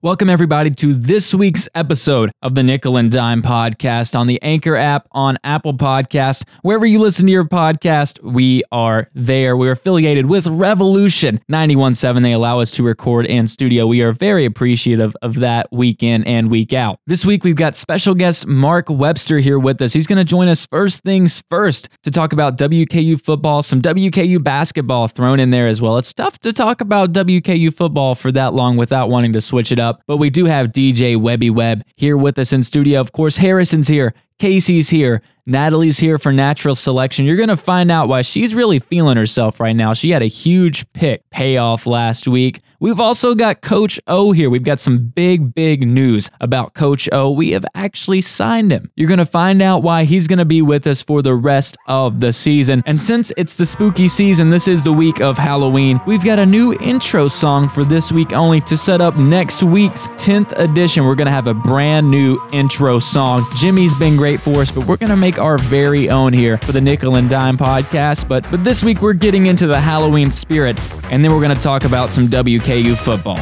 Welcome, 0.00 0.30
everybody, 0.30 0.70
to 0.70 0.94
this 0.94 1.34
week's 1.34 1.68
episode 1.74 2.30
of 2.40 2.54
the 2.54 2.62
Nickel 2.62 2.96
and 2.96 3.10
Dime 3.10 3.42
podcast 3.42 4.16
on 4.16 4.28
the 4.28 4.40
Anchor 4.42 4.76
app, 4.76 5.08
on 5.10 5.38
Apple 5.42 5.74
Podcast, 5.74 6.44
wherever 6.62 6.86
you 6.86 7.00
listen 7.00 7.26
to 7.26 7.32
your 7.32 7.42
podcast. 7.42 8.22
We 8.22 8.62
are 8.70 9.10
there. 9.12 9.56
We're 9.56 9.72
affiliated 9.72 10.26
with 10.26 10.46
Revolution 10.46 11.40
917. 11.48 12.22
They 12.22 12.32
allow 12.32 12.60
us 12.60 12.70
to 12.72 12.84
record 12.84 13.26
in 13.26 13.48
studio. 13.48 13.88
We 13.88 14.00
are 14.02 14.12
very 14.12 14.44
appreciative 14.44 15.16
of 15.20 15.34
that 15.40 15.66
week 15.72 16.04
in 16.04 16.22
and 16.22 16.48
week 16.48 16.72
out. 16.72 17.00
This 17.08 17.26
week, 17.26 17.42
we've 17.42 17.56
got 17.56 17.74
special 17.74 18.14
guest 18.14 18.46
Mark 18.46 18.88
Webster 18.88 19.38
here 19.38 19.58
with 19.58 19.82
us. 19.82 19.94
He's 19.94 20.06
going 20.06 20.18
to 20.18 20.24
join 20.24 20.46
us 20.46 20.64
first 20.64 21.02
things 21.02 21.42
first 21.50 21.88
to 22.04 22.12
talk 22.12 22.32
about 22.32 22.56
WKU 22.56 23.20
football, 23.20 23.64
some 23.64 23.82
WKU 23.82 24.44
basketball 24.44 25.08
thrown 25.08 25.40
in 25.40 25.50
there 25.50 25.66
as 25.66 25.82
well. 25.82 25.98
It's 25.98 26.12
tough 26.12 26.38
to 26.38 26.52
talk 26.52 26.80
about 26.80 27.10
WKU 27.12 27.74
football 27.74 28.14
for 28.14 28.30
that 28.30 28.54
long 28.54 28.76
without 28.76 29.10
wanting 29.10 29.32
to 29.32 29.40
switch 29.40 29.72
it 29.72 29.80
up 29.80 29.87
up. 29.88 30.02
But 30.06 30.18
we 30.18 30.30
do 30.30 30.44
have 30.44 30.68
DJ 30.68 31.16
Webby 31.16 31.50
Webb 31.50 31.82
here 31.96 32.16
with 32.16 32.38
us 32.38 32.52
in 32.52 32.62
studio. 32.62 33.00
Of 33.00 33.12
course, 33.12 33.38
Harrison's 33.38 33.88
here, 33.88 34.14
Casey's 34.38 34.90
here, 34.90 35.22
Natalie's 35.48 35.98
here 35.98 36.18
for 36.18 36.30
natural 36.30 36.74
selection. 36.74 37.24
You're 37.24 37.36
going 37.36 37.48
to 37.48 37.56
find 37.56 37.90
out 37.90 38.06
why 38.06 38.20
she's 38.20 38.54
really 38.54 38.80
feeling 38.80 39.16
herself 39.16 39.60
right 39.60 39.74
now. 39.74 39.94
She 39.94 40.10
had 40.10 40.22
a 40.22 40.26
huge 40.26 40.92
pick 40.92 41.28
payoff 41.30 41.86
last 41.86 42.28
week. 42.28 42.60
We've 42.80 43.00
also 43.00 43.34
got 43.34 43.60
Coach 43.60 43.98
O 44.06 44.30
here. 44.30 44.50
We've 44.50 44.62
got 44.62 44.78
some 44.78 45.08
big, 45.08 45.52
big 45.52 45.84
news 45.88 46.30
about 46.40 46.74
Coach 46.74 47.08
O. 47.10 47.30
We 47.30 47.50
have 47.50 47.64
actually 47.74 48.20
signed 48.20 48.70
him. 48.70 48.92
You're 48.94 49.08
going 49.08 49.18
to 49.18 49.26
find 49.26 49.60
out 49.60 49.82
why 49.82 50.04
he's 50.04 50.28
going 50.28 50.38
to 50.38 50.44
be 50.44 50.62
with 50.62 50.86
us 50.86 51.02
for 51.02 51.20
the 51.20 51.34
rest 51.34 51.76
of 51.88 52.20
the 52.20 52.32
season. 52.32 52.84
And 52.86 53.00
since 53.00 53.32
it's 53.36 53.54
the 53.54 53.66
spooky 53.66 54.06
season, 54.06 54.50
this 54.50 54.68
is 54.68 54.84
the 54.84 54.92
week 54.92 55.20
of 55.20 55.36
Halloween, 55.36 56.00
we've 56.06 56.22
got 56.22 56.38
a 56.38 56.46
new 56.46 56.74
intro 56.74 57.26
song 57.26 57.68
for 57.68 57.84
this 57.84 58.12
week 58.12 58.32
only 58.32 58.60
to 58.60 58.76
set 58.76 59.00
up 59.00 59.16
next 59.16 59.64
week's 59.64 60.06
10th 60.08 60.56
edition. 60.56 61.04
We're 61.04 61.16
going 61.16 61.26
to 61.26 61.32
have 61.32 61.48
a 61.48 61.54
brand 61.54 62.08
new 62.08 62.38
intro 62.52 63.00
song. 63.00 63.44
Jimmy's 63.56 63.94
been 63.94 64.16
great 64.16 64.40
for 64.40 64.60
us, 64.60 64.70
but 64.70 64.86
we're 64.86 64.98
going 64.98 65.10
to 65.10 65.16
make 65.16 65.37
our 65.38 65.58
very 65.58 66.10
own 66.10 66.32
here 66.32 66.58
for 66.58 66.72
the 66.72 66.80
Nickel 66.80 67.16
and 67.16 67.30
Dime 67.30 67.56
podcast. 67.56 68.28
But, 68.28 68.48
but 68.50 68.64
this 68.64 68.82
week, 68.82 69.00
we're 69.00 69.12
getting 69.14 69.46
into 69.46 69.66
the 69.66 69.80
Halloween 69.80 70.30
spirit, 70.32 70.78
and 71.10 71.24
then 71.24 71.32
we're 71.32 71.40
going 71.40 71.54
to 71.54 71.62
talk 71.62 71.84
about 71.84 72.10
some 72.10 72.26
WKU 72.26 72.96
football. 72.96 73.38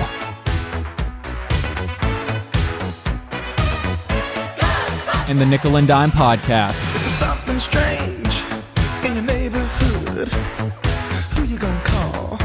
In 5.29 5.39
the 5.39 5.47
Nickel 5.47 5.77
and 5.77 5.89
Dime 5.89 6.11
podcast. 6.11 6.75
Something 7.09 7.59
strange 7.59 8.43
in 9.05 9.15
your 9.17 9.25
neighborhood. 9.25 10.29
Who 11.35 11.45
you 11.45 11.59
gonna 11.59 11.83
call? 11.83 12.39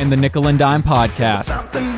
In 0.00 0.10
the 0.10 0.16
Nickel 0.16 0.48
and 0.48 0.58
Dime 0.58 0.82
podcast. 0.82 1.91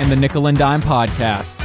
In 0.00 0.10
the 0.10 0.16
Nickel 0.16 0.48
and 0.48 0.58
Dime 0.58 0.82
podcast. 0.82 1.60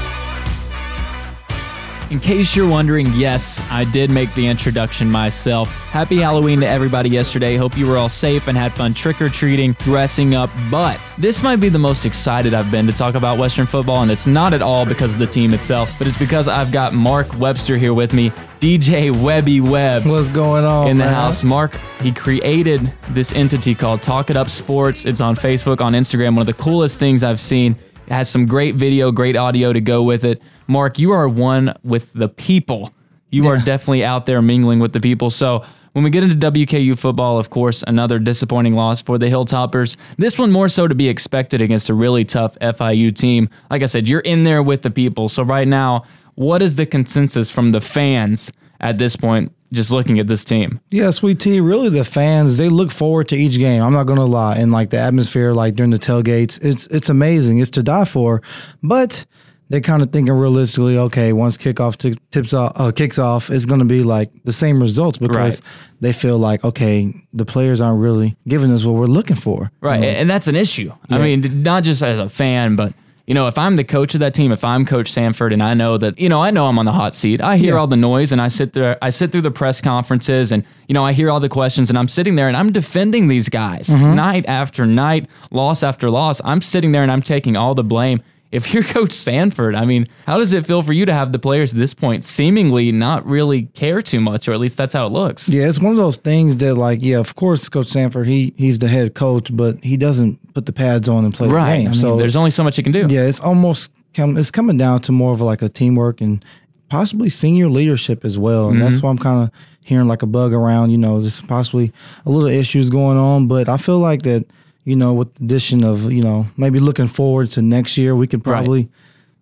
In 2.11 2.19
case 2.19 2.55
you're 2.55 2.69
wondering, 2.69 3.05
yes, 3.13 3.61
I 3.69 3.83
did 3.83 4.09
make 4.09 4.33
the 4.33 4.47
introduction 4.47 5.09
myself. 5.11 5.71
Happy 5.89 6.17
Halloween 6.17 6.59
to 6.59 6.67
everybody 6.67 7.09
yesterday. 7.09 7.55
Hope 7.55 7.77
you 7.77 7.88
were 7.88 7.97
all 7.97 8.09
safe 8.09 8.47
and 8.47 8.58
had 8.58 8.71
fun 8.71 8.95
trick 8.95 9.21
or 9.21 9.30
treating, 9.30 9.73
dressing 9.73 10.33
up. 10.33 10.49
But 10.71 10.99
this 11.19 11.44
might 11.44 11.58
be 11.58 11.69
the 11.69 11.80
most 11.80 12.05
excited 12.05 12.53
I've 12.55 12.71
been 12.71 12.88
to 12.88 12.94
talk 12.94 13.13
about 13.13 13.38
Western 13.38 13.67
football, 13.67 14.02
and 14.02 14.09
it's 14.09 14.25
not 14.25 14.53
at 14.53 14.61
all 14.64 14.88
because 14.88 15.14
of 15.14 15.19
the 15.19 15.27
team 15.27 15.53
itself, 15.53 15.95
but 15.99 16.08
it's 16.08 16.17
because 16.17 16.47
I've 16.47 16.71
got 16.71 16.93
Mark 16.93 17.39
Webster 17.39 17.77
here 17.77 17.93
with 17.93 18.11
me. 18.14 18.31
DJ 18.59 19.16
Webby 19.23 19.61
Webb. 19.61 20.05
What's 20.05 20.30
going 20.30 20.66
on 20.66 20.88
in 20.88 20.97
the 20.97 21.05
man? 21.05 21.14
house? 21.14 21.43
Mark, 21.43 21.75
he 22.02 22.11
created 22.11 22.91
this 23.11 23.33
entity 23.33 23.73
called 23.75 24.02
Talk 24.02 24.30
It 24.30 24.36
Up 24.36 24.49
Sports. 24.49 25.05
It's 25.05 25.21
on 25.21 25.36
Facebook, 25.36 25.80
on 25.80 25.93
Instagram. 25.93 26.36
One 26.36 26.39
of 26.39 26.47
the 26.47 26.53
coolest 26.53 26.99
things 26.99 27.23
I've 27.23 27.39
seen. 27.39 27.77
It 28.09 28.13
has 28.13 28.29
some 28.29 28.47
great 28.47 28.75
video, 28.75 29.11
great 29.11 29.35
audio 29.35 29.71
to 29.71 29.81
go 29.81 30.02
with 30.02 30.23
it. 30.25 30.41
Mark, 30.67 30.97
you 30.97 31.11
are 31.11 31.30
one 31.30 31.73
with 31.83 32.11
the 32.14 32.27
people. 32.27 32.92
You 33.30 33.43
yeah. 33.43 33.49
are 33.52 33.58
definitely 33.58 34.03
out 34.03 34.25
there 34.25 34.42
mingling 34.42 34.80
with 34.80 34.93
the 34.93 34.99
people. 34.99 35.30
So 35.30 35.64
when 35.93 36.03
we 36.03 36.09
get 36.09 36.23
into 36.23 36.52
WKU 36.52 36.97
football, 36.97 37.37
of 37.37 37.49
course, 37.49 37.83
another 37.86 38.17
disappointing 38.17 38.73
loss 38.73 39.02
for 39.02 39.17
the 39.17 39.27
Hilltoppers. 39.27 39.95
This 40.17 40.39
one 40.39 40.52
more 40.52 40.70
so 40.70 40.87
to 40.87 40.95
be 40.95 41.08
expected 41.08 41.61
against 41.61 41.89
a 41.89 41.93
really 41.93 42.25
tough 42.25 42.58
FIU 42.59 43.15
team. 43.15 43.49
Like 43.70 43.83
I 43.83 43.86
said, 43.86 44.08
you're 44.08 44.21
in 44.21 44.43
there 44.43 44.64
with 44.64 44.81
the 44.81 44.91
people. 44.91 45.30
So 45.30 45.43
right 45.43 45.67
now, 45.67 46.03
what 46.36 46.61
is 46.61 46.76
the 46.77 46.86
consensus 46.86 47.52
from 47.52 47.71
the 47.71 47.81
fans 47.81 48.52
at 48.80 48.97
this 48.97 49.15
point? 49.15 49.52
Just 49.71 49.91
looking 49.91 50.19
at 50.19 50.27
this 50.27 50.43
team. 50.43 50.80
Yeah, 50.89 51.11
Sweet 51.11 51.39
Tea, 51.39 51.59
really 51.59 51.89
the 51.89 52.03
fans, 52.03 52.57
they 52.57 52.69
look 52.69 52.91
forward 52.91 53.27
to 53.30 53.35
each 53.35 53.57
game. 53.57 53.83
I'm 53.83 53.93
not 53.93 54.07
gonna 54.07 54.25
lie. 54.25 54.55
And 54.55 54.71
like 54.71 54.89
the 54.89 54.97
atmosphere, 54.97 55.53
like 55.53 55.75
during 55.75 55.91
the 55.91 55.99
tailgates, 55.99 56.59
it's 56.63 56.87
it's 56.87 57.09
amazing. 57.09 57.59
It's 57.59 57.71
to 57.71 57.83
die 57.83 58.05
for. 58.05 58.41
But 58.81 59.25
they're 59.69 59.81
kind 59.81 60.02
of 60.02 60.11
thinking 60.11 60.33
realistically. 60.33 60.97
Okay, 60.97 61.31
once 61.31 61.58
kickoff 61.58 61.95
t- 61.97 62.17
tips 62.31 62.53
off, 62.53 62.73
uh, 62.75 62.91
kicks 62.91 63.19
off, 63.19 63.49
it's 63.49 63.65
going 63.65 63.79
to 63.79 63.85
be 63.85 64.03
like 64.03 64.31
the 64.43 64.52
same 64.52 64.81
results 64.81 65.17
because 65.17 65.61
right. 65.61 65.61
they 66.02 66.11
feel 66.11 66.39
like 66.39 66.63
okay, 66.63 67.13
the 67.33 67.45
players 67.45 67.79
aren't 67.79 68.02
really 68.02 68.35
giving 68.47 68.71
us 68.71 68.83
what 68.83 68.95
we're 68.95 69.05
looking 69.05 69.35
for. 69.35 69.71
Right, 69.81 69.97
you 69.97 70.02
know? 70.02 70.08
and 70.08 70.29
that's 70.29 70.47
an 70.47 70.55
issue. 70.55 70.91
Yeah. 71.09 71.17
I 71.17 71.21
mean, 71.21 71.63
not 71.63 71.83
just 71.83 72.02
as 72.02 72.17
a 72.17 72.27
fan, 72.27 72.75
but 72.75 72.93
you 73.29 73.35
know, 73.35 73.47
if 73.47 73.59
I'm 73.59 73.75
the 73.75 73.83
coach 73.83 74.15
of 74.15 74.21
that 74.21 74.33
team, 74.33 74.51
if 74.51 74.63
I'm 74.63 74.87
Coach 74.87 75.11
Sanford, 75.11 75.53
and 75.53 75.61
I 75.61 75.75
know 75.75 75.99
that, 75.99 76.17
you 76.17 76.29
know, 76.29 76.41
I 76.41 76.49
know 76.49 76.65
I'm 76.65 76.79
on 76.79 76.85
the 76.85 76.91
hot 76.91 77.13
seat. 77.13 77.41
I 77.41 77.57
hear 77.57 77.75
yeah. 77.75 77.79
all 77.79 77.85
the 77.85 77.95
noise, 77.95 78.31
and 78.31 78.41
I 78.41 78.47
sit 78.47 78.73
there, 78.73 78.97
I 79.03 79.11
sit 79.11 79.31
through 79.31 79.43
the 79.43 79.51
press 79.51 79.81
conferences, 79.81 80.51
and 80.51 80.65
you 80.87 80.95
know, 80.95 81.05
I 81.05 81.13
hear 81.13 81.29
all 81.29 81.39
the 81.39 81.47
questions, 81.47 81.91
and 81.91 81.99
I'm 81.99 82.07
sitting 82.07 82.33
there, 82.33 82.47
and 82.47 82.57
I'm 82.57 82.71
defending 82.71 83.27
these 83.27 83.47
guys 83.47 83.87
mm-hmm. 83.87 84.15
night 84.15 84.45
after 84.47 84.87
night, 84.87 85.29
loss 85.51 85.83
after 85.83 86.09
loss. 86.09 86.41
I'm 86.43 86.59
sitting 86.59 86.91
there, 86.91 87.03
and 87.03 87.11
I'm 87.11 87.21
taking 87.21 87.55
all 87.55 87.75
the 87.75 87.83
blame 87.83 88.23
if 88.52 88.73
you're 88.73 88.83
Coach 88.95 89.14
Sanford, 89.14 89.76
I 89.76 89.86
mean, 89.86 90.08
how 90.26 90.37
does 90.37 90.54
it 90.54 90.65
feel 90.65 90.82
for 90.82 90.93
you 90.93 91.05
to 91.05 91.14
have 91.14 91.32
the 91.32 91.39
players 91.39 91.73
at 91.73 91.80
this 91.80 91.93
point 91.93 92.23
seemingly 92.23 92.92
not 92.92 93.26
really 93.26 93.64
care 93.64 94.02
too 94.02 94.20
much, 94.20 94.48
or 94.48 94.54
at 94.54 94.60
least 94.60 94.77
that's 94.77 94.93
how 94.93 95.05
it 95.05 95.11
looks? 95.11 95.48
Yeah, 95.49 95.67
it's 95.67 95.80
one 95.80 95.92
of 95.92 95.98
those 95.98 96.17
things 96.17 96.58
that, 96.58 96.76
like, 96.76 96.99
yeah, 97.02 97.17
of 97.17 97.36
course, 97.36 97.70
Coach 97.70 97.88
Sanford, 97.88 98.27
he 98.27 98.54
he's 98.58 98.80
the 98.80 98.88
head 98.88 99.14
coach, 99.14 99.55
but 99.55 99.83
he 99.83 99.98
doesn't 99.98 100.54
put 100.54 100.65
the 100.65 100.73
pads 100.73 101.08
on 101.08 101.26
and 101.26 101.33
play 101.33 101.48
right. 101.48 101.71
the 101.71 101.77
game. 101.77 101.88
I 101.88 101.92
mean, 101.92 101.99
so 101.99 102.17
there's 102.17 102.36
only 102.36 102.52
so 102.52 102.64
much 102.64 102.76
he 102.76 102.83
can 102.83 102.92
do. 102.92 103.08
Yeah, 103.09 103.21
it's 103.21 103.39
almost 103.39 103.92
come, 104.14 104.38
it's 104.38 104.52
coming 104.52 104.77
down 104.77 104.99
to 105.02 105.11
more 105.11 105.32
of 105.32 105.42
like 105.42 105.61
a 105.61 105.70
teamwork 105.70 106.21
and 106.21 106.43
possibly 106.89 107.30
senior 107.30 107.70
leadership 107.70 108.26
as 108.26 108.38
well, 108.38 108.67
and 108.67 108.77
mm-hmm. 108.77 108.86
that's 108.86 109.02
why 109.02 109.11
I'm 109.11 109.17
kind 109.17 109.43
of 109.43 109.52
hearing 109.83 110.08
like 110.08 110.21
a 110.21 110.27
bug 110.27 110.54
around. 110.54 110.89
You 110.89 110.98
know, 110.98 111.21
just 111.21 111.48
possibly 111.48 111.93
a 112.26 112.30
little 112.30 112.49
issues 112.49 112.89
going 112.89 113.17
on, 113.17 113.48
but 113.48 113.70
I 113.70 113.77
feel 113.77 113.99
like 113.99 114.23
that 114.23 114.45
you 114.89 114.95
know, 114.95 115.14
with 115.14 115.33
the 115.36 115.45
addition 115.45 115.83
of, 115.83 116.11
you 116.11 116.23
know, 116.23 116.48
maybe 116.58 116.80
looking 116.80 117.08
forward 117.08 117.52
to 117.52 117.61
next 117.61 117.95
year, 117.95 118.16
we 118.16 118.26
could 118.26 118.44
probably, 118.44 118.82
right. 118.82 118.92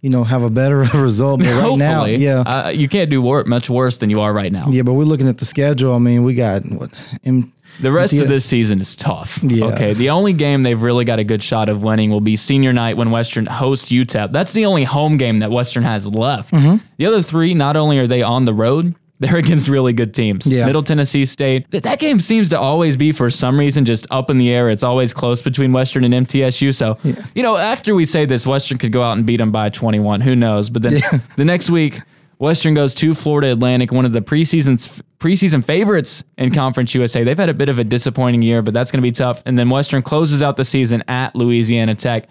you 0.02 0.10
know, 0.10 0.26
have 0.26 0.44
a 0.44 0.50
better 0.50 0.80
result. 0.94 1.40
But 1.40 1.64
right 1.64 1.78
now, 1.78 2.04
yeah, 2.04 2.42
uh, 2.42 2.70
you 2.70 2.90
can't 2.90 3.10
do 3.10 3.22
wor- 3.22 3.46
much 3.46 3.70
worse 3.70 3.98
than 3.98 4.10
you 4.10 4.20
are 4.20 4.34
right 4.34 4.52
now. 4.52 4.68
Yeah, 4.70 4.82
but 4.82 4.94
we're 4.94 5.06
looking 5.06 5.30
at 5.30 5.38
the 5.38 5.46
schedule. 5.46 5.96
I 5.96 6.00
mean, 6.00 6.24
we 6.24 6.36
got 6.36 6.64
what. 6.66 6.92
M- 7.24 7.54
the 7.80 7.92
rest 7.92 8.14
yeah. 8.14 8.24
of 8.24 8.28
this 8.28 8.44
season 8.44 8.82
is 8.82 8.96
tough. 8.96 9.40
Yeah. 9.44 9.66
Okay. 9.66 9.94
The 9.94 10.10
only 10.10 10.34
game 10.34 10.64
they've 10.64 10.82
really 10.82 11.06
got 11.06 11.20
a 11.20 11.24
good 11.24 11.44
shot 11.44 11.70
of 11.70 11.84
winning 11.84 12.10
will 12.10 12.22
be 12.22 12.36
senior 12.36 12.74
night 12.74 12.98
when 12.98 13.12
Western 13.12 13.46
hosts 13.46 13.92
UTEP. 13.92 14.32
That's 14.32 14.54
the 14.54 14.66
only 14.66 14.84
home 14.84 15.18
game 15.18 15.40
that 15.40 15.52
Western 15.52 15.84
has 15.84 16.06
left. 16.08 16.52
Mm-hmm. 16.54 16.84
The 16.98 17.06
other 17.06 17.22
three, 17.22 17.54
not 17.54 17.78
only 17.78 18.00
are 18.00 18.08
they 18.08 18.24
on 18.24 18.46
the 18.46 18.54
road, 18.54 18.96
they're 19.20 19.38
against 19.38 19.68
really 19.68 19.94
good 19.94 20.14
teams. 20.14 20.50
Yeah. 20.50 20.66
Middle 20.66 20.84
Tennessee 20.84 21.26
State. 21.26 21.70
That 21.72 22.00
game 22.00 22.20
seems 22.20 22.50
to 22.52 22.60
always 22.60 22.96
be, 22.96 23.12
for 23.12 23.30
some 23.30 23.60
reason, 23.60 23.86
just 23.86 24.08
up 24.12 24.30
in 24.30 24.38
the 24.38 24.50
air. 24.50 24.70
It's 24.70 24.84
always 24.84 25.14
close 25.14 25.42
between 25.42 25.74
Western 25.74 26.04
and 26.04 26.28
MTSU. 26.28 26.74
So, 26.74 26.98
yeah. 27.04 27.26
you 27.36 27.44
know, 27.44 27.58
after 27.58 27.96
we 27.96 28.06
say 28.06 28.26
this, 28.26 28.46
Western 28.46 28.78
could 28.78 28.92
go 28.92 29.04
out 29.04 29.18
and 29.18 29.26
beat 29.26 29.38
them 29.38 29.52
by 29.52 29.70
21. 29.70 30.22
Who 30.22 30.36
knows? 30.36 30.70
But 30.70 30.84
then 30.84 30.98
yeah. 30.98 31.20
the 31.36 31.46
next 31.46 31.70
week, 31.70 32.02
Western 32.40 32.76
goes 32.76 32.94
to 32.96 33.16
Florida 33.16 33.52
Atlantic, 33.52 33.92
one 33.92 34.06
of 34.06 34.14
the 34.14 34.22
preseason's 34.22 35.02
preseason 35.20 35.66
favorites 35.66 36.24
in 36.38 36.54
Conference 36.54 36.94
USA. 36.94 37.24
They've 37.24 37.38
had 37.38 37.50
a 37.50 37.54
bit 37.54 37.70
of 37.70 37.80
a 37.80 37.84
disappointing 37.84 38.44
year, 38.44 38.62
but 38.62 38.76
that's 38.76 38.92
going 38.92 39.00
to 39.02 39.08
be 39.08 39.12
tough. 39.12 39.42
And 39.48 39.58
then 39.58 39.70
Western 39.70 40.04
closes 40.04 40.44
out 40.44 40.56
the 40.56 40.66
season 40.66 41.04
at 41.08 41.36
Louisiana 41.36 41.96
Tech. 41.96 42.28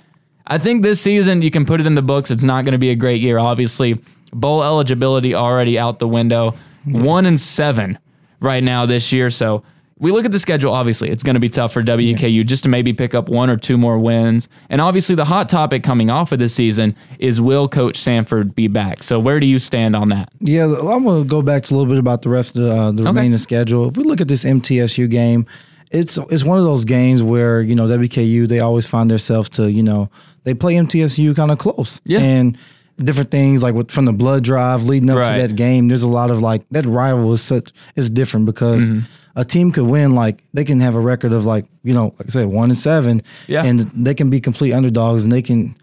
I 0.46 0.58
think 0.58 0.82
this 0.82 1.00
season 1.00 1.42
you 1.42 1.50
can 1.50 1.66
put 1.66 1.80
it 1.80 1.86
in 1.86 1.96
the 1.96 2.02
books. 2.02 2.30
It's 2.30 2.44
not 2.44 2.64
going 2.64 2.72
to 2.72 2.78
be 2.78 2.90
a 2.90 2.94
great 2.94 3.20
year. 3.20 3.38
Obviously, 3.40 4.00
bowl 4.32 4.62
eligibility 4.62 5.34
already 5.34 5.76
out 5.76 5.98
the 5.98 6.06
window 6.06 6.54
one 6.86 7.26
and 7.26 7.38
seven 7.38 7.98
right 8.40 8.62
now 8.62 8.86
this 8.86 9.12
year. 9.12 9.30
So 9.30 9.62
we 9.98 10.12
look 10.12 10.26
at 10.26 10.32
the 10.32 10.38
schedule, 10.38 10.74
obviously, 10.74 11.08
it's 11.08 11.22
going 11.22 11.34
to 11.34 11.40
be 11.40 11.48
tough 11.48 11.72
for 11.72 11.82
WKU 11.82 12.36
yeah. 12.36 12.42
just 12.42 12.64
to 12.64 12.68
maybe 12.68 12.92
pick 12.92 13.14
up 13.14 13.30
one 13.30 13.48
or 13.48 13.56
two 13.56 13.78
more 13.78 13.98
wins. 13.98 14.46
And 14.68 14.80
obviously, 14.80 15.14
the 15.14 15.24
hot 15.24 15.48
topic 15.48 15.82
coming 15.82 16.10
off 16.10 16.32
of 16.32 16.38
this 16.38 16.54
season 16.54 16.94
is 17.18 17.40
will 17.40 17.66
Coach 17.66 17.96
Sanford 17.96 18.54
be 18.54 18.68
back? 18.68 19.02
So, 19.02 19.18
where 19.18 19.40
do 19.40 19.46
you 19.46 19.58
stand 19.58 19.96
on 19.96 20.10
that? 20.10 20.30
Yeah, 20.40 20.64
I'm 20.64 21.04
going 21.04 21.22
to 21.22 21.28
go 21.28 21.40
back 21.40 21.62
to 21.64 21.74
a 21.74 21.76
little 21.76 21.90
bit 21.90 21.98
about 21.98 22.22
the 22.22 22.28
rest 22.28 22.56
of 22.56 22.62
the, 22.62 22.76
uh, 22.76 22.90
the 22.92 23.02
okay. 23.02 23.08
remaining 23.08 23.38
schedule. 23.38 23.88
If 23.88 23.96
we 23.96 24.04
look 24.04 24.20
at 24.20 24.28
this 24.28 24.44
MTSU 24.44 25.08
game, 25.10 25.46
it's 25.90 26.18
it's 26.30 26.44
one 26.44 26.58
of 26.58 26.64
those 26.64 26.84
games 26.84 27.22
where 27.22 27.62
you 27.62 27.74
know 27.74 27.86
WKU 27.86 28.46
they 28.48 28.60
always 28.60 28.86
find 28.86 29.10
themselves 29.10 29.48
to 29.50 29.70
you 29.70 29.82
know 29.82 30.10
they 30.44 30.52
play 30.52 30.74
MTSU 30.74 31.34
kind 31.34 31.50
of 31.50 31.58
close. 31.58 32.02
Yeah. 32.04 32.20
And 32.20 32.58
different 32.98 33.30
things 33.30 33.62
like 33.62 33.74
with, 33.74 33.90
from 33.90 34.04
the 34.06 34.12
blood 34.12 34.42
drive 34.44 34.84
leading 34.84 35.10
up 35.10 35.18
Right. 35.18 35.36
to 35.36 35.46
that 35.48 35.54
game. 35.56 35.88
There's 35.88 36.02
a 36.02 36.08
lot 36.08 36.30
of 36.30 36.40
like 36.42 36.62
that 36.70 36.86
rival 36.86 37.32
is 37.32 37.42
such 37.42 37.70
is 37.94 38.10
different 38.10 38.46
because 38.46 38.90
Mm-hmm. 38.90 39.04
a 39.36 39.44
team 39.44 39.70
could 39.72 39.86
win 39.86 40.14
like 40.14 40.42
they 40.54 40.64
can 40.64 40.80
have 40.80 40.94
a 40.96 41.00
record 41.00 41.32
of 41.32 41.44
like 41.44 41.66
you 41.82 41.92
know 41.94 42.14
like 42.18 42.26
I 42.28 42.30
said 42.30 42.46
one 42.46 42.70
and 42.70 42.78
seven, 42.78 43.22
Yeah. 43.48 43.64
and 43.64 43.80
they 43.94 44.14
can 44.14 44.30
be 44.30 44.40
complete 44.40 44.72
underdogs 44.72 45.24
and 45.24 45.32
they 45.32 45.42
can. 45.42 45.74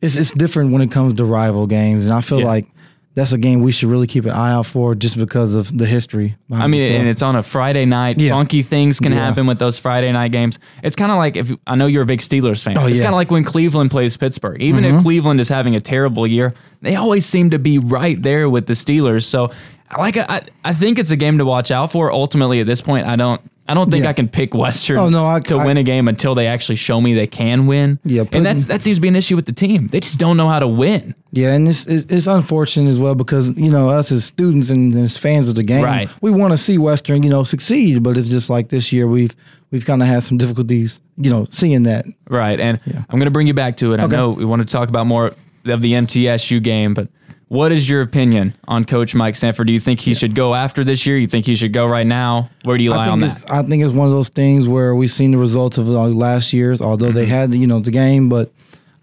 It's 0.00 0.16
it's 0.16 0.32
different 0.32 0.72
when 0.72 0.82
it 0.82 0.90
comes 0.90 1.14
to 1.14 1.24
rival 1.24 1.66
games, 1.66 2.04
and 2.06 2.14
I 2.14 2.20
feel 2.20 2.40
Yeah. 2.40 2.46
like 2.46 2.66
that's 3.14 3.32
a 3.32 3.38
game 3.38 3.60
we 3.62 3.70
should 3.72 3.88
really 3.88 4.06
keep 4.06 4.24
an 4.24 4.30
eye 4.32 4.52
out 4.52 4.66
for 4.66 4.94
just 4.94 5.16
because 5.16 5.54
of 5.54 5.76
the 5.76 5.86
history. 5.86 6.36
I 6.52 6.66
mean, 6.66 6.90
and 6.92 7.08
it's 7.08 7.22
on 7.22 7.36
a 7.36 7.42
Friday 7.42 7.84
night. 7.84 8.18
Yeah. 8.18 8.30
Funky 8.32 8.62
things 8.62 8.98
can 8.98 9.12
Yeah. 9.12 9.18
happen 9.24 9.46
with 9.46 9.58
those 9.58 9.78
Friday 9.78 10.10
night 10.12 10.32
games. 10.32 10.58
It's 10.82 10.96
kind 10.96 11.12
of 11.12 11.18
like 11.18 11.36
if 11.36 11.52
I 11.66 11.76
know 11.76 11.86
you're 11.86 12.02
a 12.02 12.06
big 12.06 12.20
Steelers 12.20 12.62
fan. 12.62 12.76
Oh, 12.76 12.80
it's 12.86 12.90
yeah. 12.90 12.94
Mm-hmm. 12.96 13.02
kind 13.04 13.14
of 13.14 13.16
like 13.16 13.30
when 13.30 13.44
Cleveland 13.44 13.90
plays 13.90 14.16
Pittsburgh. 14.16 14.60
Even 14.60 14.84
if 14.84 15.02
Cleveland 15.02 15.40
is 15.40 15.48
having 15.48 15.76
a 15.76 15.80
terrible 15.80 16.26
year, 16.26 16.54
they 16.82 16.96
always 16.96 17.24
seem 17.24 17.50
to 17.50 17.58
be 17.58 17.78
right 17.78 18.20
there 18.22 18.50
with 18.50 18.66
the 18.66 18.72
Steelers. 18.74 19.22
So, 19.24 19.50
like, 19.96 20.16
I, 20.16 20.42
I 20.64 20.74
think 20.74 20.98
it's 20.98 21.10
a 21.10 21.16
game 21.16 21.38
to 21.38 21.44
watch 21.44 21.70
out 21.70 21.92
for. 21.92 22.12
Ultimately, 22.12 22.60
at 22.60 22.66
this 22.66 22.80
point, 22.80 23.06
I 23.06 23.16
don't. 23.16 23.40
I 23.66 23.72
don't 23.72 23.90
think 23.90 24.04
Yeah. 24.04 24.10
I 24.10 24.12
can 24.12 24.28
pick 24.28 24.52
Western 24.52 24.98
Oh, 24.98 25.08
no, 25.08 25.26
I- 25.26 25.40
to 25.40 25.56
I- 25.56 25.64
win 25.64 25.78
a 25.78 25.82
game 25.82 26.06
until 26.06 26.34
they 26.34 26.46
actually 26.48 26.74
show 26.76 27.00
me 27.00 27.14
they 27.14 27.26
can 27.26 27.66
win. 27.66 27.98
Yeah, 28.04 28.20
and 28.20 28.28
putting- 28.30 28.42
that's 28.42 28.66
that 28.66 28.82
seems 28.82 28.98
to 28.98 29.00
be 29.00 29.08
an 29.08 29.16
issue 29.16 29.36
with 29.36 29.46
the 29.46 29.52
team. 29.54 29.88
They 29.90 30.00
just 30.00 30.18
don't 30.18 30.36
know 30.36 30.48
how 30.50 30.58
to 30.58 30.68
win. 30.68 31.14
Yeah, 31.36 31.52
and 31.54 31.68
it's, 31.68 31.86
it's 31.86 32.26
unfortunate 32.26 32.88
as 32.88 32.98
well 32.98 33.14
because 33.14 33.58
you 33.58 33.70
know 33.70 33.90
us 33.90 34.12
as 34.12 34.24
students 34.24 34.70
and 34.70 34.94
as 34.96 35.16
fans 35.18 35.48
of 35.48 35.54
the 35.56 35.62
game, 35.64 35.82
Right. 35.84 36.08
we 36.20 36.30
want 36.30 36.52
to 36.52 36.58
see 36.58 36.78
Western 36.78 37.22
you 37.22 37.30
know 37.30 37.44
succeed, 37.44 38.02
but 38.02 38.16
it's 38.16 38.28
just 38.28 38.48
like 38.50 38.68
this 38.68 38.92
year 38.92 39.06
we've 39.06 39.34
we've 39.70 39.84
kind 39.84 40.00
of 40.02 40.08
had 40.08 40.22
some 40.22 40.38
difficulties 40.38 41.00
you 41.16 41.30
know 41.30 41.46
seeing 41.50 41.82
that. 41.84 42.04
Right. 42.28 42.58
And 42.60 42.80
I'm 42.86 43.18
going 43.18 43.24
to 43.24 43.30
bring 43.30 43.46
you 43.46 43.54
back 43.54 43.76
to 43.78 43.92
it. 43.92 44.00
I 44.00 44.06
know 44.06 44.30
we 44.30 44.44
want 44.44 44.60
to 44.62 44.66
talk 44.66 44.88
about 44.88 45.06
more 45.06 45.34
of 45.66 45.82
the 45.82 45.92
MTSU 45.92 46.62
game, 46.62 46.94
but 46.94 47.08
what 47.48 47.72
is 47.72 47.88
your 47.88 48.02
opinion 48.02 48.54
on 48.66 48.84
Coach 48.84 49.14
Mike 49.14 49.36
Sanford? 49.36 49.66
Do 49.66 49.72
you 49.72 49.78
think 49.80 50.00
he 50.00 50.14
should 50.14 50.34
go 50.34 50.54
after 50.54 50.82
this 50.82 51.06
year? 51.06 51.16
You 51.16 51.26
think 51.26 51.46
he 51.46 51.54
should 51.54 51.72
go 51.72 51.86
right 51.86 52.06
now? 52.06 52.50
Where 52.64 52.76
do 52.78 52.82
you 52.84 52.90
lie 52.90 53.06
I 53.06 53.08
on 53.10 53.20
think 53.20 53.32
that? 53.32 53.42
it's 53.42 53.50
I 53.50 53.62
think 53.62 53.82
it's 53.84 53.92
one 53.92 54.06
of 54.08 54.12
those 54.12 54.28
things 54.30 54.66
where 54.66 54.94
we've 54.94 55.10
seen 55.10 55.30
the 55.30 55.38
results 55.38 55.78
of 55.78 55.88
uh, 55.88 56.06
last 56.08 56.52
year's, 56.52 56.80
although 56.80 57.12
they 57.12 57.24
Mm-hmm. 57.24 57.30
had 57.30 57.54
you 57.54 57.66
know 57.66 57.80
the 57.80 57.90
game, 57.90 58.28
but 58.28 58.52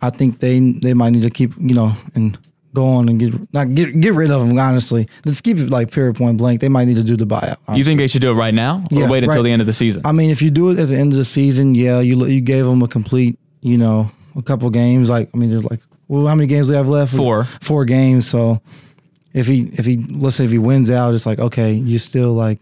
I 0.02 0.10
think 0.10 0.40
they 0.40 0.60
they 0.60 0.94
might 0.94 1.12
need 1.12 1.24
to 1.24 1.30
keep 1.30 1.54
you 1.58 1.76
know 1.76 1.94
and 2.16 2.38
go 2.74 2.86
on 2.88 3.10
and 3.10 3.20
get 3.20 3.54
not 3.54 3.74
get 3.76 4.00
get 4.00 4.14
rid 4.14 4.32
of 4.32 4.48
them. 4.48 4.58
Honestly, 4.58 5.08
let's 5.26 5.42
keep 5.42 5.58
it 5.58 5.70
like 5.70 5.92
period 5.92 6.16
point 6.16 6.38
blank. 6.38 6.62
They 6.62 6.70
might 6.70 6.86
need 6.86 6.96
to 6.96 7.04
do 7.04 7.16
the 7.16 7.26
buyout. 7.26 7.58
You 7.76 7.84
think 7.84 8.00
they 8.00 8.08
should 8.08 8.22
do 8.22 8.32
it 8.32 8.36
right 8.36 8.54
now 8.54 8.86
or 8.92 9.00
Yeah, 9.02 9.10
wait 9.10 9.24
until 9.24 9.38
right. 9.38 9.44
the 9.44 9.52
end 9.52 9.62
of 9.62 9.66
the 9.68 9.74
season? 9.74 10.02
I 10.06 10.12
mean, 10.12 10.30
if 10.30 10.42
you 10.42 10.50
do 10.52 10.70
it 10.70 10.80
at 10.80 10.88
the 10.88 10.98
end 10.98 11.12
of 11.14 11.18
the 11.18 11.26
season, 11.26 11.76
yeah, 11.76 12.00
you 12.00 12.26
you 12.26 12.42
gave 12.42 12.66
them 12.66 12.82
a 12.82 12.88
complete, 12.88 13.38
you 13.62 13.78
know, 13.78 14.10
a 14.36 14.42
couple 14.42 14.70
games. 14.70 15.10
Like, 15.10 15.30
I 15.34 15.38
mean, 15.38 15.50
there's 15.52 15.66
like, 15.66 15.82
well, 16.08 16.28
how 16.28 16.36
many 16.36 16.48
games 16.48 16.68
do 16.68 16.72
we 16.72 16.78
have 16.78 16.88
left? 16.88 17.14
Four. 17.16 17.46
Four 17.62 17.86
games. 17.86 18.28
So, 18.28 18.62
if 19.34 19.48
he 19.48 19.64
if 19.74 19.86
he 19.86 19.98
let's 19.98 20.38
say 20.38 20.46
if 20.46 20.52
he 20.52 20.58
wins 20.58 20.90
out, 20.90 21.14
it's 21.14 21.26
like 21.26 21.40
okay, 21.40 21.74
you 21.74 22.00
still 22.00 22.34
like. 22.34 22.60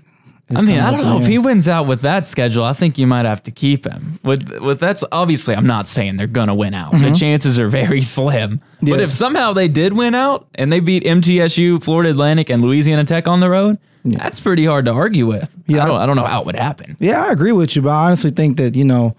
I 0.56 0.62
mean, 0.63 0.80
I 0.80 0.90
don't 0.92 1.04
know 1.04 1.19
if 1.19 1.28
he 1.28 1.38
wins 1.38 1.68
out 1.68 1.86
with 1.86 2.01
that 2.01 2.25
schedule. 2.25 2.63
I 2.63 2.74
think 2.74 2.98
you 2.98 3.06
might 3.06 3.25
have 3.25 3.44
to 3.44 3.51
keep 3.51 3.86
him. 3.86 4.19
With 4.24 4.60
with 4.60 4.80
that's 4.80 5.04
obviously, 5.12 5.56
I'm 5.56 5.68
not 5.68 5.88
saying 5.88 6.18
they're 6.18 6.25
gonna 6.28 6.56
win 6.56 6.74
out. 6.74 6.92
The 6.94 7.12
chances 7.12 7.60
are 7.60 7.68
very 7.68 8.01
slim. 8.16 8.62
But 8.81 8.88
Mm-hmm. 8.90 9.00
If 9.01 9.12
somehow 9.12 9.54
they 9.54 9.68
did 9.68 9.94
win 9.94 10.16
out 10.16 10.48
and 10.56 10.72
they 10.72 10.80
beat 10.80 11.04
MTSU, 11.04 11.84
Florida 11.84 12.12
Atlantic, 12.12 12.50
and 12.50 12.62
Louisiana 12.62 13.04
Tech 13.04 13.28
on 13.28 13.42
the 13.42 13.50
road, 13.50 13.78
that's 14.06 14.40
pretty 14.40 14.66
hard 14.66 14.86
to 14.86 14.92
argue 14.92 15.28
with. 15.28 15.54
Yeah, 15.68 15.84
I 15.84 15.88
don't, 15.88 15.98
I 15.98 16.06
don't 16.06 16.16
know 16.16 16.24
how 16.25 16.40
it 16.40 16.46
would 16.46 16.56
happen. 16.56 16.96
Yeah, 17.00 17.25
I 17.25 17.31
agree 17.31 17.51
with 17.51 17.75
you, 17.75 17.81
but 17.81 17.90
I 17.90 18.06
honestly 18.06 18.31
think 18.31 18.57
that 18.57 18.75
you 18.75 18.86
know, 18.86 19.16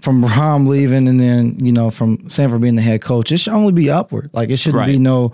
from 0.00 0.24
Rom 0.24 0.66
leaving 0.66 1.06
and 1.06 1.20
then 1.20 1.64
you 1.64 1.70
know 1.72 1.90
from 1.90 2.28
Sanford 2.28 2.60
being 2.62 2.74
the 2.76 2.82
head 2.82 3.02
coach, 3.02 3.30
it 3.30 3.36
should 3.38 3.52
only 3.52 3.72
be 3.72 3.90
upward. 3.90 4.30
Like 4.32 4.48
it 4.50 4.56
shouldn't 4.56 4.86
be 4.86 4.98
no 4.98 5.32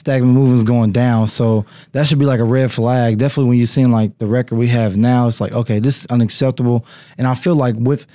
stagnant 0.00 0.32
movements 0.34 0.64
going 0.64 0.90
down. 0.92 1.28
So 1.28 1.64
that 1.92 2.08
should 2.08 2.18
be 2.18 2.24
like 2.24 2.40
a 2.40 2.44
red 2.44 2.72
flag. 2.72 3.18
Definitely 3.18 3.50
when 3.50 3.58
you're 3.58 3.66
seeing 3.66 3.92
like 3.92 4.18
the 4.18 4.26
record 4.26 4.56
we 4.56 4.68
have 4.68 4.96
now, 4.96 5.28
it's 5.28 5.40
like 5.40 5.52
okay, 5.52 5.78
this 5.78 6.00
is 6.00 6.06
unacceptable. 6.06 6.84
And 7.18 7.26
I 7.26 7.34
feel 7.34 7.54
like 7.54 7.76
with 7.78 8.06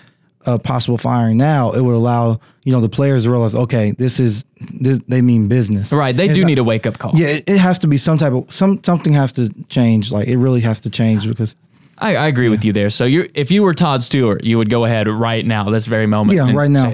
a 0.47 0.59
possible 0.59 0.97
firing 0.97 1.37
now, 1.37 1.71
it 1.71 1.81
would 1.81 1.95
allow 1.95 2.39
you 2.63 2.71
know 2.71 2.81
the 2.81 2.89
players 2.89 3.23
to 3.23 3.31
realize 3.31 3.55
okay, 3.55 3.91
this 3.91 4.19
is 4.19 4.45
this 4.59 4.99
they 5.07 5.21
mean 5.21 5.47
business. 5.47 5.93
Right. 5.93 6.15
They 6.15 6.25
It's 6.25 6.33
do 6.35 6.41
not- 6.41 6.47
need 6.47 6.57
a 6.59 6.63
wake 6.63 6.85
up 6.85 6.97
call. 6.97 7.11
Yeah, 7.15 7.27
it, 7.27 7.43
it 7.49 7.57
has 7.59 7.79
to 7.79 7.87
be 7.87 7.97
some 7.97 8.17
type 8.17 8.33
of 8.33 8.51
some 8.51 8.83
something 8.83 9.13
has 9.13 9.31
to 9.33 9.49
change. 9.69 10.11
Like 10.11 10.27
it 10.27 10.37
really 10.37 10.61
has 10.61 10.81
to 10.81 10.89
change 10.89 11.27
because 11.27 11.55
I, 11.97 12.15
I 12.17 12.27
agree 12.27 12.49
with 12.49 12.65
you 12.65 12.73
there. 12.73 12.89
So 12.89 13.05
you 13.05 13.29
if 13.33 13.51
you 13.51 13.63
were 13.63 13.73
Todd 13.73 14.03
Stewart, 14.03 14.43
you 14.43 14.57
would 14.57 14.69
go 14.69 14.83
ahead 14.85 15.07
right 15.07 15.45
now, 15.45 15.69
this 15.69 15.85
very 15.85 16.07
moment. 16.07 16.35
Yeah, 16.37 16.47
and 16.47 16.57
right 16.57 16.69
now. 16.69 16.91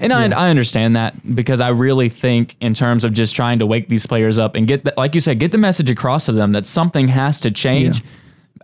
And 0.00 0.12
I, 0.12 0.24
I 0.30 0.50
understand 0.50 0.96
that 0.96 1.34
because 1.36 1.60
I 1.60 1.68
really 1.68 2.08
think 2.08 2.56
in 2.60 2.74
terms 2.74 3.04
of 3.04 3.12
just 3.14 3.34
trying 3.36 3.60
to 3.60 3.66
wake 3.66 3.88
these 3.88 4.06
players 4.06 4.38
up 4.38 4.56
and 4.56 4.66
get, 4.66 4.84
the, 4.84 4.92
like 4.96 5.14
you 5.14 5.20
said, 5.20 5.38
get 5.38 5.52
the 5.52 5.58
message 5.58 5.90
across 5.90 6.26
to 6.26 6.32
them 6.32 6.52
that 6.52 6.66
something 6.66 7.08
has 7.08 7.40
to 7.40 7.50
change. 7.50 7.98
Yeah. 8.00 8.06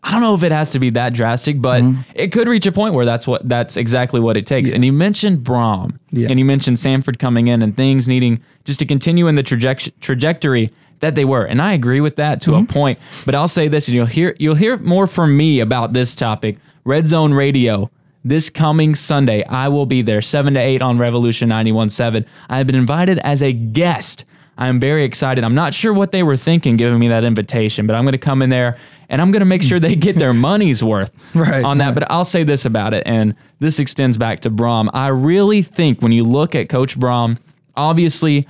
I 0.03 0.13
don't 0.13 0.21
know 0.21 0.35
if 0.35 0.43
it 0.45 0.53
has 0.53 0.71
to 0.71 0.79
be 0.79 0.91
that 0.91 1.15
drastic, 1.15 1.61
but 1.61 1.83
Mm-hmm. 1.83 2.01
it 2.15 2.31
could 2.33 2.47
reach 2.49 2.67
a 2.67 2.73
point 2.73 2.95
where 2.95 3.05
that's 3.05 3.27
what 3.27 3.49
that's 3.49 3.77
exactly 3.77 4.21
what 4.21 4.37
it 4.37 4.47
takes. 4.47 4.71
And 4.73 4.85
you 4.85 4.93
mentioned 4.93 5.39
Brohm, 5.45 5.99
Yeah. 6.13 6.29
and 6.31 6.39
you 6.39 6.45
mentioned 6.45 6.79
Sanford 6.79 7.19
coming 7.19 7.49
in 7.49 7.61
and 7.63 7.77
things 7.77 8.07
needing 8.09 8.41
just 8.65 8.79
to 8.81 8.87
continue 8.87 9.27
in 9.27 9.35
the 9.37 9.43
traje- 9.43 9.91
trajectory 10.01 10.71
that 11.01 11.15
they 11.15 11.25
were, 11.25 11.45
and 11.45 11.61
I 11.63 11.73
agree 11.75 12.01
with 12.01 12.17
that 12.17 12.41
to 12.43 12.51
Mm-hmm. 12.53 12.71
a 12.71 12.73
point. 12.73 12.99
But 13.25 13.35
I'll 13.35 13.49
say 13.49 13.69
this, 13.69 13.89
and 13.89 13.95
you'll 13.95 14.07
hear 14.07 14.35
you'll 14.39 14.55
hear 14.55 14.77
more 14.79 15.07
from 15.07 15.37
me 15.37 15.61
about 15.61 15.93
this 15.93 16.15
topic. 16.15 16.59
Red 16.85 17.07
Zone 17.07 17.33
Radio 17.35 17.91
this 18.25 18.51
coming 18.51 18.97
Sunday, 18.97 19.45
I 19.45 19.69
will 19.69 19.87
be 19.87 20.03
there 20.03 20.21
seven 20.21 20.55
to 20.55 20.61
eight 20.61 20.83
on 20.83 20.99
Revolution 20.99 21.49
91.7. 21.49 22.27
I 22.49 22.59
have 22.59 22.67
been 22.67 22.75
invited 22.75 23.19
as 23.21 23.41
a 23.41 23.53
guest. 23.53 24.25
I'm 24.59 24.81
very 24.81 25.05
excited. 25.05 25.45
I'm 25.45 25.55
not 25.55 25.75
sure 25.75 25.93
what 25.93 26.11
they 26.11 26.25
were 26.25 26.37
thinking 26.37 26.77
giving 26.77 26.99
me 26.99 27.07
that 27.07 27.23
invitation, 27.23 27.87
but 27.87 27.95
I'm 27.95 28.03
going 28.03 28.13
to 28.15 28.19
come 28.19 28.43
in 28.43 28.51
there 28.51 28.79
and 29.09 29.23
I'm 29.23 29.31
going 29.31 29.41
to 29.41 29.47
make 29.47 29.63
sure 29.63 29.79
they 29.79 29.95
get 29.95 30.17
their 30.19 30.35
money's 30.51 30.83
worth 30.83 31.13
Right, 31.35 31.65
on 31.65 31.79
that. 31.79 31.87
right. 31.87 31.95
But 31.95 32.11
I'll 32.11 32.25
say 32.25 32.43
this 32.43 32.65
about 32.65 32.95
it, 32.95 33.05
and 33.07 33.37
this 33.61 33.79
extends 33.79 34.17
back 34.19 34.41
to 34.41 34.51
Brohm. 34.51 34.91
I 34.93 35.07
really 35.09 35.63
think 35.63 36.03
when 36.03 36.11
you 36.11 36.25
look 36.25 36.57
at 36.57 36.69
Coach 36.69 36.99
Brohm, 36.99 37.39
obviously 37.77 38.45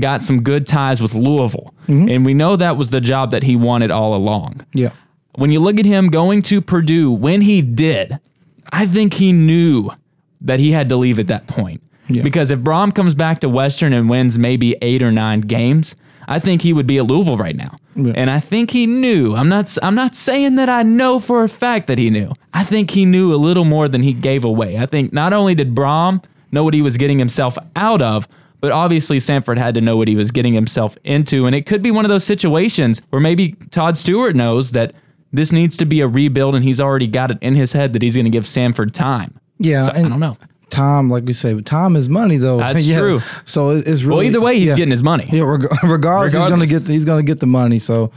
got 0.00 0.22
some 0.22 0.42
good 0.42 0.66
ties 0.66 1.00
with 1.02 1.14
Louisville, 1.14 1.72
Mm-hmm. 1.88 2.08
and 2.08 2.26
we 2.26 2.34
know 2.34 2.56
that 2.56 2.76
was 2.76 2.90
the 2.90 3.00
job 3.00 3.30
that 3.30 3.44
he 3.44 3.54
wanted 3.56 3.90
all 3.92 4.14
along. 4.14 4.62
yeah. 4.74 4.90
When 5.36 5.52
you 5.52 5.60
look 5.60 5.78
at 5.78 5.84
him 5.84 6.08
going 6.08 6.40
to 6.42 6.60
Purdue, 6.62 7.12
when 7.12 7.42
he 7.42 7.60
did, 7.60 8.18
I 8.72 8.86
think 8.86 9.12
he 9.14 9.32
knew 9.32 9.90
that 10.40 10.58
he 10.58 10.72
had 10.72 10.88
to 10.88 10.96
leave 10.96 11.18
at 11.18 11.26
that 11.26 11.46
point. 11.46 11.82
Yeah. 12.08 12.22
Because 12.22 12.50
if 12.50 12.60
Brohm 12.60 12.94
comes 12.94 13.14
back 13.14 13.40
to 13.40 13.48
Western 13.50 13.92
and 13.92 14.08
wins 14.08 14.38
maybe 14.38 14.76
eight 14.80 15.02
or 15.02 15.12
nine 15.12 15.42
games, 15.42 15.94
I 16.26 16.38
think 16.38 16.62
he 16.62 16.72
would 16.72 16.86
be 16.86 16.96
at 16.96 17.04
Louisville 17.06 17.36
right 17.36 17.54
now. 17.54 17.76
Yeah. 17.94 18.14
And 18.16 18.30
I 18.30 18.40
think 18.40 18.70
he 18.70 18.86
knew. 18.86 19.34
I'm 19.36 19.48
not 19.50 19.76
I'm 19.82 19.94
not 19.94 20.14
saying 20.14 20.54
that 20.56 20.70
I 20.70 20.82
know 20.82 21.20
for 21.20 21.44
a 21.44 21.48
fact 21.50 21.86
that 21.88 21.98
he 21.98 22.08
knew. 22.08 22.32
I 22.54 22.64
think 22.64 22.90
he 22.92 23.04
knew 23.04 23.34
a 23.34 23.36
little 23.36 23.64
more 23.66 23.88
than 23.88 24.02
he 24.02 24.12
gave 24.14 24.42
away. 24.44 24.78
I 24.78 24.86
think 24.86 25.12
not 25.12 25.32
only 25.34 25.54
did 25.54 25.74
Brohm 25.74 26.24
know 26.50 26.64
what 26.64 26.72
he 26.74 26.80
was 26.82 26.96
getting 26.96 27.18
himself 27.18 27.58
out 27.76 28.00
of, 28.00 28.26
but 28.66 28.72
obviously 28.72 29.20
Sanford 29.20 29.58
had 29.58 29.74
to 29.74 29.80
know 29.80 29.96
what 29.96 30.08
he 30.08 30.16
was 30.16 30.32
getting 30.32 30.52
himself 30.52 30.98
into. 31.04 31.46
And 31.46 31.54
it 31.54 31.66
could 31.66 31.82
be 31.82 31.92
one 31.92 32.04
of 32.04 32.08
those 32.08 32.24
situations 32.24 33.00
where 33.10 33.20
maybe 33.20 33.52
Todd 33.70 33.96
Stewart 33.96 34.34
knows 34.34 34.72
that 34.72 34.92
this 35.32 35.52
needs 35.52 35.76
to 35.76 35.84
be 35.84 36.00
a 36.00 36.08
rebuild 36.08 36.56
and 36.56 36.64
he's 36.64 36.80
already 36.80 37.06
got 37.06 37.30
it 37.30 37.38
in 37.40 37.54
his 37.54 37.72
head 37.72 37.92
that 37.92 38.02
he's 38.02 38.16
going 38.16 38.24
to 38.24 38.30
give 38.30 38.44
Sanford 38.48 38.92
time. 38.92 39.38
Yeah, 39.60 39.84
So, 39.84 39.92
I 39.92 40.02
don't 40.02 40.18
know. 40.18 40.36
Tom, 40.68 41.08
like 41.08 41.22
we 41.26 41.32
say, 41.32 41.60
Tom 41.60 41.94
is 41.94 42.08
money, 42.08 42.38
though. 42.38 42.56
That's 42.56 42.84
Yeah. 42.88 42.98
true. 42.98 43.20
So 43.44 43.70
it's 43.70 44.02
really 44.02 44.16
Well, 44.16 44.22
either 44.24 44.40
way, 44.40 44.58
he's 44.58 44.70
yeah. 44.70 44.74
getting 44.74 44.90
his 44.90 45.04
money. 45.04 45.28
Yeah, 45.32 45.42
reg- 45.44 45.68
regardless, 45.84 46.32
he's 46.32 46.40
gonna 46.40 46.54
Regardless. 46.56 46.70
get 46.72 46.84
the, 46.86 46.92
he's 46.92 47.04
gonna 47.04 47.22
get 47.22 47.38
the 47.38 47.46
money. 47.46 47.78
So 47.78 48.10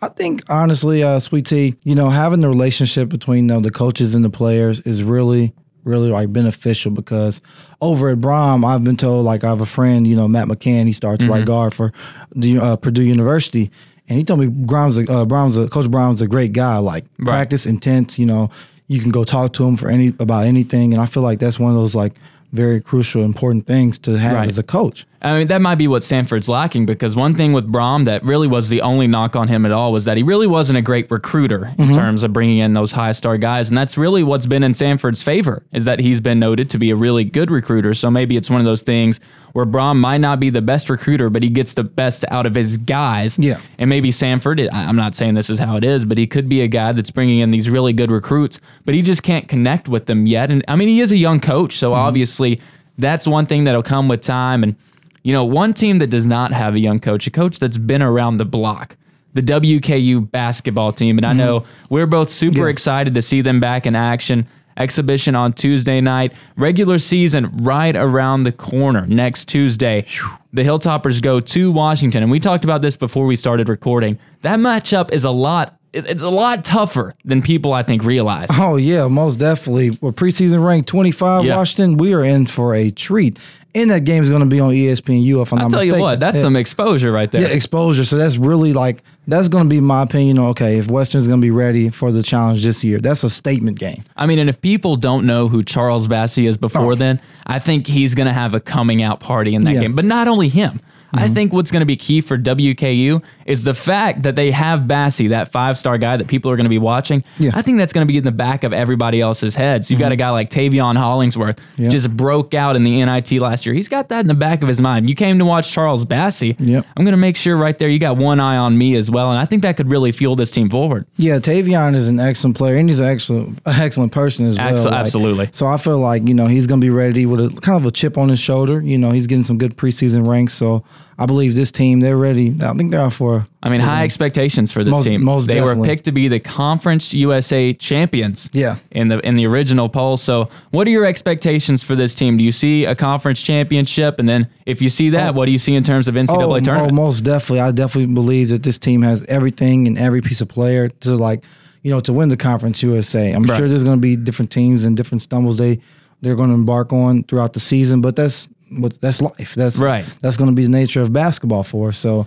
I 0.00 0.08
think 0.08 0.44
honestly, 0.48 1.02
uh, 1.02 1.18
Sweet 1.20 1.44
Tea, 1.44 1.76
you 1.82 1.94
know, 1.94 2.08
having 2.08 2.40
the 2.40 2.48
relationship 2.48 3.10
between 3.10 3.50
uh, 3.50 3.60
the 3.60 3.70
coaches 3.70 4.14
and 4.14 4.24
the 4.24 4.30
players 4.30 4.80
is 4.80 5.02
really 5.02 5.52
really 5.84 6.10
like 6.10 6.32
beneficial 6.32 6.90
because 6.90 7.40
over 7.80 8.08
at 8.10 8.18
Brohm, 8.18 8.64
I've 8.64 8.84
been 8.84 8.96
told 8.96 9.24
like 9.24 9.44
I 9.44 9.48
have 9.48 9.60
a 9.60 9.66
friend, 9.66 10.06
you 10.06 10.16
know, 10.16 10.28
Matt 10.28 10.48
McCann, 10.48 10.86
he 10.86 10.92
starts 10.92 11.22
Mm-hmm. 11.22 11.32
right 11.32 11.44
guard 11.46 11.74
for 11.74 11.92
the 12.34 12.58
uh, 12.58 12.76
Purdue 12.76 13.02
University. 13.02 13.70
And 14.08 14.18
he 14.18 14.24
told 14.24 14.40
me 14.40 14.46
Brohm's 14.48 14.98
a, 14.98 15.02
uh, 15.02 15.24
Brohm's 15.24 15.56
a, 15.56 15.68
Coach 15.68 15.86
Brohm's 15.86 16.20
a 16.20 16.26
great 16.26 16.52
guy. 16.52 16.78
Like 16.78 17.04
Right. 17.18 17.26
practice 17.32 17.64
intense. 17.66 18.18
You 18.18 18.26
know, 18.26 18.50
you 18.88 19.00
can 19.00 19.10
go 19.10 19.22
talk 19.24 19.52
to 19.54 19.64
him 19.64 19.76
for 19.76 19.88
any 19.88 20.08
about 20.18 20.46
anything. 20.46 20.92
And 20.92 21.00
I 21.00 21.06
feel 21.06 21.22
like 21.22 21.38
that's 21.38 21.58
one 21.58 21.70
of 21.70 21.76
those 21.76 21.94
like 21.94 22.14
very 22.52 22.80
crucial, 22.80 23.22
important 23.22 23.66
things 23.66 23.98
to 24.00 24.18
have 24.18 24.34
Right. 24.34 24.48
as 24.48 24.58
a 24.58 24.62
coach. 24.64 25.06
I 25.22 25.38
mean, 25.38 25.48
that 25.48 25.60
might 25.60 25.74
be 25.74 25.86
what 25.86 26.02
Sanford's 26.02 26.48
lacking 26.48 26.86
because 26.86 27.14
one 27.14 27.34
thing 27.34 27.52
with 27.52 27.70
Brohm 27.70 28.06
that 28.06 28.24
really 28.24 28.48
was 28.48 28.70
the 28.70 28.80
only 28.80 29.06
knock 29.06 29.36
on 29.36 29.48
him 29.48 29.66
at 29.66 29.72
all 29.72 29.92
was 29.92 30.06
that 30.06 30.16
he 30.16 30.22
really 30.22 30.46
wasn't 30.46 30.78
a 30.78 30.82
great 30.82 31.10
recruiter 31.10 31.66
in 31.66 31.74
mm-hmm. 31.74 31.94
terms 31.94 32.24
of 32.24 32.32
bringing 32.32 32.58
in 32.58 32.72
those 32.72 32.92
high 32.92 33.12
star 33.12 33.36
guys. 33.36 33.68
And 33.68 33.76
that's 33.76 33.98
really 33.98 34.22
what's 34.22 34.46
been 34.46 34.62
in 34.62 34.72
Sanford's 34.72 35.22
favor 35.22 35.62
is 35.72 35.84
that 35.84 35.98
he's 35.98 36.22
been 36.22 36.38
noted 36.38 36.70
to 36.70 36.78
be 36.78 36.90
a 36.90 36.96
really 36.96 37.24
good 37.24 37.50
recruiter. 37.50 37.92
So 37.92 38.10
maybe 38.10 38.38
it's 38.38 38.48
one 38.48 38.60
of 38.60 38.64
those 38.64 38.82
things 38.82 39.20
where 39.52 39.66
Brohm 39.66 39.98
might 39.98 40.18
not 40.18 40.40
be 40.40 40.48
the 40.48 40.62
best 40.62 40.88
recruiter, 40.88 41.28
but 41.28 41.42
he 41.42 41.50
gets 41.50 41.74
the 41.74 41.84
best 41.84 42.24
out 42.28 42.46
of 42.46 42.54
his 42.54 42.78
guys. 42.78 43.38
Yeah. 43.38 43.60
And 43.76 43.90
maybe 43.90 44.10
Sanford, 44.10 44.58
I'm 44.72 44.96
not 44.96 45.14
saying 45.14 45.34
this 45.34 45.50
is 45.50 45.58
how 45.58 45.76
it 45.76 45.84
is, 45.84 46.06
but 46.06 46.16
he 46.16 46.26
could 46.26 46.48
be 46.48 46.62
a 46.62 46.68
guy 46.68 46.92
that's 46.92 47.10
bringing 47.10 47.40
in 47.40 47.50
these 47.50 47.68
really 47.68 47.92
good 47.92 48.10
recruits, 48.10 48.58
but 48.86 48.94
he 48.94 49.02
just 49.02 49.22
can't 49.22 49.48
connect 49.48 49.86
with 49.86 50.06
them 50.06 50.26
yet. 50.26 50.50
And 50.50 50.64
I 50.66 50.76
mean, 50.76 50.88
he 50.88 51.00
is 51.00 51.12
a 51.12 51.16
young 51.16 51.40
coach, 51.40 51.76
so 51.76 51.90
mm-hmm. 51.90 52.00
obviously 52.00 52.60
that's 52.96 53.26
one 53.26 53.44
thing 53.44 53.64
that'll 53.64 53.82
come 53.82 54.08
with 54.08 54.22
time. 54.22 54.62
And 54.62 54.76
You 55.22 55.32
know, 55.32 55.44
one 55.44 55.74
team 55.74 55.98
that 55.98 56.08
does 56.08 56.26
not 56.26 56.52
have 56.52 56.74
a 56.74 56.78
young 56.78 56.98
coach, 56.98 57.26
a 57.26 57.30
coach 57.30 57.58
that's 57.58 57.78
been 57.78 58.02
around 58.02 58.38
the 58.38 58.44
block, 58.44 58.96
the 59.34 59.42
WKU 59.42 60.30
basketball 60.30 60.92
team. 60.92 61.18
And 61.18 61.26
I 61.26 61.30
mm-hmm. 61.30 61.38
know 61.38 61.64
we're 61.88 62.06
both 62.06 62.30
super 62.30 62.64
Yeah. 62.66 62.68
excited 62.68 63.14
to 63.14 63.22
see 63.22 63.42
them 63.42 63.60
back 63.60 63.86
in 63.86 63.94
action. 63.94 64.46
Exhibition 64.76 65.34
on 65.34 65.52
Tuesday 65.52 66.00
night, 66.00 66.32
regular 66.56 66.96
season 66.96 67.50
right 67.58 67.94
around 67.94 68.44
the 68.44 68.52
corner 68.52 69.04
next 69.06 69.46
Tuesday. 69.46 70.06
The 70.54 70.62
Hilltoppers 70.62 71.20
go 71.20 71.38
to 71.38 71.70
Washington, 71.70 72.22
and 72.22 72.32
we 72.32 72.40
talked 72.40 72.64
about 72.64 72.80
this 72.80 72.96
before 72.96 73.26
we 73.26 73.36
started 73.36 73.68
recording. 73.68 74.18
That 74.40 74.58
matchup 74.58 75.12
is 75.12 75.24
a 75.24 75.30
lot 75.30 75.76
it's 75.92 76.22
a 76.22 76.28
lot 76.28 76.64
tougher 76.64 77.14
than 77.24 77.42
people 77.42 77.72
I 77.72 77.82
think 77.82 78.04
realize. 78.04 78.48
Oh 78.52 78.76
yeah, 78.76 79.08
most 79.08 79.36
definitely. 79.36 79.90
With 80.00 80.16
preseason 80.16 80.64
ranked 80.64 80.88
25 80.88 81.44
Yeah. 81.44 81.56
Washington, 81.56 81.96
we 81.96 82.14
are 82.14 82.24
in 82.24 82.46
for 82.46 82.74
a 82.74 82.90
treat. 82.90 83.38
And 83.74 83.90
that 83.90 84.04
game 84.04 84.22
is 84.22 84.28
going 84.28 84.40
to 84.40 84.48
be 84.48 84.58
on 84.58 84.72
ESPNU 84.72 85.42
if 85.42 85.52
I'm 85.52 85.58
I'll 85.60 85.64
not 85.66 85.70
tell 85.70 85.78
mistaken. 85.80 85.98
you 85.98 86.02
what, 86.02 86.18
that's 86.18 86.36
yeah. 86.36 86.42
some 86.42 86.56
exposure 86.56 87.12
right 87.12 87.30
there. 87.30 87.42
Yeah, 87.42 87.48
exposure. 87.48 88.04
So 88.04 88.16
that's 88.16 88.36
really 88.36 88.72
like 88.72 89.02
that's 89.28 89.48
going 89.48 89.64
to 89.64 89.70
be 89.70 89.80
my 89.80 90.02
opinion. 90.02 90.38
Okay, 90.40 90.78
if 90.78 90.88
Western's 90.90 91.26
going 91.28 91.40
to 91.40 91.44
be 91.44 91.52
ready 91.52 91.88
for 91.88 92.10
the 92.10 92.22
challenge 92.22 92.64
this 92.64 92.82
year, 92.82 92.98
that's 92.98 93.22
a 93.22 93.30
statement 93.30 93.78
game. 93.78 94.02
I 94.16 94.26
mean, 94.26 94.40
and 94.40 94.48
if 94.50 94.60
people 94.60 94.96
don't 94.96 95.24
know 95.24 95.46
who 95.48 95.62
Charles 95.62 96.08
Bassey 96.08 96.48
is 96.48 96.56
before 96.56 96.92
Oh. 96.92 96.94
then, 96.96 97.20
I 97.46 97.58
think 97.60 97.86
he's 97.86 98.14
going 98.16 98.26
to 98.26 98.32
have 98.32 98.54
a 98.54 98.60
coming 98.60 99.02
out 99.02 99.20
party 99.20 99.54
in 99.54 99.62
that 99.64 99.74
Yeah. 99.74 99.82
Game. 99.82 99.94
But 99.94 100.04
not 100.04 100.26
only 100.26 100.48
him. 100.48 100.80
I 101.12 101.28
think 101.28 101.52
what's 101.52 101.70
going 101.70 101.80
to 101.80 101.86
be 101.86 101.96
key 101.96 102.20
for 102.20 102.38
WKU 102.38 103.22
is 103.46 103.64
the 103.64 103.74
fact 103.74 104.22
that 104.22 104.36
they 104.36 104.50
have 104.50 104.80
Bassey, 104.82 105.30
that 105.30 105.50
five 105.52 105.78
star 105.78 105.98
guy 105.98 106.16
that 106.16 106.28
people 106.28 106.50
are 106.50 106.56
going 106.56 106.64
to 106.64 106.70
be 106.70 106.78
watching. 106.78 107.24
Yeah. 107.38 107.48
Mm-hmm. 107.50 107.58
I 107.58 107.62
think 107.62 107.78
that's 107.78 107.92
going 107.92 108.06
to 108.06 108.10
be 108.12 108.18
in 108.18 108.24
the 108.24 108.30
back 108.30 108.64
of 108.64 108.72
everybody 108.72 109.20
else's 109.20 109.54
heads. 109.54 109.90
You've 109.90 110.00
got 110.00 110.12
a 110.12 110.16
guy 110.16 110.30
like 110.30 110.50
Taveion 110.50 110.96
Hollingsworth, 110.96 111.58
Yeah. 111.76 111.88
just 111.88 112.16
broke 112.16 112.54
out 112.54 112.76
in 112.76 112.84
the 112.84 113.04
NIT 113.04 113.32
last 113.40 113.66
year. 113.66 113.74
He's 113.74 113.88
got 113.88 114.08
that 114.10 114.20
in 114.20 114.26
the 114.26 114.34
back 114.34 114.62
of 114.62 114.68
his 114.68 114.80
mind. 114.80 115.08
You 115.08 115.14
came 115.14 115.38
to 115.38 115.44
watch 115.44 115.72
Charles 115.72 116.04
Bassey. 116.04 116.54
Yep. 116.58 116.86
I'm 116.96 117.04
going 117.04 117.12
to 117.12 117.18
make 117.18 117.36
sure 117.36 117.56
right 117.56 117.76
there 117.78 117.88
you 117.88 117.98
got 117.98 118.16
one 118.16 118.40
eye 118.40 118.56
on 118.56 118.76
me 118.78 118.94
as 118.96 119.10
well. 119.10 119.30
And 119.30 119.38
I 119.38 119.44
think 119.46 119.62
that 119.62 119.76
could 119.76 119.90
really 119.90 120.12
fuel 120.12 120.36
this 120.36 120.50
team 120.50 120.70
forward. 120.70 121.06
Yeah, 121.16 121.38
Taveion 121.38 121.94
is 121.94 122.08
an 122.08 122.20
excellent 122.20 122.56
player, 122.56 122.76
and 122.76 122.88
he's 122.88 123.00
an 123.00 123.06
excellent, 123.06 123.58
an 123.66 123.80
excellent 123.80 124.12
person 124.12 124.46
as 124.46 124.56
well. 124.56 124.72
Abso- 124.72 124.84
Like, 124.86 124.94
absolutely. 124.94 125.48
So 125.52 125.66
I 125.66 125.76
feel 125.76 125.98
like 125.98 126.26
you 126.28 126.34
know 126.34 126.46
he's 126.46 126.66
going 126.66 126.80
to 126.80 126.84
be 126.84 126.90
ready 126.90 127.26
with 127.26 127.40
a 127.40 127.60
kind 127.60 127.76
of 127.76 127.86
a 127.86 127.90
chip 127.90 128.16
on 128.18 128.28
his 128.28 128.38
shoulder. 128.40 128.80
You 128.80 128.98
know, 128.98 129.10
he's 129.10 129.26
getting 129.26 129.44
some 129.44 129.58
good 129.58 129.76
preseason 129.76 130.26
ranks. 130.26 130.54
So 130.54 130.84
I 131.18 131.26
believe 131.26 131.54
this 131.54 131.70
team 131.70 132.00
they're 132.00 132.16
ready. 132.16 132.54
I 132.62 132.72
think 132.72 132.90
they're 132.92 133.00
out 133.00 133.12
for. 133.12 133.46
I 133.62 133.68
mean, 133.68 133.80
high 133.80 134.04
expectations 134.04 134.72
for 134.72 134.82
this 134.82 134.90
Most- 134.90 135.06
team. 135.06 135.22
most 135.22 135.46
they 135.46 135.60
were 135.60 135.76
picked 135.76 136.04
to 136.04 136.12
be 136.12 136.28
the 136.28 136.40
Conference 136.40 137.12
USA 137.12 137.74
champions. 137.74 138.48
Yeah. 138.52 138.76
In 138.90 139.08
the 139.08 139.18
in 139.20 139.34
the 139.34 139.46
original 139.46 139.88
poll. 139.88 140.16
So, 140.16 140.48
what 140.70 140.86
are 140.86 140.90
your 140.90 141.04
expectations 141.04 141.82
for 141.82 141.94
this 141.94 142.14
team? 142.14 142.36
Do 142.38 142.44
you 142.44 142.52
see 142.52 142.84
a 142.86 142.94
conference 142.94 143.42
championship? 143.42 144.18
And 144.18 144.28
then, 144.28 144.48
if 144.66 144.80
you 144.80 144.88
see 144.88 145.10
that, 145.10 145.30
oh. 145.30 145.32
what 145.34 145.46
do 145.46 145.52
you 145.52 145.58
see 145.58 145.74
in 145.74 145.82
terms 145.84 146.08
of 146.08 146.14
NCAA 146.14 146.60
Oh, 146.60 146.60
tournament? 146.60 146.92
oh, 146.92 146.94
most 146.94 147.20
definitely. 147.22 147.60
I 147.60 147.70
definitely 147.72 148.14
believe 148.14 148.48
that 148.48 148.62
this 148.62 148.78
team 148.78 149.02
has 149.02 149.24
everything 149.26 149.86
and 149.86 149.98
every 149.98 150.22
piece 150.22 150.40
of 150.40 150.48
player 150.48 150.88
to 150.88 151.14
like, 151.16 151.44
you 151.82 151.90
know, 151.90 152.00
to 152.00 152.12
win 152.12 152.28
the 152.30 152.36
Conference 152.36 152.82
USA. 152.82 153.30
I'm 153.32 153.42
Right. 153.44 153.58
sure 153.58 153.68
there's 153.68 153.84
going 153.84 153.98
to 153.98 154.00
be 154.02 154.16
different 154.16 154.50
teams 154.50 154.84
and 154.84 154.96
different 154.96 155.22
stumbles 155.22 155.58
they 155.58 155.80
they're 156.22 156.34
going 156.36 156.48
to 156.50 156.54
embark 156.54 156.92
on 156.92 157.22
throughout 157.22 157.54
the 157.54 157.60
season, 157.60 158.02
but 158.02 158.14
that's 158.14 158.46
what 158.70 159.00
that's 159.00 159.20
life. 159.20 159.54
That's 159.54 159.78
Right. 159.78 160.04
That's 160.20 160.36
going 160.36 160.50
to 160.50 160.56
be 160.56 160.62
the 160.62 160.70
nature 160.70 161.00
of 161.00 161.12
basketball 161.12 161.62
for 161.62 161.88
us. 161.88 161.98
So 161.98 162.26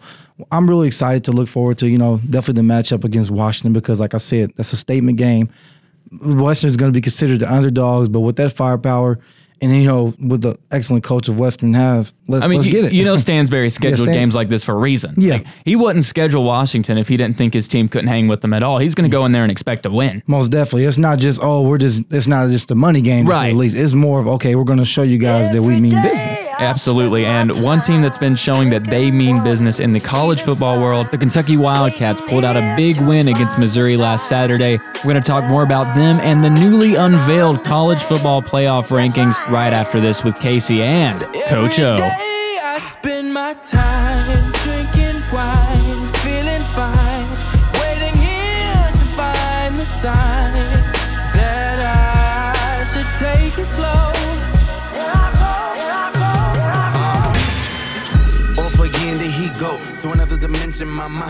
I'm 0.51 0.69
really 0.69 0.87
excited 0.87 1.23
to 1.25 1.31
look 1.31 1.47
forward 1.47 1.77
to 1.79 1.87
you 1.87 1.97
know 1.97 2.19
definitely 2.29 2.65
the 2.65 2.73
matchup 2.73 3.03
against 3.03 3.31
Washington 3.31 3.73
because 3.73 3.99
like 3.99 4.13
I 4.13 4.19
said, 4.19 4.51
that's 4.55 4.73
a 4.73 4.77
statement 4.77 5.17
game. 5.17 5.49
Western 6.21 6.67
is 6.67 6.77
going 6.77 6.91
to 6.91 6.97
be 6.97 7.01
considered 7.01 7.39
the 7.39 7.51
underdogs, 7.51 8.09
but 8.09 8.19
with 8.21 8.35
that 8.37 8.53
firepower. 8.53 9.19
And 9.63 9.73
you 9.75 9.87
know, 9.87 10.13
with 10.19 10.41
the 10.41 10.57
excellent 10.71 11.03
coach 11.05 11.29
of 11.29 11.39
Western 11.39 11.73
have, 11.73 12.13
let's, 12.27 12.43
I 12.43 12.47
mean, 12.47 12.57
let's 12.59 12.67
you, 12.67 12.73
get 12.73 12.85
it. 12.85 12.93
you 12.93 13.05
know, 13.05 13.15
Stansbury 13.25 13.69
scheduled 13.69 14.01
Stan- 14.01 14.13
games 14.13 14.35
like 14.35 14.49
this 14.49 14.61
for 14.63 14.73
a 14.73 14.77
reason. 14.77 15.15
Yeah. 15.17 15.35
Like, 15.35 15.47
he 15.63 15.77
wouldn't 15.77 16.03
schedule 16.03 16.43
Washington 16.43 16.97
if 16.97 17.07
he 17.07 17.15
didn't 17.15 17.37
think 17.37 17.53
his 17.53 17.69
team 17.69 17.87
couldn't 17.87 18.09
hang 18.09 18.27
with 18.27 18.41
them 18.41 18.53
at 18.53 18.61
all. 18.61 18.79
He's 18.79 18.93
going 18.93 19.09
to 19.09 19.13
go 19.15 19.25
in 19.25 19.31
there 19.31 19.43
and 19.43 19.51
expect 19.51 19.83
to 19.83 19.89
win. 19.89 20.21
Most 20.27 20.49
definitely. 20.49 20.83
It's 20.83 20.97
not 20.97 21.17
just, 21.17 21.39
oh, 21.41 21.61
we're 21.61 21.77
just, 21.77 22.11
it's 22.11 22.27
not 22.27 22.49
just 22.49 22.71
a 22.71 22.75
money 22.75 23.01
game, 23.01 23.25
Right. 23.25 23.51
at 23.51 23.55
least. 23.55 23.77
It's 23.77 23.93
more 23.93 24.19
of, 24.19 24.27
okay, 24.27 24.55
we're 24.55 24.65
going 24.65 24.79
to 24.79 24.85
show 24.85 25.03
you 25.03 25.17
guys 25.17 25.53
that 25.53 25.61
we 25.61 25.79
mean 25.79 25.93
business. 26.01 26.42
Absolutely. 26.59 27.25
And 27.25 27.53
one 27.61 27.81
team 27.81 28.01
that's 28.01 28.17
been 28.17 28.35
showing 28.35 28.69
that 28.69 28.83
they 28.83 29.11
mean 29.11 29.43
business 29.43 29.79
in 29.79 29.91
the 29.91 29.99
college 29.99 30.41
football 30.41 30.81
world, 30.81 31.09
the 31.11 31.17
Kentucky 31.17 31.57
Wildcats 31.57 32.21
pulled 32.21 32.43
out 32.43 32.55
a 32.55 32.73
big 32.77 32.99
win 33.01 33.27
against 33.27 33.57
Missouri 33.57 33.97
last 33.97 34.29
Saturday. 34.29 34.77
We're 34.97 35.11
going 35.11 35.15
to 35.15 35.21
talk 35.21 35.43
more 35.45 35.63
about 35.63 35.95
them 35.95 36.19
and 36.21 36.43
the 36.43 36.49
newly 36.49 36.95
unveiled 36.95 37.63
college 37.63 38.01
football 38.01 38.41
playoff 38.41 38.87
rankings 38.87 39.35
right 39.49 39.73
after 39.73 39.99
this 39.99 40.23
with 40.23 40.35
Casey 40.39 40.81
and 40.81 41.19
Coach 41.49 41.79
O. 41.79 41.95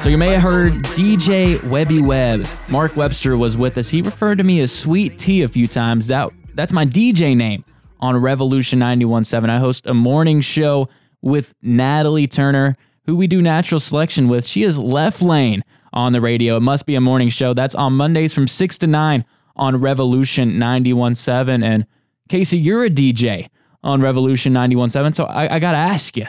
So 0.01 0.09
you 0.09 0.17
may 0.17 0.31
have 0.31 0.41
heard 0.41 0.73
DJ 0.95 1.63
Webby 1.63 2.01
Webb. 2.01 2.47
Mark 2.69 2.95
Webster 2.95 3.37
was 3.37 3.55
with 3.55 3.77
us. 3.77 3.89
He 3.89 4.01
referred 4.01 4.39
to 4.39 4.43
me 4.43 4.59
as 4.61 4.73
Sweet 4.73 5.19
Tea 5.19 5.43
a 5.43 5.47
few 5.47 5.67
times. 5.67 6.07
That 6.07 6.31
that's 6.55 6.73
my 6.73 6.85
DJ 6.87 7.37
name 7.37 7.63
on 7.99 8.17
Revolution 8.17 8.79
91.7. 8.79 9.49
I 9.49 9.59
host 9.59 9.85
a 9.85 9.93
morning 9.93 10.41
show 10.41 10.89
with 11.21 11.53
Natalie 11.61 12.27
Turner, 12.27 12.75
who 13.05 13.15
we 13.15 13.27
do 13.27 13.41
natural 13.41 13.79
selection 13.79 14.27
with. 14.27 14.45
She 14.45 14.63
is 14.63 14.79
left 14.79 15.21
lane 15.21 15.63
on 15.93 16.13
the 16.13 16.21
radio. 16.21 16.57
It 16.57 16.61
must 16.61 16.85
be 16.87 16.95
a 16.95 17.01
morning 17.01 17.29
show. 17.29 17.53
That's 17.53 17.75
on 17.75 17.93
Mondays 17.93 18.33
from 18.33 18.47
6 18.47 18.77
to 18.79 18.87
9 18.87 19.23
on 19.55 19.79
Revolution 19.79 20.53
91.7. 20.53 21.63
And 21.63 21.85
Casey, 22.27 22.57
you're 22.57 22.85
a 22.85 22.89
DJ 22.89 23.49
on 23.83 24.01
Revolution 24.01 24.51
91.7. 24.53 25.13
So 25.13 25.25
I, 25.25 25.55
I 25.55 25.59
got 25.59 25.73
to 25.73 25.77
ask 25.77 26.17
you, 26.17 26.25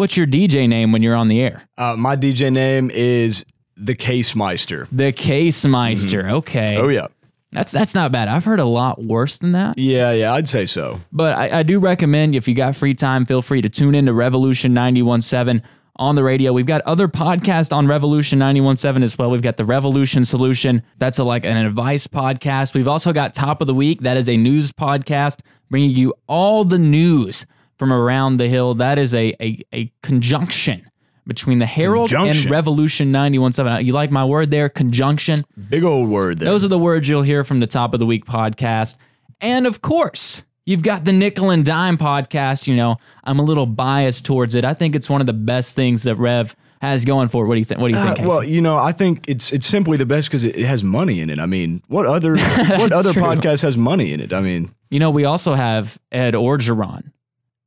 what's 0.00 0.16
your 0.16 0.26
DJ 0.26 0.66
name 0.66 0.92
when 0.92 1.02
you're 1.02 1.14
on 1.14 1.28
the 1.28 1.42
air? 1.42 1.68
Uh, 1.76 1.94
my 1.94 2.16
DJ 2.16 2.50
name 2.50 2.90
is 2.90 3.44
the 3.76 3.94
Case 3.94 4.34
Meister. 4.34 4.88
The 4.90 5.12
Case 5.12 5.64
Meister. 5.66 6.26
Okay. 6.28 6.76
Oh 6.78 6.88
yeah, 6.88 7.08
That's 7.52 7.70
that's 7.70 7.94
not 7.94 8.10
bad. 8.10 8.26
I've 8.26 8.46
heard 8.46 8.60
a 8.60 8.64
lot 8.64 9.04
worse 9.04 9.36
than 9.36 9.52
that. 9.52 9.78
yeah, 9.78 10.10
yeah. 10.12 10.32
I'd 10.32 10.48
say 10.48 10.64
so. 10.64 11.00
But 11.12 11.36
I, 11.36 11.60
I 11.60 11.62
do 11.62 11.78
recommend 11.78 12.34
if 12.34 12.48
you 12.48 12.54
got 12.54 12.74
free 12.74 12.94
time, 12.94 13.26
feel 13.26 13.42
free 13.42 13.60
to 13.60 13.68
tune 13.68 13.94
in 13.94 14.06
to 14.06 14.14
Revolution 14.14 14.72
917 14.72 15.62
on 15.96 16.14
the 16.14 16.24
radio. 16.24 16.54
We've 16.54 16.64
got 16.64 16.80
other 16.82 17.06
podcasts 17.06 17.70
on 17.70 17.86
Revolution 17.86 18.38
917 18.38 19.02
as 19.02 19.18
well. 19.18 19.30
We've 19.30 19.42
got 19.42 19.58
the 19.58 19.66
Revolution 19.66 20.24
Solution. 20.24 20.82
That's 20.96 21.18
a, 21.18 21.24
like 21.24 21.44
an 21.44 21.58
advice 21.58 22.06
podcast. 22.06 22.74
We've 22.74 22.88
also 22.88 23.12
got 23.12 23.34
Top 23.34 23.60
of 23.60 23.66
the 23.66 23.74
Week. 23.74 24.00
That 24.00 24.16
is 24.16 24.30
a 24.30 24.38
news 24.38 24.72
podcast 24.72 25.40
bringing 25.68 25.90
you 25.90 26.14
all 26.26 26.64
the 26.64 26.78
news 26.78 27.44
from 27.80 27.92
around 27.92 28.36
the 28.36 28.46
hill. 28.46 28.74
That 28.74 28.96
is 28.98 29.12
a 29.14 29.34
a, 29.42 29.58
a 29.74 29.92
conjunction 30.04 30.88
between 31.26 31.58
the 31.58 31.66
Herald 31.66 32.12
and. 32.12 32.44
Revolution 32.50 33.10
917. 33.10 33.86
You 33.86 33.92
like 33.92 34.10
my 34.12 34.24
word 34.24 34.50
there? 34.52 34.68
Conjunction. 34.68 35.44
Big 35.68 35.82
old 35.82 36.08
word 36.08 36.38
there. 36.38 36.48
Those 36.48 36.62
are 36.62 36.68
the 36.68 36.78
words 36.78 37.08
you'll 37.08 37.22
hear 37.22 37.42
from 37.42 37.58
the 37.60 37.66
Top 37.66 37.92
of 37.94 38.00
the 38.00 38.06
Week 38.06 38.24
podcast. 38.26 38.96
And 39.40 39.66
of 39.66 39.80
course, 39.82 40.42
you've 40.66 40.82
got 40.82 41.04
the 41.04 41.12
Nickel 41.12 41.50
and 41.50 41.64
Dime 41.64 41.96
podcast. 41.96 42.66
You 42.66 42.76
know, 42.76 42.96
I'm 43.24 43.38
a 43.38 43.42
little 43.42 43.66
biased 43.66 44.24
towards 44.24 44.54
it. 44.54 44.64
I 44.64 44.74
think 44.74 44.94
it's 44.94 45.08
one 45.08 45.20
of 45.20 45.26
the 45.26 45.32
best 45.32 45.74
things 45.74 46.02
that 46.02 46.16
Rev 46.16 46.54
has 46.82 47.04
going 47.04 47.28
for 47.28 47.44
it. 47.44 47.48
What 47.48 47.54
do 47.54 47.58
you 47.60 47.64
think? 47.64 47.80
What 47.80 47.88
do 47.92 47.94
you 47.96 48.00
Uh, 48.02 48.04
think? 48.06 48.16
Casey? 48.18 48.28
well, 48.28 48.44
you 48.44 48.60
know, 48.60 48.76
I 48.78 48.92
think 48.92 49.28
it's 49.28 49.52
it's 49.52 49.66
simply 49.66 49.96
the 49.98 50.06
best 50.06 50.28
because 50.28 50.44
it, 50.44 50.56
it 50.58 50.64
has 50.66 50.82
money 50.82 51.20
in 51.20 51.30
it. 51.30 51.38
I 51.38 51.46
mean, 51.46 51.82
what 51.88 52.06
other 52.06 52.36
what 52.80 52.92
other 52.92 53.12
true. 53.14 53.22
podcast 53.22 53.62
has 53.62 53.76
money 53.76 54.12
in 54.12 54.20
it? 54.20 54.32
I 54.32 54.40
mean, 54.40 54.70
you 54.90 54.98
know, 54.98 55.10
we 55.10 55.24
also 55.24 55.54
have 55.54 55.98
Ed 56.12 56.34
Orgeron. 56.34 57.12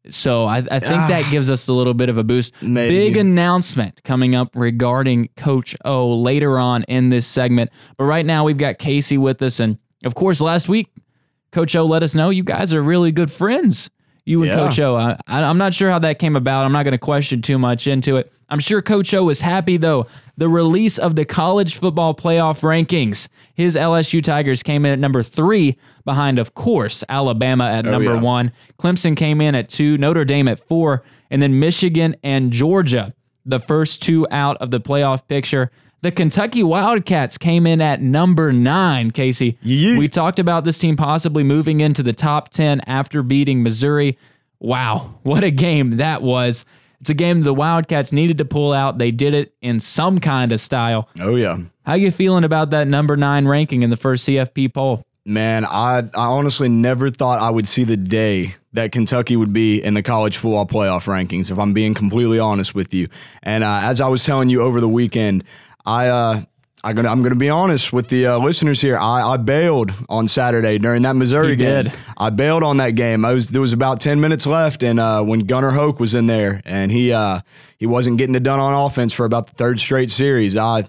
So 0.10 0.46
I, 0.46 0.58
I 0.58 0.80
think 0.80 1.08
that 1.08 1.30
gives 1.32 1.50
us 1.50 1.68
a 1.68 1.74
little 1.74 1.94
bit 1.94 2.10
of 2.10 2.18
a 2.18 2.24
boost. 2.24 2.52
Ah. 2.56 2.66
Maybe. 2.66 2.96
Big 2.98 3.18
announcement 3.18 4.04
coming 4.04 4.36
up 4.36 4.50
regarding 4.54 5.30
Coach 5.38 5.76
O 5.86 6.14
later 6.16 6.60
on 6.60 6.84
in 6.84 7.10
this 7.10 7.26
segment. 7.26 7.72
But 7.98 8.06
right 8.06 8.26
now 8.26 8.44
we've 8.44 8.58
got 8.58 8.80
Casey 8.80 9.18
with 9.18 9.42
us. 9.42 9.60
And 9.60 9.78
of 10.04 10.16
course, 10.16 10.42
last 10.42 10.68
week, 10.68 10.90
Coach 11.52 11.76
O 11.76 11.86
let 11.86 12.04
us 12.04 12.16
know 12.16 12.30
you 12.30 12.44
guys 12.44 12.74
are 12.74 12.82
really 12.82 13.12
good 13.12 13.32
friends. 13.32 13.90
You 14.26 14.40
and 14.44 14.48
Yeah. 14.48 14.56
Coach 14.56 14.80
O. 14.80 14.96
I, 14.96 15.18
I'm 15.28 15.58
not 15.58 15.74
sure 15.74 15.90
how 15.92 16.00
that 16.00 16.20
came 16.20 16.36
about. 16.36 16.66
I'm 16.66 16.72
not 16.72 16.84
going 16.84 16.94
to 16.94 16.98
question 16.98 17.42
too 17.42 17.58
much 17.60 17.88
into 17.88 18.16
it. 18.18 18.32
I'm 18.50 18.60
sure 18.60 18.82
Coach 18.82 19.14
O 19.14 19.30
is 19.30 19.42
happy 19.42 19.78
though. 19.78 20.06
The 20.38 20.48
release 20.48 20.98
of 20.98 21.16
the 21.16 21.26
college 21.26 21.78
football 21.78 22.14
playoff 22.16 22.62
rankings. 22.62 23.28
His 23.54 23.76
LSU 23.76 24.22
Tigers 24.24 24.64
came 24.64 24.86
in 24.86 24.94
at 24.94 25.00
number 25.00 25.24
three, 25.24 25.78
behind, 26.06 26.40
of 26.40 26.54
course, 26.54 27.04
Alabama 27.10 27.66
at 27.66 27.86
oh, 27.88 27.92
number 27.92 28.12
Oh, 28.12 28.16
yeah. 28.16 28.22
one. 28.22 28.52
Clemson 28.80 29.16
came 29.18 29.42
in 29.42 29.56
at 29.56 29.70
two, 29.70 29.98
Notre 29.98 30.26
Dame 30.26 30.48
at 30.48 30.66
four, 30.68 31.04
and 31.30 31.42
then 31.42 31.60
Michigan 31.60 32.16
and 32.24 32.52
Georgia, 32.52 33.14
the 33.46 33.60
first 33.60 34.02
two 34.02 34.28
out 34.32 34.58
of 34.58 34.72
the 34.72 34.80
playoff 34.80 35.28
picture. 35.28 35.72
The 36.04 36.12
Kentucky 36.12 36.64
Wildcats 36.64 37.38
came 37.38 37.66
in 37.66 37.80
at 37.80 38.02
number 38.02 38.52
nine, 38.52 39.12
Casey. 39.12 39.58
Yeet. 39.64 39.98
We 39.98 40.10
talked 40.10 40.38
about 40.38 40.66
this 40.66 40.78
team 40.78 40.98
possibly 40.98 41.44
moving 41.44 41.80
into 41.80 42.04
the 42.04 42.12
top 42.12 42.50
10 42.50 42.82
after 42.82 43.24
beating 43.24 43.64
Missouri. 43.64 44.18
Wow, 44.60 45.18
what 45.24 45.46
a 45.46 45.50
game 45.50 45.96
that 45.98 46.22
was. 46.22 46.66
It's 47.00 47.10
a 47.10 47.14
game 47.14 47.42
the 47.44 47.54
Wildcats 47.54 48.12
needed 48.12 48.38
to 48.40 48.46
pull 48.46 48.74
out. 48.74 48.98
They 48.98 49.12
did 49.12 49.34
it 49.34 49.54
in 49.62 49.80
some 49.80 50.18
kind 50.18 50.52
of 50.52 50.60
style. 50.60 51.08
Oh 51.22 51.36
yeah. 51.36 51.60
How 51.86 51.94
you 51.94 52.12
feeling 52.12 52.44
about 52.44 52.72
that 52.72 52.90
number 52.90 53.16
nine 53.16 53.48
ranking 53.48 53.82
in 53.82 53.90
the 53.90 53.96
first 53.96 54.28
CFP 54.28 54.74
poll? 54.74 55.06
Man, 55.26 55.64
I, 55.64 56.00
I 56.00 56.26
honestly 56.26 56.68
never 56.68 57.12
thought 57.12 57.40
I 57.40 57.50
would 57.50 57.66
see 57.66 57.86
the 57.86 57.96
day 57.96 58.56
that 58.74 58.92
Kentucky 58.92 59.38
would 59.38 59.54
be 59.54 59.82
in 59.82 59.94
the 59.94 60.04
college 60.04 60.36
football 60.36 60.66
playoff 60.66 61.06
rankings, 61.06 61.50
if 61.50 61.58
I'm 61.58 61.72
being 61.72 61.94
completely 61.94 62.40
honest 62.40 62.76
with 62.76 62.94
you. 62.94 63.08
And 63.42 63.64
uh, 63.64 63.80
as 63.84 64.02
I 64.02 64.10
was 64.10 64.26
telling 64.26 64.50
you 64.50 64.62
over 64.62 64.82
the 64.82 64.90
weekend, 64.90 65.46
I, 65.86 66.08
uh, 66.08 66.42
I'm 66.86 66.96
gonna, 66.96 67.10
I'm 67.10 67.20
going 67.22 67.34
to 67.34 67.40
be 67.40 67.50
honest 67.50 67.94
with 67.94 68.10
the 68.10 68.28
uh, 68.28 68.38
listeners 68.40 68.82
here. 68.82 68.98
I, 68.98 69.22
I 69.34 69.38
bailed 69.38 69.92
on 70.10 70.28
Saturday 70.28 70.78
during 70.80 71.04
that 71.04 71.16
Missouri 71.16 71.52
You 71.52 71.56
game. 71.56 71.84
did. 71.86 71.94
I 72.18 72.30
bailed 72.30 72.62
on 72.64 72.78
that 72.78 72.92
game. 72.92 73.24
I 73.24 73.32
was 73.34 73.50
there 73.52 73.62
was 73.62 73.72
about 73.72 74.00
ten 74.02 74.20
minutes 74.20 74.46
left, 74.46 74.84
and 74.84 75.00
uh, 75.00 75.24
when 75.24 75.42
Gunnar 75.42 75.72
Hoak 75.72 76.00
was 76.02 76.14
in 76.14 76.28
there, 76.28 76.62
and 76.66 76.92
he 76.92 77.14
uh, 77.14 77.40
he 77.78 77.86
wasn't 77.86 78.18
getting 78.18 78.36
it 78.36 78.44
done 78.44 78.60
on 78.60 78.74
offense 78.74 79.14
for 79.14 79.26
about 79.26 79.48
the 79.48 79.54
third 79.54 79.80
straight 79.80 80.12
series, 80.12 80.58
I 80.58 80.84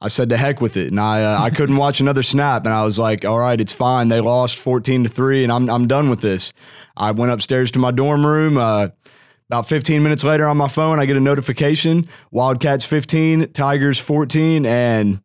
I 0.00 0.08
said 0.08 0.30
to 0.30 0.38
heck 0.38 0.62
with 0.62 0.78
it, 0.78 0.88
and 0.88 0.98
I 0.98 1.22
uh, 1.24 1.42
I 1.42 1.50
couldn't 1.50 1.76
watch 1.76 2.00
another 2.00 2.22
snap, 2.22 2.64
and 2.64 2.72
I 2.74 2.82
was 2.82 2.98
like, 2.98 3.26
all 3.26 3.38
right, 3.38 3.60
it's 3.60 3.72
fine. 3.72 4.08
They 4.08 4.20
lost 4.20 4.56
fourteen 4.58 5.02
to 5.02 5.10
three, 5.10 5.42
and 5.42 5.52
I'm 5.52 5.68
I'm 5.68 5.86
done 5.86 6.08
with 6.08 6.20
this. 6.22 6.54
I 6.96 7.10
went 7.10 7.32
upstairs 7.32 7.70
to 7.72 7.78
my 7.78 7.90
dorm 7.90 8.24
room. 8.26 8.56
About 9.50 9.68
15 9.68 10.02
minutes 10.02 10.24
later 10.24 10.46
on 10.46 10.56
my 10.56 10.68
phone, 10.68 10.98
I 10.98 11.06
get 11.06 11.16
a 11.16 11.20
notification: 11.20 12.08
Wildcats 12.30 12.84
15, 12.84 13.52
Tigers 13.52 13.98
14, 13.98 14.64
and 14.64 15.20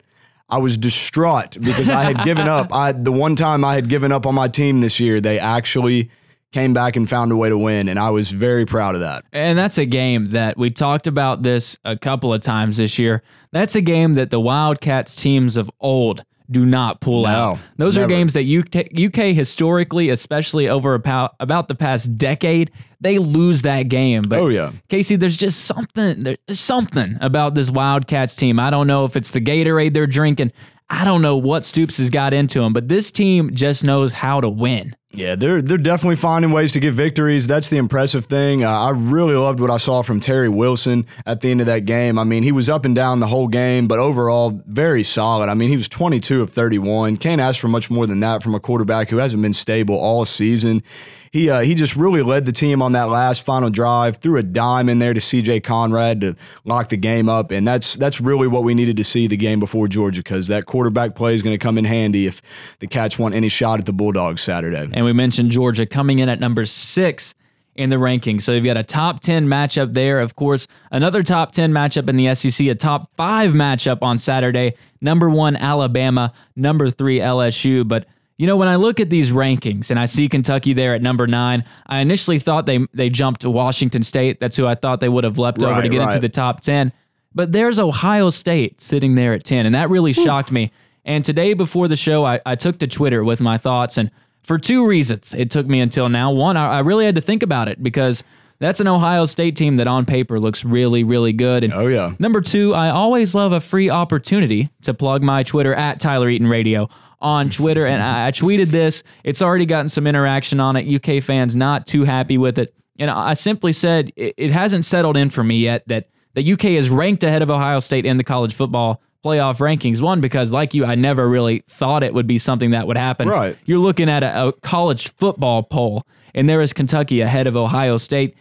I 0.49 0.57
was 0.57 0.77
distraught 0.77 1.57
because 1.61 1.89
I 1.89 2.03
had 2.03 2.25
given 2.25 2.47
up. 2.47 2.67
I 2.73 2.91
the 2.91 3.11
one 3.11 3.35
time 3.35 3.63
I 3.63 3.75
had 3.75 3.87
given 3.87 4.11
up 4.11 4.25
on 4.25 4.35
my 4.35 4.47
team 4.47 4.81
this 4.81 4.99
year, 4.99 5.21
they 5.21 5.39
actually 5.39 6.09
came 6.51 6.73
back 6.73 6.95
and 6.95 7.07
found 7.07 7.31
a 7.31 7.37
way 7.37 7.47
to 7.49 7.57
win, 7.57 7.87
and 7.87 7.99
I 7.99 8.09
was 8.09 8.31
very 8.31 8.65
proud 8.65 8.95
of 8.95 9.01
that. 9.01 9.23
And 9.31 9.57
that's 9.57 9.77
a 9.77 9.85
game 9.85 10.31
that 10.31 10.57
we 10.57 10.71
talked 10.71 11.05
about 11.07 11.43
this 11.43 11.77
a 11.85 11.95
couple 11.95 12.33
of 12.33 12.41
times 12.41 12.77
this 12.77 12.97
year. 12.97 13.21
That's 13.51 13.75
a 13.75 13.81
game 13.81 14.13
that 14.13 14.31
the 14.31 14.39
Wildcats 14.39 15.15
teams 15.15 15.57
of 15.57 15.69
old 15.79 16.23
do 16.49 16.65
not 16.65 16.99
pull 17.01 17.23
No, 17.23 17.29
out. 17.29 17.59
Those 17.77 17.97
are 17.97 18.07
games 18.07 18.33
that 18.33 18.43
UK, 18.45 18.87
UK 18.99 19.35
historically, 19.35 20.09
especially 20.09 20.67
over 20.67 20.93
about, 20.95 21.35
about 21.39 21.67
the 21.67 21.75
past 21.75 22.15
decade, 22.15 22.71
they 23.01 23.17
lose 23.19 23.61
that 23.61 23.83
game. 23.83 24.23
But 24.23 24.39
Oh, 24.39 24.47
yeah. 24.47 24.71
Casey, 24.89 25.15
there's 25.15 25.37
just 25.37 25.65
something 25.65 26.23
there's 26.23 26.59
something 26.59 27.17
about 27.21 27.55
this 27.55 27.69
Wildcats 27.71 28.35
team. 28.35 28.59
I 28.59 28.69
don't 28.69 28.87
know 28.87 29.05
if 29.05 29.15
it's 29.15 29.31
the 29.31 29.41
Gatorade 29.41 29.93
they're 29.93 30.07
drinking. 30.07 30.51
I 30.89 31.05
don't 31.05 31.21
know 31.21 31.37
what 31.37 31.65
Stoops 31.65 31.97
has 31.97 32.09
got 32.09 32.33
into 32.33 32.61
him, 32.61 32.73
but 32.73 32.87
this 32.87 33.11
team 33.11 33.53
just 33.53 33.83
knows 33.83 34.11
how 34.13 34.41
to 34.41 34.49
win. 34.49 34.95
Yeah, 35.11 35.35
they're 35.35 35.61
they're 35.61 35.77
definitely 35.79 36.17
finding 36.17 36.51
ways 36.51 36.71
to 36.73 36.79
get 36.79 36.93
victories. 36.93 37.47
That's 37.47 37.69
the 37.69 37.77
impressive 37.77 38.25
thing. 38.25 38.63
Uh, 38.63 38.69
I 38.69 38.91
really 38.91 39.33
loved 39.33 39.59
what 39.59 39.71
I 39.71 39.77
saw 39.77 40.03
from 40.03 40.19
Terry 40.19 40.49
Wilson 40.49 41.07
at 41.25 41.41
the 41.41 41.49
end 41.49 41.61
of 41.61 41.67
that 41.67 41.85
game. 41.85 42.19
I 42.19 42.23
mean, 42.23 42.43
he 42.43 42.51
was 42.51 42.69
up 42.69 42.85
and 42.85 42.93
down 42.93 43.19
the 43.19 43.27
whole 43.27 43.47
game, 43.47 43.87
but 43.87 43.97
overall 43.97 44.61
very 44.67 45.01
solid. 45.03 45.49
I 45.49 45.55
mean, 45.55 45.69
he 45.69 45.77
was 45.77 45.89
22 45.89 46.41
of 46.41 46.51
31. 46.51 47.17
Can't 47.17 47.41
ask 47.41 47.59
for 47.59 47.67
much 47.67 47.89
more 47.89 48.05
than 48.05 48.19
that 48.19 48.43
from 48.43 48.53
a 48.53 48.59
quarterback 48.59 49.09
who 49.09 49.17
hasn't 49.17 49.41
been 49.41 49.53
stable 49.53 49.95
all 49.95 50.25
season. 50.25 50.83
He 51.31 51.49
uh, 51.49 51.61
he 51.61 51.75
just 51.75 51.95
really 51.95 52.21
led 52.21 52.45
the 52.45 52.51
team 52.51 52.81
on 52.81 52.93
that 52.93 53.09
last 53.09 53.43
final 53.43 53.69
drive. 53.69 54.17
Threw 54.17 54.37
a 54.37 54.43
dime 54.43 54.89
in 54.89 54.99
there 54.99 55.13
to 55.13 55.21
C.J. 55.21 55.61
Conrad 55.61 56.21
to 56.21 56.35
lock 56.65 56.89
the 56.89 56.97
game 56.97 57.29
up, 57.29 57.51
and 57.51 57.67
that's 57.67 57.95
that's 57.95 58.19
really 58.19 58.47
what 58.47 58.63
we 58.63 58.73
needed 58.73 58.97
to 58.97 59.03
see 59.03 59.27
the 59.27 59.37
game 59.37 59.59
before 59.59 59.87
Georgia 59.87 60.21
because 60.21 60.47
that 60.47 60.65
quarterback 60.65 61.15
play 61.15 61.35
is 61.35 61.41
going 61.41 61.53
to 61.53 61.63
come 61.63 61.77
in 61.77 61.85
handy 61.85 62.25
if 62.25 62.41
the 62.79 62.87
Cats 62.87 63.19
want 63.19 63.35
any 63.35 63.49
shot 63.49 63.79
at 63.79 63.85
the 63.85 63.93
Bulldogs 63.93 64.41
Saturday. 64.41 64.89
And 64.93 65.05
we 65.05 65.13
mentioned 65.13 65.51
Georgia 65.51 65.85
coming 65.85 66.19
in 66.19 66.29
at 66.29 66.39
number 66.39 66.65
six 66.65 67.35
in 67.79 67.89
the 67.89 67.95
rankings. 67.95 68.41
So 68.41 68.51
you've 68.51 68.65
got 68.65 68.75
a 68.75 68.83
top 68.83 69.21
10 69.21 69.47
matchup 69.47 69.93
there. 69.93 70.19
Of 70.19 70.35
course, 70.35 70.67
another 70.91 71.23
top 71.23 71.53
10 71.53 71.71
matchup 71.71 72.09
in 72.09 72.17
the 72.17 72.35
SEC, 72.35 72.67
a 72.67 72.75
top 72.75 73.09
five 73.15 73.51
matchup 73.51 73.99
on 74.01 74.17
Saturday. 74.17 74.73
Number 74.99 75.29
one, 75.29 75.55
Alabama. 75.55 76.33
Number 76.57 76.89
three, 76.89 77.19
LSU. 77.19 77.87
But 77.87 78.05
you 78.39 78.47
know, 78.47 78.55
when 78.55 78.69
I 78.69 78.77
look 78.77 79.01
at 79.01 79.09
these 79.09 79.33
rankings 79.33 79.91
and 79.91 79.99
I 79.99 80.05
see 80.05 80.29
Kentucky 80.29 80.71
there 80.71 80.95
at 80.95 81.01
number 81.01 81.27
nine, 81.27 81.65
I 81.85 81.99
initially 81.99 82.39
thought 82.39 82.65
they 82.65 82.79
they 82.93 83.09
jumped 83.09 83.41
to 83.41 83.49
Washington 83.49 84.01
State. 84.01 84.39
That's 84.39 84.55
who 84.55 84.65
I 84.65 84.75
thought 84.75 85.01
they 85.01 85.09
would 85.09 85.25
have 85.25 85.37
leapt 85.37 85.61
over 85.61 85.75
to 85.75 85.79
Right, 85.81 85.91
get 85.91 86.01
into 86.01 86.19
the 86.19 86.29
top 86.29 86.61
10. 86.61 86.93
But 87.35 87.51
there's 87.51 87.77
Ohio 87.77 88.29
State 88.29 88.79
sitting 88.79 89.15
there 89.15 89.33
at 89.33 89.43
10, 89.43 89.65
and 89.65 89.75
that 89.75 89.89
really 89.89 90.13
shocked 90.13 90.51
me. 90.51 90.71
And 91.03 91.23
today 91.23 91.53
before 91.53 91.87
the 91.89 91.95
show, 91.97 92.25
I, 92.25 92.39
I 92.45 92.55
took 92.55 92.79
to 92.79 92.87
Twitter 92.87 93.23
with 93.25 93.41
my 93.41 93.57
thoughts, 93.57 93.97
and 93.97 94.09
for 94.41 94.57
two 94.57 94.87
reasons, 94.87 95.33
it 95.33 95.51
took 95.51 95.67
me 95.67 95.81
until 95.81 96.07
now. 96.07 96.31
One, 96.31 96.55
I, 96.55 96.77
I 96.77 96.79
really 96.79 97.05
had 97.05 97.15
to 97.15 97.21
think 97.21 97.43
about 97.43 97.67
it 97.67 97.83
because 97.83 98.23
that's 98.59 98.79
an 98.79 98.87
Ohio 98.87 99.25
State 99.25 99.57
team 99.57 99.75
that 99.75 99.87
on 99.87 100.05
paper 100.05 100.39
looks 100.39 100.63
really, 100.65 101.03
really 101.03 101.33
good. 101.33 101.63
And 101.63 101.73
Oh, 101.73 101.87
yeah. 101.87 102.13
Number 102.19 102.41
two, 102.41 102.73
I 102.73 102.89
always 102.89 103.35
love 103.35 103.51
a 103.51 103.59
free 103.61 103.89
opportunity 103.89 104.69
to 104.83 104.93
plug 104.93 105.23
my 105.23 105.43
Twitter 105.43 105.73
at 105.75 105.99
Tyler 105.99 106.29
Eaton 106.29 106.47
Radio 106.47 106.89
on 107.21 107.49
Twitter. 107.49 107.85
And 107.85 108.01
I, 108.01 108.27
I 108.27 108.31
tweeted 108.31 108.67
this. 108.67 109.03
It's 109.23 109.41
already 109.41 109.65
gotten 109.65 109.89
some 109.89 110.07
interaction 110.07 110.59
on 110.59 110.75
it. 110.75 110.87
UK 110.93 111.21
fans 111.23 111.55
not 111.55 111.85
too 111.87 112.03
happy 112.03 112.37
with 112.37 112.57
it. 112.59 112.73
And 112.97 113.09
I 113.09 113.33
simply 113.33 113.71
said 113.73 114.11
it, 114.15 114.33
it 114.37 114.51
hasn't 114.51 114.85
settled 114.85 115.17
in 115.17 115.29
for 115.29 115.43
me 115.43 115.59
yet 115.59 115.83
that 115.87 116.09
the 116.33 116.53
UK 116.53 116.65
is 116.65 116.89
ranked 116.89 117.23
ahead 117.23 117.41
of 117.41 117.49
Ohio 117.49 117.79
State 117.79 118.05
in 118.05 118.17
the 118.17 118.23
college 118.23 118.53
football 118.53 119.01
playoff 119.25 119.57
rankings. 119.57 120.01
One, 120.01 120.21
because 120.21 120.51
like 120.51 120.73
you, 120.73 120.85
I 120.85 120.95
never 120.95 121.27
really 121.27 121.63
thought 121.67 122.03
it 122.03 122.13
would 122.13 122.27
be 122.27 122.37
something 122.37 122.71
that 122.71 122.87
would 122.87 122.97
happen. 122.97 123.27
Right. 123.27 123.57
You're 123.65 123.79
looking 123.79 124.09
at 124.09 124.23
a, 124.23 124.47
a 124.47 124.51
college 124.53 125.13
football 125.15 125.63
poll, 125.63 126.03
and 126.33 126.47
there 126.49 126.61
is 126.61 126.71
Kentucky 126.73 127.21
ahead 127.21 127.47
of 127.47 127.55
Ohio 127.57 127.97
State. 127.97 128.35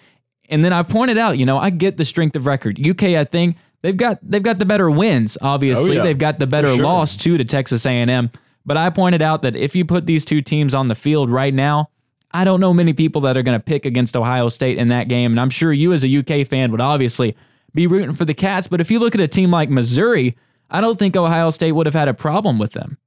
And 0.49 0.65
then 0.65 0.73
I 0.73 0.83
pointed 0.83 1.19
out, 1.19 1.37
you 1.39 1.47
know, 1.47 1.59
I 1.59 1.71
get 1.71 1.97
the 1.97 2.05
strength 2.05 2.37
of 2.37 2.47
record. 2.47 2.85
UK, 2.85 3.03
I 3.05 3.25
think 3.25 3.57
they've 3.83 3.97
got 3.97 4.19
they've 4.23 4.43
got 4.43 4.59
the 4.59 4.65
better 4.67 4.91
wins. 4.91 5.37
Obviously, 5.43 5.93
Oh, 5.93 5.95
yeah. 5.95 6.03
they've 6.05 6.19
got 6.19 6.39
the 6.39 6.47
better 6.47 6.75
sure. 6.75 6.85
loss 6.85 7.17
too 7.17 7.37
to 7.39 7.45
Texas 7.45 7.85
A&M. 7.87 8.31
But 8.69 8.77
I 8.77 8.91
pointed 8.91 9.23
out 9.23 9.41
that 9.43 9.57
if 9.57 9.75
you 9.75 9.87
put 9.87 10.05
these 10.05 10.27
two 10.27 10.43
teams 10.43 10.75
on 10.75 10.89
the 10.89 10.95
field 10.95 11.31
right 11.31 11.55
now, 11.55 11.89
I 12.33 12.45
don't 12.45 12.61
know 12.61 12.75
many 12.75 12.93
people 12.93 13.23
that 13.23 13.35
are 13.35 13.43
going 13.43 13.59
to 13.59 13.65
pick 13.65 13.87
against 13.87 14.15
Ohio 14.15 14.51
State 14.51 14.77
in 14.77 14.89
that 14.89 15.09
game. 15.09 15.31
And 15.31 15.41
I'm 15.41 15.49
sure 15.49 15.73
you, 15.73 15.95
as 15.95 16.05
a 16.05 16.19
UK 16.19 16.47
fan, 16.47 16.71
would 16.71 16.81
obviously 16.83 17.35
be 17.75 17.87
rooting 17.87 18.13
for 18.13 18.27
the 18.27 18.35
Cats. 18.35 18.69
But 18.69 18.83
if 18.83 18.91
you 18.91 18.99
look 18.99 19.15
at 19.15 19.23
a 19.23 19.27
team 19.27 19.51
like 19.51 19.71
Missouri, 19.71 20.37
I 20.71 20.83
don't 20.83 20.99
think 20.99 21.17
Ohio 21.17 21.49
State 21.49 21.73
would 21.73 21.87
have 21.87 21.95
had 21.95 22.09
a 22.09 22.15
problem 22.15 22.59
with 22.59 22.73
them. 22.73 22.99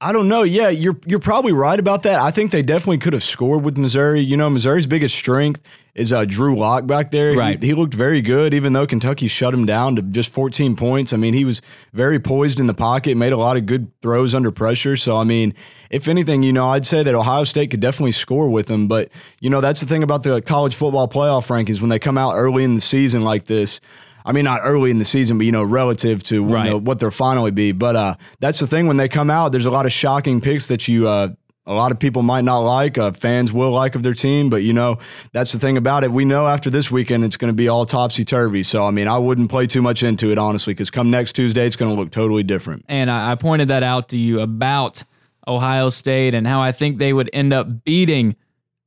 I 0.00 0.10
don't 0.10 0.26
know. 0.26 0.42
Yeah, 0.42 0.70
you're 0.70 0.98
you're 1.06 1.20
probably 1.20 1.52
right 1.52 1.78
about 1.78 2.02
that. 2.02 2.20
I 2.20 2.32
think 2.32 2.50
they 2.50 2.62
definitely 2.62 2.98
could 2.98 3.12
have 3.12 3.24
scored 3.24 3.62
with 3.62 3.78
Missouri. 3.78 4.20
You 4.20 4.36
know, 4.36 4.50
Missouri's 4.50 4.88
biggest 4.88 5.14
strength 5.14 5.62
is 5.96 6.12
uh, 6.12 6.24
Drew 6.24 6.56
Lock 6.56 6.86
back 6.86 7.10
there. 7.10 7.32
He- 7.32 7.36
Right. 7.38 7.60
He, 7.62 7.74
looked 7.74 7.94
very 7.94 8.20
good, 8.22 8.54
even 8.54 8.72
though 8.74 8.86
Kentucky 8.86 9.26
shut 9.26 9.52
him 9.52 9.66
down 9.66 9.96
to 9.96 10.02
just 10.02 10.30
14 10.30 10.76
points. 10.76 11.12
I 11.12 11.16
mean, 11.16 11.34
he 11.34 11.44
was 11.44 11.60
very 11.92 12.20
poised 12.20 12.60
in 12.60 12.66
the 12.66 12.74
pocket, 12.74 13.16
made 13.16 13.32
a 13.32 13.38
lot 13.38 13.56
of 13.56 13.66
good 13.66 13.90
throws 14.02 14.34
under 14.34 14.50
pressure. 14.52 14.96
So, 14.96 15.16
I 15.16 15.24
mean, 15.24 15.54
if 15.90 16.06
anything, 16.06 16.42
you 16.42 16.52
know, 16.52 16.68
I'd 16.68 16.86
say 16.86 17.02
that 17.02 17.14
Ohio 17.14 17.44
State 17.44 17.70
could 17.70 17.80
definitely 17.80 18.12
score 18.12 18.48
with 18.48 18.70
him. 18.70 18.86
But, 18.88 19.08
you 19.40 19.48
know, 19.50 19.60
that's 19.62 19.80
the 19.80 19.86
thing 19.86 20.02
about 20.02 20.22
the 20.22 20.40
college 20.42 20.74
football 20.74 21.08
playoff 21.08 21.48
rankings 21.48 21.80
when 21.80 21.88
they 21.88 21.98
come 21.98 22.18
out 22.18 22.34
early 22.34 22.62
in 22.62 22.74
the 22.74 22.80
season 22.82 23.22
like 23.22 23.46
this. 23.46 23.80
I 24.24 24.32
mean, 24.32 24.44
not 24.44 24.60
early 24.64 24.90
in 24.90 24.98
the 24.98 25.04
season, 25.04 25.38
but 25.38 25.46
you 25.46 25.52
know, 25.52 25.62
relative 25.62 26.22
to 26.24 26.42
when 26.42 26.52
Right. 26.52 26.68
the- 26.70 26.78
what 26.78 26.98
they'll 26.98 27.10
finally 27.10 27.52
be. 27.52 27.72
But 27.72 27.96
uh, 27.96 28.14
that's 28.40 28.58
the 28.58 28.66
thing 28.66 28.86
when 28.86 28.96
they 28.96 29.08
come 29.08 29.30
out. 29.30 29.52
There's 29.52 29.66
a 29.66 29.70
lot 29.70 29.86
of 29.86 29.92
shocking 29.92 30.40
picks 30.40 30.66
that 30.66 30.88
you. 30.88 31.08
Uh, 31.08 31.28
a 31.66 31.74
lot 31.74 31.92
of 31.92 31.98
people 31.98 32.22
might 32.22 32.44
not 32.44 32.58
like, 32.58 32.96
uh, 32.96 33.12
fans 33.12 33.52
will 33.52 33.70
like 33.70 33.94
of 33.94 34.02
their 34.02 34.14
team, 34.14 34.48
but 34.48 34.62
you 34.62 34.72
know, 34.72 34.98
that's 35.32 35.52
the 35.52 35.58
thing 35.58 35.76
about 35.76 36.04
it. 36.04 36.12
We 36.12 36.24
know 36.24 36.46
after 36.46 36.70
this 36.70 36.90
weekend 36.90 37.24
it's 37.24 37.36
going 37.36 37.52
to 37.52 37.56
be 37.56 37.68
all 37.68 37.86
topsy 37.86 38.24
turvy. 38.24 38.62
So, 38.62 38.86
I 38.86 38.90
mean, 38.90 39.08
I 39.08 39.18
wouldn't 39.18 39.50
play 39.50 39.66
too 39.66 39.82
much 39.82 40.02
into 40.02 40.30
it, 40.30 40.38
honestly, 40.38 40.74
because 40.74 40.90
come 40.90 41.10
next 41.10 41.32
Tuesday, 41.34 41.66
it's 41.66 41.76
going 41.76 41.94
to 41.94 42.00
look 42.00 42.10
totally 42.10 42.42
different. 42.42 42.84
and 42.88 43.10
I, 43.10 43.32
I 43.32 43.34
pointed 43.34 43.68
that 43.68 43.82
out 43.82 44.10
to 44.10 44.18
you 44.18 44.40
about 44.40 45.02
Ohio 45.48 45.88
State 45.88 46.34
and 46.34 46.46
how 46.46 46.60
I 46.60 46.72
think 46.72 46.98
they 46.98 47.12
would 47.12 47.30
end 47.32 47.52
up 47.52 47.84
beating 47.84 48.36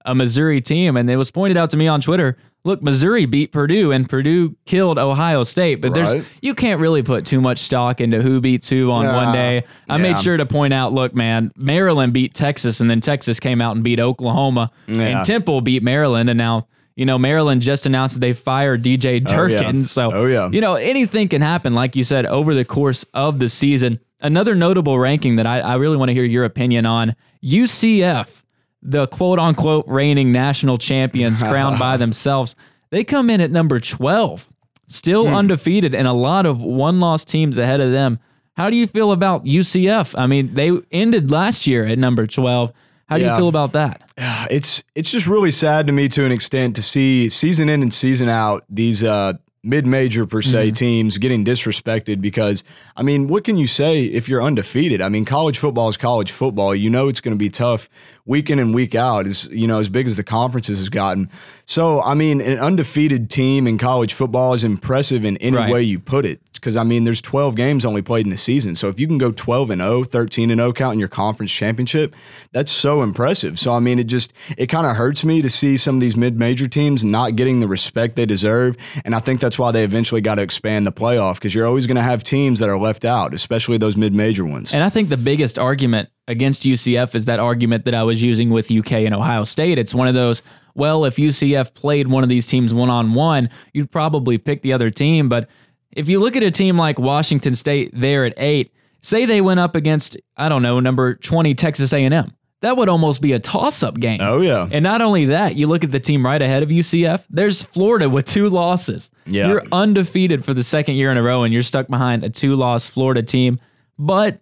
a 0.06 0.16
Missouri 0.16 0.62
team. 0.62 0.98
And 0.98 1.10
it 1.10 1.18
was 1.18 1.32
pointed 1.32 1.58
out 1.58 1.70
to 1.72 1.78
me 1.78 1.88
on 1.88 2.02
Twitter. 2.02 2.38
Look, 2.66 2.82
Missouri 2.84 3.26
beat 3.26 3.52
Purdue 3.54 3.92
and 3.92 4.08
Purdue 4.10 4.56
killed 4.66 5.00
Ohio 5.00 5.44
State, 5.44 5.82
but 5.82 5.94
there's 5.94 6.24
you 6.42 6.54
can't 6.54 6.82
really 6.82 7.02
put 7.02 7.26
too 7.26 7.40
much 7.40 7.60
stock 7.60 8.02
into 8.02 8.22
who 8.22 8.42
beats 8.42 8.70
who 8.70 8.92
on 8.92 9.06
one 9.06 9.32
day. 9.34 9.64
I 9.88 9.96
Yeah. 9.96 10.02
made 10.04 10.20
sure 10.20 10.36
to 10.36 10.46
point 10.46 10.74
out, 10.74 10.92
look, 10.94 11.16
man, 11.16 11.52
Maryland 11.56 12.12
beat 12.12 12.34
Texas 12.34 12.82
and 12.82 12.90
then 12.90 13.00
Texas 13.00 13.40
came 13.40 13.62
out 13.62 13.76
and 13.76 13.84
beat 13.84 14.00
Oklahoma 14.00 14.72
Yeah. 14.88 15.02
and 15.20 15.26
Temple 15.26 15.62
beat 15.62 15.84
Maryland 15.84 16.30
and 16.30 16.38
now 16.38 16.68
you 16.96 17.06
know, 17.06 17.18
Maryland 17.18 17.62
just 17.62 17.86
announced 17.86 18.16
that 18.16 18.20
they 18.20 18.34
fired 18.34 18.84
DJ 18.84 19.22
oh, 19.26 19.30
Durkin. 19.48 19.78
yeah. 19.78 19.84
So, 19.84 20.12
Oh, 20.14 20.26
yeah. 20.26 20.50
you 20.52 20.60
know, 20.60 20.74
anything 20.76 21.30
can 21.30 21.42
happen, 21.42 21.74
like 21.74 21.96
you 21.96 22.04
said, 22.04 22.26
over 22.26 22.54
the 22.54 22.66
course 22.66 23.06
of 23.14 23.40
the 23.40 23.48
season. 23.48 24.00
Another 24.20 24.54
notable 24.54 25.00
ranking 25.00 25.38
that 25.38 25.48
I, 25.48 25.62
I 25.62 25.76
really 25.76 25.96
want 25.96 26.10
to 26.10 26.14
hear 26.14 26.26
your 26.26 26.44
opinion 26.44 26.86
on 26.86 27.16
UCF, 27.42 28.44
the 28.82 29.08
quote 29.08 29.40
unquote 29.40 29.86
reigning 29.88 30.32
national 30.32 30.78
champions 30.78 31.42
crowned 31.44 31.80
by 31.80 31.98
themselves, 32.04 32.56
they 32.92 33.04
come 33.04 33.30
in 33.30 33.42
at 33.42 33.52
number 33.52 33.80
12, 33.80 34.48
still 34.88 35.28
Hmm. 35.28 35.34
undefeated, 35.36 35.94
and 35.94 36.08
a 36.08 36.14
lot 36.14 36.46
of 36.46 36.62
one 36.62 37.00
loss 37.00 37.24
teams 37.26 37.58
ahead 37.58 37.82
of 37.82 37.92
them. 37.92 38.20
How 38.58 38.70
do 38.70 38.76
you 38.76 38.88
feel 38.88 39.12
about 39.12 39.46
UCF? 39.46 40.14
I 40.18 40.28
mean, 40.28 40.54
they 40.54 40.72
ended 40.92 41.32
last 41.32 41.66
year 41.68 41.86
at 41.86 41.98
number 41.98 42.28
12. 42.28 42.72
How 43.08 43.18
do 43.18 43.24
you 43.24 43.36
feel 43.36 43.48
about 43.48 43.72
that? 43.74 44.02
it's 44.52 44.84
it's 44.96 45.12
just 45.12 45.26
really 45.28 45.50
sad 45.52 45.88
to 45.88 45.94
me 45.94 46.08
to 46.10 46.26
an 46.26 46.32
extent 46.32 46.76
to 46.76 46.82
see 46.82 47.28
season 47.30 47.70
in 47.70 47.82
and 47.82 47.94
season 47.94 48.30
out 48.30 48.66
these 48.70 49.04
uh, 49.04 49.34
mid-major 49.64 50.26
per 50.26 50.42
se 50.42 50.68
Mm-hmm. 50.68 50.74
teams 50.74 51.18
getting 51.18 51.44
disrespected 51.44 52.22
because 52.22 52.64
I 52.96 53.02
mean 53.04 53.28
what 53.28 53.44
can 53.44 53.58
you 53.58 53.66
say 53.68 54.04
if 54.06 54.30
you're 54.30 54.42
undefeated 54.44 55.02
I 55.02 55.10
mean 55.10 55.26
college 55.26 55.58
football 55.58 55.90
is 55.90 55.98
college 55.98 56.32
football 56.32 56.74
you 56.76 56.90
know 56.90 57.08
it's 57.10 57.20
going 57.20 57.34
to 57.36 57.38
be 57.40 57.50
tough 57.50 57.90
week 58.30 58.50
in 58.52 58.60
and 58.60 58.76
week 58.76 58.94
out 58.94 59.26
is 59.26 59.46
you 59.52 59.66
know 59.68 59.80
as 59.80 59.90
big 59.90 60.08
as 60.08 60.16
the 60.16 60.24
conferences 60.24 60.78
has 60.78 60.88
gotten. 60.88 61.30
So 61.66 62.02
I 62.02 62.14
mean 62.14 62.40
an 62.42 62.60
undefeated 62.60 63.30
team 63.30 63.68
in 63.68 63.78
college 63.80 64.14
football 64.14 64.54
is 64.54 64.64
impressive 64.64 65.26
in 65.26 65.36
any 65.38 65.58
Right. 65.58 65.72
way 65.72 65.82
you 65.84 66.00
put 66.00 66.26
it 66.26 66.40
because 66.54 66.78
I 66.78 66.84
mean 66.84 67.06
there's 67.06 67.22
12 67.22 67.56
games 67.56 67.86
only 67.86 68.04
played 68.04 68.28
in 68.28 68.30
the 68.30 68.38
season. 68.38 68.76
So 68.76 68.88
if 68.88 69.00
you 69.00 69.08
can 69.08 69.18
go 69.18 69.32
12 69.32 69.72
and 69.72 69.82
0 69.82 70.04
13 70.04 70.52
and 70.52 70.60
0 70.60 70.74
counting 70.74 71.00
your 71.00 71.10
conference 71.10 71.52
championship 71.52 72.16
that's 72.52 72.72
so 72.72 73.02
impressive. 73.02 73.58
So 73.60 73.74
I 73.74 73.80
mean 73.80 73.98
it 73.98 74.06
just 74.06 74.32
it 74.58 74.68
kind 74.68 74.86
of 74.86 74.96
hurts 74.96 75.26
me 75.26 75.42
to 75.42 75.50
see 75.50 75.76
some 75.76 75.96
of 75.96 76.02
these 76.02 76.16
mid-major 76.16 76.68
teams 76.68 77.04
not 77.04 77.36
getting 77.36 77.60
the 77.62 77.68
respect 77.68 78.16
they 78.16 78.28
deserve 78.28 78.78
and 79.04 79.16
I 79.16 79.20
think 79.20 79.42
that's 79.42 79.58
why 79.58 79.72
they 79.72 79.84
eventually 79.84 80.22
got 80.22 80.36
to 80.36 80.44
expand 80.44 80.86
the 80.86 80.92
playoff 80.92 81.36
because 81.36 81.56
you're 81.56 81.66
always 81.66 81.88
going 81.88 81.96
to 81.98 82.04
have 82.04 82.24
teams 82.24 82.60
that 82.60 82.70
are 82.70 82.78
left 82.80 83.06
out 83.06 83.34
especially 83.34 83.80
those 83.80 83.98
mid-major 83.98 84.46
ones. 84.46 84.72
And 84.72 84.84
I 84.84 84.90
think 84.90 85.10
the 85.10 85.18
biggest 85.18 85.58
argument 85.58 86.10
against 86.30 86.64
UCF 86.64 87.16
is 87.16 87.26
that 87.26 87.40
argument 87.40 87.84
that 87.86 87.94
I 87.96 88.04
was 88.04 88.24
using 88.24 88.52
with 88.52 88.72
UK 88.72 88.94
and 88.94 89.14
Ohio 89.14 89.44
State. 89.44 89.78
It's 89.78 89.94
one 89.94 90.08
of 90.08 90.14
those, 90.14 90.42
well, 90.76 91.04
if 91.04 91.18
UCF 91.18 91.74
played 91.74 92.08
one 92.08 92.24
of 92.24 92.30
these 92.30 92.48
teams 92.48 92.74
one 92.74 92.90
on 92.90 93.14
one, 93.14 93.50
you'd 93.74 93.92
probably 93.92 94.38
pick 94.38 94.62
the 94.62 94.72
other 94.72 94.90
team. 94.92 95.28
But 95.28 95.50
if 95.92 96.08
you 96.08 96.20
look 96.20 96.36
at 96.36 96.44
a 96.44 96.52
team 96.52 96.78
like 96.78 97.00
Washington 97.00 97.56
State 97.56 97.92
there 97.94 98.24
at 98.26 98.34
eight, 98.38 98.72
say 99.02 99.26
they 99.26 99.42
went 99.42 99.60
up 99.60 99.76
against, 99.76 100.16
I 100.38 100.48
don't 100.50 100.62
know, 100.62 100.80
number 100.80 101.16
20 101.16 101.56
Texas 101.56 101.92
A&M. 101.92 102.34
That 102.62 102.76
would 102.76 102.90
almost 102.90 103.22
be 103.22 103.32
a 103.32 103.40
toss-up 103.40 103.96
game. 104.00 104.20
oh 104.22 104.42
yeah 104.42 104.68
And 104.70 104.84
not 104.84 105.02
only 105.02 105.26
that, 105.28 105.56
you 105.56 105.66
look 105.66 105.86
at 105.86 105.92
the 105.92 106.00
team 106.00 106.26
right 106.26 106.42
ahead 106.42 106.62
of 106.62 106.70
UCF. 106.70 107.24
There's 107.30 107.64
Florida 107.64 108.10
with 108.10 108.26
two 108.26 108.50
losses. 108.50 109.10
Yeah. 109.26 109.48
You're 109.48 109.64
undefeated 109.72 110.44
for 110.44 110.54
the 110.54 110.64
second 110.64 110.96
year 110.96 111.10
in 111.10 111.18
a 111.18 111.24
row, 111.24 111.44
and 111.44 111.54
you're 111.54 111.64
stuck 111.64 111.88
behind 111.88 112.24
a 112.24 112.30
two 112.30 112.56
loss 112.56 112.90
Florida 112.90 113.24
team. 113.24 113.60
But 113.98 114.42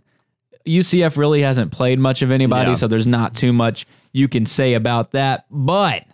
UCF 0.68 1.18
really 1.18 1.42
hasn't 1.42 1.72
played 1.72 2.00
much 2.00 2.22
of 2.22 2.32
anybody, 2.32 2.72
Yeah. 2.72 2.76
so 2.76 2.88
there's 2.88 3.08
not 3.08 3.36
too 3.36 3.54
much 3.54 3.86
you 4.12 4.28
can 4.28 4.46
say 4.46 4.74
about 4.74 5.12
that. 5.12 5.46
But 5.50 6.06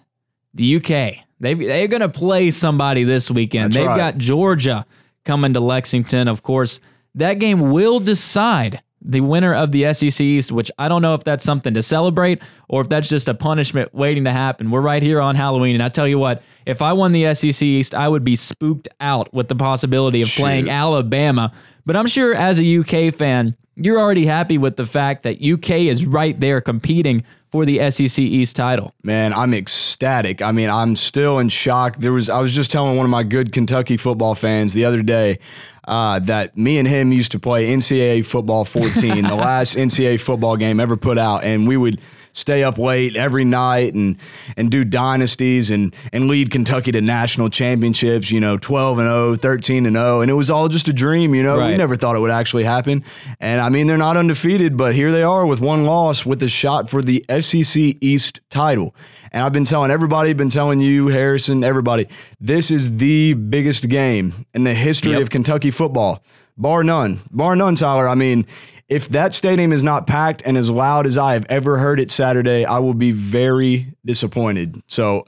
the 0.53 0.75
UK, 0.77 1.17
they 1.39 1.53
they're 1.55 1.87
going 1.87 2.01
to 2.01 2.09
play 2.09 2.51
somebody 2.51 3.03
this 3.03 3.29
weekend. 3.31 3.73
That's 3.73 3.77
They've 3.77 3.87
right. 3.87 3.97
got 3.97 4.17
Georgia 4.17 4.85
coming 5.25 5.53
to 5.53 5.59
Lexington. 5.59 6.27
Of 6.27 6.43
course, 6.43 6.79
that 7.15 7.35
game 7.35 7.71
will 7.71 7.99
decide 7.99 8.81
the 9.05 9.19
winner 9.19 9.53
of 9.53 9.73
the 9.73 9.93
SEC 9.93 10.21
East, 10.21 10.49
which 10.51 10.71
I 10.77 10.87
don't 10.87 11.01
know 11.01 11.13
if 11.13 11.25
that's 11.25 11.43
something 11.43 11.73
to 11.73 11.83
celebrate 11.83 12.41
or 12.69 12.79
if 12.81 12.87
that's 12.89 13.09
just 13.09 13.27
a 13.27 13.33
punishment 13.33 13.93
waiting 13.93 14.23
to 14.23 14.31
happen. 14.31 14.71
We're 14.71 14.79
right 14.79 15.03
here 15.03 15.19
on 15.19 15.35
Halloween, 15.35 15.73
and 15.75 15.83
I 15.83 15.89
tell 15.89 16.07
you 16.07 16.17
what, 16.17 16.41
if 16.65 16.81
I 16.81 16.93
won 16.93 17.11
the 17.11 17.33
SEC 17.33 17.61
East, 17.63 17.93
I 17.93 18.07
would 18.07 18.23
be 18.23 18.37
spooked 18.37 18.87
out 19.01 19.33
with 19.33 19.49
the 19.49 19.55
possibility 19.55 20.21
of 20.21 20.29
playing 20.29 20.69
Alabama. 20.69 21.51
But 21.85 21.97
I'm 21.97 22.07
sure 22.07 22.33
as 22.33 22.61
a 22.61 22.77
UK 22.79 23.13
fan, 23.13 23.57
you're 23.75 23.99
already 23.99 24.25
happy 24.25 24.57
with 24.57 24.75
the 24.75 24.85
fact 24.85 25.23
that 25.23 25.43
UK 25.43 25.71
is 25.71 26.05
right 26.05 26.39
there 26.39 26.61
competing 26.61 27.23
for 27.51 27.65
the 27.65 27.89
SEC 27.91 28.19
East 28.19 28.55
title. 28.55 28.93
Man, 29.03 29.33
I'm 29.33 29.53
ecstatic. 29.53 30.41
I 30.41 30.51
mean, 30.51 30.69
I'm 30.69 30.95
still 30.95 31.39
in 31.39 31.49
shock. 31.49 31.97
There 31.97 32.11
was 32.11 32.29
I 32.29 32.39
was 32.39 32.53
just 32.53 32.71
telling 32.71 32.97
one 32.97 33.05
of 33.05 33.11
my 33.11 33.23
good 33.23 33.51
Kentucky 33.51 33.97
football 33.97 34.35
fans 34.35 34.73
the 34.73 34.85
other 34.85 35.03
day 35.03 35.39
uh, 35.87 36.19
that 36.19 36.57
me 36.57 36.77
and 36.77 36.87
him 36.87 37.11
used 37.11 37.31
to 37.33 37.39
play 37.39 37.67
NCAA 37.67 38.25
football 38.25 38.65
14, 38.65 39.25
the 39.25 39.35
last 39.35 39.75
NCAA 39.75 40.19
football 40.19 40.57
game 40.57 40.79
ever 40.79 40.97
put 40.97 41.17
out, 41.17 41.43
and 41.43 41.67
we 41.67 41.77
would 41.77 41.99
stay 42.33 42.63
up 42.63 42.77
late 42.77 43.15
every 43.15 43.45
night 43.45 43.93
and 43.93 44.17
and 44.57 44.69
do 44.69 44.83
dynasties 44.83 45.71
and 45.71 45.95
and 46.11 46.27
lead 46.27 46.51
Kentucky 46.51 46.91
to 46.91 46.99
national 46.99 47.49
championships, 47.49 48.29
you 48.31 48.39
know, 48.41 48.57
12 48.57 48.99
and 48.99 49.07
0, 49.07 49.35
13 49.35 49.85
and 49.85 49.95
0, 49.95 50.21
and 50.21 50.29
it 50.29 50.33
was 50.33 50.49
all 50.49 50.67
just 50.67 50.87
a 50.89 50.93
dream, 50.93 51.33
you 51.33 51.43
know. 51.43 51.57
Right. 51.57 51.71
We 51.71 51.77
never 51.77 51.95
thought 51.95 52.15
it 52.15 52.19
would 52.19 52.31
actually 52.31 52.65
happen. 52.65 53.03
And 53.39 53.61
I 53.61 53.69
mean, 53.69 53.87
they're 53.87 53.97
not 53.97 54.17
undefeated, 54.17 54.75
but 54.75 54.93
here 54.93 55.11
they 55.11 55.23
are 55.23 55.45
with 55.45 55.61
one 55.61 55.85
loss 55.85 56.25
with 56.25 56.43
a 56.43 56.49
shot 56.49 56.89
for 56.89 57.01
the 57.01 57.23
SEC 57.39 57.95
East 58.01 58.41
title. 58.49 58.93
And 59.31 59.41
I've 59.43 59.53
been 59.53 59.63
telling 59.63 59.89
everybody, 59.89 60.31
been 60.33 60.49
telling 60.49 60.79
you, 60.79 61.07
Harrison, 61.07 61.63
everybody, 61.63 62.07
this 62.39 62.69
is 62.69 62.97
the 62.97 63.33
biggest 63.33 63.89
game 63.89 64.45
in 64.53 64.63
the 64.63 64.73
history 64.75 65.13
Yep. 65.13 65.21
of 65.23 65.29
Kentucky 65.31 65.71
football, 65.71 66.23
bar 66.55 66.83
none. 66.83 67.21
Bar 67.31 67.55
none, 67.55 67.73
Tyler. 67.75 68.07
I 68.07 68.13
mean, 68.13 68.45
if 68.93 69.09
that 69.09 69.33
stadium 69.33 69.73
is 69.73 69.81
not 69.81 70.05
packed 70.05 70.43
and 70.45 70.55
as 70.55 70.69
loud 70.69 71.07
as 71.07 71.17
I 71.17 71.33
have 71.33 71.47
ever 71.49 71.79
heard 71.79 71.99
it 71.99 72.11
Saturday, 72.11 72.63
I 72.63 72.77
will 72.77 72.93
be 72.93 73.11
very 73.11 73.95
disappointed. 74.05 74.83
So, 74.87 75.25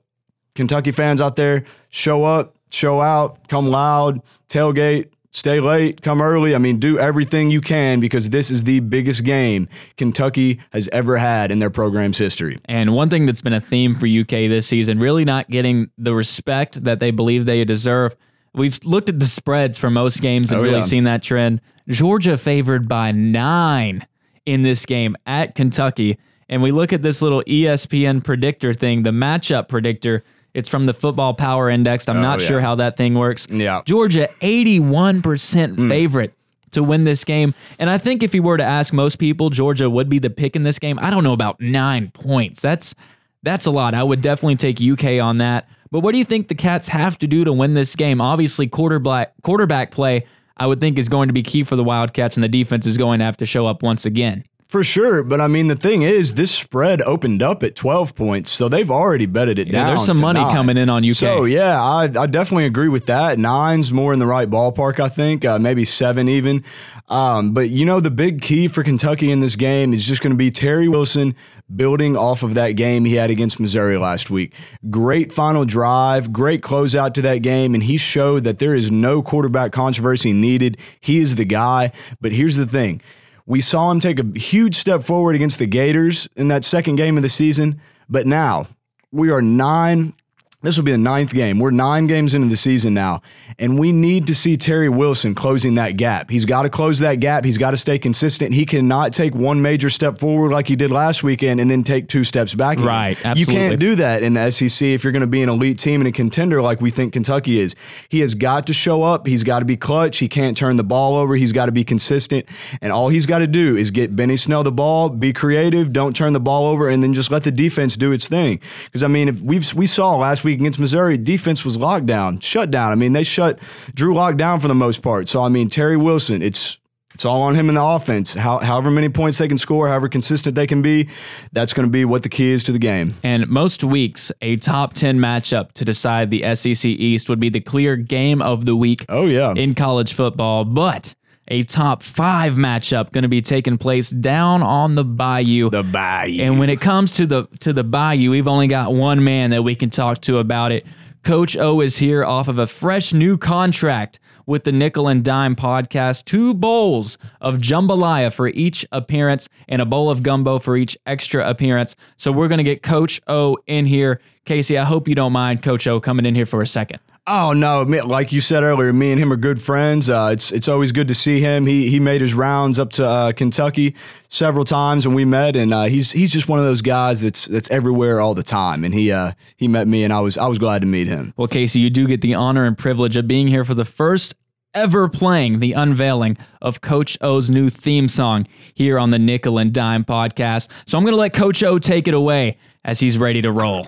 Kentucky 0.53 0.91
fans 0.91 1.19
out 1.19 1.35
there, 1.35 1.65
show 1.89 2.23
up, 2.23 2.55
show 2.69 3.01
out, 3.01 3.47
come 3.47 3.67
loud, 3.67 4.21
tailgate, 4.47 5.09
stay 5.31 5.59
late, 5.59 6.03
come 6.03 6.21
early. 6.21 6.53
I 6.53 6.59
mean, 6.59 6.79
do 6.79 6.99
everything 6.99 7.49
you 7.49 7.59
can 7.59 7.99
because 7.99 8.29
this 8.29 8.51
is 8.51 8.65
the 8.65 8.81
biggest 8.81 9.23
game 9.23 9.67
Kentucky 9.97 10.61
has 10.71 10.87
ever 10.93 11.17
had 11.17 11.51
in 11.51 11.57
their 11.57 11.71
program's 11.71 12.19
history. 12.19 12.59
And 12.65 12.93
one 12.93 13.09
thing 13.09 13.25
that's 13.25 13.41
been 13.41 13.51
a 13.51 13.59
theme 13.59 13.95
for 13.95 14.05
UK 14.05 14.47
this 14.47 14.67
season, 14.67 14.99
really 14.99 15.25
not 15.25 15.49
getting 15.49 15.89
the 15.97 16.13
respect 16.13 16.83
that 16.83 16.99
they 16.99 17.09
believe 17.09 17.47
they 17.47 17.65
deserve. 17.65 18.15
We've 18.55 18.79
looked 18.83 19.09
at 19.09 19.19
the 19.19 19.25
spreads 19.25 19.77
for 19.77 19.89
most 19.89 20.21
games 20.21 20.51
and 20.51 20.59
Oh, 20.59 20.63
really 20.63 20.75
yeah. 20.77 20.81
seen 20.81 21.03
that 21.03 21.21
trend. 21.21 21.61
Georgia 21.87 22.37
favored 22.37 22.87
by 22.87 23.11
nine 23.11 24.05
in 24.45 24.63
this 24.63 24.85
game 24.85 25.15
at 25.27 25.55
Kentucky. 25.55 26.17
And 26.47 26.61
we 26.61 26.71
look 26.71 26.93
at 26.93 27.01
this 27.01 27.21
little 27.21 27.43
ESPN 27.47 28.23
predictor 28.23 28.73
thing, 28.73 29.03
the 29.03 29.09
matchup 29.11 29.67
predictor. 29.67 30.23
It's 30.53 30.69
from 30.69 30.85
the 30.85 30.93
Football 30.93 31.33
Power 31.33 31.69
Index. 31.69 32.07
I'm 32.07 32.21
not 32.21 32.39
Oh, 32.39 32.41
yeah. 32.43 32.47
sure 32.47 32.61
how 32.61 32.75
that 32.75 32.95
thing 32.95 33.15
works. 33.15 33.45
Yeah. 33.51 33.81
Georgia, 33.85 34.29
81% 34.41 35.75
Hmm. 35.75 35.89
favorite 35.89 36.33
to 36.71 36.83
win 36.83 37.03
this 37.03 37.23
game. 37.23 37.53
And 37.79 37.89
I 37.89 37.97
think 37.97 38.23
if 38.23 38.33
you 38.33 38.41
were 38.43 38.57
to 38.57 38.63
ask 38.63 38.93
most 38.93 39.17
people, 39.17 39.49
Georgia 39.49 39.89
would 39.89 40.09
be 40.09 40.19
the 40.19 40.29
pick 40.29 40.55
in 40.55 40.63
this 40.63 40.79
game. 40.79 40.97
I 41.01 41.09
don't 41.09 41.23
know 41.23 41.33
about 41.33 41.59
nine 41.59 42.11
points. 42.13 42.61
That's 42.61 42.95
that's 43.43 43.65
a 43.67 43.71
lot. 43.71 43.93
I 43.93 44.01
would 44.03 44.21
definitely 44.21 44.55
take 44.55 44.81
UK 44.81 45.19
on 45.19 45.37
that. 45.37 45.67
But 45.91 45.99
what 46.01 46.11
do 46.13 46.17
you 46.17 46.25
think 46.25 46.47
the 46.47 46.55
Cats 46.55 46.87
have 46.89 47.17
to 47.19 47.27
do 47.27 47.43
to 47.43 47.53
win 47.53 47.73
this 47.73 47.95
game? 47.95 48.19
Obviously, 48.21 48.67
quarterback 48.67 49.33
quarterback 49.43 49.91
play, 49.91 50.25
I 50.57 50.67
would 50.67 50.79
think, 50.81 50.97
is 50.99 51.09
going 51.09 51.27
to 51.27 51.33
be 51.33 51.43
key 51.43 51.63
for 51.63 51.75
the 51.75 51.83
Wildcats, 51.83 52.35
and 52.37 52.43
the 52.43 52.49
defense 52.49 52.85
is 52.87 52.97
going 52.97 53.19
to 53.19 53.25
have 53.25 53.37
to 53.37 53.45
show 53.45 53.65
up 53.67 53.83
once 53.83 54.05
again. 54.05 54.43
For 54.67 54.83
sure, 54.83 55.21
but 55.23 55.39
I 55.39 55.47
mean 55.47 55.67
the 55.67 55.75
thing 55.75 56.01
is, 56.01 56.33
this 56.33 56.51
spread 56.51 56.99
opened 57.03 57.43
up 57.43 57.61
at 57.63 57.75
twelve 57.75 58.15
points, 58.15 58.49
so 58.51 58.67
they've 58.67 58.89
already 58.89 59.27
betted 59.27 59.59
it 59.59 59.67
Yeah, 59.67 59.73
down. 59.73 59.87
there's 59.89 60.05
some 60.05 60.19
money 60.19 60.41
nine. 60.41 60.53
coming 60.53 60.75
in 60.75 60.89
on 60.89 61.07
UK. 61.07 61.13
So 61.15 61.45
yeah, 61.45 61.81
I, 61.81 62.03
I 62.05 62.25
definitely 62.25 62.65
agree 62.65 62.89
with 62.89 63.05
that. 63.05 63.37
Nine's 63.37 63.93
more 63.93 64.11
in 64.11 64.17
the 64.19 64.25
right 64.25 64.49
ballpark, 64.49 64.99
I 64.99 65.07
think, 65.07 65.45
uh, 65.45 65.59
maybe 65.59 65.85
seven 65.85 66.27
even. 66.27 66.63
Um, 67.07 67.53
but 67.53 67.69
you 67.69 67.85
know, 67.85 67.99
the 67.99 68.09
big 68.09 68.41
key 68.41 68.67
for 68.67 68.83
Kentucky 68.83 69.31
in 69.31 69.39
this 69.39 69.55
game 69.55 69.93
is 69.93 70.03
just 70.05 70.21
going 70.23 70.33
to 70.33 70.37
be 70.37 70.49
Terry 70.49 70.87
Wilson 70.87 71.35
building 71.73 72.15
off 72.15 72.43
of 72.43 72.53
that 72.53 72.71
game 72.71 73.05
he 73.05 73.15
had 73.15 73.29
against 73.29 73.59
Missouri 73.59 73.97
last 73.97 74.29
week. 74.29 74.53
Great 74.89 75.31
final 75.31 75.65
drive, 75.65 76.31
great 76.31 76.61
closeout 76.61 77.13
to 77.15 77.21
that 77.23 77.37
game, 77.37 77.73
and 77.73 77.83
he 77.83 77.97
showed 77.97 78.43
that 78.43 78.59
there 78.59 78.75
is 78.75 78.91
no 78.91 79.21
quarterback 79.21 79.71
controversy 79.71 80.33
needed. 80.33 80.77
He 80.99 81.19
is 81.19 81.35
the 81.35 81.45
guy. 81.45 81.91
But 82.21 82.31
here's 82.31 82.57
the 82.57 82.67
thing. 82.67 83.01
We 83.45 83.61
saw 83.61 83.91
him 83.91 83.99
take 83.99 84.19
a 84.19 84.39
huge 84.39 84.75
step 84.75 85.03
forward 85.03 85.35
against 85.35 85.59
the 85.59 85.67
Gators 85.67 86.27
in 86.35 86.47
that 86.47 86.65
second 86.65 86.95
game 86.95 87.17
of 87.17 87.23
the 87.23 87.29
season, 87.29 87.79
but 88.09 88.25
now 88.25 88.67
we 89.11 89.29
are 89.29 89.41
nine. 89.41 90.13
This 90.61 90.77
will 90.77 90.83
be 90.83 90.91
the 90.91 90.97
ninth 90.97 91.31
game. 91.31 91.59
We're 91.59 91.71
nine 91.71 92.07
games 92.07 92.33
into 92.33 92.47
the 92.47 92.55
season 92.55 92.93
now, 92.95 93.21
and 93.59 93.77
we 93.77 93.91
need 93.91 94.25
to 94.27 94.35
see 94.35 94.57
Terry 94.57 94.89
Wilson 94.89 95.35
closing 95.35 95.75
that 95.75 95.91
gap. 95.91 96.31
He's 96.31 96.45
got 96.45 96.63
to 96.63 96.69
close 96.69 96.99
that 96.99 97.19
gap. 97.19 97.45
He's 97.45 97.57
got 97.57 97.71
to 97.71 97.77
stay 97.77 97.99
consistent. 97.99 98.53
He 98.53 98.65
cannot 98.65 99.13
take 99.13 99.35
one 99.35 99.61
major 99.61 99.89
step 99.91 100.17
forward 100.17 100.51
like 100.51 100.67
he 100.67 100.75
did 100.75 100.89
last 100.89 101.21
weekend 101.21 101.59
and 101.59 101.69
then 101.69 101.83
take 101.83 102.07
two 102.07 102.23
steps 102.23 102.55
back. 102.55 102.77
again. 102.77 102.87
Right, 102.87 103.25
Absolutely. 103.25 103.53
You 103.53 103.59
can't 103.59 103.79
do 103.79 103.95
that 103.95 104.23
in 104.23 104.33
the 104.33 104.49
SEC 104.49 104.87
if 104.87 105.03
you're 105.03 105.13
going 105.13 105.21
to 105.21 105.27
be 105.27 105.43
an 105.43 105.49
elite 105.49 105.77
team 105.77 106.01
and 106.01 106.07
a 106.07 106.11
contender 106.11 106.61
like 106.61 106.81
we 106.81 106.89
think 106.89 107.13
Kentucky 107.13 107.59
is. 107.59 107.75
He 108.09 108.21
has 108.21 108.33
got 108.33 108.65
to 108.67 108.73
show 108.73 109.03
up. 109.03 109.27
He's 109.27 109.43
got 109.43 109.59
to 109.59 109.65
be 109.65 109.77
clutch. 109.77 110.17
He 110.17 110.27
can't 110.27 110.57
turn 110.57 110.77
the 110.77 110.83
ball 110.83 111.15
over. 111.15 111.35
He's 111.35 111.51
got 111.51 111.67
to 111.67 111.71
be 111.71 111.83
consistent. 111.83 112.45
And 112.81 112.91
all 112.91 113.09
he's 113.09 113.25
got 113.25 113.39
to 113.39 113.47
do 113.47 113.75
is 113.75 113.91
get 113.91 114.15
Benny 114.15 114.37
Snell 114.37 114.63
the 114.63 114.71
ball, 114.71 115.09
be 115.09 115.31
creative, 115.31 115.93
don't 115.93 116.15
turn 116.15 116.33
the 116.33 116.39
ball 116.39 116.65
over, 116.65 116.89
and 116.89 117.03
then 117.03 117.13
just 117.13 117.29
let 117.29 117.43
the 117.43 117.51
defense 117.51 117.95
do 117.95 118.11
its 118.11 118.27
thing. 118.27 118.59
Because 118.85 119.03
I 119.03 119.07
mean, 119.07 119.27
if 119.29 119.41
we've 119.41 119.71
we 119.75 119.85
saw 119.85 120.15
last 120.15 120.43
week 120.43 120.54
against 120.59 120.79
Missouri, 120.79 121.17
defense 121.17 121.63
was 121.65 121.77
locked 121.77 122.05
down, 122.05 122.39
shut 122.39 122.71
down. 122.71 122.91
I 122.91 122.95
mean, 122.95 123.13
they 123.13 123.23
shut 123.23 123.59
Drew 123.93 124.13
locked 124.13 124.37
down 124.37 124.59
for 124.59 124.67
the 124.67 124.75
most 124.75 125.01
part. 125.01 125.27
So 125.27 125.41
I 125.41 125.49
mean, 125.49 125.69
Terry 125.69 125.97
Wilson, 125.97 126.41
it's 126.41 126.79
it's 127.13 127.23
all 127.23 127.41
on 127.43 127.55
him 127.55 127.69
in 127.69 127.75
the 127.75 127.83
offense. 127.83 128.33
How, 128.33 128.59
however 128.59 128.91
many 128.91 129.07
points 129.07 129.37
they 129.37 129.47
can 129.47 129.57
score, 129.57 129.87
however 129.87 130.09
consistent 130.09 130.55
they 130.55 130.67
can 130.67 130.81
be, 130.81 131.07
that's 131.53 131.71
going 131.71 131.87
to 131.87 131.89
be 131.89 132.03
what 132.03 132.23
the 132.23 132.29
key 132.29 132.51
is 132.51 132.61
to 132.65 132.73
the 132.73 132.77
game. 132.79 133.13
And 133.23 133.47
most 133.47 133.85
weeks, 133.85 134.33
a 134.41 134.57
top 134.57 134.95
10 134.95 135.17
matchup 135.17 135.71
to 135.75 135.85
decide 135.85 136.29
the 136.29 136.43
SEC 136.55 136.83
East 136.83 137.29
would 137.29 137.39
be 137.39 137.47
the 137.47 137.61
clear 137.61 137.95
game 137.95 138.41
of 138.41 138.65
the 138.65 138.75
week 138.75 139.05
Oh 139.07 139.27
yeah. 139.27 139.53
in 139.55 139.75
college 139.75 140.11
football. 140.13 140.65
But 140.65 141.15
a 141.47 141.63
top 141.63 142.03
five 142.03 142.53
matchup 142.53 143.11
going 143.11 143.23
to 143.23 143.27
be 143.27 143.41
taking 143.41 143.77
place 143.77 144.09
down 144.09 144.63
on 144.63 144.95
the 144.95 145.03
Bayou. 145.03 145.69
The 145.69 145.83
Bayou. 145.83 146.41
And 146.41 146.59
when 146.59 146.69
it 146.69 146.81
comes 146.81 147.11
to 147.13 147.25
the 147.25 147.45
to 147.59 147.73
the 147.73 147.83
Bayou, 147.83 148.31
we've 148.31 148.47
only 148.47 148.67
got 148.67 148.93
one 148.93 149.23
man 149.23 149.51
that 149.51 149.63
we 149.63 149.75
can 149.75 149.89
talk 149.89 150.21
to 150.21 150.39
about 150.39 150.71
it. 150.71 150.85
Coach 151.23 151.57
O 151.57 151.81
is 151.81 151.97
here 151.97 152.23
off 152.23 152.47
of 152.47 152.59
a 152.59 152.67
fresh 152.67 153.11
new 153.11 153.35
contract 153.35 154.19
with 154.45 154.63
the 154.63 154.71
Nickel 154.71 155.07
and 155.07 155.23
Dime 155.23 155.55
podcast. 155.55 156.25
Two 156.25 156.53
bowls 156.53 157.17
of 157.41 157.57
jambalaya 157.57 158.31
for 158.31 158.47
each 158.49 158.85
appearance 158.91 159.49
and 159.67 159.81
a 159.81 159.85
bowl 159.85 160.11
of 160.11 160.21
gumbo 160.21 160.59
for 160.59 160.77
each 160.77 160.95
extra 161.07 161.47
appearance. 161.49 161.95
So 162.15 162.31
we're 162.31 162.47
going 162.47 162.59
to 162.59 162.63
get 162.63 162.83
Coach 162.83 163.19
O 163.27 163.57
in 163.65 163.87
here. 163.87 164.21
Casey, 164.45 164.77
I 164.77 164.83
hope 164.83 165.07
you 165.07 165.15
don't 165.15 165.33
mind 165.33 165.63
Coach 165.63 165.87
O 165.87 165.99
coming 165.99 166.27
in 166.27 166.35
here 166.35 166.45
for 166.45 166.61
a 166.61 166.67
second. 166.67 166.99
Oh 167.27 167.53
no! 167.53 167.81
Like 167.81 168.31
you 168.31 168.39
said 168.39 168.61
earlier, 168.61 168.93
me 168.93 169.11
and 169.11 169.19
him 169.19 169.33
are 169.33 169.37
good 169.37 169.59
friends. 169.59 170.11
Uh, 170.11 170.29
it's 170.31 170.51
it's 170.51 170.67
always 170.67 170.91
good 170.91 171.07
to 171.07 171.15
see 171.15 171.39
him. 171.39 171.65
He 171.65 171.89
he 171.89 171.99
made 171.99 172.21
his 172.21 172.35
rounds 172.35 172.77
up 172.77 172.91
to 172.91 173.07
uh, 173.07 173.31
Kentucky 173.31 173.95
several 174.29 174.63
times 174.63 175.07
when 175.07 175.15
we 175.15 175.25
met, 175.25 175.55
and 175.55 175.73
uh, 175.73 175.85
he's 175.85 176.11
he's 176.11 176.31
just 176.31 176.47
one 176.47 176.59
of 176.59 176.65
those 176.65 176.83
guys 176.83 177.21
that's 177.21 177.45
that's 177.45 177.69
everywhere 177.71 178.21
all 178.21 178.35
the 178.35 178.43
time. 178.43 178.83
And 178.83 178.93
he 178.93 179.11
uh, 179.11 179.31
he 179.57 179.67
met 179.67 179.87
me, 179.87 180.03
and 180.03 180.13
I 180.13 180.19
was 180.19 180.37
I 180.37 180.45
was 180.45 180.59
glad 180.59 180.81
to 180.81 180.87
meet 180.87 181.07
him. 181.07 181.33
Well, 181.35 181.47
Casey, 181.47 181.79
you 181.79 181.89
do 181.89 182.05
get 182.05 182.21
the 182.21 182.35
honor 182.35 182.63
and 182.63 182.77
privilege 182.77 183.17
of 183.17 183.27
being 183.27 183.47
here 183.47 183.65
for 183.65 183.73
the 183.73 183.85
first 183.85 184.35
ever 184.75 185.09
playing 185.09 185.61
the 185.61 185.73
unveiling 185.73 186.37
of 186.61 186.81
Coach 186.81 187.17
O's 187.21 187.49
new 187.49 187.71
theme 187.71 188.07
song 188.07 188.45
here 188.75 188.99
on 188.99 189.09
the 189.09 189.17
Nickel 189.17 189.57
and 189.57 189.73
Dime 189.73 190.03
podcast. 190.03 190.69
So 190.85 190.95
I'm 190.95 191.03
going 191.03 191.13
to 191.13 191.19
let 191.19 191.33
Coach 191.33 191.63
O 191.63 191.79
take 191.79 192.07
it 192.07 192.13
away 192.13 192.59
as 192.83 192.99
he's 192.99 193.17
ready 193.17 193.41
to 193.41 193.51
roll. 193.51 193.87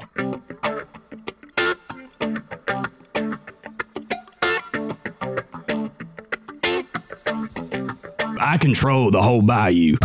I 8.48 8.58
control 8.58 9.12
the 9.12 9.22
whole 9.22 9.42
bayou. 9.42 9.98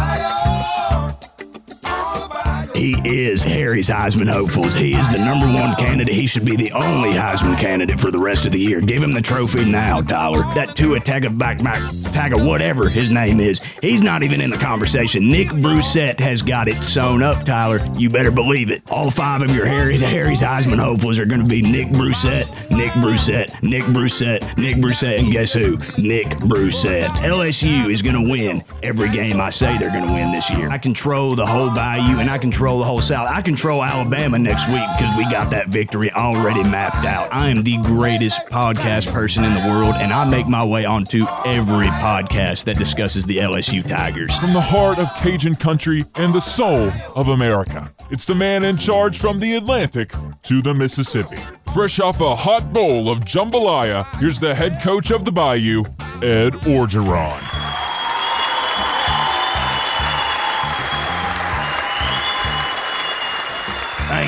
He 2.74 2.96
is 3.04 3.42
Harry's 3.42 3.88
Heisman 3.88 4.28
hopefuls. 4.28 4.74
He 4.74 4.96
is 4.96 5.10
the 5.10 5.18
number 5.18 5.46
one 5.46 5.74
candidate. 5.76 6.14
He 6.14 6.26
should 6.26 6.44
be 6.44 6.56
the 6.56 6.72
only 6.72 7.10
Heisman 7.10 7.58
candidate 7.58 8.00
for 8.00 8.10
the 8.10 8.18
rest 8.18 8.46
of 8.46 8.52
the 8.52 8.58
year. 8.58 8.80
Give 8.80 9.02
him 9.02 9.12
the 9.12 9.20
trophy 9.20 9.64
now, 9.64 10.00
Tyler. 10.00 10.42
That 10.54 10.74
Tua 10.74 10.98
Taga 10.98 11.36
back 11.36 11.62
back 11.62 11.80
Taga 12.12 12.46
whatever 12.46 12.88
his 12.88 13.10
name 13.10 13.40
is. 13.40 13.60
He's 13.80 14.02
not 14.02 14.22
even 14.22 14.40
in 14.40 14.50
the 14.50 14.56
conversation. 14.56 15.28
Nick 15.28 15.48
Brossette 15.48 16.18
has 16.20 16.42
got 16.42 16.66
it 16.66 16.82
sewn 16.82 17.22
up, 17.22 17.44
Tyler. 17.44 17.78
You 17.96 18.08
better 18.08 18.30
believe 18.30 18.70
it. 18.70 18.82
All 18.90 19.10
five 19.10 19.42
of 19.42 19.54
your 19.54 19.66
Harry's 19.66 20.00
Harry's 20.00 20.42
Heisman 20.42 20.78
hopefuls 20.78 21.18
are 21.18 21.26
going 21.26 21.42
to 21.42 21.48
be 21.48 21.62
Nick 21.62 21.88
Brossette, 21.88 22.48
Nick 22.70 22.90
Brossette, 22.92 23.62
Nick 23.62 23.84
Brossette, 23.84 24.56
Nick 24.56 24.76
Brossette, 24.76 25.18
and 25.18 25.32
guess 25.32 25.52
who? 25.52 25.76
Nick 26.02 26.26
Brossette. 26.38 27.08
LSU 27.20 27.90
is 27.90 28.02
going 28.02 28.14
to 28.14 28.30
win 28.30 28.62
every 28.82 29.10
game 29.10 29.40
I 29.40 29.50
say 29.50 29.76
they're 29.78 29.90
going 29.90 30.06
to 30.06 30.12
win 30.12 30.32
this 30.32 30.50
year. 30.50 30.70
I 30.70 30.78
control 30.78 31.34
the 31.34 31.46
whole 31.46 31.70
Bayou 31.74 32.18
and 32.18 32.30
I 32.30 32.38
control 32.38 32.61
the 32.62 32.84
whole 32.84 33.00
South. 33.00 33.28
I 33.28 33.42
control 33.42 33.82
Alabama 33.82 34.38
next 34.38 34.68
week 34.68 34.86
because 34.96 35.16
we 35.16 35.24
got 35.24 35.50
that 35.50 35.68
victory 35.68 36.12
already 36.12 36.62
mapped 36.62 37.04
out. 37.04 37.32
I 37.32 37.48
am 37.48 37.64
the 37.64 37.76
greatest 37.78 38.38
podcast 38.46 39.12
person 39.12 39.42
in 39.42 39.52
the 39.52 39.68
world, 39.68 39.94
and 39.96 40.12
I 40.12 40.28
make 40.28 40.46
my 40.46 40.64
way 40.64 40.84
onto 40.84 41.24
every 41.44 41.88
podcast 41.88 42.64
that 42.64 42.78
discusses 42.78 43.26
the 43.26 43.38
LSU 43.38 43.86
Tigers. 43.86 44.36
From 44.38 44.52
the 44.52 44.60
heart 44.60 44.98
of 44.98 45.12
Cajun 45.16 45.56
country 45.56 46.04
and 46.16 46.32
the 46.32 46.40
soul 46.40 46.90
of 47.16 47.28
America. 47.28 47.86
It's 48.10 48.26
the 48.26 48.34
man 48.34 48.64
in 48.64 48.76
charge 48.76 49.18
from 49.18 49.40
the 49.40 49.54
Atlantic 49.56 50.12
to 50.42 50.62
the 50.62 50.72
Mississippi. 50.72 51.38
Fresh 51.74 51.98
off 51.98 52.20
a 52.20 52.36
hot 52.36 52.72
bowl 52.72 53.10
of 53.10 53.20
jambalaya, 53.20 54.04
here's 54.20 54.38
the 54.38 54.54
head 54.54 54.80
coach 54.82 55.10
of 55.10 55.24
the 55.24 55.32
Bayou, 55.32 55.80
Ed 56.22 56.52
Orgeron. 56.64 57.71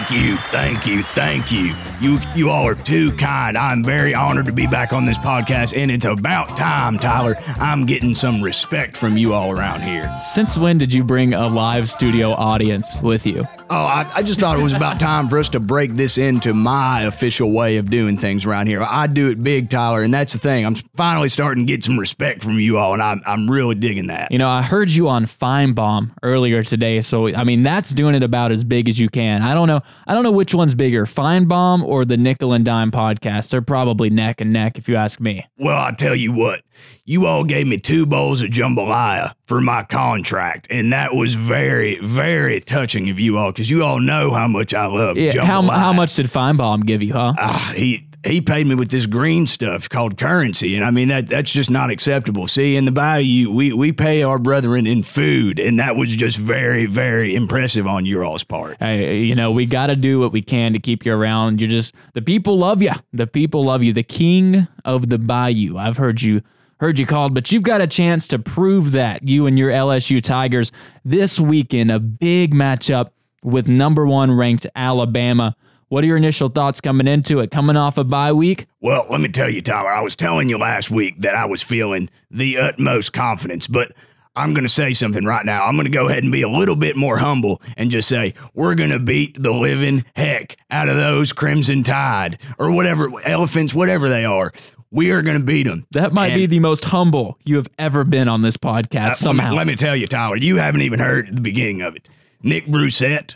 Thank 0.04 0.22
you, 0.22 0.36
thank 0.36 0.86
you, 0.86 1.02
thank 1.02 1.50
you. 1.50 1.74
You 1.98 2.18
you 2.34 2.50
all 2.50 2.66
are 2.66 2.74
too 2.74 3.10
kind. 3.12 3.56
I'm 3.56 3.82
very 3.82 4.14
honored 4.14 4.44
to 4.46 4.52
be 4.52 4.66
back 4.66 4.92
on 4.92 5.06
this 5.06 5.16
podcast, 5.16 5.74
and 5.74 5.90
it's 5.90 6.04
about 6.04 6.48
time, 6.58 6.98
Tyler. 6.98 7.36
I'm 7.56 7.86
getting 7.86 8.14
some 8.14 8.42
respect 8.42 8.98
from 8.98 9.16
you 9.16 9.32
all 9.32 9.50
around 9.50 9.80
here. 9.80 10.06
Since 10.22 10.58
when 10.58 10.76
did 10.76 10.92
you 10.92 11.04
bring 11.04 11.32
a 11.32 11.48
live 11.48 11.88
studio 11.88 12.32
audience 12.32 13.00
with 13.00 13.26
you? 13.26 13.44
Oh, 13.70 13.76
I, 13.76 14.10
I 14.16 14.22
just 14.22 14.40
thought 14.40 14.58
it 14.58 14.62
was 14.62 14.74
about 14.74 15.00
time 15.00 15.28
for 15.28 15.38
us 15.38 15.48
to 15.50 15.60
break 15.60 15.92
this 15.92 16.18
into 16.18 16.52
my 16.52 17.02
official 17.02 17.50
way 17.52 17.78
of 17.78 17.88
doing 17.88 18.18
things 18.18 18.44
around 18.44 18.66
here. 18.66 18.82
I 18.82 19.06
do 19.06 19.30
it 19.30 19.42
big, 19.42 19.70
Tyler, 19.70 20.02
and 20.02 20.12
that's 20.12 20.34
the 20.34 20.38
thing. 20.38 20.66
I'm 20.66 20.74
finally 20.94 21.28
starting 21.30 21.66
to 21.66 21.72
get 21.72 21.82
some 21.82 21.98
respect 21.98 22.42
from 22.42 22.60
you 22.60 22.76
all, 22.76 22.92
and 22.92 23.02
I'm, 23.02 23.22
I'm 23.26 23.50
really 23.50 23.74
digging 23.74 24.08
that. 24.08 24.30
You 24.30 24.38
know, 24.38 24.48
I 24.48 24.62
heard 24.62 24.90
you 24.90 25.08
on 25.08 25.24
Finebaum 25.24 26.10
earlier 26.22 26.62
today, 26.62 27.00
so 27.00 27.34
I 27.34 27.44
mean 27.44 27.62
that's 27.62 27.90
doing 27.90 28.14
it 28.14 28.22
about 28.22 28.52
as 28.52 28.64
big 28.64 28.88
as 28.88 28.98
you 28.98 29.08
can. 29.08 29.42
I 29.42 29.54
don't 29.54 29.68
know, 29.68 29.80
I 30.06 30.12
don't 30.12 30.24
know 30.24 30.32
which 30.32 30.54
one's 30.54 30.74
bigger, 30.74 31.06
Finebaum 31.06 31.82
or 31.82 32.04
the 32.04 32.16
Nickel 32.18 32.52
and 32.52 32.64
Dime 32.64 32.90
podcast. 32.90 33.48
They're 33.48 33.62
probably 33.62 34.10
neck 34.10 34.40
and 34.40 34.52
neck, 34.52 34.78
if 34.78 34.88
you 34.88 34.96
ask 34.96 35.20
me. 35.20 35.46
Well, 35.58 35.80
I 35.80 35.92
tell 35.92 36.14
you 36.14 36.32
what, 36.32 36.62
you 37.04 37.26
all 37.26 37.44
gave 37.44 37.66
me 37.66 37.78
two 37.78 38.04
bowls 38.04 38.42
of 38.42 38.50
jambalaya 38.50 39.34
for 39.46 39.60
my 39.60 39.82
contract, 39.82 40.66
and 40.70 40.92
that 40.92 41.14
was 41.14 41.34
very, 41.34 41.98
very 42.00 42.60
touching 42.60 43.10
of 43.10 43.20
you 43.20 43.36
all 43.36 43.52
because 43.52 43.68
you 43.68 43.84
all 43.84 44.00
know 44.00 44.32
how 44.32 44.48
much 44.48 44.72
I 44.72 44.86
love 44.86 45.16
Yeah, 45.16 45.44
how 45.44 45.62
how 45.62 45.92
much 45.92 46.14
did 46.14 46.26
Finebaum 46.26 46.86
give 46.86 47.02
you, 47.02 47.12
huh? 47.12 47.34
Ah, 47.38 47.72
he 47.76 48.06
he 48.24 48.40
paid 48.40 48.66
me 48.66 48.74
with 48.74 48.88
this 48.90 49.04
green 49.04 49.46
stuff 49.46 49.88
called 49.88 50.16
currency, 50.16 50.76
and 50.76 50.84
I 50.84 50.90
mean 50.90 51.08
that 51.08 51.26
that's 51.26 51.52
just 51.52 51.70
not 51.70 51.90
acceptable. 51.90 52.48
See, 52.48 52.76
in 52.76 52.86
the 52.86 52.92
bayou, 52.92 53.50
we 53.52 53.72
we 53.72 53.92
pay 53.92 54.22
our 54.22 54.38
brethren 54.38 54.86
in 54.86 55.02
food, 55.02 55.60
and 55.60 55.78
that 55.78 55.96
was 55.96 56.14
just 56.16 56.38
very, 56.38 56.86
very 56.86 57.34
impressive 57.34 57.86
on 57.86 58.06
your 58.06 58.24
all's 58.24 58.44
part. 58.44 58.78
Hey, 58.78 59.20
you 59.24 59.34
know, 59.34 59.50
we 59.50 59.66
got 59.66 59.86
to 59.88 59.94
do 59.94 60.20
what 60.20 60.32
we 60.32 60.40
can 60.40 60.72
to 60.72 60.78
keep 60.78 61.04
you 61.04 61.12
around. 61.12 61.60
You're 61.60 61.70
just 61.70 61.94
the 62.14 62.22
people 62.22 62.58
love 62.58 62.80
you. 62.80 62.92
The 63.12 63.26
people 63.26 63.64
love 63.64 63.82
you. 63.82 63.92
The 63.92 64.02
king 64.02 64.68
of 64.86 65.10
the 65.10 65.18
bayou. 65.18 65.76
I've 65.76 65.98
heard 65.98 66.22
you 66.22 66.40
heard 66.80 66.98
you 66.98 67.06
called, 67.06 67.34
but 67.34 67.52
you've 67.52 67.62
got 67.62 67.80
a 67.80 67.86
chance 67.86 68.28
to 68.28 68.38
prove 68.38 68.92
that 68.92 69.26
you 69.26 69.46
and 69.46 69.58
your 69.58 69.70
LSU 69.70 70.22
Tigers 70.22 70.72
this 71.04 71.38
weekend 71.38 71.90
a 71.90 71.98
big 71.98 72.54
matchup 72.54 73.10
with 73.42 73.68
number 73.68 74.06
1 74.06 74.32
ranked 74.32 74.66
Alabama. 74.74 75.56
What 75.88 76.02
are 76.02 76.06
your 76.06 76.16
initial 76.16 76.48
thoughts 76.48 76.80
coming 76.80 77.06
into 77.06 77.40
it? 77.40 77.50
Coming 77.50 77.76
off 77.76 77.98
a 77.98 78.04
bye 78.04 78.32
week? 78.32 78.66
Well, 78.80 79.06
let 79.10 79.20
me 79.20 79.28
tell 79.28 79.48
you, 79.48 79.62
Tyler, 79.62 79.90
I 79.90 80.00
was 80.00 80.16
telling 80.16 80.48
you 80.48 80.58
last 80.58 80.90
week 80.90 81.20
that 81.20 81.34
I 81.34 81.44
was 81.44 81.62
feeling 81.62 82.10
the 82.30 82.58
utmost 82.58 83.12
confidence, 83.12 83.66
but 83.66 83.92
I'm 84.36 84.52
going 84.52 84.64
to 84.64 84.72
say 84.72 84.92
something 84.92 85.24
right 85.24 85.44
now. 85.44 85.64
I'm 85.64 85.76
going 85.76 85.86
to 85.86 85.92
go 85.92 86.08
ahead 86.08 86.22
and 86.22 86.32
be 86.32 86.42
a 86.42 86.48
little 86.48 86.76
bit 86.76 86.96
more 86.96 87.18
humble 87.18 87.62
and 87.76 87.90
just 87.90 88.08
say, 88.08 88.34
we're 88.52 88.74
going 88.74 88.90
to 88.90 88.98
beat 88.98 89.40
the 89.40 89.52
living 89.52 90.04
heck 90.16 90.56
out 90.70 90.88
of 90.88 90.96
those 90.96 91.32
Crimson 91.32 91.82
Tide 91.84 92.38
or 92.58 92.72
whatever, 92.72 93.10
elephants, 93.24 93.74
whatever 93.74 94.08
they 94.08 94.24
are. 94.24 94.52
We 94.90 95.10
are 95.10 95.22
going 95.22 95.38
to 95.38 95.44
beat 95.44 95.64
them. 95.64 95.86
That 95.92 96.12
might 96.12 96.34
be 96.34 96.46
the 96.46 96.60
most 96.60 96.84
humble 96.86 97.38
you 97.44 97.56
have 97.56 97.68
ever 97.78 98.04
been 98.04 98.28
on 98.28 98.42
this 98.42 98.56
podcast 98.56 99.14
somehow. 99.14 99.46
Let 99.46 99.50
me, 99.50 99.56
let 99.56 99.66
me 99.66 99.76
tell 99.76 99.96
you, 99.96 100.06
Tyler, 100.06 100.36
you 100.36 100.56
haven't 100.56 100.82
even 100.82 101.00
heard 101.00 101.34
the 101.34 101.40
beginning 101.40 101.82
of 101.82 101.96
it. 101.96 102.08
Nick 102.42 102.66
Brossette, 102.66 103.34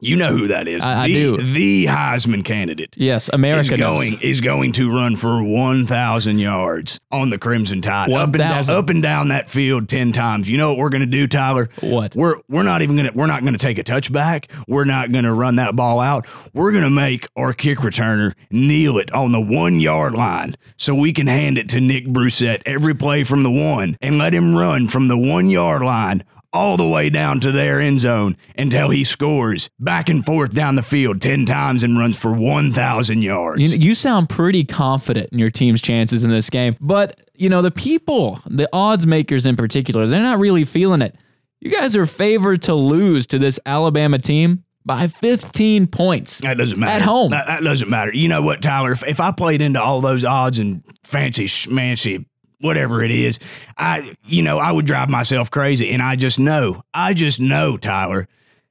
you 0.00 0.16
know 0.16 0.36
who 0.36 0.48
that 0.48 0.68
is. 0.68 0.82
I- 0.82 1.04
I 1.04 1.06
the, 1.08 1.14
do. 1.14 1.36
The 1.38 1.86
Heisman 1.86 2.44
candidate. 2.44 2.94
yes, 2.96 3.28
America 3.32 3.74
is 3.74 3.80
knows. 3.80 4.10
going 4.10 4.20
is 4.20 4.40
going 4.40 4.72
to 4.72 4.90
run 4.90 5.16
for 5.16 5.42
one 5.42 5.86
thousand 5.86 6.38
yards 6.38 7.00
on 7.10 7.30
the 7.30 7.38
Crimson 7.38 7.80
Tide, 7.80 8.10
up 8.12 8.24
and, 8.26 8.38
down, 8.38 8.70
up 8.70 8.88
and 8.88 9.02
down 9.02 9.28
that 9.28 9.48
field 9.48 9.88
ten 9.88 10.12
times. 10.12 10.48
You 10.48 10.56
know 10.56 10.70
what 10.70 10.78
we're 10.78 10.88
going 10.90 11.00
to 11.02 11.06
do, 11.06 11.26
Tyler? 11.26 11.68
What? 11.80 12.14
We're 12.14 12.36
we're 12.48 12.62
not 12.62 12.82
even 12.82 12.96
going 12.96 13.10
to 13.10 13.16
we're 13.16 13.26
not 13.26 13.42
going 13.42 13.52
to 13.54 13.58
take 13.58 13.78
a 13.78 13.84
touchback. 13.84 14.50
We're 14.66 14.84
not 14.84 15.12
going 15.12 15.24
to 15.24 15.32
run 15.32 15.56
that 15.56 15.76
ball 15.76 16.00
out. 16.00 16.26
We're 16.52 16.72
going 16.72 16.84
to 16.84 16.90
make 16.90 17.28
our 17.36 17.52
kick 17.52 17.78
returner 17.78 18.34
kneel 18.50 18.98
it 18.98 19.12
on 19.12 19.32
the 19.32 19.40
one 19.40 19.80
yard 19.80 20.14
line 20.14 20.56
so 20.76 20.94
we 20.94 21.12
can 21.12 21.26
hand 21.26 21.58
it 21.58 21.68
to 21.70 21.80
Nick 21.80 22.06
Brossette 22.06 22.62
every 22.66 22.94
play 22.94 23.24
from 23.24 23.42
the 23.42 23.50
one 23.50 23.96
and 24.00 24.18
let 24.18 24.32
him 24.34 24.54
run 24.56 24.88
from 24.88 25.08
the 25.08 25.18
one 25.18 25.50
yard 25.50 25.82
line 25.82 26.24
all 26.52 26.76
the 26.76 26.86
way 26.88 27.10
down 27.10 27.40
to 27.40 27.52
their 27.52 27.78
end 27.80 28.00
zone 28.00 28.36
until 28.56 28.88
he 28.88 29.04
scores 29.04 29.68
back 29.78 30.08
and 30.08 30.24
forth 30.24 30.54
down 30.54 30.76
the 30.76 30.82
field 30.82 31.20
10 31.20 31.44
times 31.46 31.82
and 31.82 31.98
runs 31.98 32.16
for 32.18 32.32
1,000 32.32 33.20
yards. 33.22 33.60
You, 33.62 33.78
you 33.78 33.94
sound 33.94 34.28
pretty 34.30 34.64
confident 34.64 35.28
in 35.32 35.38
your 35.38 35.50
team's 35.50 35.82
chances 35.82 36.24
in 36.24 36.30
this 36.30 36.48
game, 36.48 36.76
but 36.80 37.20
you 37.34 37.48
know 37.48 37.60
the 37.62 37.70
people, 37.70 38.40
the 38.46 38.68
odds 38.72 39.06
makers 39.06 39.46
in 39.46 39.56
particular, 39.56 40.06
they're 40.06 40.22
not 40.22 40.38
really 40.38 40.64
feeling 40.64 41.02
it. 41.02 41.14
You 41.60 41.70
guys 41.70 41.94
are 41.96 42.06
favored 42.06 42.62
to 42.62 42.74
lose 42.74 43.26
to 43.28 43.38
this 43.38 43.58
Alabama 43.66 44.18
team 44.18 44.64
by 44.86 45.06
15 45.06 45.86
points 45.88 46.38
That 46.38 46.56
doesn't 46.56 46.78
matter. 46.78 46.92
at 46.92 47.02
home. 47.02 47.30
That, 47.32 47.46
that 47.46 47.62
doesn't 47.62 47.90
matter. 47.90 48.14
You 48.14 48.28
know 48.28 48.40
what, 48.42 48.62
Tyler? 48.62 48.92
If, 48.92 49.06
if 49.06 49.20
I 49.20 49.32
played 49.32 49.60
into 49.60 49.82
all 49.82 50.00
those 50.00 50.24
odds 50.24 50.58
and 50.58 50.82
fancy 51.02 51.44
schmancy, 51.46 52.24
whatever 52.60 53.02
it 53.02 53.10
is, 53.10 53.38
I, 53.76 54.14
you 54.24 54.42
know, 54.42 54.58
I 54.58 54.72
would 54.72 54.86
drive 54.86 55.08
myself 55.08 55.50
crazy. 55.50 55.90
And 55.90 56.02
I 56.02 56.16
just 56.16 56.38
know, 56.38 56.82
I 56.92 57.14
just 57.14 57.40
know, 57.40 57.76
Tyler. 57.76 58.28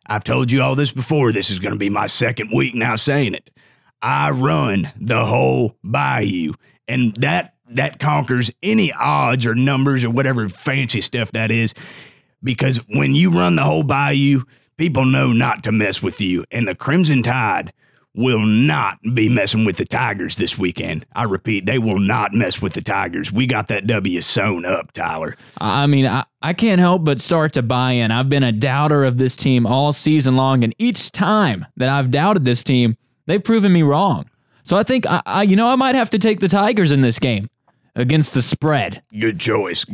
I've 0.10 0.24
told 0.24 0.52
you 0.52 0.62
all 0.62 0.76
this 0.76 0.92
before. 0.92 1.32
This 1.32 1.50
is 1.50 1.60
going 1.60 1.74
to 1.74 1.80
be 1.80 1.90
my 1.90 2.08
second 2.08 2.52
week 2.54 2.74
now 2.74 2.96
saying 2.96 3.34
it. 3.34 3.52
I 4.02 4.30
run 4.30 4.92
the 5.00 5.26
whole 5.26 5.76
bayou, 5.84 6.54
and 6.88 7.14
that 7.18 7.56
that 7.70 8.00
conquers 8.00 8.52
any 8.64 8.94
odds 8.94 9.46
or 9.46 9.54
numbers 9.54 10.04
or 10.06 10.10
whatever 10.10 10.48
fancy 10.48 11.02
stuff 11.02 11.32
that 11.34 11.52
is. 11.52 11.74
Because 12.42 12.78
when 12.88 13.16
you 13.16 13.32
run 13.32 13.56
the 13.56 13.64
whole 13.64 13.84
bayou, 13.84 14.44
people 14.78 15.04
know 15.04 15.34
not 15.34 15.64
to 15.64 15.72
mess 15.72 16.02
with 16.02 16.22
you. 16.22 16.46
And 16.52 16.68
the 16.68 16.76
Crimson 16.76 17.24
Tide 17.24 17.74
will 18.18 18.46
not 18.46 18.98
be 19.14 19.30
messing 19.30 19.64
with 19.64 19.78
the 19.78 19.86
Tigers 19.86 20.36
this 20.38 20.58
weekend. 20.58 21.06
I 21.14 21.24
repeat, 21.24 21.68
they 21.68 21.78
will 21.78 22.00
not 22.00 22.34
mess 22.34 22.62
with 22.62 22.74
the 22.74 22.82
Tigers. 22.82 23.32
We 23.32 23.46
got 23.46 23.68
that 23.68 23.86
W 23.86 24.22
sewn 24.22 24.66
up, 24.66 24.92
Tyler. 24.92 25.38
I 25.60 25.86
mean, 25.86 26.08
I, 26.08 26.26
I 26.42 26.54
can't 26.54 26.80
help 26.80 27.06
but 27.06 27.22
start 27.22 27.54
to 27.54 27.62
buy 27.62 27.92
in. 27.92 28.10
I've 28.12 28.28
been 28.28 28.44
a 28.44 28.52
doubter 28.52 29.06
of 29.06 29.20
this 29.20 29.36
team 29.36 29.68
all 29.68 29.94
season 29.94 30.36
long, 30.36 30.64
and 30.64 30.74
each 30.80 31.12
time 31.12 31.68
that 31.78 31.90
I've 31.90 32.10
doubted 32.10 32.44
this 32.44 32.64
team, 32.64 32.98
they've 33.28 33.44
proven 33.44 33.72
me 33.72 33.84
wrong. 33.84 34.30
So 34.64 34.78
I 34.78 34.84
think 34.84 35.06
I, 35.06 35.22
I 35.26 35.44
you 35.44 35.56
know, 35.56 35.70
I 35.70 35.76
might 35.76 35.96
have 35.96 36.10
to 36.10 36.20
take 36.20 36.40
the 36.40 36.50
Tigers 36.50 36.92
in 36.92 37.02
this 37.02 37.20
game 37.20 37.50
against 37.96 38.34
the 38.34 38.42
spread. 38.42 39.04
Good 39.18 39.40
choice. 39.40 39.86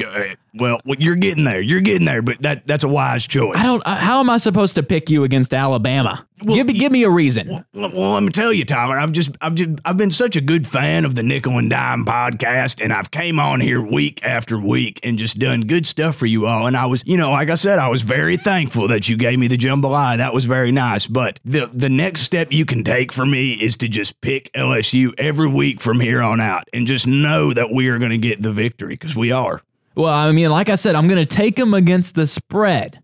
Well, 0.56 0.80
well, 0.86 0.98
you're 1.00 1.16
getting 1.16 1.46
there. 1.46 1.62
You're 1.62 1.82
getting 1.82 2.06
there, 2.06 2.22
but 2.22 2.42
that 2.44 2.68
that's 2.68 2.84
a 2.84 2.88
wise 2.88 3.26
choice. 3.26 3.58
I 3.58 3.64
don't. 3.64 3.82
uh, 3.86 3.96
How 3.96 4.20
am 4.20 4.30
I 4.30 4.38
supposed 4.38 4.76
to 4.76 4.84
pick 4.84 5.10
you 5.10 5.24
against 5.24 5.54
Alabama? 5.54 6.28
give 6.46 6.68
me, 6.68 6.74
give 6.74 6.92
me 6.92 7.04
a 7.04 7.10
reason. 7.10 7.64
Well, 7.74 7.92
well, 7.94 8.12
let 8.16 8.24
me 8.24 8.30
tell 8.30 8.52
you, 8.52 8.66
Tyler. 8.66 9.00
I've 9.00 9.14
just, 9.14 9.32
I've 9.40 9.56
just, 9.56 9.70
I've 9.86 9.96
been 9.96 10.12
such 10.12 10.36
a 10.36 10.42
good 10.42 10.68
fan 10.68 11.06
of 11.06 11.16
the 11.16 11.24
Nickel 11.24 11.58
and 11.58 11.70
Dime 11.70 12.06
podcast, 12.06 12.84
and 12.84 12.92
I've 12.92 13.10
came 13.12 13.40
on 13.40 13.62
here 13.62 13.82
week 13.82 14.24
after 14.26 14.60
week 14.60 15.00
and 15.04 15.18
just 15.18 15.40
done 15.40 15.62
good 15.62 15.88
stuff 15.88 16.18
for 16.18 16.26
you 16.26 16.46
all. 16.46 16.68
And 16.68 16.76
I 16.76 16.86
was, 16.86 17.02
you 17.08 17.18
know, 17.18 17.32
like 17.32 17.50
I 17.50 17.56
said, 17.56 17.80
I 17.80 17.88
was 17.88 18.02
very 18.02 18.36
thankful 18.38 18.90
that 18.90 19.08
you 19.10 19.16
gave 19.18 19.40
me 19.40 19.48
the 19.48 19.58
jambalaya. 19.58 20.18
That 20.18 20.34
was 20.34 20.46
very 20.46 20.72
nice. 20.72 21.08
But 21.08 21.40
the 21.46 21.70
the 21.74 21.90
next 21.90 22.22
step 22.22 22.52
you 22.52 22.66
can 22.66 22.84
take 22.84 23.12
for 23.14 23.26
me 23.26 23.54
is 23.54 23.78
to 23.78 23.88
just 23.88 24.20
pick 24.22 24.52
LSU 24.54 25.14
every 25.18 25.48
week 25.48 25.80
from 25.82 26.00
here 26.02 26.22
on 26.22 26.42
out, 26.42 26.70
and 26.74 26.86
just 26.86 27.08
know 27.08 27.54
that 27.54 27.72
we 27.72 27.88
are 27.88 27.98
going 27.98 28.12
to 28.12 28.18
get 28.18 28.42
the 28.44 28.52
victory 28.52 28.94
because 28.96 29.16
we 29.16 29.32
are. 29.32 29.62
Well, 29.96 30.14
I 30.14 30.32
mean, 30.32 30.50
like 30.50 30.70
I 30.70 30.76
said, 30.76 30.96
I'm 30.96 31.08
going 31.08 31.24
to 31.24 31.26
take 31.26 31.56
them 31.56 31.74
against 31.74 32.16
the 32.16 32.28
spread. 32.28 33.00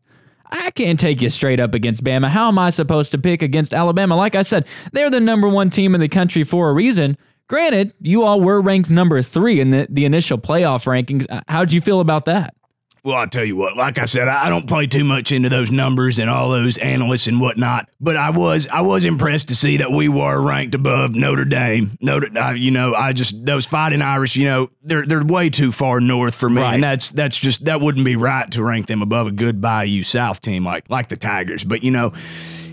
I 0.52 0.72
can't 0.72 1.00
take 1.00 1.22
you 1.22 1.30
straight 1.30 1.60
up 1.60 1.76
against 1.76 2.04
Bama. 2.04 2.28
How 2.28 2.48
am 2.48 2.58
I 2.58 2.72
supposed 2.72 3.12
to 3.12 3.20
pick 3.20 3.44
against 3.44 3.74
Alabama? 3.74 4.16
Like 4.16 4.34
I 4.34 4.42
said, 4.42 4.66
they're 4.94 5.12
the 5.12 5.20
number 5.20 5.48
one 5.48 5.70
team 5.70 5.94
in 5.94 6.02
the 6.02 6.08
country 6.08 6.44
for 6.44 6.70
a 6.70 6.74
reason. 6.74 7.18
Granted, 7.48 7.94
you 8.02 8.24
all 8.24 8.42
were 8.42 8.62
ranked 8.62 8.90
number 8.90 9.22
three 9.22 9.60
in 9.60 9.70
the, 9.70 9.88
the 9.90 10.06
initial 10.06 10.38
playoff 10.38 10.86
rankings. 10.86 11.28
Uh, 11.30 11.42
How'd 11.48 11.72
you 11.72 11.82
feel 11.82 12.00
about 12.00 12.26
that? 12.26 12.56
Well, 13.04 13.16
I'll 13.16 13.28
tell 13.28 13.46
you 13.46 13.56
what, 13.56 13.78
like 13.78 13.98
I 13.98 14.06
said, 14.06 14.28
I 14.28 14.50
don't 14.50 14.68
play 14.68 14.86
too 14.88 15.04
much 15.04 15.32
into 15.32 15.50
those 15.50 15.72
numbers 15.72 16.20
and 16.20 16.30
all 16.30 16.50
those 16.50 16.78
analysts 16.78 17.28
and 17.28 17.40
whatnot, 17.40 17.90
but 18.02 18.18
I 18.18 18.30
was 18.32 18.68
I 18.68 18.82
was 18.82 19.06
impressed 19.06 19.48
to 19.50 19.56
see 19.56 19.78
that 19.78 19.92
we 19.92 20.10
were 20.10 20.40
ranked 20.42 20.76
above 20.76 21.16
Notre 21.16 21.46
Dame. 21.46 21.98
Notre, 22.02 22.30
I, 22.38 22.54
you 22.56 22.72
know, 22.72 22.94
I 22.94 23.14
just 23.14 23.46
those 23.46 23.66
fighting 23.66 24.02
Irish, 24.02 24.36
you 24.36 24.46
know, 24.46 24.70
they're 24.84 25.06
they're 25.06 25.24
way 25.24 25.50
too 25.50 25.72
far 25.72 26.00
north 26.02 26.36
for 26.36 26.50
me, 26.50 26.62
Right. 26.62 26.74
and 26.76 26.84
that's 26.84 27.12
that's 27.12 27.38
just 27.38 27.66
that 27.66 27.80
wouldn't 27.82 28.06
be 28.06 28.16
right 28.16 28.50
to 28.52 28.64
rank 28.64 28.88
them 28.88 29.02
above 29.02 29.28
a 29.28 29.32
good 29.32 29.62
Bayou 29.62 30.04
South 30.04 30.42
team 30.42 30.66
like 30.66 30.90
like 30.90 31.08
the 31.10 31.18
Tigers. 31.18 31.64
But 31.64 31.84
you 31.84 31.92
know, 31.92 32.14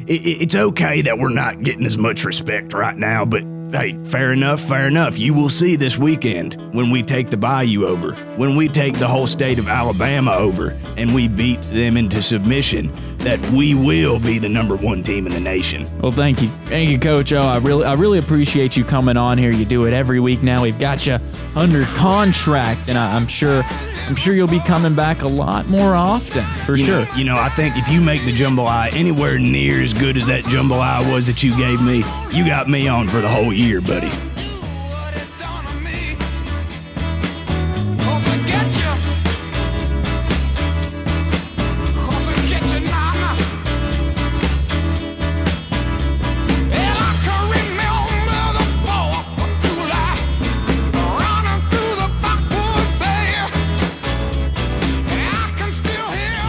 it, 0.07 0.27
it- 0.27 0.43
it's 0.43 0.55
okay 0.55 1.03
that 1.03 1.19
we're 1.19 1.29
not 1.31 1.63
getting 1.63 1.87
as 1.87 1.97
much 1.97 2.25
respect 2.25 2.73
right 2.73 2.97
now, 2.97 3.25
but. 3.25 3.45
Hey, 3.73 3.99
fair 4.05 4.33
enough, 4.33 4.61
fair 4.61 4.87
enough. 4.87 5.19
You 5.19 5.35
will 5.35 5.49
see 5.49 5.75
this 5.75 5.99
weekend 5.99 6.55
when 6.73 6.89
we 6.89 7.03
take 7.03 7.31
the 7.31 7.37
Bayou 7.37 7.85
over, 7.85 8.13
when 8.37 8.55
we 8.55 8.69
take 8.69 8.97
the 8.97 9.09
whole 9.09 9.27
state 9.27 9.59
of 9.59 9.67
Alabama 9.69 10.35
over, 10.35 10.73
and 10.97 11.13
we 11.13 11.27
beat 11.27 11.61
them 11.63 11.97
into 11.97 12.23
submission, 12.23 12.95
that 13.27 13.41
we 13.51 13.75
will 13.75 14.21
be 14.21 14.39
the 14.39 14.49
number 14.49 14.77
one 14.77 15.03
team 15.03 15.27
in 15.27 15.33
the 15.33 15.41
nation. 15.41 15.85
Well, 16.01 16.13
thank 16.13 16.41
you, 16.41 16.49
thank 16.67 16.89
you, 16.89 16.97
Coach 16.97 17.33
O. 17.33 17.41
I 17.41 17.59
really, 17.59 17.85
I 17.85 17.95
really 17.95 18.21
appreciate 18.21 18.77
you 18.77 18.85
coming 18.85 19.17
on 19.17 19.37
here. 19.37 19.51
You 19.51 19.65
do 19.65 19.85
it 19.87 19.93
every 19.93 20.21
week 20.21 20.45
now. 20.45 20.63
We've 20.63 20.79
got 20.79 21.05
you 21.09 21.19
under 21.57 21.83
contract, 21.87 22.89
and 22.89 22.97
I, 22.97 23.17
I'm 23.17 23.27
sure, 23.27 23.65
I'm 24.07 24.15
sure 24.15 24.33
you'll 24.33 24.47
be 24.47 24.61
coming 24.61 24.95
back 24.95 25.23
a 25.23 25.27
lot 25.29 25.67
more 25.67 25.97
often 25.97 26.45
for 26.65 26.77
You 26.77 26.85
sure. 26.85 27.05
know, 27.05 27.15
you 27.17 27.25
know, 27.25 27.37
I 27.37 27.49
think 27.49 27.77
if 27.77 27.89
you 27.89 28.01
make 28.01 28.25
the 28.25 28.33
jambalaya 28.33 28.93
anywhere 28.93 29.41
near 29.41 29.83
as 29.83 29.93
good 29.93 30.17
as 30.17 30.29
that 30.29 30.45
jambalaya 30.45 31.13
was 31.13 31.27
that 31.27 31.43
you 31.43 31.57
gave 31.57 31.83
me, 31.83 32.05
you 32.31 32.47
got 32.47 32.69
me 32.69 32.87
on 32.87 33.09
for 33.09 33.21
the 33.21 33.29
whole 33.29 33.53
year, 33.53 33.81
buddy. 33.81 34.13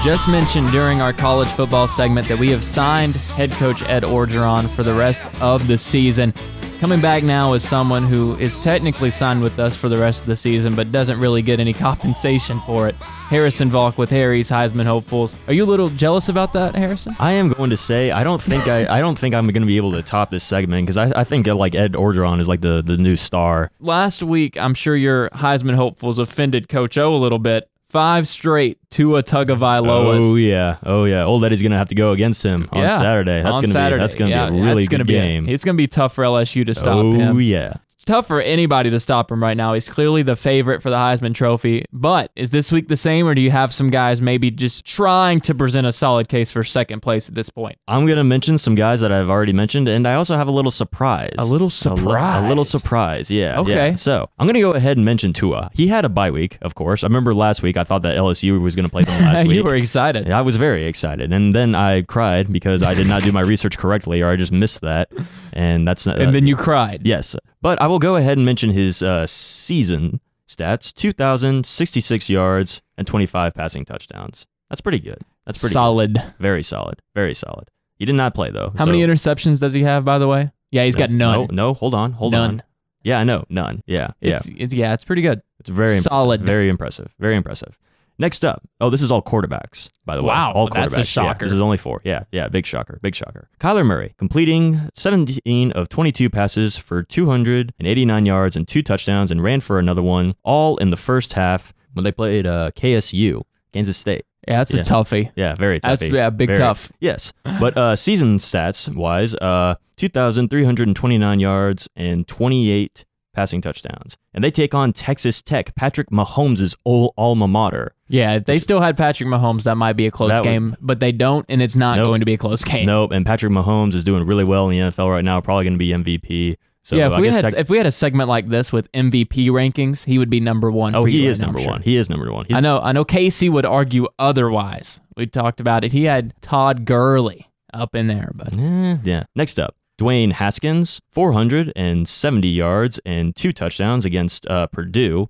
Just 0.07 0.29
mentioned 0.29 0.71
during 0.71 1.01
our 1.01 1.11
college 1.11 1.49
football 1.49 1.85
segment 1.85 2.29
that 2.29 2.39
we 2.39 2.49
have 2.51 2.63
signed 2.63 3.13
head 3.13 3.51
coach 3.51 3.83
Ed 3.83 4.03
Orgeron 4.03 4.69
for 4.69 4.81
the 4.81 4.93
rest 4.93 5.21
of 5.41 5.67
the 5.67 5.77
season. 5.77 6.33
Coming 6.79 7.01
back 7.01 7.23
now 7.23 7.51
is 7.51 7.67
someone 7.67 8.05
who 8.05 8.37
is 8.37 8.57
technically 8.57 9.11
signed 9.11 9.41
with 9.41 9.59
us 9.59 9.75
for 9.75 9.89
the 9.89 9.97
rest 9.97 10.21
of 10.21 10.27
the 10.27 10.37
season, 10.37 10.75
but 10.75 10.93
doesn't 10.93 11.19
really 11.19 11.41
get 11.41 11.59
any 11.59 11.73
compensation 11.87 12.61
for 12.65 12.87
it. 12.87 12.95
Harrison 12.95 13.69
Valk 13.69 13.97
with 13.97 14.09
Harry's 14.09 14.49
Heisman 14.49 14.85
hopefuls. 14.85 15.35
Are 15.47 15.53
you 15.53 15.65
a 15.65 15.67
little 15.67 15.89
jealous 15.89 16.29
about 16.29 16.53
that, 16.53 16.73
Harrison? 16.73 17.13
I 17.19 17.33
am 17.33 17.49
going 17.49 17.69
to 17.71 17.77
say 17.77 18.11
I 18.11 18.23
don't 18.23 18.41
think 18.41 18.65
I 18.69 18.99
I 18.99 19.01
don't 19.01 19.19
think 19.19 19.35
I'm 19.35 19.47
going 19.47 19.61
to 19.61 19.67
be 19.67 19.75
able 19.75 19.91
to 19.91 20.01
top 20.01 20.31
this 20.31 20.45
segment 20.45 20.87
because 20.87 20.95
I, 20.95 21.19
I 21.19 21.25
think 21.25 21.49
uh, 21.49 21.55
like 21.55 21.75
Ed 21.75 21.95
Orgeron 21.95 22.39
is 22.39 22.47
like 22.47 22.61
the 22.61 22.81
the 22.81 22.95
new 22.95 23.17
star. 23.17 23.71
Last 23.81 24.23
week, 24.23 24.55
I'm 24.55 24.73
sure 24.73 24.95
your 24.95 25.29
Heisman 25.31 25.75
hopefuls 25.75 26.17
offended 26.17 26.69
Coach 26.69 26.97
O 26.97 27.13
a 27.13 27.17
little 27.17 27.39
bit. 27.39 27.69
Five 27.89 28.27
straight 28.27 28.77
Tua 28.89 29.23
Tagovailoas. 29.23 30.19
Oh 30.21 30.35
yeah, 30.35 30.77
oh 30.83 31.05
yeah. 31.05 31.23
Old 31.23 31.45
Eddie's 31.45 31.61
going 31.61 31.71
to 31.71 31.77
have 31.77 31.87
to 31.87 31.95
go 31.95 32.11
against 32.11 32.43
him 32.43 32.67
on 32.73 32.81
Yeah, 32.83 32.97
Saturday. 32.97 33.41
That's 33.41 33.45
on 33.45 33.61
going 33.61 33.61
to 33.61 33.67
be 33.67 33.73
that's 33.97 34.15
to 34.15 34.27
Yeah, 34.27 34.49
be 34.49 34.57
a 34.57 34.61
really 34.61 34.75
that's 34.83 34.89
gonna 34.89 35.03
good 35.05 35.07
be 35.07 35.15
a- 35.15 35.21
game. 35.21 35.47
it's 35.47 35.63
going 35.63 35.75
to 35.75 35.81
be 35.81 35.87
tough 35.87 36.13
for 36.13 36.23
LSU 36.25 36.65
to 36.65 36.73
stop 36.75 36.97
oh 36.97 37.13
him. 37.13 37.35
Oh 37.35 37.39
yeah. 37.39 37.75
Tough 38.07 38.25
for 38.25 38.39
anybody 38.39 38.89
to 38.89 39.01
stop 39.01 39.29
him 39.29 39.43
right 39.43 39.57
now. 39.57 39.73
He's 39.73 39.89
clearly 39.89 40.23
the 40.23 40.37
favorite 40.37 40.81
for 40.81 40.89
the 40.89 40.95
Heisman 40.95 41.33
Trophy. 41.35 41.83
But 41.91 42.31
is 42.37 42.51
this 42.51 42.71
week 42.71 42.87
the 42.87 42.95
same, 42.95 43.27
or 43.27 43.35
do 43.35 43.41
you 43.41 43.51
have 43.51 43.73
some 43.73 43.89
guys 43.89 44.21
maybe 44.21 44.49
just 44.49 44.85
trying 44.85 45.41
to 45.41 45.53
present 45.53 45.85
a 45.85 45.91
solid 45.91 46.29
case 46.29 46.49
for 46.49 46.63
second 46.63 47.01
place 47.01 47.27
at 47.27 47.35
this 47.35 47.49
point? 47.49 47.77
I'm 47.85 48.05
going 48.05 48.15
to 48.15 48.23
mention 48.23 48.57
some 48.57 48.75
guys 48.75 49.01
that 49.01 49.11
I've 49.11 49.29
already 49.29 49.51
mentioned, 49.51 49.89
and 49.89 50.07
I 50.07 50.13
also 50.13 50.37
have 50.37 50.47
a 50.47 50.51
little 50.51 50.71
surprise. 50.71 51.33
A 51.37 51.43
little 51.43 51.69
surprise? 51.69 52.45
A, 52.45 52.47
little 52.47 52.63
surprise, 52.63 53.29
yeah. 53.29 53.59
Okay. 53.59 53.89
yeah. 53.89 53.95
So 53.95 54.29
I'm 54.39 54.47
going 54.47 54.53
to 54.53 54.61
go 54.61 54.71
ahead 54.71 54.95
and 54.95 55.05
mention 55.05 55.33
Tua. 55.33 55.69
He 55.73 55.87
had 55.87 56.05
a 56.05 56.09
bye 56.09 56.31
week, 56.31 56.57
of 56.61 56.75
course. 56.75 57.03
I 57.03 57.07
remember 57.07 57.35
last 57.35 57.61
week 57.61 57.75
I 57.75 57.83
thought 57.83 58.03
that 58.03 58.15
LSU 58.15 58.61
was 58.61 58.73
going 58.73 58.85
to 58.85 58.89
play 58.89 59.03
them 59.03 59.21
last 59.25 59.45
week. 59.45 59.57
you 59.57 59.65
were 59.65 59.75
excited. 59.75 60.31
I 60.31 60.39
was 60.43 60.55
very 60.55 60.85
excited, 60.85 61.33
and 61.33 61.53
then 61.53 61.75
I 61.75 62.03
cried 62.03 62.53
because 62.53 62.83
I 62.83 62.93
did 62.93 63.07
not 63.07 63.23
do 63.23 63.33
my 63.33 63.41
research 63.41 63.77
correctly, 63.77 64.21
or 64.21 64.29
I 64.29 64.37
just 64.37 64.53
missed 64.53 64.79
that, 64.79 65.11
and 65.57 65.87
that's 65.87 66.05
not. 66.05 66.21
And 66.21 66.33
then 66.33 66.47
you 66.47 66.55
cried. 66.55 67.01
yes, 67.03 67.35
but 67.61 67.81
I 67.81 67.87
will 67.87 67.99
go 67.99 68.15
ahead 68.15 68.37
and 68.37 68.45
mention 68.45 68.71
his 68.71 69.01
uh, 69.01 69.25
season 69.27 70.21
stats: 70.47 70.93
two 70.93 71.11
thousand 71.11 71.65
sixty-six 71.65 72.29
yards 72.29 72.81
and 72.97 73.07
twenty-five 73.07 73.53
passing 73.53 73.83
touchdowns. 73.83 74.45
That's 74.69 74.81
pretty 74.81 74.99
good. 74.99 75.19
That's 75.45 75.59
pretty 75.59 75.73
solid. 75.73 76.13
good. 76.13 76.33
very 76.39 76.63
solid, 76.63 77.01
very 77.15 77.33
solid. 77.33 77.69
He 77.95 78.05
did 78.05 78.15
not 78.15 78.35
play 78.35 78.51
though. 78.51 78.73
How 78.77 78.85
so 78.85 78.91
many 78.91 79.03
interceptions 79.03 79.59
does 79.59 79.73
he 79.73 79.81
have, 79.83 80.05
by 80.05 80.19
the 80.19 80.27
way? 80.27 80.51
Yeah, 80.69 80.83
he's 80.83 80.95
got 80.95 81.11
none. 81.11 81.39
No, 81.39 81.47
no, 81.51 81.73
hold 81.73 81.95
on, 81.95 82.11
hold 82.11 82.33
None. 82.33 82.49
on. 82.49 82.63
Yeah, 83.03 83.19
I 83.19 83.23
know, 83.23 83.45
none. 83.49 83.83
Yeah, 83.85 84.09
yeah. 84.19 84.35
It's, 84.35 84.51
it's 84.57 84.73
yeah, 84.73 84.93
it's 84.93 85.05
pretty 85.05 85.21
good. 85.21 85.41
It's 85.59 85.69
very 85.69 85.99
Solid. 86.01 86.41
Impressive. 86.41 86.45
Very 86.45 86.69
impressive. 86.69 87.15
Very 87.19 87.35
impressive. 87.35 87.79
Next 88.19 88.43
up. 88.43 88.63
Oh, 88.81 88.89
this 88.89 89.01
is 89.03 89.11
all 89.11 89.21
quarterbacks, 89.21 89.89
by 90.05 90.15
the 90.15 90.23
way. 90.23 90.29
Wow, 90.29 90.51
All 90.53 90.67
quarterbacks. 90.69 90.95
that's 90.95 91.17
a 91.17 91.21
Yeah, 91.21 91.33
this 91.35 91.51
is 91.51 91.59
only 91.59 91.77
four. 91.77 92.01
Yeah, 92.03 92.23
yeah. 92.31 92.47
Big 92.47 92.65
shocker. 92.65 92.99
Big 93.03 93.13
shocker. 93.15 93.47
Kyler 93.59 93.85
Murray 93.85 94.15
completing 94.17 94.89
17 94.95 95.71
of 95.73 95.87
22 95.89 96.29
passes 96.29 96.77
for 96.77 97.03
289 97.03 98.25
yards 98.25 98.55
and 98.55 98.67
two 98.67 98.81
touchdowns 98.81 99.29
and 99.29 99.43
ran 99.43 99.59
for 99.61 99.77
another 99.77 100.01
one, 100.01 100.33
all 100.43 100.77
in 100.77 100.89
the 100.89 100.97
first 100.97 101.33
half 101.33 101.73
when 101.93 102.03
they 102.03 102.11
played 102.11 102.47
uh, 102.47 102.71
KSU, 102.75 103.43
Kansas 103.71 103.97
State. 103.97 104.23
Yeah, 104.47 104.57
that's 104.59 104.73
Yeah. 104.73 104.81
a 104.81 104.83
toughie. 104.83 105.31
Yeah, 105.35 105.55
very 105.55 105.79
tough. 105.79 105.99
That's- 105.99 106.11
yeah, 106.15 106.29
big 106.31 106.55
tough. 106.55 106.91
Yes. 106.99 107.33
But 107.59 107.77
uh, 107.77 107.95
season 108.07 108.37
stats 108.37 108.93
wise, 108.93 109.35
uh, 109.35 109.75
2,329 109.97 111.39
yards 111.39 111.87
and 111.95 112.27
28 112.27 113.05
passing 113.33 113.61
touchdowns. 113.61 114.17
And 114.33 114.43
they 114.43 114.51
take 114.51 114.73
on 114.73 114.93
Texas 114.93 115.41
Tech, 115.41 115.75
Patrick 115.75 116.09
Mahomes' 116.09 116.75
old 116.85 117.13
alma 117.17 117.47
mater. 117.47 117.93
Yeah, 118.09 118.35
if 118.35 118.45
they 118.45 118.59
still 118.59 118.79
had 118.79 118.95
Patrick 118.97 119.27
Mahomes, 119.27 119.63
that 119.63 119.75
might 119.75 119.93
be 119.93 120.07
a 120.07 120.11
close 120.11 120.29
That 120.29 120.43
would- 120.43 120.49
game, 120.49 120.75
but 120.81 120.99
they 120.99 121.11
don't, 121.11 121.45
and 121.49 121.61
it's 121.61 121.75
not 121.75 121.97
Nope. 121.97 122.07
going 122.07 122.19
to 122.21 122.25
be 122.25 122.33
a 122.33 122.37
close 122.37 122.63
game. 122.63 122.85
Nope. 122.85 123.11
And 123.11 123.25
Patrick 123.25 123.51
Mahomes 123.51 123.93
is 123.95 124.03
doing 124.03 124.25
really 124.25 124.43
well 124.45 124.69
in 124.69 124.71
the 124.71 124.79
NFL 124.91 125.09
right 125.11 125.25
now, 125.25 125.41
probably 125.41 125.65
going 125.65 125.73
to 125.73 125.77
be 125.77 125.89
MVP. 125.89 126.55
So 126.83 126.95
yeah, 126.95 127.07
if 127.07 127.13
I 127.13 127.19
we 127.19 127.27
guess 127.27 127.35
had 127.35 127.43
Tex- 127.43 127.59
if 127.59 127.69
we 127.69 127.77
had 127.77 127.85
a 127.85 127.91
segment 127.91 128.29
like 128.29 128.47
this 128.47 128.71
with 128.71 128.89
MVP 128.93 129.47
rankings, 129.49 130.05
he 130.05 130.17
would 130.17 130.29
be 130.29 130.39
number 130.39 130.71
one. 130.71 130.95
Oh, 130.95 131.01
for 131.03 131.09
you 131.09 131.19
he 131.19 131.25
right 131.25 131.31
is 131.31 131.39
now, 131.41 131.47
I'm 131.47 131.49
number 131.49 131.59
sure. 131.63 131.71
one. 131.71 131.81
He 131.81 131.97
is 131.97 132.09
number 132.09 132.31
one. 132.31 132.45
He's, 132.47 132.55
I 132.55 132.61
know. 132.61 132.79
I 132.79 132.93
know. 132.93 133.03
Casey 133.03 133.49
would 133.49 133.65
argue 133.65 134.07
otherwise. 134.17 135.01
We 135.17 135.27
talked 135.27 135.59
about 135.59 135.83
it. 135.83 135.91
He 135.91 136.05
had 136.05 136.33
Todd 136.41 136.85
Gurley 136.85 137.49
up 137.73 137.93
in 137.93 138.07
there, 138.07 138.31
but 138.33 138.53
Eh, 138.57 138.97
yeah. 139.03 139.23
Next 139.35 139.59
up, 139.59 139.75
Dwayne 139.99 140.31
Haskins, 140.31 141.01
470 141.11 142.47
yards 142.47 142.99
and 143.05 143.35
two 143.35 143.51
touchdowns 143.51 144.05
against 144.05 144.45
uh, 144.47 144.67
Purdue 144.67 145.29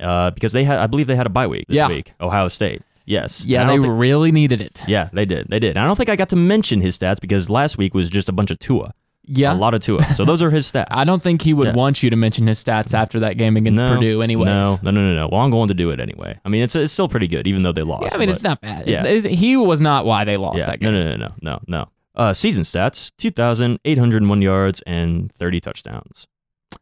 uh, 0.00 0.30
because 0.30 0.52
they 0.52 0.64
had, 0.64 0.78
I 0.78 0.86
believe 0.86 1.06
they 1.06 1.16
had 1.16 1.26
a 1.26 1.30
bye 1.30 1.46
week 1.46 1.66
this 1.68 1.76
Yeah. 1.76 1.88
week. 1.88 2.12
Ohio 2.20 2.48
State. 2.48 2.82
Yes. 3.04 3.42
Yeah, 3.44 3.64
they 3.64 3.76
don't 3.78 3.88
really 3.98 4.30
needed 4.32 4.60
it. 4.60 4.82
yeah, 4.86 5.08
they 5.12 5.24
did. 5.24 5.48
They 5.48 5.58
did. 5.58 5.70
And 5.70 5.78
I 5.80 5.84
don't 5.84 5.96
think 5.96 6.10
I 6.10 6.16
got 6.16 6.28
to 6.30 6.36
mention 6.36 6.80
his 6.82 6.98
stats 6.98 7.20
because 7.20 7.48
last 7.48 7.78
week 7.78 7.94
was 7.94 8.10
just 8.10 8.28
a 8.28 8.32
bunch 8.32 8.50
of 8.50 8.58
Tua. 8.58 8.92
Yeah. 9.30 9.52
A 9.52 9.56
lot 9.56 9.72
of 9.74 9.80
Tua. 9.80 10.02
So 10.14 10.24
those 10.26 10.42
are 10.42 10.50
his 10.50 10.66
stats. 10.72 10.86
I 10.90 11.04
don't 11.04 11.22
think 11.22 11.40
he 11.42 11.52
would 11.54 11.68
Yeah. 11.68 11.72
want 11.74 12.02
you 12.02 12.10
to 12.10 12.16
mention 12.16 12.46
his 12.46 12.62
stats 12.62 12.92
after 12.94 13.20
that 13.20 13.38
game 13.38 13.56
against 13.56 13.80
no, 13.82 13.94
Purdue, 13.94 14.20
anyway. 14.22 14.46
No, 14.46 14.78
no, 14.82 14.90
no, 14.90 15.00
no, 15.00 15.14
no. 15.14 15.28
Well, 15.32 15.40
I'm 15.40 15.50
going 15.50 15.68
to 15.68 15.74
do 15.74 15.90
it 15.90 16.00
anyway. 16.00 16.38
I 16.44 16.48
mean, 16.50 16.62
it's 16.62 16.74
it's 16.76 16.92
still 16.92 17.08
pretty 17.08 17.28
good, 17.28 17.46
even 17.46 17.62
though 17.62 17.72
they 17.72 17.82
lost. 17.82 18.04
Yeah, 18.04 18.10
I 18.14 18.18
mean, 18.18 18.28
but- 18.28 18.34
it's 18.34 18.44
not 18.44 18.60
bad. 18.60 18.86
yeah. 18.86 19.04
It's, 19.04 19.24
it's- 19.24 19.38
he 19.40 19.56
was 19.56 19.80
not 19.80 20.04
why 20.04 20.24
they 20.24 20.36
lost 20.36 20.58
Yeah, 20.58 20.66
that 20.66 20.80
no, 20.82 20.90
no, 20.90 21.04
no, 21.10 21.16
no, 21.16 21.32
no, 21.42 21.60
no. 21.66 21.88
Uh, 22.14 22.32
season 22.34 22.62
stats: 22.64 23.12
two 23.16 23.30
thousand 23.30 23.78
eight 23.84 23.96
hundred 23.98 24.26
one 24.26 24.42
yards 24.42 24.82
and 24.86 25.32
thirty 25.34 25.60
touchdowns. 25.60 26.26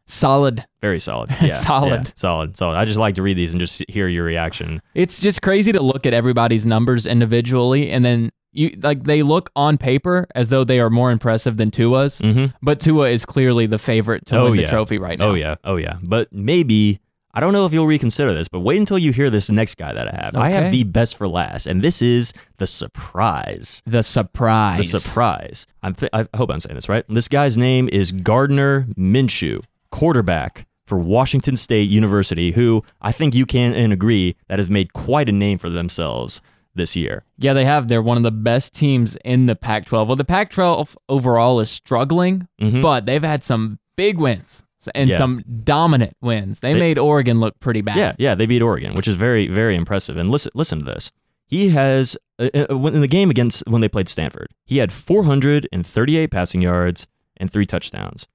Solid. 0.05 0.65
Very 0.81 0.99
solid. 0.99 1.29
Yeah, 1.41 1.49
Solid. 1.55 1.89
yeah, 2.07 2.11
solid, 2.15 2.57
solid. 2.57 2.75
I 2.77 2.85
just 2.85 2.97
like 2.99 3.15
to 3.15 3.21
read 3.21 3.37
these 3.37 3.51
and 3.53 3.59
just 3.59 3.83
hear 3.89 4.07
your 4.07 4.23
reaction. 4.23 4.81
It's 4.95 5.19
just 5.19 5.41
crazy 5.41 5.71
to 5.71 5.81
look 5.81 6.05
at 6.05 6.13
everybody's 6.13 6.65
numbers 6.65 7.05
individually, 7.05 7.89
and 7.91 8.03
then 8.05 8.31
you 8.53 8.77
like 8.81 9.03
they 9.03 9.21
look 9.23 9.49
on 9.55 9.77
paper 9.77 10.25
as 10.33 10.49
though 10.49 10.63
they 10.63 10.79
are 10.79 10.89
more 10.89 11.11
impressive 11.11 11.57
than 11.57 11.69
Tua's, 11.71 12.19
Mhm. 12.21 12.53
but 12.61 12.79
Tua 12.79 13.09
is 13.09 13.25
clearly 13.25 13.65
the 13.67 13.77
favorite 13.77 14.25
to 14.27 14.37
Oh, 14.39 14.43
win 14.45 14.55
the 14.57 14.61
yeah. 14.63 14.69
trophy 14.69 14.97
right 14.97 15.19
now. 15.19 15.27
Oh 15.27 15.33
yeah, 15.35 15.55
oh 15.63 15.75
yeah. 15.75 15.97
But 16.03 16.31
maybe 16.33 16.99
I 17.33 17.39
don't 17.39 17.53
know 17.53 17.65
if 17.67 17.73
you'll 17.73 17.85
reconsider 17.85 18.33
this, 18.33 18.47
but 18.47 18.61
wait 18.61 18.77
until 18.79 18.97
you 18.97 19.11
hear 19.11 19.29
this 19.29 19.51
next 19.51 19.75
guy 19.77 19.93
that 19.93 20.07
I 20.07 20.23
have. 20.23 20.35
I 20.35 20.49
have 20.49 20.71
the 20.71 20.83
best 20.85 21.17
for 21.17 21.27
last, 21.27 21.67
and 21.67 21.83
this 21.83 22.01
is 22.01 22.33
the 22.57 22.65
surprise. 22.65 23.83
The 23.85 24.01
surprise. 24.03 24.91
The 24.91 24.99
surprise. 24.99 25.67
I'm 25.83 25.93
th- 25.93 26.09
I 26.13 26.25
hope 26.35 26.49
I'm 26.49 26.61
saying 26.61 26.75
this 26.75 26.89
right. 26.89 27.05
This 27.07 27.27
guy's 27.27 27.57
name 27.57 27.89
is 27.91 28.11
Gardner 28.11 28.87
Minshew, 28.97 29.61
quarterback 29.91 30.65
for 30.85 30.97
Washington 30.97 31.55
State 31.55 31.89
University, 31.89 32.51
who 32.51 32.83
I 33.01 33.11
think 33.11 33.35
you 33.35 33.45
can 33.45 33.73
and 33.73 33.91
agree 33.91 34.35
that 34.47 34.59
has 34.59 34.69
made 34.69 34.93
quite 34.93 35.27
a 35.27 35.33
name 35.33 35.57
for 35.57 35.69
themselves 35.69 36.41
this 36.75 36.95
year. 36.95 37.23
Yeah, 37.37 37.53
they 37.53 37.65
have. 37.65 37.87
They're 37.87 38.01
one 38.01 38.17
of 38.17 38.23
the 38.23 38.31
best 38.31 38.73
teams 38.73 39.17
in 39.25 39.47
the 39.47 39.55
Pac-12. 39.55 40.07
Well, 40.07 40.15
the 40.15 40.23
Pac-12 40.23 40.95
overall 41.09 41.59
is 41.59 41.69
struggling, 41.69 42.47
Mhm. 42.61 42.81
but 42.81 43.05
they've 43.05 43.23
had 43.23 43.43
some 43.43 43.79
big 43.95 44.19
wins 44.19 44.63
and 44.95 45.09
Yeah. 45.09 45.17
some 45.17 45.43
dominant 45.63 46.15
wins. 46.21 46.59
They, 46.61 46.73
They- 46.73 46.79
made 46.79 46.97
Oregon 46.99 47.39
look 47.39 47.59
pretty 47.59 47.81
bad. 47.81 47.97
Yeah, 47.97 48.13
yeah, 48.17 48.35
they 48.35 48.45
beat 48.45 48.61
Oregon, 48.61 48.93
which 48.93 49.07
is 49.07 49.15
very, 49.15 49.47
very 49.47 49.75
impressive. 49.75 50.15
And 50.17 50.29
listen, 50.31 50.51
listen 50.55 50.79
to 50.79 50.85
this. 50.85 51.11
He 51.47 51.69
has 51.69 52.15
uh, 52.39 52.49
uh, 52.53 52.75
in 52.87 53.01
the 53.01 53.07
game 53.07 53.29
against 53.31 53.63
when 53.67 53.81
they 53.81 53.89
played 53.89 54.07
Stanford, 54.07 54.49
he 54.65 54.77
had 54.77 54.93
438 54.93 56.29
passing 56.31 56.61
yards 56.61 57.07
and 57.37 57.51
three 57.51 57.65
touchdowns. 57.65 58.27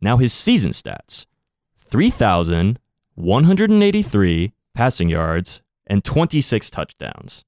Now 0.00 0.16
his 0.16 0.32
season 0.32 0.72
stats: 0.72 1.26
3,183 1.80 4.52
passing 4.74 5.08
yards 5.08 5.62
and 5.86 6.04
26 6.04 6.70
touchdowns. 6.70 7.44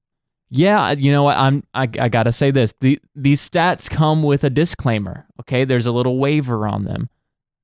Yeah, 0.49 0.93
you 0.93 1.13
know 1.13 1.23
what? 1.23 1.37
I'm 1.37 1.63
I, 1.75 1.83
I 1.83 2.09
gotta 2.09 2.33
say 2.33 2.51
this. 2.51 2.75
The 2.81 2.99
these 3.15 3.49
stats 3.49 3.89
come 3.89 4.25
with 4.25 4.43
a 4.43 4.51
disclaimer. 4.51 5.27
Okay, 5.41 5.65
there's 5.65 5.87
a 5.87 5.93
little 5.93 6.19
waiver 6.19 6.67
on 6.67 6.85
them. 6.85 7.09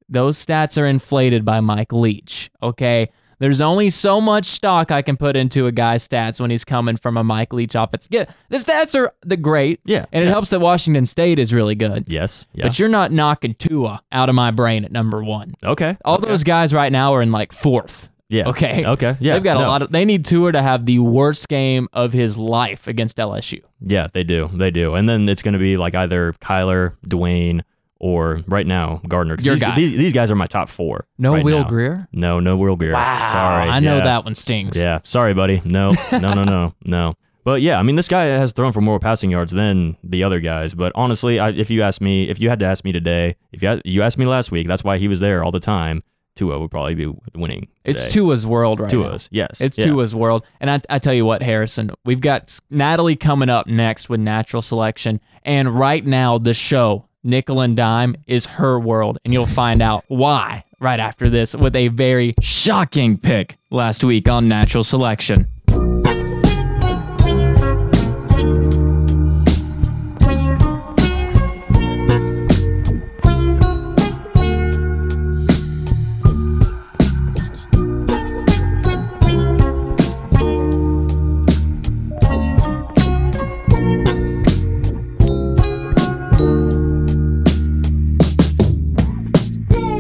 Those 0.08 0.44
stats 0.44 0.80
are 0.80 0.86
inflated 0.86 1.44
by 1.44 1.58
Mike 1.60 1.92
Leach. 1.92 2.50
Okay. 2.62 3.10
There's 3.38 3.60
only 3.60 3.90
so 3.90 4.20
much 4.20 4.46
stock 4.46 4.90
I 4.90 5.02
can 5.02 5.16
put 5.16 5.36
into 5.36 5.66
a 5.66 5.72
guy's 5.72 6.06
stats 6.06 6.40
when 6.40 6.50
he's 6.50 6.64
coming 6.64 6.96
from 6.96 7.16
a 7.16 7.24
Mike 7.24 7.52
Leach 7.52 7.74
offense. 7.74 8.08
Yeah, 8.10 8.24
the 8.48 8.56
stats 8.58 8.94
are 8.98 9.12
the 9.22 9.36
great. 9.36 9.80
Yeah, 9.84 10.06
And 10.12 10.22
it 10.22 10.26
yeah. 10.26 10.32
helps 10.32 10.50
that 10.50 10.60
Washington 10.60 11.06
State 11.06 11.38
is 11.38 11.52
really 11.52 11.74
good. 11.74 12.04
Yes, 12.08 12.46
yeah. 12.54 12.66
But 12.66 12.78
you're 12.78 12.88
not 12.88 13.12
knocking 13.12 13.54
Tua 13.54 14.02
out 14.12 14.28
of 14.28 14.34
my 14.34 14.50
brain 14.50 14.84
at 14.84 14.92
number 14.92 15.22
one. 15.22 15.54
okay. 15.62 15.96
All 16.04 16.16
okay. 16.16 16.28
those 16.28 16.44
guys 16.44 16.72
right 16.72 16.90
now 16.90 17.14
are 17.14 17.22
in 17.22 17.32
like 17.32 17.52
fourth. 17.52 18.08
Yeah. 18.28 18.48
Okay. 18.48 18.84
Okay. 18.84 19.16
Yeah. 19.20 19.34
They've 19.34 19.42
got 19.42 19.58
no. 19.58 19.66
a 19.66 19.68
lot 19.68 19.82
of. 19.82 19.90
They 19.90 20.04
need 20.04 20.24
Tua 20.24 20.52
to 20.52 20.62
have 20.62 20.84
the 20.86 20.98
worst 20.98 21.48
game 21.48 21.88
of 21.92 22.12
his 22.12 22.36
life 22.36 22.88
against 22.88 23.18
LSU. 23.18 23.62
Yeah, 23.80 24.08
they 24.12 24.24
do. 24.24 24.50
They 24.52 24.70
do. 24.70 24.94
And 24.94 25.08
then 25.08 25.28
it's 25.28 25.42
going 25.42 25.52
to 25.52 25.60
be 25.60 25.76
like 25.76 25.94
either 25.94 26.32
Kyler, 26.40 26.96
Dwayne, 27.06 27.62
or 27.98 28.42
right 28.46 28.66
now 28.66 29.00
Gardner. 29.08 29.36
Your 29.40 29.54
these, 29.54 29.60
guy. 29.60 29.76
These, 29.76 29.92
these 29.92 30.12
guys 30.12 30.30
are 30.30 30.34
my 30.36 30.46
top 30.46 30.68
four. 30.68 31.06
No 31.18 31.34
right 31.34 31.44
Will 31.44 31.60
now. 31.60 31.68
Grier. 31.68 32.08
No, 32.12 32.40
no 32.40 32.56
Will 32.56 32.76
Grier. 32.76 32.92
Wow. 32.92 33.32
Sorry. 33.32 33.68
I 33.68 33.80
know 33.80 33.98
Yeah. 33.98 34.04
that 34.04 34.24
one 34.24 34.34
stings. 34.34 34.76
Yeah. 34.76 35.00
Sorry, 35.04 35.34
buddy. 35.34 35.62
No, 35.64 35.92
no, 36.12 36.34
no, 36.34 36.44
no, 36.44 36.74
no. 36.84 37.14
But 37.44 37.62
yeah, 37.62 37.78
I 37.78 37.82
mean, 37.84 37.94
this 37.94 38.08
guy 38.08 38.24
has 38.24 38.50
thrown 38.52 38.72
for 38.72 38.80
more 38.80 38.98
passing 38.98 39.30
yards 39.30 39.52
than 39.52 39.96
the 40.02 40.24
other 40.24 40.40
guys. 40.40 40.74
But 40.74 40.90
honestly, 40.96 41.38
I, 41.38 41.50
if 41.50 41.70
you 41.70 41.80
ask 41.82 42.00
me, 42.00 42.28
if 42.28 42.40
you 42.40 42.48
had 42.50 42.58
to 42.58 42.64
ask 42.66 42.84
me 42.84 42.90
today, 42.90 43.36
if 43.52 43.62
you 43.62 43.68
had, 43.68 43.82
you 43.84 44.02
asked 44.02 44.18
me 44.18 44.26
last 44.26 44.50
week, 44.50 44.66
that's 44.66 44.82
why 44.82 44.98
he 44.98 45.06
was 45.06 45.20
there 45.20 45.44
all 45.44 45.52
the 45.52 45.60
time. 45.60 46.02
Tua 46.34 46.58
would 46.58 46.70
probably 46.72 46.94
be 46.94 47.14
winning. 47.34 47.68
It's. 47.84 48.08
Tua's 48.08 48.44
world 48.46 48.80
right 48.80 48.92
now. 48.92 49.04
Tua's. 49.04 49.28
Yes. 49.32 49.60
It's 49.60 49.78
yeah. 49.78 49.86
Tua's 49.86 50.14
world. 50.14 50.44
And 50.60 50.70
I, 50.70 50.80
I 50.90 50.98
tell 50.98 51.14
you 51.14 51.24
what, 51.24 51.40
Harrison, 51.42 51.92
we've 52.04 52.20
got 52.20 52.58
Natalie 52.68 53.16
coming 53.16 53.48
up 53.48 53.68
next 53.68 54.08
with 54.10 54.20
natural 54.20 54.60
selection. 54.60 55.20
And 55.44 55.70
right 55.70 56.04
now, 56.04 56.36
the 56.38 56.52
show, 56.52 57.06
Nickel 57.26 57.60
and 57.60 57.76
Dime, 57.76 58.16
is 58.26 58.46
her 58.46 58.78
world. 58.78 59.18
And 59.24 59.34
you'll 59.34 59.46
find 59.46 59.82
out 59.82 60.04
why 60.08 60.64
right 60.80 61.00
after 61.00 61.28
this 61.28 61.54
with 61.54 61.74
a 61.74 61.88
very 61.88 62.34
shocking 62.40 63.18
pick 63.18 63.56
last 63.70 64.04
week 64.04 64.28
on 64.28 64.48
natural 64.48 64.84
selection. 64.84 65.46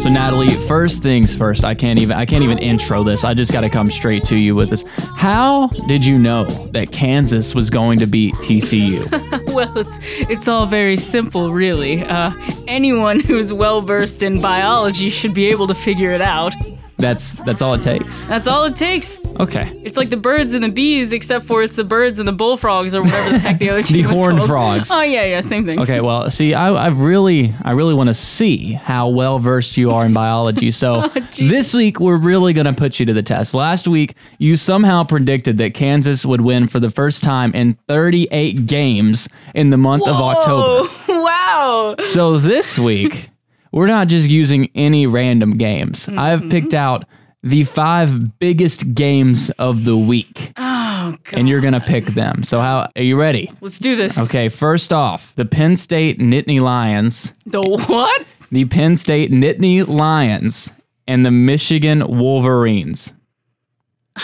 So 0.06 0.12
Natalie, 0.12 0.50
first 0.50 1.02
things 1.02 1.34
first. 1.34 1.64
I 1.64 1.74
can't 1.74 1.98
even 1.98 2.16
I 2.16 2.26
can't 2.26 2.44
even 2.44 2.58
intro 2.58 3.02
this. 3.02 3.24
I 3.24 3.34
just 3.34 3.50
got 3.50 3.62
to 3.62 3.68
come 3.68 3.90
straight 3.90 4.22
to 4.26 4.36
you 4.36 4.54
with 4.54 4.70
this. 4.70 4.84
How 5.16 5.66
did 5.88 6.06
you 6.06 6.16
know 6.16 6.44
that 6.68 6.92
Kansas 6.92 7.56
was 7.56 7.70
going 7.70 7.98
to 7.98 8.06
beat 8.06 8.32
TCU? 8.36 9.02
Well, 9.56 9.76
it's 9.78 9.98
it's 10.30 10.48
all 10.48 10.66
very 10.66 10.96
simple, 10.96 11.50
really. 11.50 12.04
Uh, 12.04 12.30
anyone 12.68 13.18
who's 13.18 13.52
well 13.52 13.80
versed 13.80 14.22
in 14.22 14.40
biology 14.40 15.08
should 15.10 15.34
be 15.34 15.46
able 15.46 15.66
to 15.66 15.74
figure 15.74 16.12
it 16.12 16.20
out. 16.20 16.52
That's 16.98 17.34
that's 17.34 17.60
all 17.60 17.74
it 17.74 17.82
takes. 17.82 18.26
That's 18.26 18.46
all 18.46 18.64
it 18.64 18.74
takes. 18.74 19.20
Okay. 19.38 19.70
It's 19.84 19.98
like 19.98 20.08
the 20.08 20.16
birds 20.16 20.54
and 20.54 20.64
the 20.64 20.70
bees, 20.70 21.12
except 21.12 21.44
for 21.44 21.62
it's 21.62 21.76
the 21.76 21.84
birds 21.84 22.18
and 22.18 22.26
the 22.26 22.32
bullfrogs 22.32 22.94
or 22.94 23.02
whatever 23.02 23.30
the 23.32 23.38
heck 23.38 23.58
the 23.58 23.68
other 23.68 23.82
The 23.86 23.88
team 23.88 24.08
was 24.08 24.16
horned 24.16 24.38
called. 24.38 24.48
frogs. 24.48 24.90
Oh 24.90 25.02
yeah, 25.02 25.24
yeah, 25.24 25.40
same 25.42 25.66
thing. 25.66 25.78
Okay, 25.78 26.00
well, 26.00 26.30
see, 26.30 26.54
I, 26.54 26.68
I 26.70 26.86
really, 26.88 27.52
I 27.62 27.72
really 27.72 27.92
want 27.92 28.08
to 28.08 28.14
see 28.14 28.72
how 28.72 29.08
well 29.10 29.38
versed 29.38 29.76
you 29.76 29.90
are 29.90 30.06
in 30.06 30.14
biology. 30.14 30.70
So 30.70 31.02
oh, 31.14 31.20
this 31.38 31.74
week, 31.74 32.00
we're 32.00 32.16
really 32.16 32.54
going 32.54 32.66
to 32.66 32.72
put 32.72 32.98
you 32.98 33.04
to 33.06 33.12
the 33.12 33.22
test. 33.22 33.52
Last 33.52 33.86
week, 33.86 34.14
you 34.38 34.56
somehow 34.56 35.04
predicted 35.04 35.58
that 35.58 35.74
Kansas 35.74 36.24
would 36.24 36.40
win 36.40 36.66
for 36.66 36.80
the 36.80 36.90
first 36.90 37.22
time 37.22 37.54
in 37.54 37.74
38 37.88 38.66
games 38.66 39.28
in 39.54 39.68
the 39.68 39.76
month 39.76 40.08
of 40.08 40.16
October. 40.16 40.88
Oh 41.08 41.94
wow! 41.98 42.04
So 42.04 42.38
this 42.38 42.78
week, 42.78 43.28
we're 43.76 43.86
not 43.86 44.08
just 44.08 44.30
using 44.30 44.70
any 44.74 45.06
random 45.06 45.58
games. 45.58 46.08
I've 46.08 46.40
mm-hmm. 46.40 46.48
picked 46.48 46.72
out 46.72 47.04
the 47.42 47.64
five 47.64 48.38
biggest 48.38 48.94
games 48.94 49.50
of 49.58 49.84
the 49.84 49.98
week, 49.98 50.52
Oh 50.56 51.16
god. 51.24 51.38
and 51.38 51.46
you're 51.46 51.60
going 51.60 51.74
to 51.74 51.80
pick 51.80 52.06
them. 52.06 52.42
So, 52.42 52.60
how 52.62 52.88
are 52.96 53.02
you 53.02 53.20
ready? 53.20 53.52
Let's 53.60 53.78
do 53.78 53.94
this. 53.94 54.18
Okay, 54.18 54.48
first 54.48 54.94
off, 54.94 55.34
the 55.36 55.44
Penn 55.44 55.76
State 55.76 56.18
Nittany 56.18 56.58
Lions, 56.58 57.34
The 57.44 57.62
what? 57.62 58.24
the 58.50 58.64
Penn 58.64 58.96
State 58.96 59.30
Nittany 59.30 59.86
Lions, 59.86 60.72
and 61.06 61.26
the 61.26 61.30
Michigan 61.30 62.02
Wolverines. 62.08 63.12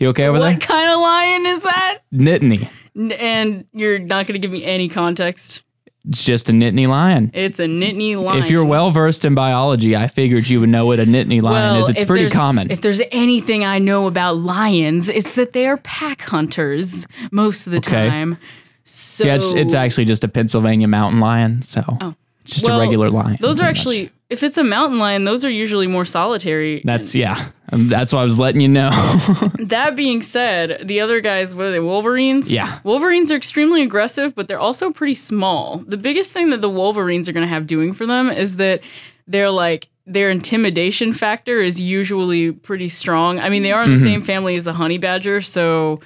You 0.00 0.08
okay 0.08 0.24
over 0.26 0.38
What 0.38 0.44
there? 0.44 0.52
What 0.54 0.60
kind 0.60 0.90
of 0.90 1.00
lion 1.00 1.46
is 1.46 1.62
that? 1.62 1.98
Nittany. 2.12 2.68
N- 2.96 3.12
And 3.12 3.64
you're 3.72 3.98
not 3.98 4.26
going 4.26 4.34
to 4.34 4.38
give 4.38 4.50
me 4.50 4.62
any 4.64 4.90
context. 4.90 5.62
It's 6.06 6.22
just 6.22 6.50
a 6.50 6.52
Nittany 6.52 6.86
lion. 6.86 7.30
It's 7.32 7.58
a 7.58 7.64
Nittany 7.64 8.14
lion. 8.22 8.42
If 8.42 8.50
you're 8.50 8.64
well 8.64 8.90
versed 8.90 9.24
in 9.24 9.34
biology, 9.34 9.96
I 9.96 10.06
figured 10.06 10.46
you 10.48 10.60
would 10.60 10.68
know 10.68 10.84
what 10.84 11.00
a 11.00 11.04
Nittany 11.06 11.40
lion 11.40 11.76
is. 11.76 11.88
It's 11.88 12.04
pretty 12.04 12.28
common. 12.28 12.70
If 12.70 12.82
there's 12.82 13.00
anything 13.10 13.64
I 13.64 13.78
know 13.78 14.06
about 14.06 14.36
lions, 14.36 15.08
it's 15.08 15.34
that 15.36 15.54
they 15.54 15.66
are 15.66 15.78
pack 15.78 16.20
hunters 16.22 17.06
most 17.30 17.66
of 17.66 17.70
the 17.72 17.78
Okay. 17.78 18.08
time. 18.08 18.36
So 18.84 19.24
yeah, 19.24 19.36
it's, 19.36 19.54
it's 19.54 19.72
actually 19.74 20.04
just 20.04 20.24
a 20.24 20.28
Pennsylvania 20.28 20.86
mountain 20.88 21.20
lion. 21.20 21.62
So 21.62 21.82
Oh, 22.02 22.14
It's 22.44 22.54
just 22.54 22.66
Well, 22.66 22.78
a 22.78 22.80
regular 22.84 23.10
lion. 23.10 23.38
Those 23.40 23.58
are 23.60 23.64
pretty 23.64 23.70
much. 23.70 23.78
actually, 23.78 24.10
if 24.30 24.42
it's 24.42 24.58
a 24.58 24.64
mountain 24.64 24.98
lion, 24.98 25.24
those 25.24 25.44
are 25.44 25.50
usually 25.50 25.86
more 25.86 26.04
solitary. 26.04 26.82
That's 26.84 27.14
yeah. 27.14 27.48
Um, 27.72 27.88
that's 27.88 28.12
why 28.12 28.20
I 28.20 28.24
was 28.24 28.38
letting 28.38 28.60
you 28.60 28.68
know. 28.68 28.90
That 29.58 29.96
being 29.96 30.20
said, 30.22 30.86
the 30.86 31.00
other 31.00 31.20
guys, 31.20 31.54
what 31.54 31.66
are 31.66 31.70
they, 31.70 31.80
Wolverines? 31.80 32.52
Yeah. 32.52 32.80
Wolverines 32.84 33.32
are 33.32 33.36
extremely 33.36 33.82
aggressive, 33.82 34.34
but 34.34 34.46
they're 34.46 34.60
also 34.60 34.90
pretty 34.90 35.14
small. 35.14 35.78
The 35.86 35.96
biggest 35.96 36.32
thing 36.32 36.50
that 36.50 36.60
the 36.60 36.68
Wolverines 36.68 37.28
are 37.28 37.32
going 37.32 37.46
to 37.46 37.52
have 37.52 37.66
doing 37.66 37.94
for 37.94 38.04
them 38.06 38.28
is 38.30 38.56
that 38.56 38.82
they're 39.26 39.50
like, 39.50 39.88
their 40.06 40.28
intimidation 40.28 41.14
factor 41.14 41.60
is 41.62 41.80
usually 41.80 42.52
pretty 42.52 42.90
strong. 42.90 43.38
I 43.40 43.48
mean, 43.48 43.62
they 43.62 43.72
are 43.72 43.82
in 43.82 43.90
the 43.90 43.96
Mm-hmm. 43.96 44.04
same 44.04 44.22
family 44.22 44.54
as 44.56 44.64
the 44.64 44.74
honey 44.74 44.98
badger, 44.98 45.40
so 45.40 46.00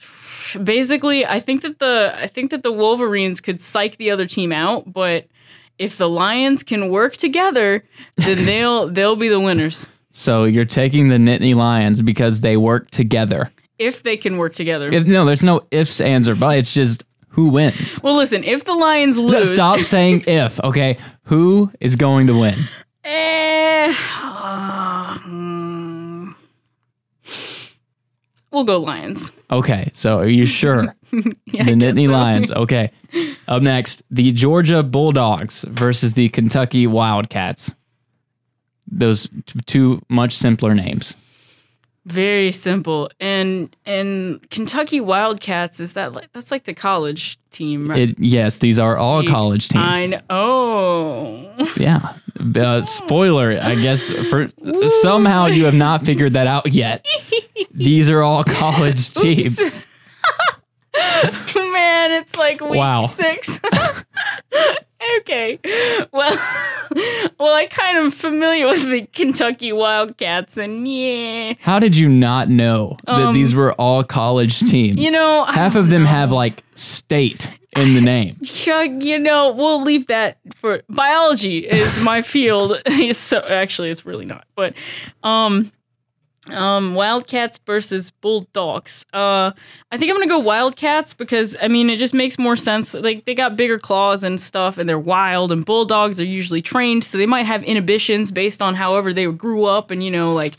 basically, 0.62 1.26
I 1.26 1.40
think 1.40 1.62
that 1.62 1.78
the 1.78 2.12
I 2.16 2.26
think 2.28 2.50
that 2.52 2.62
the 2.62 2.72
Wolverines 2.72 3.40
could 3.40 3.60
psych 3.60 3.96
the 3.96 4.10
other 4.10 4.26
team 4.26 4.52
out, 4.52 4.92
but 4.92 5.26
if 5.78 5.96
the 5.96 6.08
Lions 6.08 6.62
can 6.62 6.88
work 6.90 7.16
together, 7.16 7.82
then 8.16 8.44
they'll 8.44 8.88
they'll 8.92 9.16
be 9.16 9.28
the 9.28 9.40
winners. 9.40 9.88
so 10.10 10.44
you're 10.44 10.64
taking 10.64 11.08
the 11.08 11.16
Nittany 11.16 11.54
Lions 11.54 12.02
because 12.02 12.40
they 12.40 12.56
work 12.56 12.90
together. 12.90 13.50
If 13.78 14.02
they 14.02 14.16
can 14.16 14.38
work 14.38 14.54
together. 14.54 14.90
If, 14.92 15.06
no, 15.06 15.24
there's 15.24 15.42
no 15.44 15.60
ifs, 15.70 16.00
ands, 16.00 16.28
or 16.28 16.34
buts. 16.34 16.58
It's 16.58 16.72
just 16.72 17.04
who 17.28 17.48
wins. 17.50 18.00
Well, 18.02 18.16
listen, 18.16 18.42
if 18.42 18.64
the 18.64 18.74
Lions 18.74 19.16
No, 19.16 19.22
lose, 19.22 19.50
stop 19.50 19.78
saying 19.80 20.24
if. 20.26 20.58
Okay, 20.64 20.98
who 21.24 21.70
is 21.78 21.94
going 21.94 22.26
to 22.26 22.36
win? 22.38 22.58
Eh, 23.04 23.94
uh, 24.20 25.18
hmm. 25.18 26.30
We'll 28.50 28.64
go 28.64 28.80
Lions. 28.80 29.32
Okay, 29.50 29.90
so 29.94 30.18
are 30.18 30.26
you 30.28 30.46
sure? 30.46 30.94
Yeah, 31.46 31.64
the 31.64 31.72
Nittany 31.72 32.04
so. 32.04 32.12
Lions. 32.12 32.50
Okay. 32.50 32.90
Up 33.48 33.62
next, 33.62 34.02
the 34.10 34.30
Georgia 34.32 34.82
Bulldogs 34.82 35.64
versus 35.66 36.12
the 36.12 36.28
Kentucky 36.28 36.86
Wildcats. 36.86 37.74
Those 38.86 39.26
t- 39.46 39.60
two 39.64 40.02
much 40.10 40.34
simpler 40.36 40.74
names. 40.74 41.14
Very 42.06 42.52
simple. 42.52 43.10
And 43.20 43.74
and 43.84 44.40
Kentucky 44.50 45.00
Wildcats 45.00 45.78
is 45.80 45.92
that 45.92 46.12
like 46.14 46.32
that's 46.32 46.50
like 46.50 46.64
the 46.64 46.74
college 46.74 47.38
team, 47.50 47.90
right? 47.90 48.10
It, 48.10 48.18
yes, 48.18 48.58
these 48.58 48.78
are 48.78 48.96
all 48.96 49.20
See, 49.20 49.26
college 49.26 49.68
teams. 49.68 49.84
I 49.86 50.06
know. 50.06 50.20
Oh. 50.30 51.44
Yeah. 51.76 52.14
Uh, 52.56 52.82
spoiler, 52.84 53.58
I 53.60 53.74
guess 53.74 54.10
for 54.30 54.48
somehow 55.02 55.46
you 55.46 55.64
have 55.64 55.74
not 55.74 56.04
figured 56.04 56.32
that 56.34 56.46
out 56.46 56.72
yet. 56.72 57.04
These 57.72 58.10
are 58.10 58.22
all 58.22 58.42
college 58.44 59.12
teams. 59.14 59.86
Man, 61.56 62.12
it's 62.12 62.36
like 62.36 62.60
week 62.60 62.78
Wow. 62.78 63.00
six. 63.02 63.60
Okay. 65.20 65.58
Well, 66.12 66.32
well, 67.38 67.54
I 67.54 67.66
kind 67.70 67.98
of 67.98 68.14
familiar 68.14 68.66
with 68.66 68.88
the 68.88 69.02
Kentucky 69.12 69.72
Wildcats, 69.72 70.56
and 70.56 70.88
yeah, 70.88 71.54
How 71.60 71.78
did 71.78 71.96
you 71.96 72.08
not 72.08 72.48
know 72.48 72.96
that 73.04 73.12
Um, 73.26 73.34
these 73.34 73.54
were 73.54 73.72
all 73.74 74.02
college 74.04 74.60
teams? 74.60 74.98
you 74.98 75.10
know, 75.10 75.44
half 75.44 75.74
of 75.76 75.88
them 75.88 76.02
know. 76.04 76.08
have 76.08 76.32
like 76.32 76.62
state 76.74 77.52
in 77.76 77.94
the 77.94 78.00
name. 78.00 78.36
Yeah, 78.66 78.82
you 78.82 79.18
know, 79.18 79.52
we'll 79.52 79.82
leave 79.82 80.06
that 80.08 80.38
for 80.54 80.82
biology 80.88 81.58
is 81.58 82.00
my 82.02 82.22
field. 82.22 82.80
so 83.12 83.38
actually, 83.40 83.90
it's 83.90 84.04
really 84.04 84.26
not. 84.26 84.44
But 84.56 84.74
um, 85.22 85.70
um, 86.50 86.94
Wildcats 86.94 87.58
versus 87.66 88.10
Bulldogs. 88.10 89.04
Uh, 89.12 89.52
I 89.90 89.96
think 89.96 90.10
I'm 90.10 90.16
gonna 90.16 90.26
go 90.26 90.38
Wildcats 90.38 91.14
because 91.14 91.56
I 91.60 91.68
mean 91.68 91.90
it 91.90 91.96
just 91.96 92.14
makes 92.14 92.38
more 92.38 92.56
sense. 92.56 92.94
Like 92.94 93.24
they 93.24 93.34
got 93.34 93.56
bigger 93.56 93.78
claws 93.78 94.24
and 94.24 94.40
stuff, 94.40 94.78
and 94.78 94.88
they're 94.88 94.98
wild. 94.98 95.52
And 95.52 95.64
Bulldogs 95.64 96.20
are 96.20 96.24
usually 96.24 96.62
trained, 96.62 97.04
so 97.04 97.18
they 97.18 97.26
might 97.26 97.46
have 97.46 97.62
inhibitions 97.64 98.30
based 98.30 98.62
on 98.62 98.74
however 98.74 99.12
they 99.12 99.26
grew 99.26 99.64
up. 99.64 99.90
And 99.90 100.02
you 100.02 100.10
know, 100.10 100.32
like 100.32 100.54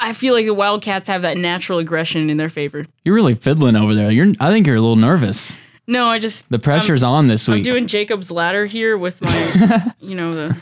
I 0.00 0.12
feel 0.12 0.34
like 0.34 0.46
the 0.46 0.54
Wildcats 0.54 1.08
have 1.08 1.22
that 1.22 1.36
natural 1.36 1.78
aggression 1.78 2.30
in 2.30 2.36
their 2.36 2.50
favor. 2.50 2.86
You're 3.04 3.14
really 3.14 3.34
fiddling 3.34 3.76
over 3.76 3.94
there. 3.94 4.10
You're 4.10 4.28
I 4.40 4.50
think 4.50 4.66
you're 4.66 4.76
a 4.76 4.80
little 4.80 4.96
nervous. 4.96 5.54
No, 5.86 6.06
I 6.06 6.18
just 6.18 6.48
The 6.50 6.58
pressure's 6.58 7.02
on 7.02 7.28
this 7.28 7.48
week. 7.48 7.58
I'm 7.58 7.62
doing 7.62 7.86
Jacob's 7.86 8.30
ladder 8.30 8.66
here 8.66 8.98
with 8.98 9.22
my, 9.22 9.92
you 10.00 10.14
know, 10.14 10.34
the 10.34 10.56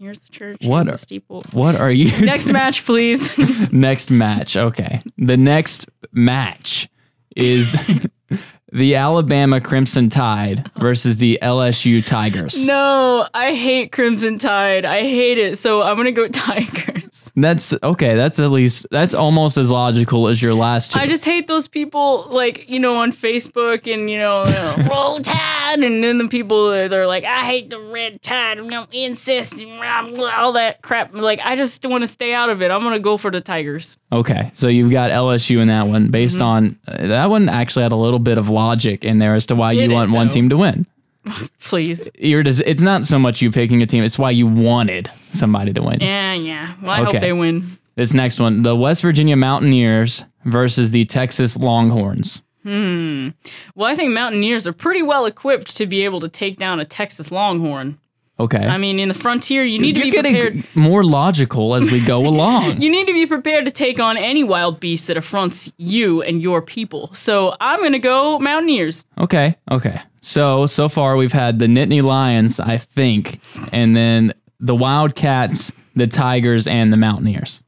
here's 0.00 0.18
the 0.20 0.32
church, 0.32 0.58
What 0.64 0.88
are- 0.88 0.96
steeple. 0.96 1.44
what 1.52 1.76
are 1.76 1.90
you 1.92 2.10
Next 2.24 2.48
match, 2.50 2.84
please. 2.84 3.30
next 3.72 4.10
match. 4.10 4.56
Okay. 4.56 5.02
The 5.18 5.36
next 5.36 5.88
match 6.12 6.88
is 7.36 7.76
the 8.72 8.94
Alabama 8.96 9.60
Crimson 9.60 10.08
Tide 10.08 10.70
versus 10.76 11.18
the 11.18 11.38
LSU 11.42 12.04
Tigers. 12.04 12.64
no, 12.66 13.28
I 13.34 13.54
hate 13.54 13.92
Crimson 13.92 14.38
Tide. 14.38 14.84
I 14.84 15.00
hate 15.02 15.38
it. 15.38 15.58
So 15.58 15.82
I'm 15.82 15.96
gonna 15.96 16.12
go 16.12 16.26
Tigers. 16.28 17.09
That's 17.36 17.74
okay. 17.82 18.14
That's 18.14 18.38
at 18.38 18.50
least 18.50 18.86
that's 18.90 19.14
almost 19.14 19.56
as 19.56 19.70
logical 19.70 20.28
as 20.28 20.40
your 20.42 20.54
last 20.54 20.92
two. 20.92 20.98
I 21.00 21.06
just 21.06 21.24
hate 21.24 21.46
those 21.48 21.68
people, 21.68 22.26
like 22.30 22.68
you 22.68 22.78
know, 22.78 22.96
on 22.96 23.12
Facebook 23.12 23.92
and 23.92 24.10
you 24.10 24.18
know, 24.18 24.44
you 24.46 24.52
know, 24.52 24.76
roll 24.90 25.20
tide, 25.20 25.82
and 25.82 26.02
then 26.02 26.18
the 26.18 26.28
people 26.28 26.66
uh, 26.68 26.88
they're 26.88 27.06
like, 27.06 27.24
I 27.24 27.44
hate 27.44 27.70
the 27.70 27.78
red 27.80 28.22
tide, 28.22 28.58
I'm 28.58 28.68
gonna 28.68 28.86
insist, 28.92 29.58
and 29.60 29.68
blah, 29.78 30.08
blah, 30.08 30.32
all 30.38 30.52
that 30.54 30.82
crap. 30.82 31.14
Like 31.14 31.40
I 31.44 31.56
just 31.56 31.84
want 31.86 32.02
to 32.02 32.08
stay 32.08 32.34
out 32.34 32.50
of 32.50 32.62
it. 32.62 32.70
I'm 32.70 32.82
gonna 32.82 32.98
go 32.98 33.16
for 33.16 33.30
the 33.30 33.40
Tigers. 33.40 33.96
okay, 34.12 34.50
so 34.54 34.68
you've 34.68 34.90
got 34.90 35.10
LSU 35.10 35.60
in 35.60 35.68
that 35.68 35.86
one 35.86 36.08
based 36.10 36.30
Mm-hmm. 36.36 36.42
on 36.44 36.78
uh, 36.86 37.06
that 37.08 37.28
one 37.30 37.48
actually 37.48 37.82
had 37.82 37.92
a 37.92 37.96
little 37.96 38.18
bit 38.20 38.38
of 38.38 38.48
logic 38.48 39.04
in 39.04 39.18
there 39.18 39.34
as 39.34 39.46
to 39.46 39.54
why 39.56 39.70
Did 39.70 39.78
you 39.78 39.90
it, 39.90 39.92
want 39.94 40.10
one 40.12 40.28
team 40.28 40.48
to 40.50 40.56
win. 40.56 40.86
Please. 41.60 42.10
You're 42.18 42.42
just, 42.42 42.62
it's 42.66 42.82
not 42.82 43.04
so 43.06 43.18
much 43.18 43.42
you 43.42 43.50
picking 43.50 43.82
a 43.82 43.86
team; 43.86 44.02
it's 44.04 44.18
why 44.18 44.30
you 44.30 44.46
wanted 44.46 45.10
somebody 45.30 45.72
to 45.72 45.82
win. 45.82 46.00
Yeah, 46.00 46.34
yeah. 46.34 46.74
Well, 46.82 46.90
I 46.90 47.02
Okay. 47.02 47.12
hope 47.12 47.20
they 47.20 47.32
win. 47.32 47.78
This 47.96 48.14
next 48.14 48.38
one, 48.40 48.62
the 48.62 48.74
West 48.76 49.02
Virginia 49.02 49.36
Mountaineers 49.36 50.24
versus 50.44 50.90
the 50.92 51.04
Texas 51.04 51.56
Longhorns. 51.56 52.40
Hmm. 52.62 53.30
Well, 53.74 53.86
I 53.90 53.94
think 53.94 54.12
Mountaineers 54.12 54.66
are 54.66 54.72
pretty 54.72 55.02
well 55.02 55.26
equipped 55.26 55.76
to 55.78 55.86
be 55.86 56.04
able 56.04 56.20
to 56.20 56.28
take 56.28 56.56
down 56.58 56.78
a 56.80 56.84
Texas 56.84 57.30
Longhorn. 57.30 57.98
Okay. 58.38 58.58
I 58.66 58.78
mean, 58.78 58.98
in 58.98 59.08
the 59.08 59.14
frontier, 59.14 59.64
you 59.64 59.78
need 59.78 59.96
to 59.96 60.06
You're 60.06 60.22
be 60.22 60.30
prepared. 60.30 60.64
more 60.74 61.04
logical 61.04 61.74
as 61.74 61.90
we 61.90 62.02
go 62.02 62.26
along. 62.26 62.80
You 62.80 62.90
need 62.90 63.06
to 63.06 63.12
be 63.12 63.26
prepared 63.26 63.66
to 63.66 63.70
take 63.70 64.00
on 64.00 64.16
any 64.16 64.44
wild 64.44 64.80
beast 64.80 65.08
that 65.08 65.18
affronts 65.18 65.70
you 65.76 66.22
and 66.22 66.40
your 66.40 66.62
people. 66.62 67.08
So 67.14 67.54
I'm 67.60 67.80
going 67.80 67.92
to 67.92 67.98
go 67.98 68.38
Mountaineers. 68.38 69.04
Okay, 69.18 69.56
okay. 69.70 70.00
So 70.20 70.66
so 70.66 70.88
far 70.88 71.16
we've 71.16 71.32
had 71.32 71.58
the 71.58 71.66
Nittany 71.66 72.02
Lions, 72.02 72.60
I 72.60 72.76
think, 72.76 73.40
and 73.72 73.96
then 73.96 74.34
the 74.58 74.74
Wildcats, 74.74 75.72
the 75.96 76.06
Tigers, 76.06 76.66
and 76.66 76.92
the 76.92 76.96
Mountaineers. 76.96 77.62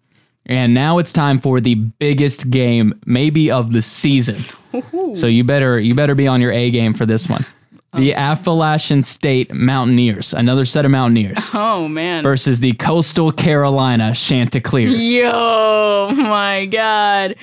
And 0.45 0.75
now 0.75 0.99
it's 0.99 1.13
time 1.13 1.39
for 1.39 1.61
the 1.61 1.77
biggest 1.77 2.51
game, 2.51 2.99
maybe 3.07 3.51
of 3.51 3.73
the 3.73 3.81
season. 3.83 4.43
So 5.15 5.27
you 5.27 5.45
better 5.45 5.79
you 5.79 5.95
better 5.95 6.15
be 6.15 6.27
on 6.27 6.41
your 6.41 6.53
A 6.53 6.71
game 6.71 6.95
for 6.95 7.07
this 7.07 7.29
one. 7.29 7.45
The 7.95 8.15
Appalachian 8.15 9.03
State 9.03 9.53
Mountaineers, 9.53 10.33
another 10.33 10.65
set 10.65 10.87
of 10.87 10.91
Mountaineers, 10.91 11.51
Oh, 11.55 11.89
man. 11.89 12.23
versus 12.23 12.61
the 12.61 12.73
Coastal 12.73 13.31
Carolina 13.33 14.15
Chanticleers. 14.15 15.13
Yo, 15.13 16.11
my 16.15 16.65
God. 16.65 17.37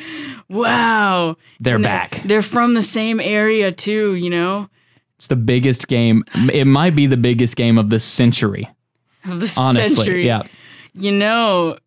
Wow. 0.49 1.37
They're 1.59 1.75
And 1.75 1.83
back. 1.83 2.21
They're 2.25 2.41
from 2.41 2.73
the 2.73 2.81
same 2.81 3.19
area, 3.19 3.71
too, 3.71 4.15
you 4.15 4.31
know? 4.31 4.69
It's 5.19 5.27
the 5.27 5.35
biggest 5.35 5.89
game. 5.89 6.23
It 6.53 6.65
might 6.65 6.95
be 6.95 7.05
the 7.05 7.17
biggest 7.17 7.57
game 7.57 7.77
of 7.77 7.89
the 7.89 7.99
century. 7.99 8.69
Of 9.25 9.41
the 9.41 9.53
Honestly, 9.57 9.95
century. 9.95 10.25
yeah. 10.25 10.43
You 10.93 11.11
know, 11.11 11.77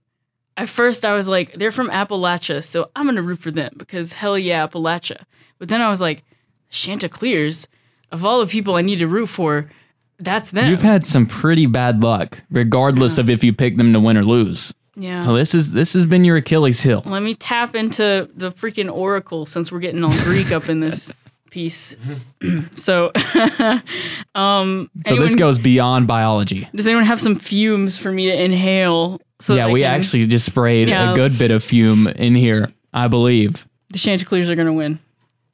at 0.58 0.68
first 0.68 1.06
I 1.06 1.14
was 1.14 1.28
like, 1.28 1.54
they're 1.54 1.70
from 1.70 1.88
Appalachia, 1.88 2.62
so 2.62 2.90
I'm 2.94 3.06
gonna 3.06 3.22
root 3.22 3.38
for 3.38 3.50
them 3.50 3.72
because 3.78 4.12
hell 4.12 4.36
yeah, 4.38 4.66
Appalachia. 4.66 5.24
But 5.58 5.70
then 5.70 5.80
I 5.80 5.88
was 5.88 6.02
like, 6.02 6.24
Chanticleers, 6.68 7.68
of 8.10 8.22
all 8.22 8.38
the 8.40 8.46
people 8.46 8.74
I 8.74 8.82
need 8.82 8.98
to 8.98 9.06
root 9.06 9.28
for, 9.30 9.70
that's 10.18 10.50
them. 10.50 10.68
You've 10.70 10.82
had 10.82 11.06
some 11.06 11.26
pretty 11.26 11.64
bad 11.64 12.02
luck, 12.02 12.42
regardless 12.50 13.16
of 13.16 13.30
if 13.30 13.42
you 13.42 13.54
pick 13.54 13.78
them 13.78 13.94
to 13.94 14.00
win 14.00 14.18
or 14.18 14.24
lose. 14.24 14.74
yeah. 14.94 15.20
So 15.22 15.34
this 15.34 15.54
is 15.54 15.72
this 15.72 15.94
has 15.94 16.04
been 16.04 16.22
your 16.24 16.36
Achilles 16.36 16.82
heel. 16.82 17.02
Let 17.06 17.22
me 17.22 17.34
tap 17.34 17.74
into 17.74 18.28
the 18.36 18.52
freaking 18.52 18.92
oracle 18.92 19.46
since 19.46 19.72
we're 19.72 19.80
getting 19.80 20.04
all 20.04 20.12
Greek 20.24 20.52
up 20.52 20.68
in 20.68 20.80
this 20.80 21.12
piece. 21.52 21.96
Mm-hmm. 22.40 22.66
so, 22.76 23.12
um, 24.34 24.90
So 25.04 25.10
anyone- 25.10 25.26
this 25.26 25.36
goes 25.36 25.58
beyond 25.58 26.08
biology. 26.08 26.68
Does 26.74 26.86
anyone 26.88 27.04
have 27.04 27.20
some 27.20 27.36
fumes 27.36 27.98
for 27.98 28.10
me 28.10 28.26
to 28.26 28.42
inhale? 28.42 29.20
So 29.40 29.54
yeah, 29.54 29.68
we 29.68 29.80
can- 29.82 29.94
actually 29.94 30.26
just 30.26 30.46
sprayed 30.46 30.88
Yeah. 30.88 31.12
a 31.12 31.14
good 31.14 31.38
bit 31.38 31.50
of 31.52 31.62
fume 31.62 32.08
in 32.08 32.34
here, 32.34 32.68
I 32.92 33.06
believe. 33.08 33.66
the 33.90 33.98
Chanticleers 33.98 34.48
are 34.50 34.56
gonna 34.56 34.72
win. 34.72 34.98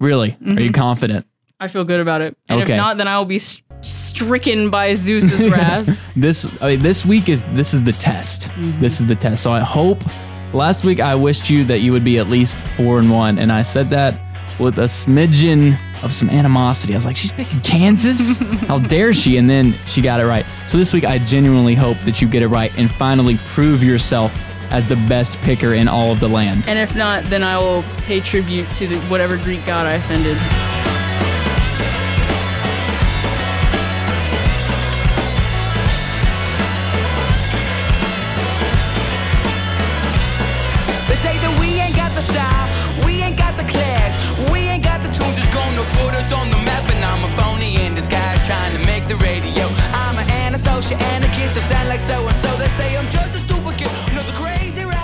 Really? 0.01 0.31
Are 0.31 0.49
you 0.49 0.55
mm-hmm. 0.55 0.73
confident? 0.73 1.27
I 1.61 1.67
feel 1.67 1.83
good 1.85 1.99
about 1.99 2.23
it. 2.23 2.37
And 2.49 2.63
Okay. 2.63 2.75
if 2.75 2.77
not, 2.77 2.99
then 2.99 3.09
I 3.09 3.19
will 3.19 3.25
be 3.25 3.41
st- 3.41 3.65
stricken 3.81 4.71
by 4.71 4.95
Zeus's 4.95 5.51
wrath. 5.51 5.99
This 6.15 6.63
I 6.63 6.71
mean, 6.77 6.83
this 6.83 7.05
week 7.05 7.29
is 7.29 7.45
this 7.47 7.75
is 7.75 7.83
the 7.83 7.93
test. 7.95 8.43
Mm-hmm. 8.51 8.81
This 8.81 9.01
is 9.01 9.07
the 9.07 9.17
test. 9.17 9.43
So 9.43 9.51
I 9.51 9.59
hope 9.61 10.05
last 10.53 10.85
week 10.85 11.01
I 11.01 11.17
wished 11.17 11.51
you 11.51 11.65
that 11.65 11.81
you 11.81 11.91
would 11.91 12.05
be 12.05 12.19
at 12.19 12.29
least 12.29 12.57
4 12.77 13.01
and 13.01 13.11
1 13.11 13.39
and 13.41 13.51
I 13.51 13.63
said 13.63 13.91
that 13.91 14.21
with 14.59 14.79
a 14.79 14.85
smidgen 14.85 15.79
of 16.03 16.15
some 16.15 16.31
animosity. 16.31 16.95
I 16.95 16.97
was 16.97 17.07
like, 17.07 17.17
she's 17.17 17.33
picking 17.33 17.61
Kansas? 17.61 18.39
How 18.67 18.79
dare 18.79 19.15
she? 19.15 19.37
And 19.37 19.49
then 19.49 19.73
she 19.87 20.01
got 20.01 20.21
it 20.21 20.27
right. 20.27 20.45
So 20.67 20.79
this 20.79 20.93
week, 20.93 21.05
I 21.05 21.19
genuinely 21.19 21.75
hope 21.75 21.99
that 22.01 22.21
you 22.21 22.29
get 22.29 22.43
it 22.43 22.49
right 22.49 22.77
and 22.79 22.91
finally 22.91 23.37
prove 23.49 23.83
yourself 23.83 24.33
as 24.71 24.87
the 24.87 24.97
best 25.09 25.39
picker 25.39 25.75
in 25.75 25.89
all 25.89 26.13
of 26.13 26.21
the 26.21 26.29
land. 26.29 26.65
And 26.67 26.79
if 26.79 26.95
not, 26.97 27.25
then 27.25 27.43
I 27.43 27.59
will 27.59 27.83
pay 28.03 28.21
tribute 28.21 28.69
to 28.75 28.87
the, 28.87 28.99
whatever 29.03 29.37
Greek 29.39 29.65
god 29.67 29.87
I 29.87 29.95
offended. 29.95 30.78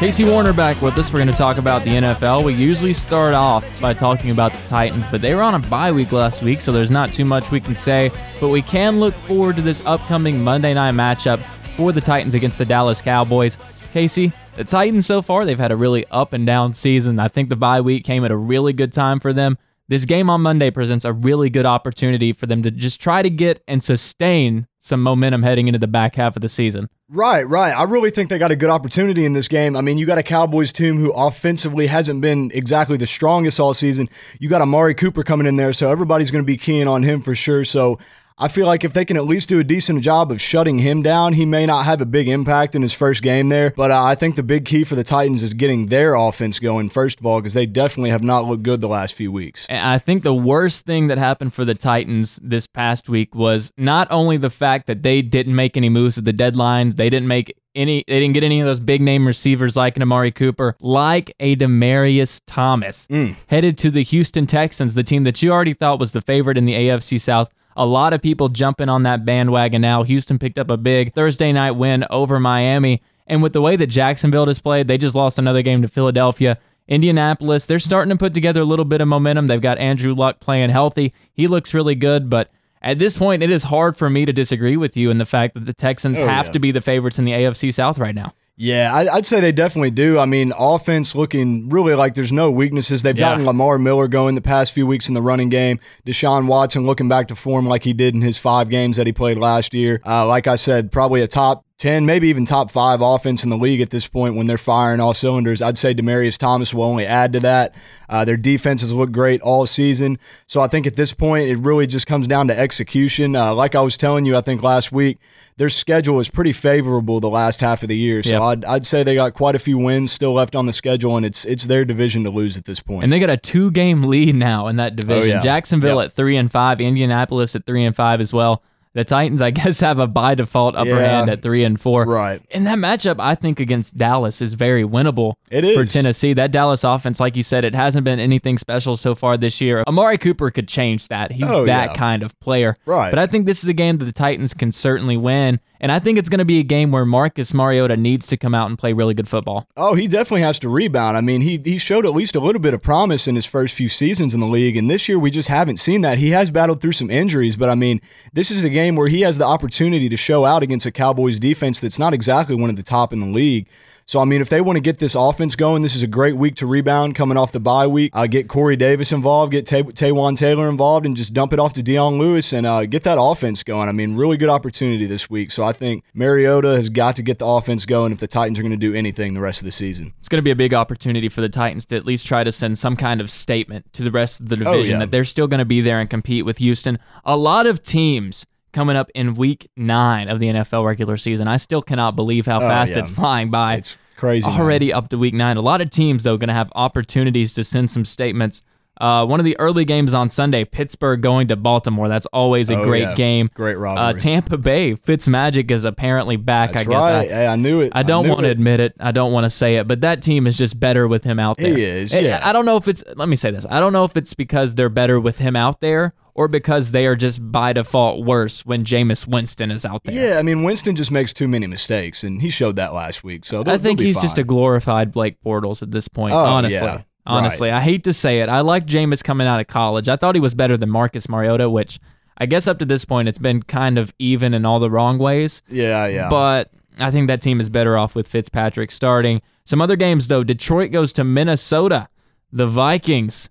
Casey 0.01 0.25
Warner 0.25 0.53
back 0.53 0.83
with 0.83 0.99
us. 0.99 1.13
We're 1.13 1.21
going 1.21 1.29
to 1.29 1.35
talk 1.35 1.57
about 1.57 1.83
the 1.85 1.91
NFL. 1.91 2.45
We 2.45 2.53
usually 2.53 2.93
start 2.93 3.33
off 3.33 3.81
by 3.81 3.95
talking 3.95 4.31
about 4.33 4.53
the 4.53 4.69
Titans, 4.69 5.05
but 5.11 5.21
they 5.21 5.35
were 5.35 5.43
on 5.43 5.55
a 5.55 5.59
bye 5.61 5.93
week 5.93 6.13
last 6.13 6.43
week, 6.43 6.61
so 6.61 6.73
there's 6.73 6.91
not 6.91 7.13
too 7.13 7.25
much 7.25 7.51
we 7.51 7.61
can 7.61 7.75
say. 7.75 8.11
But 8.41 8.49
we 8.49 8.61
can 8.61 9.01
look 9.01 9.15
forward 9.15 9.57
to 9.57 9.63
this 9.63 9.81
upcoming 9.87 10.43
Monday 10.43 10.75
night 10.75 10.93
matchup 10.93 11.39
for 11.77 11.93
the 11.93 12.01
Titans 12.01 12.35
against 12.35 12.59
the 12.59 12.65
Dallas 12.65 13.01
Cowboys. 13.01 13.57
Casey, 13.93 14.33
the 14.57 14.65
Titans 14.65 15.07
so 15.07 15.23
far, 15.23 15.45
they've 15.45 15.59
had 15.59 15.73
a 15.73 15.77
really 15.77 16.05
up 16.11 16.33
and 16.33 16.45
down 16.45 16.75
season. 16.75 17.19
I 17.19 17.29
think 17.29 17.49
the 17.49 17.57
bye 17.57 17.81
week 17.81 18.05
came 18.05 18.25
at 18.25 18.31
a 18.33 18.37
really 18.37 18.73
good 18.73 18.93
time 18.93 19.21
for 19.21 19.33
them. 19.33 19.57
This 19.89 20.05
game 20.05 20.29
on 20.29 20.43
Monday 20.43 20.71
presents 20.71 21.05
a 21.05 21.13
really 21.13 21.49
good 21.49 21.67
opportunity 21.67 22.33
for 22.33 22.47
them 22.47 22.63
to 22.65 22.71
just 22.71 23.01
try 23.01 23.23
to 23.23 23.31
get 23.31 23.63
and 23.69 23.83
sustain 23.83 24.67
some 24.85 25.03
momentum 25.03 25.43
heading 25.43 25.67
into 25.67 25.79
the 25.79 25.87
back 25.87 26.15
half 26.15 26.37
of 26.37 26.43
the 26.43 26.49
season. 26.49 26.91
Right, 27.09 27.49
right. 27.49 27.73
I 27.73 27.85
really 27.85 28.11
think 28.11 28.29
they 28.29 28.37
got 28.37 28.51
a 28.51 28.57
good 28.57 28.69
opportunity 28.69 29.25
in 29.25 29.33
this 29.33 29.49
game. 29.49 29.77
I 29.77 29.81
mean, 29.81 29.97
you 29.97 30.05
got 30.05 30.19
a 30.19 30.23
Cowboys 30.23 30.75
team 30.75 30.99
who 30.99 31.11
offensively 31.13 31.87
hasn't 31.87 32.21
been 32.21 32.51
exactly 32.53 32.99
the 32.99 33.07
strongest 33.07 33.59
all 33.59 33.73
season. 33.73 34.11
You 34.39 34.51
got 34.51 34.61
Amari 34.61 34.95
Cooper 34.95 35.23
coming 35.23 35.47
in 35.47 35.57
there, 35.57 35.73
so 35.73 35.91
everybody's 35.91 36.31
going 36.31 36.45
to 36.45 36.47
be 36.47 36.59
keying 36.59 36.87
on 36.87 37.03
him 37.03 37.23
for 37.23 37.35
sure. 37.35 37.65
So 37.65 37.99
I 38.37 38.49
feel 38.49 38.67
like 38.67 38.83
if 38.83 38.93
they 38.93 39.05
can 39.05 39.17
at 39.17 39.27
least 39.27 39.49
do 39.49 39.61
a 39.61 39.65
decent 39.65 40.03
job 40.03 40.33
of 40.33 40.41
shutting 40.41 40.79
him 40.81 41.03
down, 41.03 41.35
he 41.35 41.47
may 41.47 41.67
not 41.67 41.85
have 41.85 42.01
a 42.01 42.07
big 42.07 42.29
impact 42.29 42.75
in 42.75 42.83
his 42.83 42.93
first 42.93 43.23
game 43.23 43.49
there. 43.49 43.71
But 43.77 43.93
uh, 43.93 44.03
I 44.03 44.17
think 44.17 44.35
the 44.35 44.43
big 44.43 44.65
key 44.65 44.83
for 44.83 44.97
the 44.97 45.05
Titans 45.05 45.45
is 45.45 45.55
getting 45.55 45.87
their 45.87 46.15
offense 46.15 46.59
going, 46.59 46.89
first 46.89 47.21
of 47.21 47.27
all, 47.27 47.39
because 47.41 47.55
they 47.55 47.65
definitely 47.65 48.11
have 48.11 48.25
not 48.25 48.45
looked 48.45 48.65
good 48.65 48.81
the 48.81 48.89
last 48.89 49.15
few 49.15 49.31
weeks. 49.31 49.67
And 49.69 49.79
I 49.79 49.99
think 49.99 50.25
the 50.25 50.35
worst 50.35 50.85
thing 50.85 51.07
that 51.07 51.19
happened 51.19 51.55
for 51.55 51.65
the 51.65 51.77
Titans 51.77 52.41
this 52.43 52.67
past 52.67 53.09
week 53.09 53.37
was 53.37 53.73
not 53.79 54.09
only 54.11 54.37
the 54.37 54.51
fact 54.51 54.89
that 54.89 55.05
they 55.05 55.23
didn't 55.23 55.55
make 55.55 55.77
any 55.77 55.89
moves 55.89 56.19
at 56.19 56.25
the 56.25 56.33
deadlines, 56.33 56.97
they 56.97 57.09
didn't 57.09 57.29
make 57.29 57.57
any 57.77 58.05
they 58.09 58.21
didn't 58.21 58.35
get 58.35 58.45
any 58.45 58.61
of 58.61 58.67
those 58.67 58.81
big 58.81 59.01
name 59.01 59.27
receivers 59.29 59.77
like 59.77 59.97
an 59.97 60.03
Amari 60.03 60.33
Cooper, 60.33 60.77
like 60.81 61.33
a 61.39 61.55
Demaryius 61.55 62.41
Thomas, 62.47 63.07
headed 63.47 63.79
to 63.79 63.91
the 63.93 64.03
Houston 64.03 64.47
Texans, 64.47 64.95
the 64.95 65.03
team 65.05 65.23
that 65.25 65.41
you 65.41 65.53
already 65.53 65.75
thought 65.75 66.01
was 66.01 66.11
the 66.13 66.21
favorite 66.21 66.59
in 66.59 66.67
the 66.67 66.75
AFC 66.75 67.21
South. 67.21 67.53
A 67.77 67.87
lot 67.87 68.13
of 68.13 68.23
people 68.23 68.49
jumping 68.49 68.89
on 68.89 69.03
that 69.03 69.25
bandwagon 69.25 69.83
now. 69.83 70.03
Houston 70.03 70.39
picked 70.39 70.59
up 70.59 70.71
a 70.71 70.77
big 70.77 71.13
Thursday 71.13 71.53
night 71.53 71.73
win 71.73 72.05
over 72.11 72.39
Miami. 72.39 73.03
And 73.27 73.43
with 73.43 73.53
the 73.53 73.61
way 73.63 73.75
that 73.77 73.87
Jacksonville 73.89 74.47
has 74.47 74.59
played, 74.61 74.87
they 74.87 74.99
just 74.99 75.15
lost 75.15 75.39
another 75.39 75.63
game 75.63 75.83
to 75.83 75.89
Philadelphia. 75.89 76.59
Indianapolis, 76.87 77.67
they're 77.67 77.79
starting 77.79 78.11
to 78.11 78.17
put 78.17 78.35
together 78.35 78.61
a 78.61 78.65
little 78.67 78.85
bit 78.85 79.01
of 79.01 79.09
momentum. 79.09 79.47
They've 79.47 79.61
got 79.61 79.79
Andrew 79.79 80.15
Luck 80.15 80.39
playing 80.41 80.71
healthy. 80.71 81.13
He 81.33 81.49
looks 81.49 81.73
really 81.75 81.95
good, 81.95 82.29
but 82.31 82.51
at 82.83 82.99
this 82.99 83.17
point, 83.17 83.43
it 83.43 83.51
is 83.51 83.65
hard 83.65 83.97
for 83.97 84.11
me 84.11 84.25
to 84.27 84.33
disagree 84.33 84.77
with 84.77 84.95
you 84.97 85.11
in 85.11 85.17
the 85.19 85.25
fact 85.25 85.55
that 85.55 85.65
the 85.65 85.73
Texans 85.73 86.21
Oh, 86.21 86.27
have 86.27 86.47
yeah. 86.47 86.53
to 86.53 86.59
be 86.59 86.71
the 86.71 86.83
favorites 86.83 87.19
in 87.19 87.25
the 87.25 87.33
AFC 87.33 87.73
South 87.73 87.99
right 87.99 88.15
now. 88.15 88.33
Yeah, 88.57 88.95
I, 88.95 89.13
I'd 89.17 89.27
say 89.27 89.41
they 89.41 89.51
definitely 89.51 89.91
do. 89.91 90.17
I 90.17 90.27
mean, 90.27 90.53
offense 90.57 91.17
looking 91.17 91.69
really 91.71 91.97
like 91.97 92.15
there's 92.15 92.33
no 92.33 92.53
weaknesses. 92.53 93.03
They've 93.03 93.17
Yeah. 93.19 93.31
gotten 93.31 93.47
Lamar 93.47 93.81
Miller 93.81 94.07
going 94.07 94.37
the 94.37 94.41
past 94.41 94.71
few 94.71 94.87
weeks 94.87 95.09
in 95.09 95.15
the 95.15 95.23
running 95.23 95.49
game. 95.49 95.81
Deshaun 96.07 96.47
Watson 96.47 96.87
looking 96.87 97.09
back 97.09 97.27
to 97.29 97.35
form 97.35 97.67
like 97.67 97.83
he 97.83 97.93
did 97.93 98.15
in 98.15 98.23
his 98.23 98.39
five 98.39 98.69
games 98.69 98.97
that 98.97 99.07
he 99.09 99.13
played 99.13 99.39
last 99.39 99.75
year. 99.75 100.01
Uh, 100.07 100.25
like 100.25 100.47
I 100.47 100.55
said, 100.55 100.93
probably 100.93 101.21
a 101.21 101.27
top 101.27 101.65
10, 101.79 102.07
maybe 102.07 102.29
even 102.29 102.45
top 102.45 102.71
five 102.71 103.01
offense 103.01 103.43
in 103.43 103.51
the 103.51 103.57
league 103.57 103.81
at 103.81 103.91
this 103.91 104.07
point 104.07 104.37
when 104.37 104.47
they're 104.47 104.57
firing 104.57 105.01
all 105.01 105.15
cylinders. 105.15 105.61
I'd 105.61 105.77
say 105.77 105.93
Demaryius 105.93 106.39
Thomas 106.39 106.73
will 106.73 106.85
only 106.85 107.05
add 107.05 107.33
to 107.33 107.41
that. 107.41 107.75
Uh, 108.09 108.25
their 108.25 108.37
defense 108.37 108.83
has 108.83 108.93
looked 108.93 109.11
great 109.13 109.41
all 109.41 109.67
season. 109.67 110.17
So 110.47 110.61
I 110.61 110.69
think 110.69 110.87
at 110.87 110.95
this 110.95 111.13
point, 111.13 111.49
it 111.49 111.57
really 111.57 111.89
just 111.89 112.07
comes 112.07 112.29
down 112.29 112.47
to 112.47 112.57
execution. 112.59 113.35
Uh, 113.35 113.53
like 113.53 113.75
I 113.75 113.81
was 113.81 113.97
telling 113.97 114.25
you, 114.25 114.37
I 114.37 114.41
think 114.43 114.63
last 114.63 114.93
week, 114.93 115.19
their 115.57 115.71
schedule 115.71 116.19
is 116.19 116.29
pretty 116.29 116.53
favorable 116.53 117.21
the 117.21 117.29
last 117.29 117.61
half 117.61 117.83
of 117.83 117.89
the 117.89 117.97
year. 117.97 118.23
So 118.23 118.31
Yep. 118.31 118.43
I'd, 118.43 118.65
I'd 118.65 118.87
say 118.87 119.03
they 119.03 119.15
got 119.15 119.35
quite 119.35 119.55
a 119.55 119.59
few 119.61 119.79
wins 119.79 120.11
still 120.11 120.33
left 120.35 120.57
on 120.57 120.67
the 120.67 120.73
schedule, 120.73 121.17
and 121.17 121.25
it's 121.25 121.45
it's 121.45 121.67
their 121.67 121.85
division 121.85 122.25
to 122.25 122.31
lose 122.31 122.57
at 122.57 122.65
this 122.65 122.81
point. 122.81 123.05
And 123.05 123.13
they 123.13 123.21
got 123.21 123.31
a 123.31 123.37
two 123.37 123.71
game 123.71 124.05
lead 124.05 124.35
now 124.35 124.67
in 124.67 124.77
that 124.77 124.93
oh, 124.93 124.97
division. 124.97 125.31
Oh, 125.31 125.35
yeah. 125.37 125.41
Jacksonville 125.41 125.99
Yep. 126.01 126.07
at 126.07 126.13
three 126.13 126.37
and 126.37 126.51
five, 126.51 126.81
Indianapolis 126.81 127.55
at 127.55 127.65
three 127.67 127.85
and 127.85 127.95
five 127.95 128.21
as 128.21 128.33
well. 128.33 128.63
The 128.95 129.05
Titans, 129.05 129.43
I 129.43 129.51
guess, 129.53 129.81
have 129.81 129.99
a 129.99 130.07
by 130.07 130.35
default 130.35 130.75
upper 130.77 130.89
Yeah. 130.91 130.99
hand 131.19 131.29
at 131.31 131.43
three 131.43 131.65
and 131.65 131.81
four. 131.81 132.05
Right. 132.07 132.41
And 132.53 132.67
that 132.67 132.79
matchup, 132.79 133.17
I 133.19 133.35
think, 133.35 133.61
against 133.61 133.99
Dallas 133.99 134.41
is 134.41 134.55
very 134.55 134.85
winnable 134.85 135.35
It 135.51 135.65
is. 135.65 135.77
for. 135.77 135.85
Tennessee. 135.85 136.33
That 136.33 136.51
Dallas 136.53 136.85
offense, 136.85 137.21
like 137.21 137.37
you 137.37 137.43
said, 137.43 137.65
it 137.65 137.75
hasn't 137.75 138.05
been 138.05 138.19
anything 138.21 138.57
special 138.59 138.97
so 138.97 139.15
far 139.15 139.37
this 139.37 139.61
year. 139.61 139.85
Amari 139.87 140.17
Cooper 140.19 140.51
could 140.51 140.69
change 140.69 141.09
that. 141.09 141.33
He's 141.33 141.45
Oh, 141.47 141.65
that 141.67 141.91
yeah. 141.91 141.93
kind 141.95 142.23
of 142.23 142.39
player. 142.41 142.77
Right. 142.87 143.11
But 143.11 143.19
I 143.19 143.27
think 143.27 143.47
this 143.47 143.63
is 143.63 143.69
a 143.69 143.73
game 143.75 143.99
that 143.99 144.05
the 144.05 144.13
Titans 144.13 144.55
can 144.55 144.73
certainly 144.73 145.17
win. 145.17 145.61
And 145.81 145.93
I 145.93 145.99
think 145.99 146.17
it's 146.19 146.31
going 146.31 146.39
to 146.39 146.47
be 146.47 146.61
a 146.61 146.63
game 146.63 146.93
where 146.93 147.05
Marcus 147.05 147.53
Mariota 147.53 147.97
needs 147.97 148.27
to 148.29 148.39
come 148.39 148.55
out 148.55 148.71
and 148.71 148.79
play 148.79 148.95
really 148.95 149.13
good 149.13 149.29
football. 149.29 149.69
Oh, 149.77 149.95
he 149.95 150.09
definitely 150.09 150.41
has 150.41 150.59
to 150.61 150.69
rebound. 150.71 151.15
I 151.17 151.21
mean, 151.21 151.43
he 151.43 151.61
he 151.63 151.77
showed 151.77 152.07
at 152.07 152.15
least 152.15 152.35
a 152.35 152.41
little 152.41 152.61
bit 152.61 152.73
of 152.73 152.81
promise 152.81 153.29
in 153.29 153.35
his 153.35 153.45
first 153.45 153.75
few 153.75 153.91
seasons 153.91 154.33
in 154.33 154.41
the 154.41 154.47
league, 154.47 154.79
and 154.79 154.91
this 154.91 155.11
year 155.11 155.19
we 155.19 155.31
just 155.31 155.49
haven't 155.49 155.77
seen 155.79 156.01
that. 156.01 156.17
He 156.19 156.31
has 156.31 156.51
battled 156.51 156.81
through 156.81 156.93
some 156.93 157.11
injuries, 157.11 157.57
but 157.57 157.69
I 157.69 157.75
mean, 157.75 158.01
this 158.33 158.51
is 158.51 158.65
a 158.65 158.71
game 158.71 158.84
where 158.93 159.09
he 159.09 159.23
has 159.23 159.39
the 159.39 159.45
opportunity 159.47 160.09
to 160.09 160.17
show 160.17 160.45
out 160.45 160.63
against 160.63 160.87
a 160.87 160.91
Cowboys 160.93 161.39
defense 161.39 161.81
that's 161.81 161.99
not 161.99 162.13
exactly 162.15 162.55
one 162.55 162.71
of 162.71 162.77
the 162.77 162.83
top 162.83 163.13
in 163.13 163.21
the 163.21 163.27
league. 163.27 163.67
So 164.07 164.21
I 164.21 164.27
mean, 164.27 164.43
if 164.43 164.51
they 164.51 164.61
want 164.61 164.77
to 164.77 164.83
get 164.83 164.99
this 164.99 165.15
offense 165.15 165.57
going, 165.57 165.81
this 165.81 165.97
is 165.97 166.03
a 166.03 166.07
great 166.07 166.37
week 166.37 166.57
to 166.57 166.67
rebound 166.67 167.15
coming 167.15 167.39
off 167.39 167.53
the 167.53 167.59
bye 167.59 167.87
week. 167.87 168.11
Uh, 168.15 168.27
get 168.27 168.49
Corey 168.49 168.77
Davis 168.77 169.13
involved, 169.13 169.51
get 169.51 169.65
Tay- 169.65 169.83
Taywan 169.83 170.37
Taylor 170.37 170.69
involved, 170.69 171.07
and 171.07 171.17
just 171.17 171.33
dump 171.33 171.55
it 171.55 171.59
off 171.59 171.73
to 171.73 171.83
Dion 171.83 172.19
Lewis 172.19 172.53
and 172.53 172.67
uh, 172.67 172.85
get 172.85 173.03
that 173.05 173.17
offense 173.19 173.63
going. 173.63 173.89
I 173.89 173.93
mean, 173.93 174.15
really 174.15 174.37
good 174.37 174.51
opportunity 174.51 175.07
this 175.07 175.31
week. 175.31 175.51
So 175.51 175.65
I 175.65 175.73
think 175.73 176.05
Mariota 176.13 176.77
has 176.77 176.91
got 176.91 177.17
to 177.17 177.23
get 177.23 177.39
the 177.39 177.47
offense 177.47 177.87
going 177.87 178.13
if 178.13 178.21
the 178.21 178.27
Titans 178.27 178.59
are 178.59 178.63
going 178.63 178.73
to 178.73 178.77
do 178.77 178.93
anything 178.93 179.33
the 179.33 179.41
rest 179.41 179.61
of 179.61 179.65
the 179.65 179.73
season. 179.73 180.13
It's 180.19 180.29
going 180.29 180.37
to 180.39 180.43
be 180.45 180.51
a 180.51 180.55
big 180.57 180.75
opportunity 180.75 181.31
for 181.31 181.41
the 181.41 181.49
Titans 181.49 181.87
to 181.87 181.97
at 181.97 182.05
least 182.05 182.27
try 182.27 182.45
to 182.45 182.53
send 182.53 182.77
some 182.77 182.97
kind 182.97 183.23
of 183.23 183.31
statement 183.31 183.91
to 183.95 184.03
the 184.03 184.11
rest 184.11 184.39
of 184.39 184.51
the 184.51 184.57
division 184.57 184.75
Oh, 184.75 184.83
yeah. 184.83 184.99
that 184.99 185.13
they're 185.13 185.25
still 185.25 185.47
going 185.47 185.61
to 185.61 185.65
be 185.65 185.81
there 185.81 185.99
and 185.99 186.11
compete 186.11 186.45
with 186.45 186.59
Houston. 186.59 186.99
A 187.25 187.39
lot 187.39 187.67
of 187.67 187.83
teams 187.83 188.45
coming 188.75 188.97
up 188.97 189.11
in 189.15 189.35
week 189.35 189.71
nine 189.77 190.29
of 190.29 190.41
the 190.41 190.49
NFL 190.49 190.85
regular 190.85 191.17
season. 191.17 191.49
I 191.49 191.57
still 191.57 191.81
cannot 191.81 192.17
believe 192.17 192.45
how 192.45 192.59
oh, 192.59 192.69
fast 192.69 192.93
Oh, 192.93 192.95
yeah. 192.97 193.01
it's 193.01 193.11
flying 193.11 193.51
by. 193.51 193.77
It's 193.77 193.97
crazy. 194.17 194.47
man. 194.47 194.61
already 194.61 194.93
up 194.93 195.09
to 195.11 195.19
week 195.19 195.33
nine. 195.33 195.57
A 195.57 195.63
lot 195.63 195.81
of 195.81 195.89
teams, 195.89 196.25
though, 196.25 196.37
going 196.37 196.49
to 196.49 196.55
have 196.55 196.71
opportunities 196.75 197.55
to 197.55 197.65
send 197.65 197.91
some 197.91 198.05
statements. 198.05 198.63
Uh, 199.01 199.27
one 199.27 199.41
of 199.41 199.45
the 199.45 199.59
early 199.59 199.85
games 199.85 200.15
on 200.15 200.29
Sunday, 200.29 200.65
Pittsburgh 200.65 201.21
going 201.21 201.49
to 201.49 201.57
Baltimore. 201.57 202.09
That's 202.09 202.27
always 202.27 202.71
a 202.71 202.77
Oh, 202.79 202.85
great 202.85 203.03
yeah. 203.03 203.15
game. 203.15 203.51
Great 203.53 203.77
Uh. 203.77 204.13
Tampa 204.13 204.57
Bay, 204.57 204.95
Fitzmagic 204.95 205.71
is 205.71 205.85
apparently 205.85 206.37
back. 206.37 206.73
That's 206.73 206.87
I 206.87 206.91
guess. 206.91 207.03
right. 207.03 207.15
I, 207.31 207.35
hey, 207.35 207.47
I 207.47 207.57
knew 207.57 207.81
it. 207.81 207.93
I 207.95 208.03
don't 208.05 208.29
want 208.29 208.43
to 208.43 208.51
admit 208.51 208.81
it. 208.81 208.95
I 209.01 209.11
don't 209.13 209.33
want 209.33 209.45
to 209.45 209.51
say 209.51 209.77
it, 209.77 209.89
but 209.89 210.01
that 210.03 210.23
team 210.23 210.47
is 210.47 210.57
just 210.57 210.79
better 210.79 211.09
with 211.09 211.25
him 211.25 211.39
out 211.41 211.57
there. 211.57 211.75
He 211.75 211.83
is. 211.85 212.15
Yeah. 212.15 212.41
I 212.43 212.53
don't 212.53 212.65
know 212.65 212.77
if 212.77 212.87
it's. 212.87 213.03
Let 213.17 213.29
me 213.29 213.37
say 213.37 213.51
this. 213.51 213.67
I 213.69 213.81
don't 213.81 213.93
know 213.93 214.05
if 214.05 214.17
it's 214.17 214.33
because 214.35 214.75
they're 214.77 214.89
better 214.89 215.19
with 215.19 215.39
him 215.39 215.57
out 215.57 215.81
there, 215.81 216.15
or 216.35 216.47
because 216.47 216.93
they 216.93 217.07
are 217.07 217.17
just 217.17 217.51
by 217.51 217.73
default 217.73 218.25
worse 218.25 218.65
when 218.65 218.85
Jameis 218.85 219.27
Winston 219.27 219.71
is 219.73 219.85
out 219.85 220.05
there. 220.05 220.15
Yeah, 220.15 220.39
I 220.39 220.43
mean 220.43 220.63
Winston 220.63 220.95
just 220.95 221.11
makes 221.11 221.33
too 221.33 221.49
many 221.49 221.67
mistakes, 221.67 222.23
and 222.23 222.41
he 222.43 222.49
showed 222.51 222.77
that 222.77 222.95
last 222.95 223.25
week. 223.25 223.45
So 223.45 223.65
I 223.67 223.77
think 223.79 223.99
he's 223.99 224.21
just 224.21 224.39
a 224.39 224.45
glorified 224.45 225.11
Blake 225.13 225.37
Bortles 225.45 225.83
at 225.83 225.91
this 225.91 226.07
point. 226.09 226.35
Oh, 226.35 226.39
honestly, 226.45 226.79
yeah. 226.79 227.03
Honestly, 227.27 227.71
I 227.71 227.81
hate 227.81 228.05
to 228.05 228.13
say 228.13 228.41
it. 228.41 228.49
I 228.49 228.61
like 228.61 228.87
Jameis 228.87 229.23
coming 229.25 229.47
out 229.47 229.61
of 229.61 229.67
college. 229.67 230.09
I 230.09 230.17
thought 230.17 230.35
he 230.35 230.41
was 230.41 230.55
better 230.55 230.77
than 230.77 230.91
Marcus 230.91 231.29
Mariota, 231.29 231.69
which 231.71 231.99
I 232.39 232.47
guess 232.47 232.67
up 232.67 232.79
to 232.81 232.85
this 232.85 233.05
point 233.05 233.29
it's 233.29 233.39
been 233.39 233.63
kind 233.63 233.99
of 233.99 234.13
even 234.19 234.55
in 234.55 234.65
all 234.65 234.81
the 234.81 234.91
wrong 234.91 235.19
ways. 235.19 235.63
yeah, 235.69 236.07
yeah. 236.07 236.29
But 236.29 236.71
I 236.99 237.11
think 237.11 237.27
that 237.29 237.41
team 237.41 237.61
is 237.61 237.69
better 237.71 237.97
off 237.97 238.15
with 238.15 238.29
Fitzpatrick 238.29 238.91
starting. 238.91 239.41
Some 239.65 239.81
other 239.81 239.97
games 239.97 240.29
though. 240.29 240.45
Detroit 240.45 240.91
goes 240.93 241.13
to 241.15 241.25
Minnesota. 241.25 242.09
The 242.53 242.67
Vikings. 242.67 243.51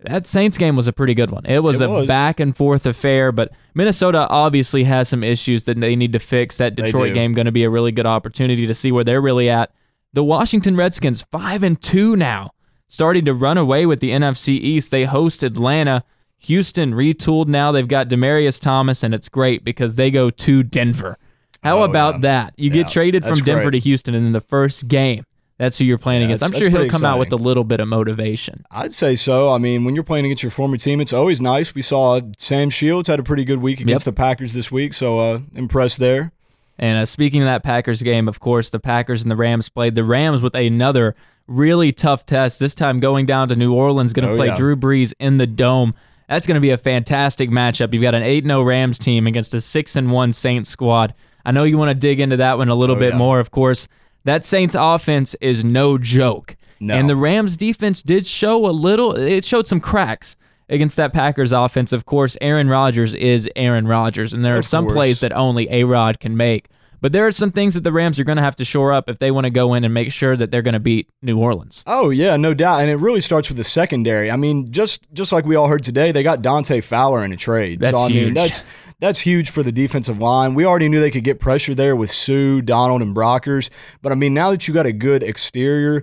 That 0.00 0.28
Saints 0.28 0.56
game 0.58 0.76
was 0.76 0.86
a 0.86 0.92
pretty 0.92 1.14
good 1.14 1.32
one. 1.32 1.44
It 1.44 1.58
was 1.60 1.80
It 1.80 1.86
a 1.86 1.88
was. 1.88 2.06
back 2.06 2.38
and 2.38 2.56
forth 2.56 2.86
affair, 2.86 3.32
but 3.32 3.52
Minnesota 3.74 4.28
obviously 4.30 4.84
has 4.84 5.08
some 5.08 5.24
issues 5.24 5.64
that 5.64 5.80
they 5.80 5.96
need 5.96 6.12
to 6.12 6.20
fix. 6.20 6.58
That 6.58 6.76
Detroit 6.76 7.14
game 7.14 7.32
going 7.32 7.46
to 7.46 7.52
be 7.52 7.64
a 7.64 7.70
really 7.70 7.90
good 7.90 8.06
opportunity 8.06 8.64
to 8.68 8.74
see 8.74 8.92
where 8.92 9.02
they're 9.02 9.20
really 9.20 9.50
at. 9.50 9.72
The 10.12 10.22
Washington 10.22 10.76
Redskins 10.76 11.22
five 11.32 11.64
and 11.64 11.80
two 11.82 12.14
now 12.14 12.52
starting 12.88 13.24
to 13.26 13.34
run 13.34 13.58
away 13.58 13.86
with 13.86 14.00
the 14.00 14.10
NFC 14.10 14.48
East. 14.54 14.90
They 14.90 15.04
host 15.04 15.42
Atlanta. 15.42 16.02
Houston 16.38 16.92
retooled 16.94 17.46
now. 17.48 17.72
They've 17.72 17.86
got 17.88 18.08
Demaryius 18.08 18.60
Thomas, 18.60 19.02
and 19.02 19.12
it's 19.14 19.28
great 19.28 19.64
because 19.64 19.96
they 19.96 20.10
go 20.10 20.30
to 20.30 20.62
Denver. 20.62 21.18
How 21.64 21.80
Oh, 21.80 21.82
about 21.82 22.16
yeah. 22.16 22.20
that? 22.20 22.54
You 22.56 22.70
get 22.70 22.86
Yeah, 22.86 22.92
traded 22.92 23.24
from 23.24 23.38
Denver 23.40 23.70
great. 23.70 23.72
to 23.72 23.78
Houston, 23.80 24.14
and 24.14 24.24
in 24.26 24.32
the 24.32 24.40
first 24.40 24.86
game, 24.86 25.24
that's 25.58 25.78
who 25.78 25.84
you're 25.84 25.98
playing 25.98 26.20
Yeah, 26.20 26.26
against. 26.26 26.44
I'm 26.44 26.52
sure 26.52 26.70
he'll 26.70 26.88
come 26.88 27.04
out 27.04 27.18
with 27.18 27.32
a 27.32 27.36
little 27.36 27.64
bit 27.64 27.80
of 27.80 27.88
motivation. 27.88 28.64
I'd 28.70 28.92
say 28.92 29.16
so. 29.16 29.52
I 29.52 29.58
mean, 29.58 29.84
when 29.84 29.96
you're 29.96 30.04
playing 30.04 30.24
against 30.26 30.44
your 30.44 30.52
former 30.52 30.76
team, 30.76 31.00
it's 31.00 31.12
always 31.12 31.40
nice. 31.40 31.74
We 31.74 31.82
saw 31.82 32.20
Sam 32.38 32.70
Shields 32.70 33.08
had 33.08 33.18
a 33.18 33.24
pretty 33.24 33.44
good 33.44 33.58
week 33.60 33.80
against 33.80 34.04
the 34.04 34.12
Packers 34.12 34.52
this 34.52 34.70
week, 34.70 34.94
so 34.94 35.18
uh, 35.18 35.40
impressed 35.56 35.98
there. 35.98 36.30
And 36.78 36.96
uh, 36.98 37.06
speaking 37.06 37.42
of 37.42 37.46
that 37.46 37.64
Packers 37.64 38.02
game, 38.02 38.28
of 38.28 38.38
course, 38.38 38.70
the 38.70 38.78
Packers 38.78 39.22
and 39.22 39.30
the 39.32 39.36
Rams 39.36 39.68
played. 39.68 39.96
The 39.96 40.04
Rams 40.04 40.40
with 40.42 40.54
another 40.54 41.16
really 41.48 41.90
tough 41.92 42.24
test. 42.26 42.60
This 42.60 42.74
time 42.74 43.00
going 43.00 43.26
down 43.26 43.48
to 43.48 43.56
New 43.56 43.72
Orleans, 43.74 44.12
going 44.12 44.28
to 44.28 44.32
Oh, 44.34 44.36
play 44.36 44.46
yeah. 44.48 44.56
Drew 44.56 44.76
Brees 44.76 45.12
in 45.18 45.38
the 45.38 45.46
dome. 45.46 45.94
That's 46.28 46.46
going 46.46 46.54
to 46.56 46.60
be 46.60 46.70
a 46.70 46.78
fantastic 46.78 47.50
matchup. 47.50 47.92
You've 47.92 48.02
got 48.02 48.14
an 48.14 48.22
8 48.22 48.44
0 48.44 48.62
Rams 48.62 48.98
team 48.98 49.26
against 49.26 49.54
a 49.54 49.60
6 49.60 49.96
1 49.96 50.32
Saints 50.32 50.68
squad. 50.68 51.14
I 51.44 51.50
know 51.52 51.64
you 51.64 51.78
want 51.78 51.88
to 51.88 51.94
dig 51.94 52.20
into 52.20 52.36
that 52.36 52.58
one 52.58 52.68
a 52.68 52.74
little 52.74 52.96
Oh, 52.96 52.98
bit 53.00 53.12
yeah. 53.12 53.18
more, 53.18 53.40
of 53.40 53.50
course. 53.50 53.88
That 54.24 54.44
Saints 54.44 54.76
offense 54.78 55.34
is 55.40 55.64
no 55.64 55.96
joke. 55.96 56.56
No. 56.80 56.94
And 56.94 57.08
the 57.08 57.16
Rams 57.16 57.56
defense 57.56 58.02
did 58.02 58.26
show 58.26 58.66
a 58.66 58.70
little, 58.70 59.16
it 59.16 59.44
showed 59.44 59.66
some 59.66 59.80
cracks 59.80 60.36
against 60.68 60.96
that 60.98 61.14
Packers 61.14 61.50
offense. 61.50 61.92
Of 61.94 62.04
course, 62.04 62.36
Aaron 62.42 62.68
Rodgers 62.68 63.14
is 63.14 63.48
Aaron 63.56 63.88
Rodgers, 63.88 64.34
and 64.34 64.44
there 64.44 64.54
are 64.56 64.58
Of 64.58 64.66
some 64.66 64.84
course. 64.84 64.94
plays 64.94 65.20
that 65.20 65.32
only 65.32 65.66
A 65.70 65.84
Rod 65.84 66.20
can 66.20 66.36
make. 66.36 66.68
But 67.00 67.12
there 67.12 67.26
are 67.26 67.32
some 67.32 67.52
things 67.52 67.74
that 67.74 67.84
the 67.84 67.92
Rams 67.92 68.18
are 68.18 68.24
going 68.24 68.36
to 68.36 68.42
have 68.42 68.56
to 68.56 68.64
shore 68.64 68.92
up 68.92 69.08
if 69.08 69.18
they 69.18 69.30
want 69.30 69.44
to 69.44 69.50
go 69.50 69.74
in 69.74 69.84
and 69.84 69.94
make 69.94 70.12
sure 70.12 70.36
that 70.36 70.50
they're 70.50 70.62
going 70.62 70.74
to 70.74 70.80
beat 70.80 71.08
New 71.22 71.38
Orleans. 71.38 71.84
Oh 71.86 72.10
yeah, 72.10 72.36
no 72.36 72.54
doubt, 72.54 72.80
and 72.80 72.90
it 72.90 72.96
really 72.96 73.20
starts 73.20 73.48
with 73.48 73.56
the 73.56 73.64
secondary. 73.64 74.30
I 74.30 74.36
mean, 74.36 74.70
just 74.70 75.02
just 75.12 75.32
like 75.32 75.44
we 75.44 75.56
all 75.56 75.68
heard 75.68 75.84
today, 75.84 76.12
they 76.12 76.22
got 76.22 76.42
Dante 76.42 76.80
Fowler 76.80 77.24
in 77.24 77.32
a 77.32 77.36
trade. 77.36 77.80
That's 77.80 77.96
so, 77.96 78.04
I 78.04 78.08
huge. 78.08 78.24
Mean, 78.26 78.34
that's 78.34 78.64
that's 79.00 79.20
huge 79.20 79.50
for 79.50 79.62
the 79.62 79.72
defensive 79.72 80.18
line. 80.18 80.54
We 80.54 80.64
already 80.64 80.88
knew 80.88 81.00
they 81.00 81.10
could 81.10 81.24
get 81.24 81.38
pressure 81.38 81.74
there 81.74 81.94
with 81.94 82.10
Suh, 82.10 82.60
Donald, 82.60 83.02
and 83.02 83.14
Brockers. 83.14 83.70
But 84.02 84.10
I 84.10 84.16
mean, 84.16 84.34
now 84.34 84.50
that 84.50 84.66
you 84.66 84.74
got 84.74 84.86
a 84.86 84.92
good 84.92 85.22
exterior 85.22 86.02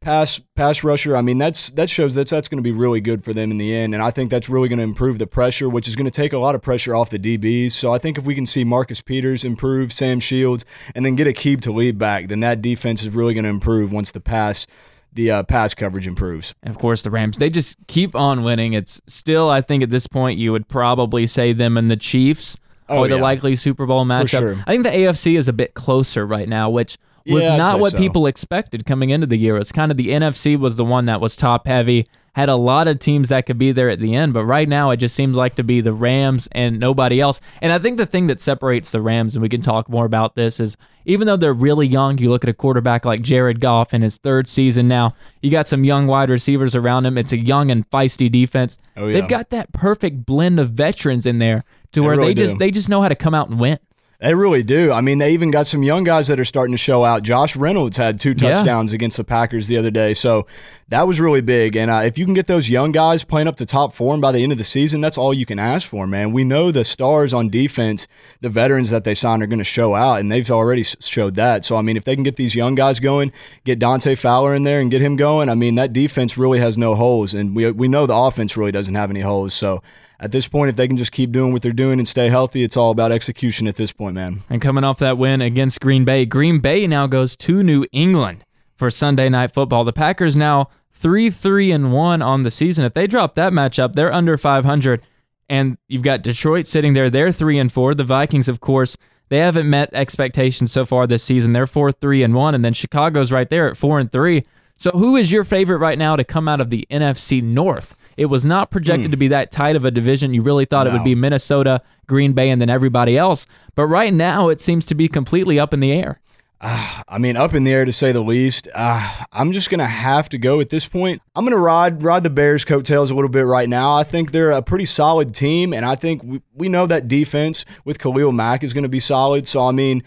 pass 0.00 0.40
pass 0.54 0.84
rusher, 0.84 1.16
I 1.16 1.22
mean 1.22 1.38
that's 1.38 1.70
that 1.72 1.90
shows 1.90 2.14
that's 2.14 2.30
that's 2.30 2.48
going 2.48 2.58
to 2.58 2.62
be 2.62 2.72
really 2.72 3.00
good 3.00 3.24
for 3.24 3.32
them 3.32 3.50
in 3.50 3.58
the 3.58 3.74
end. 3.74 3.94
And 3.94 4.02
I 4.02 4.10
think 4.10 4.30
that's 4.30 4.48
really 4.48 4.68
going 4.68 4.78
to 4.78 4.84
improve 4.84 5.18
the 5.18 5.26
pressure, 5.26 5.68
which 5.68 5.88
is 5.88 5.96
going 5.96 6.04
to 6.06 6.10
take 6.10 6.32
a 6.32 6.38
lot 6.38 6.54
of 6.54 6.62
pressure 6.62 6.94
off 6.94 7.10
the 7.10 7.18
DBs. 7.18 7.72
So 7.72 7.92
I 7.92 7.98
think 7.98 8.18
if 8.18 8.24
we 8.24 8.34
can 8.34 8.46
see 8.46 8.64
Marcus 8.64 9.00
Peters 9.00 9.44
improve, 9.44 9.92
Sam 9.92 10.20
Shields, 10.20 10.64
and 10.94 11.04
then 11.04 11.16
get 11.16 11.26
Aqib 11.26 11.60
Talib 11.60 11.98
back, 11.98 12.28
then 12.28 12.40
that 12.40 12.62
defense 12.62 13.02
is 13.02 13.10
really 13.10 13.34
going 13.34 13.44
to 13.44 13.50
improve 13.50 13.92
once 13.92 14.10
the 14.12 14.20
pass 14.20 14.66
the 15.12 15.30
uh, 15.30 15.42
pass 15.44 15.72
coverage 15.72 16.06
improves. 16.06 16.54
And 16.62 16.70
of 16.74 16.78
course, 16.78 17.02
the 17.02 17.10
Rams, 17.10 17.38
they 17.38 17.48
just 17.48 17.76
keep 17.86 18.14
on 18.14 18.42
winning. 18.42 18.74
It's 18.74 19.00
still, 19.06 19.48
I 19.48 19.62
think, 19.62 19.82
at 19.82 19.88
this 19.88 20.06
point, 20.06 20.38
you 20.38 20.52
would 20.52 20.68
probably 20.68 21.26
say 21.26 21.54
them 21.54 21.78
and 21.78 21.88
the 21.90 21.96
Chiefs 21.96 22.56
Oh, 22.88 22.98
or 22.98 23.08
the 23.08 23.16
yeah. 23.16 23.22
likely 23.22 23.56
Super 23.56 23.84
Bowl 23.84 24.04
matchup. 24.04 24.28
sure. 24.28 24.52
I 24.64 24.70
think 24.72 24.84
the 24.84 24.90
AFC 24.90 25.36
is 25.36 25.48
a 25.48 25.52
bit 25.52 25.74
closer 25.74 26.24
right 26.24 26.48
now, 26.48 26.70
which 26.70 26.98
was 27.26 27.42
Yeah, 27.44 27.56
not 27.56 27.80
what 27.80 27.92
so. 27.92 27.98
people 27.98 28.26
expected 28.26 28.86
coming 28.86 29.10
into 29.10 29.26
the 29.26 29.36
year. 29.38 29.56
It's 29.56 29.72
kind 29.72 29.90
of 29.90 29.96
the 29.96 30.08
NFC 30.08 30.58
was 30.58 30.76
the 30.76 30.84
one 30.84 31.06
that 31.06 31.20
was 31.20 31.36
top 31.36 31.66
heavy, 31.66 32.06
had 32.34 32.48
a 32.50 32.56
lot 32.56 32.86
of 32.86 32.98
teams 32.98 33.30
that 33.30 33.46
could 33.46 33.56
be 33.56 33.72
there 33.72 33.88
at 33.88 33.98
the 33.98 34.14
end, 34.14 34.34
but 34.34 34.44
right 34.44 34.68
now 34.68 34.90
it 34.90 34.98
just 34.98 35.14
seems 35.14 35.36
like 35.38 35.54
to 35.54 35.64
be 35.64 35.80
the 35.80 35.92
Rams 35.94 36.48
and 36.52 36.78
nobody 36.78 37.18
else. 37.20 37.40
And 37.62 37.72
I 37.72 37.78
think 37.78 37.96
the 37.96 38.04
thing 38.04 38.26
that 38.26 38.40
separates 38.40 38.92
the 38.92 39.00
Rams, 39.00 39.34
and 39.34 39.40
we 39.42 39.48
can 39.48 39.62
talk 39.62 39.88
more 39.88 40.04
about 40.04 40.34
this, 40.34 40.60
is 40.60 40.76
even 41.06 41.26
though 41.26 41.38
they're 41.38 41.54
really 41.54 41.86
young, 41.86 42.18
you 42.18 42.28
look 42.28 42.44
at 42.44 42.50
a 42.50 42.54
quarterback 42.54 43.06
like 43.06 43.22
Jared 43.22 43.58
Goff 43.60 43.94
in 43.94 44.02
his 44.02 44.18
third 44.18 44.48
season 44.48 44.86
now, 44.86 45.14
you 45.40 45.50
got 45.50 45.66
some 45.66 45.82
young 45.82 46.06
wide 46.06 46.28
receivers 46.28 46.76
around 46.76 47.06
him. 47.06 47.16
It's 47.16 47.32
a 47.32 47.38
young 47.38 47.70
and 47.70 47.88
feisty 47.90 48.30
defense. 48.30 48.76
Oh, 48.98 49.06
yeah. 49.06 49.14
They've 49.20 49.28
got 49.30 49.48
that 49.50 49.72
perfect 49.72 50.26
blend 50.26 50.60
of 50.60 50.70
veterans 50.72 51.24
in 51.24 51.38
there 51.38 51.64
to 51.92 52.00
They 52.00 52.06
where 52.06 52.16
really 52.18 52.34
they 52.34 52.40
just 52.42 52.52
do. 52.54 52.58
they 52.58 52.70
just 52.70 52.90
know 52.90 53.00
how 53.00 53.08
to 53.08 53.14
come 53.14 53.34
out 53.34 53.48
and 53.48 53.58
win. 53.58 53.78
They 54.18 54.34
really 54.34 54.62
do. 54.62 54.92
I 54.92 55.02
mean, 55.02 55.18
they 55.18 55.32
even 55.32 55.50
got 55.50 55.66
some 55.66 55.82
young 55.82 56.02
guys 56.02 56.28
that 56.28 56.40
are 56.40 56.44
starting 56.44 56.72
to 56.72 56.78
show 56.78 57.04
out. 57.04 57.22
Josh 57.22 57.54
Reynolds 57.54 57.98
had 57.98 58.18
two 58.18 58.30
Yeah. 58.30 58.54
touchdowns 58.54 58.92
against 58.94 59.18
the 59.18 59.24
Packers 59.24 59.68
the 59.68 59.76
other 59.76 59.90
day, 59.90 60.14
so 60.14 60.46
that 60.88 61.06
was 61.06 61.20
really 61.20 61.42
big. 61.42 61.76
And 61.76 61.90
uh, 61.90 61.96
if 62.04 62.16
you 62.16 62.24
can 62.24 62.32
get 62.32 62.46
those 62.46 62.70
young 62.70 62.92
guys 62.92 63.24
playing 63.24 63.46
up 63.46 63.56
to 63.56 63.66
top 63.66 63.92
form 63.92 64.22
by 64.22 64.32
the 64.32 64.42
end 64.42 64.52
of 64.52 64.58
the 64.58 64.64
season, 64.64 65.02
that's 65.02 65.18
all 65.18 65.34
you 65.34 65.44
can 65.44 65.58
ask 65.58 65.86
for, 65.86 66.06
man. 66.06 66.32
We 66.32 66.44
know 66.44 66.72
the 66.72 66.82
stars 66.84 67.34
on 67.34 67.50
defense, 67.50 68.08
the 68.40 68.48
veterans 68.48 68.88
that 68.88 69.04
they 69.04 69.14
signed, 69.14 69.42
are 69.42 69.46
going 69.46 69.58
to 69.58 69.64
show 69.64 69.94
out, 69.94 70.20
and 70.20 70.32
they've 70.32 70.50
already 70.50 70.82
showed 70.82 71.34
that. 71.34 71.64
So 71.66 71.76
I 71.76 71.82
mean, 71.82 71.98
if 71.98 72.04
they 72.04 72.14
can 72.14 72.24
get 72.24 72.36
these 72.36 72.54
young 72.54 72.74
guys 72.74 73.00
going, 73.00 73.32
get 73.64 73.78
Dante 73.78 74.14
Fowler 74.14 74.54
in 74.54 74.62
there 74.62 74.80
and 74.80 74.90
get 74.90 75.02
him 75.02 75.16
going, 75.16 75.50
I 75.50 75.54
mean, 75.54 75.74
that 75.74 75.92
defense 75.92 76.38
really 76.38 76.58
has 76.60 76.78
no 76.78 76.94
holes, 76.94 77.34
and 77.34 77.54
we 77.54 77.70
we 77.70 77.86
know 77.86 78.06
the 78.06 78.14
offense 78.16 78.56
really 78.56 78.72
doesn't 78.72 78.94
have 78.94 79.10
any 79.10 79.20
holes. 79.20 79.52
So. 79.52 79.82
At 80.18 80.32
this 80.32 80.48
point, 80.48 80.70
if 80.70 80.76
they 80.76 80.88
can 80.88 80.96
just 80.96 81.12
keep 81.12 81.30
doing 81.30 81.52
what 81.52 81.62
they're 81.62 81.72
doing 81.72 81.98
and 81.98 82.08
stay 82.08 82.30
healthy, 82.30 82.62
it's 82.62 82.76
all 82.76 82.90
about 82.90 83.12
execution 83.12 83.66
at 83.66 83.74
this 83.74 83.92
point, 83.92 84.14
man. 84.14 84.42
And 84.48 84.62
coming 84.62 84.82
off 84.82 84.98
that 85.00 85.18
win 85.18 85.42
against 85.42 85.80
Green 85.80 86.04
Bay, 86.04 86.24
Green 86.24 86.58
Bay 86.58 86.86
now 86.86 87.06
goes 87.06 87.36
to 87.36 87.62
New 87.62 87.86
England 87.92 88.44
for 88.74 88.88
Sunday 88.88 89.28
night 89.28 89.52
football. 89.52 89.84
The 89.84 89.92
Packers 89.92 90.36
now 90.36 90.70
3 90.92 91.28
3 91.30 91.70
and 91.70 91.92
1 91.92 92.22
on 92.22 92.42
the 92.42 92.50
season. 92.50 92.84
If 92.84 92.94
they 92.94 93.06
drop 93.06 93.34
that 93.34 93.52
matchup, 93.52 93.92
they're 93.92 94.12
under 94.12 94.38
500. 94.38 95.02
And 95.48 95.78
you've 95.86 96.02
got 96.02 96.22
Detroit 96.22 96.66
sitting 96.66 96.94
there, 96.94 97.10
they're 97.10 97.30
3 97.30 97.58
and 97.58 97.70
4. 97.70 97.94
The 97.94 98.02
Vikings, 98.02 98.48
of 98.48 98.60
course, 98.60 98.96
they 99.28 99.38
haven't 99.38 99.68
met 99.68 99.90
expectations 99.92 100.72
so 100.72 100.84
far 100.86 101.06
this 101.06 101.22
season. 101.22 101.52
They're 101.52 101.66
4 101.66 101.92
3 101.92 102.22
and 102.22 102.34
1. 102.34 102.54
And 102.54 102.64
then 102.64 102.72
Chicago's 102.72 103.32
right 103.32 103.48
there 103.50 103.68
at 103.68 103.76
4 103.76 103.98
and 103.98 104.10
3. 104.10 104.44
So 104.76 104.90
who 104.90 105.16
is 105.16 105.32
your 105.32 105.44
favorite 105.44 105.78
right 105.78 105.98
now 105.98 106.16
to 106.16 106.24
come 106.24 106.48
out 106.48 106.60
of 106.60 106.70
the 106.70 106.86
NFC 106.90 107.42
North? 107.42 107.96
It 108.16 108.26
was 108.26 108.46
not 108.46 108.70
projected 108.70 109.10
to 109.10 109.16
be 109.16 109.28
that 109.28 109.50
tight 109.50 109.76
of 109.76 109.84
a 109.84 109.90
division. 109.90 110.32
You 110.32 110.42
really 110.42 110.64
thought 110.64 110.86
it 110.86 110.92
would 110.92 111.04
be 111.04 111.14
Minnesota, 111.14 111.82
Green 112.06 112.32
Bay, 112.32 112.50
and 112.50 112.60
then 112.60 112.70
everybody 112.70 113.16
else. 113.18 113.46
But 113.74 113.86
right 113.86 114.12
now, 114.12 114.48
it 114.48 114.60
seems 114.60 114.86
to 114.86 114.94
be 114.94 115.08
completely 115.08 115.58
up 115.58 115.74
in 115.74 115.80
the 115.80 115.92
air. 115.92 116.20
I 116.58 117.18
mean, 117.18 117.36
up 117.36 117.52
in 117.52 117.64
the 117.64 117.72
air 117.72 117.84
to 117.84 117.92
say 117.92 118.12
the 118.12 118.22
least. 118.22 118.66
Uh, 118.74 119.24
I'm 119.30 119.52
just 119.52 119.68
gonna 119.68 119.86
have 119.86 120.30
to 120.30 120.38
go 120.38 120.60
at 120.60 120.70
this 120.70 120.86
point. 120.86 121.20
I'm 121.34 121.44
gonna 121.44 121.58
ride 121.58 122.02
ride 122.02 122.22
the 122.22 122.30
Bears' 122.30 122.64
coattails 122.64 123.10
a 123.10 123.14
little 123.14 123.28
bit 123.28 123.44
right 123.44 123.68
now. 123.68 123.94
I 123.94 124.04
think 124.04 124.32
they're 124.32 124.52
a 124.52 124.62
pretty 124.62 124.86
solid 124.86 125.34
team, 125.34 125.74
and 125.74 125.84
I 125.84 125.94
think 125.96 126.22
we, 126.24 126.40
we 126.54 126.70
know 126.70 126.86
that 126.86 127.08
defense 127.08 127.66
with 127.84 127.98
Khalil 127.98 128.32
Mack 128.32 128.64
is 128.64 128.72
gonna 128.72 128.88
be 128.88 129.00
solid. 129.00 129.46
So 129.46 129.66
I 129.66 129.72
mean. 129.72 130.02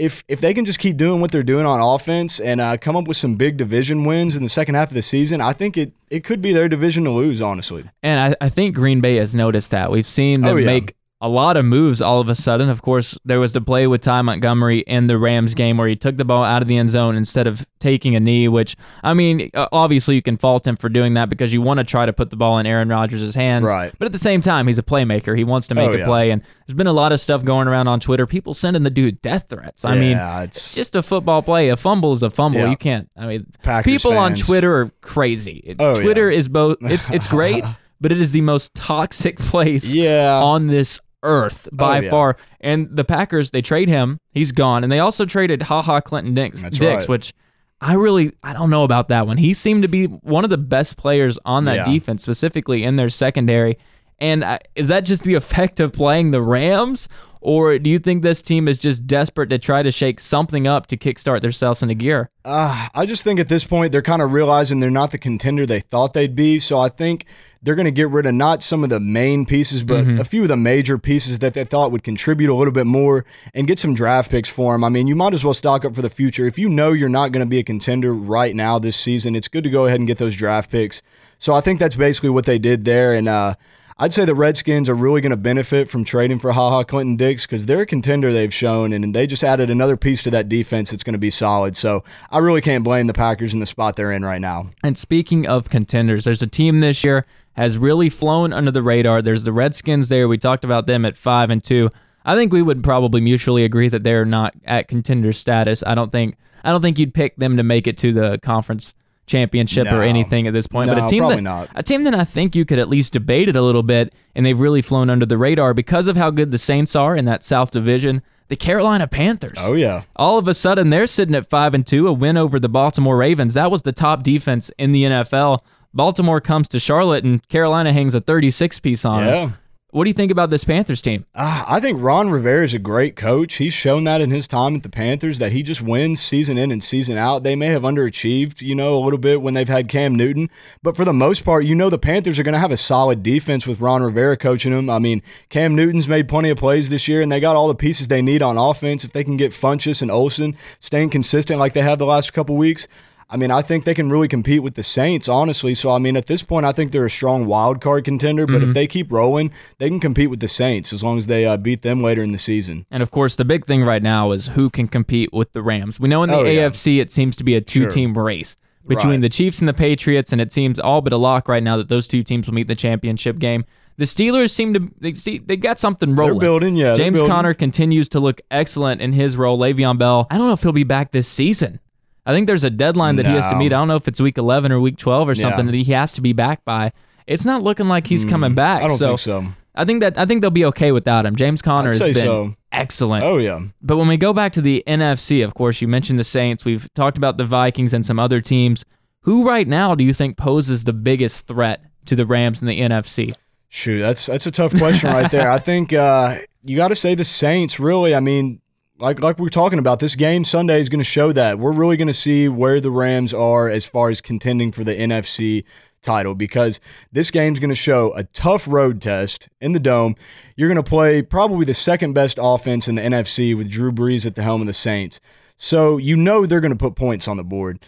If, 0.00 0.24
if 0.28 0.40
they 0.40 0.54
can 0.54 0.64
just 0.64 0.78
keep 0.78 0.96
doing 0.96 1.20
what 1.20 1.30
they're 1.30 1.42
doing 1.42 1.66
on 1.66 1.78
offense 1.78 2.40
and 2.40 2.60
uh, 2.60 2.76
come 2.78 2.96
up 2.96 3.06
with 3.06 3.18
some 3.18 3.36
big 3.36 3.56
division 3.58 4.04
wins 4.04 4.34
in 4.34 4.42
the 4.42 4.48
second 4.48 4.74
half 4.74 4.88
of 4.88 4.94
the 4.94 5.02
season, 5.02 5.40
I 5.42 5.52
think 5.52 5.76
it, 5.76 5.92
it 6.08 6.24
could 6.24 6.40
be 6.40 6.52
their 6.52 6.68
division 6.68 7.04
to 7.04 7.10
lose, 7.10 7.42
honestly. 7.42 7.84
And 8.02 8.34
I, 8.40 8.46
I 8.46 8.48
think 8.48 8.74
Green 8.74 9.00
Bay 9.00 9.16
has 9.16 9.34
noticed 9.34 9.70
that. 9.72 9.90
We've 9.90 10.06
seen 10.06 10.40
them 10.40 10.54
Oh, 10.54 10.56
yeah. 10.56 10.66
make 10.66 10.94
a 11.22 11.28
lot 11.28 11.56
of 11.56 11.64
moves 11.66 12.00
all 12.00 12.18
of 12.20 12.28
a 12.30 12.34
sudden. 12.34 12.70
Of 12.70 12.80
course, 12.80 13.18
there 13.26 13.38
was 13.38 13.52
the 13.52 13.60
play 13.60 13.86
with 13.86 14.00
Ty 14.00 14.22
Montgomery 14.22 14.78
in 14.80 15.06
the 15.06 15.18
Rams 15.18 15.54
game 15.54 15.76
where 15.76 15.86
he 15.86 15.94
took 15.94 16.16
the 16.16 16.24
ball 16.24 16.42
out 16.42 16.62
of 16.62 16.68
the 16.68 16.78
end 16.78 16.88
zone 16.88 17.14
instead 17.14 17.46
of 17.46 17.66
taking 17.78 18.16
a 18.16 18.20
knee, 18.20 18.48
which, 18.48 18.74
I 19.04 19.12
mean, 19.12 19.50
obviously 19.54 20.14
you 20.14 20.22
can 20.22 20.38
fault 20.38 20.66
him 20.66 20.76
for 20.76 20.88
doing 20.88 21.14
that 21.14 21.28
because 21.28 21.52
you 21.52 21.60
want 21.60 21.78
to 21.78 21.84
try 21.84 22.06
to 22.06 22.12
put 22.14 22.30
the 22.30 22.36
ball 22.36 22.56
in 22.58 22.64
Aaron 22.66 22.88
Rodgers' 22.88 23.34
hands. 23.34 23.66
Right. 23.66 23.92
But 23.98 24.06
at 24.06 24.12
the 24.12 24.18
same 24.18 24.40
time, 24.40 24.66
he's 24.66 24.78
a 24.78 24.82
playmaker. 24.82 25.36
He 25.36 25.44
wants 25.44 25.68
to 25.68 25.74
make 25.74 25.90
Oh, 25.90 25.92
a 25.92 25.98
yeah. 25.98 26.06
play. 26.06 26.30
And 26.30 26.42
there's 26.66 26.76
been 26.76 26.86
a 26.86 26.92
lot 26.92 27.12
of 27.12 27.20
stuff 27.20 27.44
going 27.44 27.68
around 27.68 27.86
on 27.88 28.00
Twitter, 28.00 28.26
people 28.26 28.54
sending 28.54 28.82
the 28.82 28.90
dude 28.90 29.20
death 29.20 29.46
threats. 29.50 29.84
I 29.84 29.96
mean, 29.98 30.16
it's, 30.16 30.56
it's- 30.56 30.74
just 30.74 30.94
a 30.94 31.02
football 31.02 31.42
play. 31.42 31.68
A 31.68 31.76
fumble 31.76 32.12
is 32.14 32.22
a 32.22 32.30
fumble. 32.30 32.60
Yeah. 32.60 32.70
You 32.70 32.76
can't, 32.78 33.10
I 33.16 33.26
mean, 33.26 33.46
Packers 33.62 33.92
people 33.92 34.16
on. 34.16 34.36
Twitter 34.36 34.74
are 34.80 34.90
crazy. 35.02 35.74
Oh, 35.78 36.00
Twitter 36.00 36.30
yeah. 36.30 36.38
is 36.38 36.48
both, 36.48 36.78
it's, 36.80 37.08
it's 37.10 37.26
great, 37.26 37.62
but 38.00 38.10
it 38.10 38.18
is 38.18 38.32
the 38.32 38.40
most 38.40 38.74
toxic 38.74 39.36
place 39.50 39.94
Yeah. 39.94 40.40
on 40.42 40.66
this 40.68 40.98
earth 41.22 41.68
by 41.72 41.98
Oh, 41.98 42.00
yeah. 42.02 42.10
far. 42.10 42.36
And 42.60 42.88
the 42.94 43.04
Packers, 43.04 43.50
they 43.50 43.62
trade 43.62 43.88
him. 43.88 44.18
He's 44.32 44.52
gone. 44.52 44.82
And 44.82 44.90
they 44.92 44.98
also 44.98 45.24
traded 45.24 45.62
Ha 45.62 45.82
Ha 45.82 46.00
Clinton 46.00 46.34
Dix, 46.34 46.62
That's 46.62 46.78
Dix 46.78 47.02
right. 47.04 47.08
which 47.08 47.34
I 47.80 47.94
really 47.94 48.32
I 48.42 48.52
don't 48.52 48.70
know 48.70 48.84
about 48.84 49.08
that 49.08 49.26
one. 49.26 49.36
He 49.38 49.54
seemed 49.54 49.82
to 49.82 49.88
be 49.88 50.04
one 50.06 50.44
of 50.44 50.50
the 50.50 50.58
best 50.58 50.96
players 50.96 51.38
on 51.44 51.64
that 51.64 51.76
Yeah. 51.76 51.84
defense, 51.84 52.22
specifically 52.22 52.82
in 52.84 52.96
their 52.96 53.08
secondary. 53.08 53.78
And 54.18 54.44
uh, 54.44 54.58
is 54.74 54.88
that 54.88 55.06
just 55.06 55.22
the 55.22 55.34
effect 55.42 55.80
of 55.80 55.92
playing 55.92 56.30
the 56.30 56.42
Rams? 56.42 57.08
Or 57.42 57.78
do 57.78 57.88
you 57.88 57.98
think 57.98 58.22
this 58.22 58.42
team 58.42 58.68
is 58.68 58.76
just 58.76 59.06
desperate 59.06 59.48
to 59.48 59.58
try 59.58 59.82
to 59.82 59.90
shake 59.90 60.20
something 60.20 60.66
up 60.66 60.86
to 60.88 60.96
kickstart 60.98 61.40
themselves 61.40 61.82
into 61.82 61.94
gear? 61.94 62.28
Uh, 62.44 62.88
I 62.94 63.06
just 63.06 63.24
think 63.24 63.40
at 63.40 63.48
this 63.48 63.64
point 63.64 63.92
they're 63.92 64.02
kind 64.02 64.20
of 64.20 64.32
realizing 64.32 64.80
they're 64.80 64.90
not 64.90 65.10
the 65.10 65.16
contender 65.16 65.64
they 65.64 65.80
thought 65.80 66.12
they'd 66.12 66.34
be. 66.36 66.58
So 66.58 66.78
I 66.78 66.90
think 66.90 67.24
they're 67.62 67.74
going 67.74 67.84
to 67.84 67.90
get 67.90 68.08
rid 68.08 68.24
of 68.24 68.34
not 68.34 68.62
some 68.62 68.82
of 68.82 68.90
the 68.90 68.98
main 69.00 69.44
pieces, 69.44 69.82
but 69.82 70.06
a 70.18 70.24
few 70.24 70.42
of 70.42 70.48
the 70.48 70.56
major 70.56 70.96
pieces 70.96 71.40
that 71.40 71.52
they 71.52 71.64
thought 71.64 71.92
would 71.92 72.02
contribute 72.02 72.50
a 72.50 72.54
little 72.54 72.72
bit 72.72 72.86
more 72.86 73.26
and 73.52 73.66
get 73.66 73.78
some 73.78 73.92
draft 73.94 74.30
picks 74.30 74.48
for 74.48 74.72
them. 74.72 74.82
I 74.82 74.88
mean, 74.88 75.06
you 75.06 75.14
might 75.14 75.34
as 75.34 75.44
well 75.44 75.52
stock 75.52 75.84
up 75.84 75.94
for 75.94 76.00
the 76.00 76.08
future. 76.08 76.46
If 76.46 76.58
you 76.58 76.70
know 76.70 76.92
you're 76.92 77.10
not 77.10 77.32
going 77.32 77.44
to 77.44 77.50
be 77.50 77.58
a 77.58 77.62
contender 77.62 78.14
right 78.14 78.56
now 78.56 78.78
this 78.78 78.96
season, 78.96 79.36
it's 79.36 79.48
good 79.48 79.64
to 79.64 79.70
go 79.70 79.84
ahead 79.84 80.00
and 80.00 80.06
get 80.06 80.16
those 80.16 80.34
draft 80.36 80.70
picks. 80.70 81.02
So 81.36 81.52
I 81.52 81.60
think 81.60 81.80
that's 81.80 81.96
basically 81.96 82.30
what 82.30 82.46
they 82.46 82.58
did 82.58 82.86
there. 82.86 83.12
And, 83.12 83.28
uh, 83.28 83.56
I'd 84.02 84.14
say 84.14 84.24
the 84.24 84.34
Redskins 84.34 84.88
are 84.88 84.94
really 84.94 85.20
going 85.20 85.28
to 85.28 85.36
benefit 85.36 85.90
from 85.90 86.04
trading 86.04 86.38
for 86.38 86.52
Ha 86.52 86.70
Ha 86.70 86.84
Clinton 86.84 87.16
Dix 87.16 87.44
because 87.44 87.66
they're 87.66 87.82
a 87.82 87.86
contender 87.86 88.32
they've 88.32 88.52
shown, 88.52 88.94
and 88.94 89.14
they 89.14 89.26
just 89.26 89.44
added 89.44 89.68
another 89.68 89.98
piece 89.98 90.22
to 90.22 90.30
that 90.30 90.48
defense 90.48 90.90
that's 90.90 91.02
going 91.02 91.12
to 91.12 91.18
be 91.18 91.28
solid. 91.28 91.76
So 91.76 92.02
I 92.30 92.38
really 92.38 92.62
can't 92.62 92.82
blame 92.82 93.08
the 93.08 93.12
Packers 93.12 93.52
in 93.52 93.60
the 93.60 93.66
spot 93.66 93.96
they're 93.96 94.10
in 94.10 94.24
right 94.24 94.40
now. 94.40 94.70
And 94.82 94.96
speaking 94.96 95.46
of 95.46 95.68
contenders, 95.68 96.24
there's 96.24 96.40
a 96.40 96.46
team 96.46 96.78
this 96.78 97.04
year 97.04 97.26
has 97.58 97.76
really 97.76 98.08
flown 98.08 98.54
under 98.54 98.70
the 98.70 98.82
radar. 98.82 99.20
There's 99.20 99.44
the 99.44 99.52
Redskins 99.52 100.08
there. 100.08 100.28
We 100.28 100.38
talked 100.38 100.64
about 100.64 100.86
them 100.86 101.04
at 101.04 101.14
five 101.14 101.50
and 101.50 101.62
two. 101.62 101.90
I 102.24 102.36
think 102.36 102.54
we 102.54 102.62
would 102.62 102.82
probably 102.82 103.20
mutually 103.20 103.64
agree 103.64 103.90
that 103.90 104.02
they're 104.02 104.24
not 104.24 104.54
at 104.64 104.88
contender 104.88 105.34
status. 105.34 105.82
I 105.86 105.94
don't 105.94 106.10
think 106.10 106.38
I 106.64 106.72
don't 106.72 106.80
think 106.80 106.98
you'd 106.98 107.12
pick 107.12 107.36
them 107.36 107.58
to 107.58 107.62
make 107.62 107.86
it 107.86 107.98
to 107.98 108.14
the 108.14 108.38
conference 108.42 108.94
championship 109.30 109.86
or 109.90 110.02
anything 110.02 110.46
at 110.46 110.52
this 110.52 110.66
point. 110.66 110.88
but 110.88 110.98
a 110.98 111.06
team 111.06 111.20
probably 111.20 111.36
that 111.36 111.42
not. 111.42 111.70
a 111.74 111.82
team 111.82 112.04
that 112.04 112.14
I 112.14 112.24
think 112.24 112.54
you 112.54 112.64
could 112.64 112.78
at 112.78 112.88
least 112.88 113.12
debate 113.12 113.48
it 113.48 113.56
a 113.56 113.62
little 113.62 113.82
bit, 113.82 114.12
and 114.34 114.44
they've 114.44 114.58
really 114.58 114.82
flown 114.82 115.08
under 115.08 115.24
the 115.24 115.38
radar 115.38 115.72
because 115.72 116.08
of 116.08 116.16
how 116.16 116.30
good 116.30 116.50
the 116.50 116.58
Saints 116.58 116.94
are 116.94 117.16
in 117.16 117.24
that 117.24 117.42
South 117.42 117.70
Division. 117.70 118.22
The 118.48 118.56
Carolina 118.56 119.06
Panthers. 119.06 119.58
Oh 119.60 119.74
yeah, 119.74 120.02
All 120.16 120.36
of 120.36 120.48
a 120.48 120.54
sudden, 120.54 120.90
they're 120.90 121.06
sitting 121.06 121.36
at 121.36 121.48
five 121.48 121.72
and 121.72 121.86
two, 121.86 122.08
a 122.08 122.12
win 122.12 122.36
over 122.36 122.58
the 122.58 122.68
Baltimore 122.68 123.16
Ravens. 123.16 123.54
That 123.54 123.70
was 123.70 123.82
the 123.82 123.92
top 123.92 124.24
defense 124.24 124.72
in 124.76 124.90
the 124.90 125.04
NFL. 125.04 125.60
Baltimore 125.94 126.40
comes 126.40 126.66
to 126.68 126.80
Charlotte, 126.80 127.22
and 127.22 127.46
Carolina 127.48 127.92
hangs 127.92 128.12
a 128.14 128.20
36 128.20 128.80
piece 128.80 129.04
on 129.04 129.24
yeah. 129.24 129.30
them. 129.30 129.56
What 129.92 130.04
do 130.04 130.10
you 130.10 130.14
think 130.14 130.30
about 130.30 130.50
this 130.50 130.62
Panthers 130.62 131.02
team? 131.02 131.26
Ah, 131.34 131.64
I 131.68 131.80
think 131.80 132.00
Ron 132.00 132.30
Rivera 132.30 132.64
is 132.64 132.74
a 132.74 132.78
great 132.78 133.16
coach. 133.16 133.54
He's 133.54 133.72
shown 133.72 134.04
that 134.04 134.20
in 134.20 134.30
his 134.30 134.46
time 134.46 134.76
at 134.76 134.84
the 134.84 134.88
Panthers 134.88 135.40
that 135.40 135.50
he 135.50 135.64
just 135.64 135.82
wins 135.82 136.20
season 136.20 136.56
in 136.56 136.70
and 136.70 136.82
season 136.82 137.18
out. 137.18 137.42
They 137.42 137.56
may 137.56 137.66
have 137.68 137.82
underachieved, 137.82 138.62
you 138.62 138.76
know, 138.76 138.96
a 138.96 139.02
little 139.02 139.18
bit 139.18 139.42
when 139.42 139.54
they've 139.54 139.68
had 139.68 139.88
Cam 139.88 140.14
Newton, 140.14 140.48
but 140.80 140.96
for 140.96 141.04
the 141.04 141.12
most 141.12 141.44
part, 141.44 141.64
you 141.64 141.74
know, 141.74 141.90
the 141.90 141.98
Panthers 141.98 142.38
are 142.38 142.44
going 142.44 142.52
to 142.52 142.60
have 142.60 142.70
a 142.70 142.76
solid 142.76 143.24
defense 143.24 143.66
with 143.66 143.80
Ron 143.80 144.02
Rivera 144.02 144.36
coaching 144.36 144.70
them. 144.70 144.88
I 144.88 145.00
mean, 145.00 145.22
Cam 145.48 145.74
Newton's 145.74 146.06
made 146.06 146.28
plenty 146.28 146.50
of 146.50 146.58
plays 146.58 146.88
this 146.88 147.08
year, 147.08 147.20
and 147.20 147.32
they 147.32 147.40
got 147.40 147.56
all 147.56 147.66
the 147.66 147.74
pieces 147.74 148.06
they 148.06 148.22
need 148.22 148.42
on 148.42 148.56
offense. 148.56 149.02
If 149.02 149.12
they 149.12 149.24
can 149.24 149.36
get 149.36 149.50
Funchess 149.50 150.02
and 150.02 150.10
Olsen 150.10 150.56
staying 150.78 151.10
consistent 151.10 151.58
like 151.58 151.72
they 151.74 151.82
have 151.82 151.98
the 151.98 152.06
last 152.06 152.32
couple 152.32 152.56
weeks. 152.56 152.86
I 153.32 153.36
mean, 153.36 153.50
I 153.52 153.62
think 153.62 153.84
they 153.84 153.94
can 153.94 154.10
really 154.10 154.26
compete 154.26 154.60
with 154.62 154.74
the 154.74 154.82
Saints, 154.82 155.28
honestly. 155.28 155.72
So, 155.74 155.90
I 155.92 155.98
mean, 155.98 156.16
at 156.16 156.26
this 156.26 156.42
point, 156.42 156.66
I 156.66 156.72
think 156.72 156.90
they're 156.90 157.04
a 157.04 157.10
strong 157.10 157.46
wild 157.46 157.80
card 157.80 158.04
contender. 158.04 158.44
But 158.46 158.62
if 158.62 158.74
they 158.74 158.86
keep 158.88 159.12
rolling, 159.12 159.52
they 159.78 159.88
can 159.88 160.00
compete 160.00 160.30
with 160.30 160.40
the 160.40 160.48
Saints 160.48 160.92
as 160.92 161.04
long 161.04 161.16
as 161.16 161.28
they 161.28 161.46
uh, 161.46 161.56
beat 161.56 161.82
them 161.82 162.02
later 162.02 162.22
in 162.22 162.32
the 162.32 162.38
season. 162.38 162.86
And 162.90 163.02
of 163.04 163.10
course, 163.12 163.36
the 163.36 163.44
big 163.44 163.66
thing 163.66 163.84
right 163.84 164.02
now 164.02 164.32
is 164.32 164.48
who 164.48 164.68
can 164.68 164.88
compete 164.88 165.32
with 165.32 165.52
the 165.52 165.62
Rams. 165.62 166.00
We 166.00 166.08
know 166.08 166.24
in 166.24 166.30
the 166.30 166.36
Oh, 166.38 166.42
yeah. 166.44 166.68
AFC, 166.68 167.00
it 167.00 167.12
seems 167.12 167.36
to 167.36 167.44
be 167.44 167.54
a 167.54 167.60
two 167.60 167.88
team 167.88 168.18
race 168.18 168.56
between 168.86 169.12
Right. 169.12 169.20
the 169.20 169.28
Chiefs 169.28 169.60
and 169.60 169.68
the 169.68 169.74
Patriots, 169.74 170.32
and 170.32 170.40
it 170.40 170.50
seems 170.50 170.80
all 170.80 171.00
but 171.00 171.12
a 171.12 171.16
lock 171.16 171.46
right 171.48 171.62
now 171.62 171.76
that 171.76 171.88
those 171.88 172.08
two 172.08 172.22
teams 172.24 172.46
will 172.48 172.54
meet 172.54 172.62
in 172.62 172.66
the 172.66 172.74
championship 172.74 173.38
game. 173.38 173.64
The 173.98 174.06
Steelers 174.06 174.50
seem 174.50 174.74
to 174.74 174.90
they 174.98 175.12
see 175.12 175.38
they 175.38 175.56
got 175.56 175.78
something 175.78 176.16
rolling. 176.16 176.38
They're 176.38 176.48
building, 176.48 176.74
yeah, 176.74 176.94
James 176.94 177.18
building. 177.18 177.30
Conner 177.30 177.54
continues 177.54 178.08
to 178.08 178.18
look 178.18 178.40
excellent 178.50 179.00
in 179.02 179.12
his 179.12 179.36
role. 179.36 179.58
Le'Veon 179.58 179.98
Bell, 179.98 180.26
I 180.30 180.38
don't 180.38 180.46
know 180.48 180.54
if 180.54 180.62
he'll 180.62 180.72
be 180.72 180.84
back 180.84 181.12
this 181.12 181.28
season. 181.28 181.78
I 182.26 182.32
think 182.32 182.46
there's 182.46 182.64
a 182.64 182.70
deadline 182.70 183.16
that 183.16 183.26
he 183.26 183.32
has 183.32 183.46
to 183.48 183.56
meet. 183.56 183.72
I 183.72 183.78
don't 183.78 183.88
know 183.88 183.96
if 183.96 184.06
it's 184.06 184.20
week 184.20 184.38
11 184.38 184.72
or 184.72 184.80
week 184.80 184.96
12 184.98 185.28
or 185.28 185.34
something 185.34 185.66
Yeah. 185.66 185.72
that 185.72 185.78
he 185.78 185.92
has 185.92 186.12
to 186.14 186.20
be 186.20 186.32
back 186.32 186.64
by. 186.64 186.92
It's 187.26 187.44
not 187.44 187.62
looking 187.62 187.88
like 187.88 188.06
he's 188.06 188.24
coming 188.24 188.54
back. 188.54 188.80
Mm, 188.80 188.84
I 188.84 188.88
don't 188.88 188.98
so 188.98 189.06
think 189.08 189.18
so. 189.20 189.46
I 189.74 189.84
think 189.84 190.00
that 190.00 190.18
I 190.18 190.26
think 190.26 190.42
they'll 190.42 190.50
be 190.50 190.64
okay 190.66 190.92
without 190.92 191.24
him. 191.24 191.36
James 191.36 191.62
Conner 191.62 191.90
I'd 191.90 192.00
has 192.00 192.14
been 192.14 192.24
so. 192.24 192.54
excellent. 192.72 193.24
Oh, 193.24 193.38
yeah. 193.38 193.60
But 193.80 193.96
when 193.98 194.08
we 194.08 194.16
go 194.16 194.32
back 194.32 194.52
to 194.54 194.60
the 194.60 194.82
NFC, 194.86 195.44
of 195.44 195.54
course, 195.54 195.80
you 195.80 195.88
mentioned 195.88 196.18
the 196.18 196.24
Saints. 196.24 196.64
We've 196.64 196.92
talked 196.94 197.16
about 197.16 197.36
the 197.36 197.44
Vikings 197.44 197.94
and 197.94 198.04
some 198.04 198.18
other 198.18 198.40
teams. 198.40 198.84
Who 199.22 199.46
right 199.48 199.68
now 199.68 199.94
do 199.94 200.02
you 200.02 200.12
think 200.12 200.36
poses 200.36 200.84
the 200.84 200.92
biggest 200.92 201.46
threat 201.46 201.82
to 202.06 202.16
the 202.16 202.26
Rams 202.26 202.60
in 202.60 202.66
the 202.66 202.80
NFC? 202.80 203.32
Shoot, 203.68 204.00
that's 204.00 204.26
that's 204.26 204.46
a 204.46 204.50
tough 204.50 204.76
question 204.76 205.10
right 205.10 205.30
there. 205.30 205.48
I 205.48 205.58
think 205.70 205.92
uh, 205.92 206.38
you 206.64 206.76
got 206.76 206.88
to 206.88 206.96
say 206.96 207.14
the 207.14 207.24
Saints. 207.24 207.78
Really, 207.78 208.14
I 208.14 208.20
mean, 208.20 208.60
like 209.00 209.20
like 209.20 209.38
we 209.38 209.46
are 209.46 209.50
talking 209.50 209.78
about, 209.78 209.98
this 209.98 210.14
game 210.14 210.44
Sunday 210.44 210.80
is 210.80 210.88
going 210.88 211.00
to 211.00 211.04
show 211.04 211.32
that 211.32 211.58
we're 211.58 211.72
really 211.72 211.96
going 211.96 212.08
to 212.08 212.14
see 212.14 212.48
where 212.48 212.80
the 212.80 212.90
Rams 212.90 213.32
are 213.32 213.68
as 213.68 213.86
far 213.86 214.10
as 214.10 214.20
contending 214.20 214.72
for 214.72 214.84
the 214.84 214.94
NFC 214.94 215.64
title 216.02 216.34
because 216.34 216.80
this 217.12 217.30
game's 217.30 217.58
going 217.58 217.70
to 217.70 217.74
show 217.74 218.14
a 218.14 218.24
tough 218.24 218.66
road 218.68 219.00
test 219.00 219.48
in 219.60 219.72
the 219.72 219.80
dome. 219.80 220.16
You're 220.56 220.68
going 220.68 220.82
to 220.82 220.88
play 220.88 221.22
probably 221.22 221.64
the 221.64 221.74
second 221.74 222.12
best 222.12 222.38
offense 222.40 222.88
in 222.88 222.94
the 222.94 223.02
NFC 223.02 223.56
with 223.56 223.68
Drew 223.68 223.92
Brees 223.92 224.26
at 224.26 224.34
the 224.34 224.42
helm 224.42 224.60
of 224.60 224.66
the 224.66 224.72
Saints. 224.72 225.20
So 225.56 225.98
you 225.98 226.16
know 226.16 226.46
they're 226.46 226.60
going 226.60 226.72
to 226.72 226.76
put 226.76 226.94
points 226.94 227.28
on 227.28 227.36
the 227.36 227.44
board. 227.44 227.80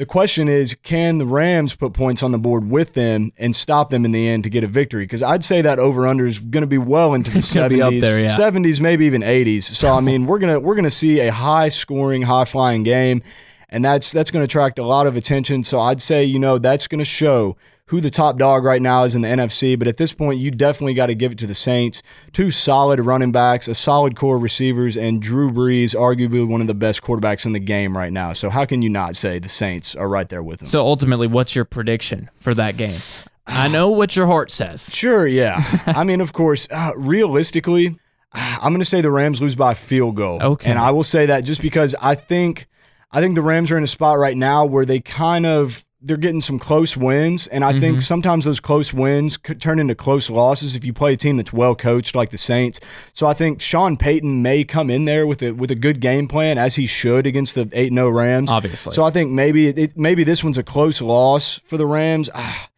The 0.00 0.06
question 0.06 0.48
is, 0.48 0.74
can 0.82 1.18
the 1.18 1.26
Rams 1.26 1.74
put 1.74 1.92
points 1.92 2.22
on 2.22 2.32
the 2.32 2.38
board 2.38 2.70
with 2.70 2.94
them 2.94 3.32
and 3.36 3.54
stop 3.54 3.90
them 3.90 4.06
in 4.06 4.12
the 4.12 4.28
end 4.28 4.44
to 4.44 4.48
get 4.48 4.64
a 4.64 4.66
victory? 4.66 5.04
Because 5.04 5.22
I'd 5.22 5.44
say 5.44 5.60
that 5.60 5.78
over 5.78 6.06
under 6.06 6.24
is 6.24 6.38
going 6.38 6.62
to 6.62 6.66
be 6.66 6.78
well 6.78 7.12
into 7.12 7.30
the 7.32 7.40
It's 7.40 7.54
gonna 7.54 7.68
be 7.68 7.82
up 7.82 7.92
seventies, 7.92 8.30
yeah. 8.30 8.34
seventies, 8.34 8.80
maybe 8.80 9.04
even 9.04 9.22
eighties. 9.22 9.66
So 9.66 9.92
I 9.92 10.00
mean, 10.00 10.24
we're 10.24 10.38
gonna 10.38 10.58
we're 10.58 10.74
gonna 10.74 10.90
see 10.90 11.20
a 11.20 11.30
high 11.30 11.68
scoring, 11.68 12.22
high 12.22 12.46
flying 12.46 12.82
game, 12.82 13.22
and 13.68 13.84
that's 13.84 14.10
that's 14.10 14.30
going 14.30 14.40
to 14.40 14.44
attract 14.44 14.78
a 14.78 14.86
lot 14.86 15.06
of 15.06 15.18
attention. 15.18 15.64
So 15.64 15.78
I'd 15.78 16.00
say 16.00 16.24
you 16.24 16.38
know 16.38 16.56
that's 16.56 16.88
going 16.88 17.00
to 17.00 17.04
show 17.04 17.58
who 17.90 18.00
the 18.00 18.08
top 18.08 18.38
dog 18.38 18.62
right 18.62 18.80
now 18.80 19.02
is 19.02 19.16
in 19.16 19.22
the 19.22 19.28
NFC. 19.28 19.76
But 19.76 19.88
at 19.88 19.96
this 19.96 20.12
point, 20.12 20.38
you 20.38 20.52
definitely 20.52 20.94
got 20.94 21.06
to 21.06 21.14
give 21.14 21.32
it 21.32 21.38
to 21.38 21.46
the 21.46 21.56
Saints. 21.56 22.04
Two 22.32 22.52
solid 22.52 23.00
running 23.00 23.32
backs, 23.32 23.66
a 23.66 23.74
solid 23.74 24.14
core 24.14 24.36
of 24.36 24.42
receivers, 24.42 24.96
and 24.96 25.20
Drew 25.20 25.50
Brees, 25.50 25.92
arguably 25.92 26.46
one 26.46 26.60
of 26.60 26.68
the 26.68 26.74
best 26.74 27.02
quarterbacks 27.02 27.44
in 27.44 27.50
the 27.50 27.58
game 27.58 27.96
right 27.96 28.12
now. 28.12 28.32
So 28.32 28.48
how 28.48 28.64
can 28.64 28.80
you 28.80 28.88
not 28.88 29.16
say 29.16 29.40
the 29.40 29.48
Saints 29.48 29.96
are 29.96 30.08
right 30.08 30.28
there 30.28 30.40
with 30.42 30.60
them? 30.60 30.68
So 30.68 30.86
ultimately, 30.86 31.26
what's 31.26 31.56
your 31.56 31.64
prediction 31.64 32.30
for 32.38 32.54
that 32.54 32.76
game? 32.76 32.98
I 33.44 33.66
know 33.66 33.90
what 33.90 34.14
your 34.14 34.28
heart 34.28 34.52
says. 34.52 34.88
Sure, 34.94 35.26
yeah. 35.26 35.82
I 35.86 36.04
mean, 36.04 36.20
of 36.20 36.32
course, 36.32 36.68
uh, 36.70 36.92
realistically, 36.94 37.98
I'm 38.32 38.70
going 38.72 38.78
to 38.78 38.84
say 38.84 39.00
the 39.00 39.10
Rams 39.10 39.42
lose 39.42 39.56
by 39.56 39.72
a 39.72 39.74
field 39.74 40.14
goal. 40.14 40.40
Okay. 40.40 40.70
And 40.70 40.78
I 40.78 40.92
will 40.92 41.02
say 41.02 41.26
that 41.26 41.40
just 41.40 41.60
because 41.60 41.96
I 42.00 42.14
think 42.14 42.68
I 43.10 43.20
think 43.20 43.34
the 43.34 43.42
Rams 43.42 43.72
are 43.72 43.76
in 43.76 43.82
a 43.82 43.88
spot 43.88 44.18
right 44.18 44.36
now 44.36 44.64
where 44.64 44.84
they 44.84 45.00
kind 45.00 45.44
of 45.44 45.84
they're 46.02 46.16
getting 46.16 46.40
some 46.40 46.58
close 46.58 46.96
wins 46.96 47.46
and 47.48 47.62
I 47.62 47.78
think 47.78 48.00
sometimes 48.00 48.46
those 48.46 48.60
close 48.60 48.92
wins 48.92 49.36
could 49.36 49.60
turn 49.60 49.78
into 49.78 49.94
close 49.94 50.30
losses 50.30 50.74
if 50.74 50.84
you 50.84 50.92
play 50.92 51.12
a 51.12 51.16
team 51.16 51.36
that's 51.36 51.52
well 51.52 51.74
coached 51.74 52.14
like 52.14 52.30
the 52.30 52.38
Saints. 52.38 52.80
So 53.12 53.26
I 53.26 53.34
think 53.34 53.60
Sean 53.60 53.98
Payton 53.98 54.40
may 54.40 54.64
come 54.64 54.88
in 54.88 55.04
there 55.04 55.26
with 55.26 55.42
a 55.42 55.52
with 55.52 55.70
a 55.70 55.74
good 55.74 56.00
game 56.00 56.26
plan 56.26 56.56
as 56.56 56.76
he 56.76 56.86
should 56.86 57.26
against 57.26 57.54
the 57.54 57.66
8-0 57.66 58.14
Rams. 58.14 58.50
Obviously. 58.50 58.92
So 58.92 59.04
I 59.04 59.10
think 59.10 59.30
maybe 59.30 59.68
it, 59.68 59.78
it 59.78 59.96
maybe 59.96 60.24
this 60.24 60.42
one's 60.42 60.56
a 60.56 60.62
close 60.62 61.02
loss 61.02 61.58
for 61.66 61.76
the 61.76 61.86
Rams. 61.86 62.30
Ah, 62.34 62.69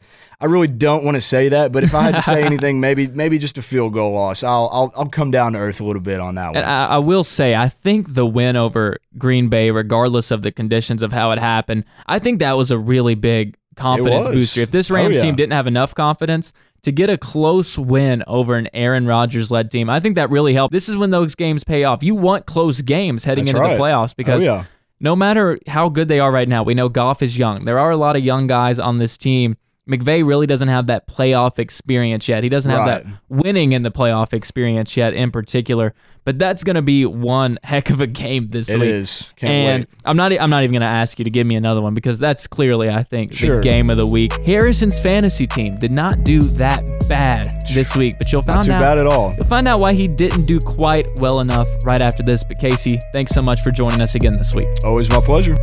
I 0.43 0.47
really 0.47 0.66
don't 0.66 1.05
want 1.05 1.14
to 1.14 1.20
say 1.20 1.51
that, 1.51 1.70
but 1.70 1.84
if 1.84 1.95
I 1.95 2.03
had 2.03 2.16
to 2.16 2.22
say 2.22 2.43
anything, 2.45 2.80
maybe 2.80 3.07
maybe 3.07 3.38
just 3.38 3.59
a 3.59 3.62
field 3.62 3.93
goal 3.93 4.12
loss. 4.12 4.43
I'll 4.43 4.68
I'll, 4.72 4.93
I'll 4.97 5.09
come 5.09 5.30
down 5.30 5.53
to 5.53 5.61
earth 5.61 5.80
a 5.80 5.84
little 5.84 6.03
bit 6.03 6.18
on 6.18 6.34
that 6.34 6.49
one. 6.49 6.57
And 6.57 6.66
I, 6.66 6.86
I 6.86 6.99
will 6.99 7.22
say, 7.22 7.55
I 7.55 7.68
think 7.68 8.14
the 8.14 8.26
win 8.26 8.57
over 8.57 8.97
Green 9.16 9.49
Bay, 9.49 9.70
regardless 9.70 10.32
of 10.32 10.43
the 10.43 10.51
conditions 10.51 11.03
of 11.03 11.12
how 11.12 11.30
it 11.30 11.38
happened, 11.38 11.84
I 12.07 12.18
think 12.18 12.40
that 12.40 12.57
was 12.57 12.72
a 12.72 12.78
really 12.78 13.14
big 13.14 13.57
confidence 13.76 14.26
booster. 14.26 14.61
If 14.62 14.72
this 14.72 14.90
Oh, 14.90 14.95
Rams 14.97 15.16
yeah. 15.16 15.22
team 15.22 15.36
didn't 15.36 15.53
have 15.53 15.68
enough 15.68 15.95
confidence 15.95 16.53
to 16.82 16.90
get 16.90 17.09
a 17.09 17.16
close 17.16 17.78
win 17.78 18.24
over 18.26 18.57
an 18.57 18.68
Aaron 18.74 19.07
Rodgers 19.07 19.51
led 19.53 19.70
team, 19.70 19.88
I 19.88 20.01
think 20.01 20.16
that 20.16 20.28
really 20.28 20.55
helped. 20.55 20.72
This 20.72 20.88
is 20.88 20.97
when 20.97 21.11
those 21.11 21.36
games 21.36 21.62
pay 21.62 21.84
off. 21.84 22.03
You 22.03 22.16
want 22.16 22.47
close 22.47 22.82
games 22.82 23.24
heading 23.24 23.45
That's 23.45 23.55
into 23.55 23.61
right. 23.61 23.76
the 23.76 23.80
playoffs 23.82 24.11
oh, 24.11 24.14
because 24.16 24.43
oh 24.43 24.55
yeah, 24.55 24.64
no 24.99 25.14
matter 25.14 25.59
how 25.68 25.88
good 25.88 26.09
they 26.09 26.18
are 26.18 26.32
right 26.32 26.49
now, 26.49 26.64
we 26.64 26.74
know 26.74 26.88
Goff 26.88 27.22
is 27.22 27.38
young. 27.38 27.64
There 27.64 27.78
are 27.78 27.93
a 27.93 27.97
lot 27.97 28.16
of 28.16 28.24
young 28.24 28.49
guys 28.49 28.80
on 28.80 28.99
this 28.99 29.16
team. 29.16 29.57
McVay 29.89 30.24
really 30.24 30.47
doesn't 30.47 30.68
have 30.68 30.87
that 30.87 31.09
playoff 31.09 31.59
experience 31.59 32.28
yet. 32.28 32.45
He 32.45 32.49
doesn't 32.49 32.70
have 32.70 32.80
Right. 32.87 33.05
that 33.05 33.12
winning 33.28 33.72
in 33.72 33.83
the 33.83 33.91
playoff 33.91 34.33
experience 34.33 34.97
yet, 34.97 35.12
in 35.12 35.33
particular. 35.33 35.93
But 36.24 36.39
that's 36.39 36.62
going 36.62 36.76
to 36.76 36.83
be 36.83 37.05
one 37.05 37.59
heck 37.64 37.91
of 37.91 38.01
a 38.01 38.07
game 38.07 38.47
this 38.51 38.70
it 38.70 38.78
week. 38.78 38.89
is. 38.91 39.33
Can't 39.35 39.53
and 39.53 39.80
wait. 39.83 39.89
I'm 40.05 40.16
not. 40.16 40.33
I'm 40.41 40.51
not 40.51 40.62
even 40.62 40.72
going 40.72 40.83
to 40.83 40.87
ask 40.87 41.18
you 41.18 41.24
to 41.24 41.30
give 41.30 41.49
me 41.49 41.57
another 41.57 41.83
one 41.83 41.95
because 41.95 42.20
that's 42.20 42.47
clearly, 42.47 42.89
I 42.89 43.03
think, 43.03 43.35
Sure. 43.35 43.57
the 43.57 43.62
game 43.64 43.91
of 43.91 43.99
the 43.99 44.07
week. 44.07 44.33
Harrison's 44.47 45.01
fantasy 45.01 45.49
team 45.49 45.76
did 45.78 45.91
not 45.91 46.22
do 46.22 46.39
that 46.59 46.80
bad 47.09 47.61
this 47.74 47.97
week, 47.97 48.20
but 48.20 48.30
you'll 48.30 48.43
find 48.43 48.59
Not 48.59 48.66
too 48.66 48.72
out. 48.72 48.80
bad 48.83 48.99
at 48.99 49.07
all. 49.09 49.35
You'll 49.37 49.47
find 49.47 49.66
out 49.66 49.80
why 49.80 49.95
he 49.95 50.07
didn't 50.07 50.47
do 50.47 50.61
quite 50.61 51.09
well 51.16 51.41
enough 51.41 51.66
right 51.85 52.01
after 52.01 52.22
this. 52.22 52.45
But 52.45 52.61
Casey, 52.61 53.01
thanks 53.12 53.33
so 53.33 53.43
much 53.43 53.62
for 53.62 53.72
joining 53.72 54.01
us 54.01 54.14
again 54.14 54.37
this 54.37 54.55
week. 54.55 54.68
Always 54.85 55.09
my 55.11 55.20
pleasure. 55.26 55.57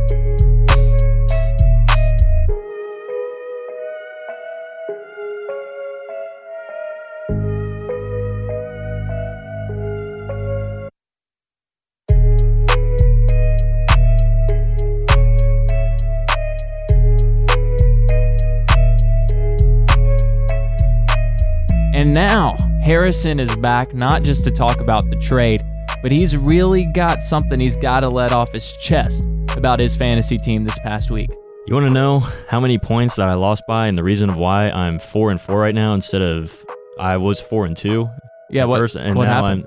And 22.10 22.16
now, 22.16 22.56
Harrison 22.82 23.38
is 23.38 23.54
back 23.54 23.94
not 23.94 24.24
just 24.24 24.42
to 24.42 24.50
talk 24.50 24.80
about 24.80 25.08
the 25.10 25.14
trade, 25.14 25.62
but 26.02 26.10
he's 26.10 26.36
really 26.36 26.84
got 26.86 27.22
something 27.22 27.60
he's 27.60 27.76
got 27.76 28.00
to 28.00 28.08
let 28.08 28.32
off 28.32 28.50
his 28.50 28.72
chest 28.78 29.22
about 29.56 29.78
his 29.78 29.94
fantasy 29.94 30.36
team 30.36 30.64
this 30.64 30.76
past 30.80 31.12
week. 31.12 31.30
You 31.68 31.74
want 31.74 31.86
to 31.86 31.90
know 31.90 32.18
how 32.48 32.58
many 32.58 32.78
points 32.78 33.14
that 33.14 33.28
I 33.28 33.34
lost 33.34 33.62
by 33.68 33.86
and 33.86 33.96
the 33.96 34.02
reason 34.02 34.28
of 34.28 34.36
why 34.36 34.70
I'm 34.70 34.98
four 34.98 35.30
and 35.30 35.40
four 35.40 35.60
right 35.60 35.72
now 35.72 35.94
instead 35.94 36.20
of 36.20 36.66
I 36.98 37.16
was 37.16 37.40
four 37.40 37.64
and 37.64 37.76
two. 37.76 38.10
Yeah, 38.50 38.64
what, 38.64 38.78
first, 38.78 38.96
and 38.96 39.14
what 39.14 39.26
now 39.26 39.44
happened? 39.44 39.66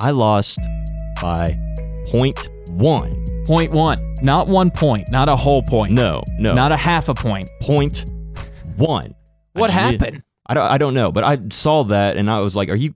I'm 0.00 0.08
I 0.08 0.10
lost 0.10 0.58
by 1.22 1.56
point 2.08 2.48
one. 2.70 3.24
Point 3.46 3.70
one, 3.70 4.16
not 4.20 4.48
one 4.48 4.72
point, 4.72 5.12
not 5.12 5.28
a 5.28 5.36
whole 5.36 5.62
point. 5.62 5.92
No, 5.92 6.24
no, 6.40 6.54
Not 6.54 6.72
a 6.72 6.76
half 6.76 7.08
a 7.08 7.14
point. 7.14 7.48
point 7.62 8.04
one. 8.76 9.14
What 9.52 9.70
happened? 9.70 10.24
I 10.48 10.54
don't. 10.54 10.70
I 10.70 10.78
don't 10.78 10.94
know, 10.94 11.12
but 11.12 11.24
I 11.24 11.38
saw 11.50 11.84
that 11.84 12.16
and 12.16 12.30
I 12.30 12.40
was 12.40 12.56
like, 12.56 12.68
"Are 12.68 12.76
you? 12.76 12.94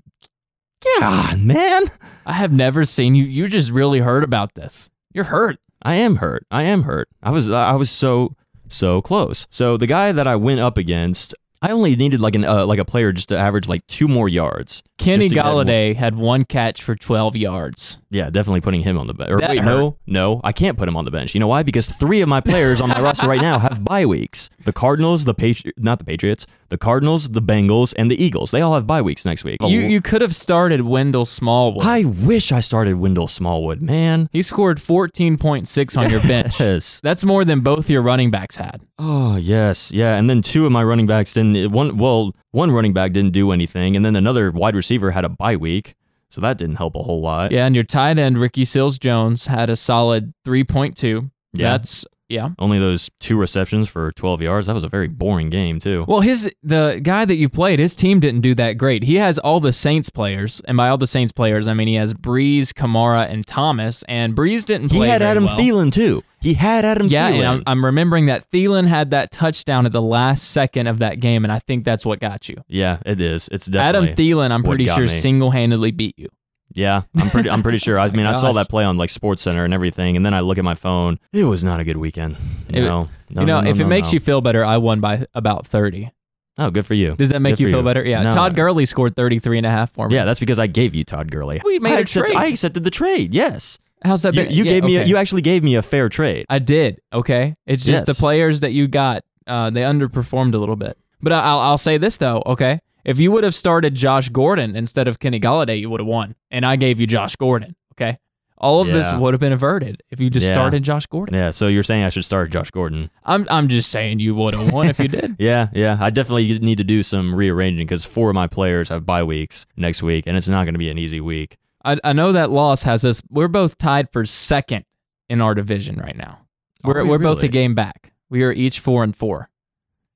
God, 0.98 1.38
man, 1.40 1.90
I 2.26 2.32
have 2.32 2.52
never 2.52 2.84
seen 2.84 3.14
you. 3.14 3.24
You 3.24 3.48
just 3.48 3.70
really 3.70 4.00
heard 4.00 4.24
about 4.24 4.54
this. 4.54 4.90
You're 5.12 5.24
hurt. 5.24 5.58
I 5.82 5.94
am 5.94 6.16
hurt. 6.16 6.46
I 6.50 6.62
am 6.62 6.84
hurt. 6.84 7.08
I 7.22 7.30
was. 7.30 7.50
I 7.50 7.74
was 7.74 7.90
so 7.90 8.36
so 8.68 9.02
close. 9.02 9.46
So 9.50 9.76
the 9.76 9.86
guy 9.86 10.12
that 10.12 10.26
I 10.26 10.36
went 10.36 10.60
up 10.60 10.76
against, 10.76 11.34
I 11.62 11.70
only 11.70 11.94
needed 11.94 12.20
like 12.20 12.34
an 12.34 12.44
uh, 12.44 12.66
like 12.66 12.80
a 12.80 12.84
player 12.84 13.12
just 13.12 13.28
to 13.28 13.38
average 13.38 13.68
like 13.68 13.86
two 13.86 14.08
more 14.08 14.28
yards. 14.28 14.82
Kenny 14.98 15.28
Golladay 15.28 15.96
had 15.96 16.16
one 16.16 16.44
catch 16.44 16.82
for 16.82 16.94
12 16.94 17.34
yards. 17.36 17.98
Yeah, 18.10 18.30
definitely 18.30 18.60
putting 18.60 18.82
him 18.82 18.98
on 18.98 19.06
the 19.08 19.14
bench. 19.14 19.30
Or 19.30 19.38
That 19.38 19.50
wait, 19.50 19.58
hurt. 19.60 19.64
no, 19.64 19.96
no, 20.06 20.40
I 20.44 20.52
can't 20.52 20.76
put 20.78 20.88
him 20.88 20.96
on 20.96 21.04
the 21.04 21.10
bench. 21.10 21.34
You 21.34 21.40
know 21.40 21.46
why? 21.48 21.62
Because 21.64 21.88
three 21.88 22.20
of 22.20 22.28
my 22.28 22.40
players 22.40 22.80
on 22.80 22.88
my 22.88 23.00
roster 23.02 23.26
right 23.26 23.40
now 23.40 23.58
have 23.58 23.82
bye 23.84 24.06
weeks. 24.06 24.48
The 24.64 24.72
Cardinals, 24.72 25.24
the 25.24 25.34
Patri- 25.34 25.72
not 25.76 25.98
the 25.98 26.04
Patriots, 26.04 26.46
the 26.68 26.78
Cardinals, 26.78 27.30
the 27.30 27.42
Bengals, 27.42 27.94
and 27.96 28.10
the 28.10 28.22
Eagles. 28.22 28.50
They 28.52 28.60
all 28.60 28.74
have 28.74 28.86
bye 28.86 29.02
weeks 29.02 29.24
next 29.24 29.42
week. 29.44 29.58
You 29.62 29.80
you 29.80 30.00
could 30.00 30.20
have 30.20 30.36
started 30.36 30.82
Wendell 30.82 31.24
Smallwood. 31.24 31.84
I 31.84 32.04
wish 32.04 32.52
I 32.52 32.60
started 32.60 32.96
Wendell 32.96 33.28
Smallwood, 33.28 33.80
man. 33.80 34.28
He 34.32 34.42
scored 34.42 34.78
14.6 34.78 35.96
on 35.98 36.10
your 36.10 36.20
bench. 36.28 36.60
Yes. 36.60 37.00
That's 37.02 37.24
more 37.24 37.44
than 37.44 37.60
both 37.60 37.90
your 37.90 38.02
running 38.02 38.30
backs 38.30 38.56
had. 38.56 38.82
Oh 39.04 39.36
yes, 39.36 39.90
yeah. 39.90 40.14
And 40.14 40.30
then 40.30 40.42
two 40.42 40.64
of 40.64 40.70
my 40.70 40.84
running 40.84 41.08
backs 41.08 41.34
didn't. 41.34 41.72
One, 41.72 41.96
well, 41.96 42.36
one 42.52 42.70
running 42.70 42.92
back 42.92 43.12
didn't 43.12 43.32
do 43.32 43.50
anything, 43.50 43.96
and 43.96 44.04
then 44.04 44.14
another 44.14 44.52
wide 44.52 44.76
receiver 44.76 45.10
had 45.10 45.24
a 45.24 45.28
bye 45.28 45.56
week, 45.56 45.96
so 46.28 46.40
that 46.40 46.56
didn't 46.56 46.76
help 46.76 46.94
a 46.94 47.02
whole 47.02 47.20
lot. 47.20 47.50
Yeah, 47.50 47.66
and 47.66 47.74
your 47.74 47.82
tight 47.82 48.16
end 48.16 48.38
Ricky 48.38 48.64
Seals 48.64 48.98
Jones 48.98 49.46
had 49.46 49.70
a 49.70 49.76
solid 49.76 50.34
3.2. 50.46 51.30
Yeah. 51.52 51.70
That's 51.70 52.06
yeah. 52.28 52.50
Only 52.60 52.78
those 52.78 53.10
two 53.18 53.36
receptions 53.36 53.88
for 53.88 54.12
12 54.12 54.40
yards. 54.40 54.66
That 54.68 54.74
was 54.74 54.84
a 54.84 54.88
very 54.88 55.08
boring 55.08 55.50
game 55.50 55.80
too. 55.80 56.04
Well, 56.06 56.20
his 56.20 56.50
the 56.62 57.00
guy 57.02 57.24
that 57.24 57.36
you 57.36 57.48
played, 57.48 57.80
his 57.80 57.96
team 57.96 58.20
didn't 58.20 58.40
do 58.42 58.54
that 58.54 58.74
great. 58.74 59.02
He 59.02 59.16
has 59.16 59.38
all 59.38 59.58
the 59.58 59.72
Saints 59.72 60.10
players, 60.10 60.62
and 60.66 60.76
by 60.76 60.88
all 60.88 60.96
the 60.96 61.08
Saints 61.08 61.32
players, 61.32 61.66
I 61.66 61.74
mean 61.74 61.88
he 61.88 61.96
has 61.96 62.14
Brees, 62.14 62.68
Kamara, 62.68 63.28
and 63.28 63.44
Thomas. 63.44 64.04
And 64.08 64.36
Brees 64.36 64.64
didn't 64.64 64.92
he 64.92 65.00
had 65.00 65.22
Adam 65.22 65.44
well. 65.44 65.58
Thielen 65.58 65.92
too. 65.92 66.22
He 66.42 66.54
had 66.54 66.84
Adam 66.84 67.06
Yeah, 67.08 67.30
Thielen. 67.30 67.38
and 67.38 67.46
I'm, 67.48 67.62
I'm 67.66 67.84
remembering 67.84 68.26
that 68.26 68.50
Thielen 68.50 68.86
had 68.88 69.10
that 69.12 69.30
touchdown 69.30 69.86
at 69.86 69.92
the 69.92 70.02
last 70.02 70.50
second 70.50 70.86
of 70.88 70.98
that 70.98 71.20
game, 71.20 71.44
and 71.44 71.52
I 71.52 71.58
think 71.60 71.84
that's 71.84 72.04
what 72.04 72.20
got 72.20 72.48
you. 72.48 72.62
yeah, 72.68 72.98
it 73.06 73.20
is. 73.20 73.48
It's 73.52 73.66
definitely 73.66 74.10
Adam. 74.10 74.16
Thielen, 74.16 74.50
I'm 74.50 74.62
pretty 74.62 74.86
sure 74.86 75.00
me. 75.02 75.06
single-handedly 75.08 75.92
beat 75.92 76.18
you. 76.18 76.28
yeah, 76.74 77.02
I'm 77.16 77.30
pretty. 77.30 77.48
I'm 77.50 77.62
pretty 77.62 77.78
sure. 77.78 77.98
I 77.98 78.10
mean, 78.12 78.26
I 78.26 78.32
saw 78.32 78.52
that 78.54 78.68
play 78.68 78.84
on 78.84 78.96
like 78.96 79.10
Sports 79.10 79.42
Center 79.42 79.64
and 79.64 79.72
everything, 79.74 80.16
and 80.16 80.24
then 80.26 80.34
I 80.34 80.40
look 80.40 80.58
at 80.58 80.64
my 80.64 80.74
phone. 80.74 81.18
It 81.32 81.44
was 81.44 81.62
not 81.62 81.80
a 81.80 81.84
good 81.84 81.96
weekend. 81.98 82.36
It- 82.68 82.80
No, 82.80 83.08
no 83.30 83.40
you 83.42 83.46
know, 83.46 83.60
no, 83.60 83.60
no, 83.62 83.70
if 83.70 83.78
it 83.80 83.86
makes 83.86 84.12
you 84.12 84.20
feel 84.20 84.40
better, 84.40 84.64
I 84.64 84.76
won 84.78 85.00
by 85.00 85.26
about 85.34 85.66
30. 85.66 86.10
oh, 86.58 86.70
good 86.70 86.84
for 86.86 86.94
you. 86.94 87.14
Does 87.16 87.30
that 87.30 87.40
make 87.40 87.58
you 87.60 87.68
for 87.68 87.74
feel 87.74 87.82
better? 87.82 88.04
Yeah. 88.04 88.24
Todd 88.30 88.54
Gurley 88.56 88.84
scored 88.84 89.16
33 89.16 89.58
and 89.58 89.66
a 89.66 89.70
half 89.70 89.90
for 89.92 90.08
me. 90.08 90.14
Yeah, 90.14 90.24
that's 90.24 90.40
because 90.40 90.58
I 90.58 90.66
gave 90.66 90.94
you 90.94 91.02
Todd 91.04 91.30
Gurley. 91.30 91.60
We 91.64 91.78
made 91.78 91.94
I 91.94 91.98
a 91.98 92.00
accept- 92.00 92.26
trade. 92.28 92.38
I 92.38 92.46
accepted 92.46 92.84
the 92.84 92.90
trade. 92.90 93.32
Yes, 93.32 93.78
How's 94.04 94.22
that 94.22 94.34
you, 94.34 94.44
been? 94.44 94.52
you 94.52 94.64
yeah, 94.64 94.70
gave 94.70 94.84
me 94.84 94.96
a, 94.96 95.04
you 95.04 95.16
actually 95.16 95.42
gave 95.42 95.62
me 95.62 95.74
a 95.76 95.82
fair 95.82 96.08
trade. 96.08 96.46
I 96.48 96.58
did. 96.58 97.00
Okay. 97.12 97.54
It's 97.66 97.84
just 97.84 98.06
the 98.06 98.14
players 98.14 98.60
that 98.60 98.72
you 98.72 98.88
got, 98.88 99.24
uh, 99.46 99.70
they 99.70 99.82
underperformed 99.82 100.54
a 100.54 100.58
little 100.58 100.76
bit. 100.76 100.96
But 101.20 101.32
I- 101.32 101.40
I'll, 101.42 101.58
I'll 101.58 101.78
say 101.78 101.98
this, 101.98 102.16
though. 102.16 102.42
Okay. 102.46 102.80
If 103.04 103.18
you 103.18 103.32
would 103.32 103.42
have 103.44 103.54
started 103.54 103.94
Josh 103.94 104.28
Gordon 104.28 104.76
instead 104.76 105.08
of 105.08 105.18
Kenny 105.18 105.40
Golladay, 105.40 105.80
you 105.80 105.90
would 105.90 106.00
have 106.00 106.06
won. 106.06 106.34
And 106.50 106.64
I 106.64 106.76
gave 106.76 107.00
you 107.00 107.06
Josh 107.06 107.34
Gordon. 107.36 107.74
Okay. 107.94 108.18
All 108.58 108.80
of 108.80 108.86
this 108.86 109.12
would 109.14 109.34
have 109.34 109.40
been 109.40 109.52
averted 109.52 110.04
if 110.10 110.20
you 110.20 110.30
just 110.30 110.46
Yeah. 110.46 110.52
started 110.52 110.84
Josh 110.84 111.06
Gordon. 111.06 111.34
Yeah, 111.34 111.50
so 111.50 111.66
you're 111.66 111.82
saying 111.82 112.04
I 112.04 112.10
should 112.10 112.24
start 112.24 112.52
Josh 112.52 112.70
Gordon? 112.70 113.10
I'm, 113.24 113.44
I'm 113.50 113.66
just 113.66 113.90
saying 113.90 114.20
you 114.20 114.36
would 114.36 114.54
have 114.54 114.72
won 114.72 114.86
if 114.88 115.00
you 115.00 115.08
did. 115.08 115.34
Yeah, 115.40 115.66
yeah. 115.72 115.98
I 116.00 116.10
definitely 116.10 116.60
need 116.60 116.78
to 116.78 116.84
do 116.84 117.02
some 117.02 117.34
rearranging 117.34 117.84
because 117.88 118.04
four 118.04 118.28
of 118.30 118.36
my 118.36 118.46
players 118.46 118.88
have 118.88 119.04
bye 119.04 119.24
weeks 119.24 119.66
next 119.76 120.00
week, 120.04 120.28
and 120.28 120.36
it's 120.36 120.46
not 120.46 120.62
going 120.62 120.74
to 120.74 120.78
be 120.78 120.88
an 120.90 120.96
easy 120.98 121.20
week. 121.20 121.56
I, 121.84 121.98
I 122.04 122.12
know 122.12 122.32
that 122.32 122.50
loss 122.50 122.82
has 122.84 123.04
us. 123.04 123.22
We're 123.30 123.48
both 123.48 123.78
tied 123.78 124.10
for 124.12 124.24
second 124.24 124.84
in 125.28 125.40
our 125.40 125.54
division 125.54 125.96
right 125.96 126.16
now. 126.16 126.40
Are 126.84 126.94
We're 126.94 127.02
we 127.04 127.10
we're 127.10 127.18
both 127.18 127.42
a 127.42 127.48
game 127.48 127.74
back. 127.74 128.12
We 128.30 128.42
are 128.42 128.52
each 128.52 128.80
four 128.80 129.04
and 129.04 129.14
four. 129.16 129.48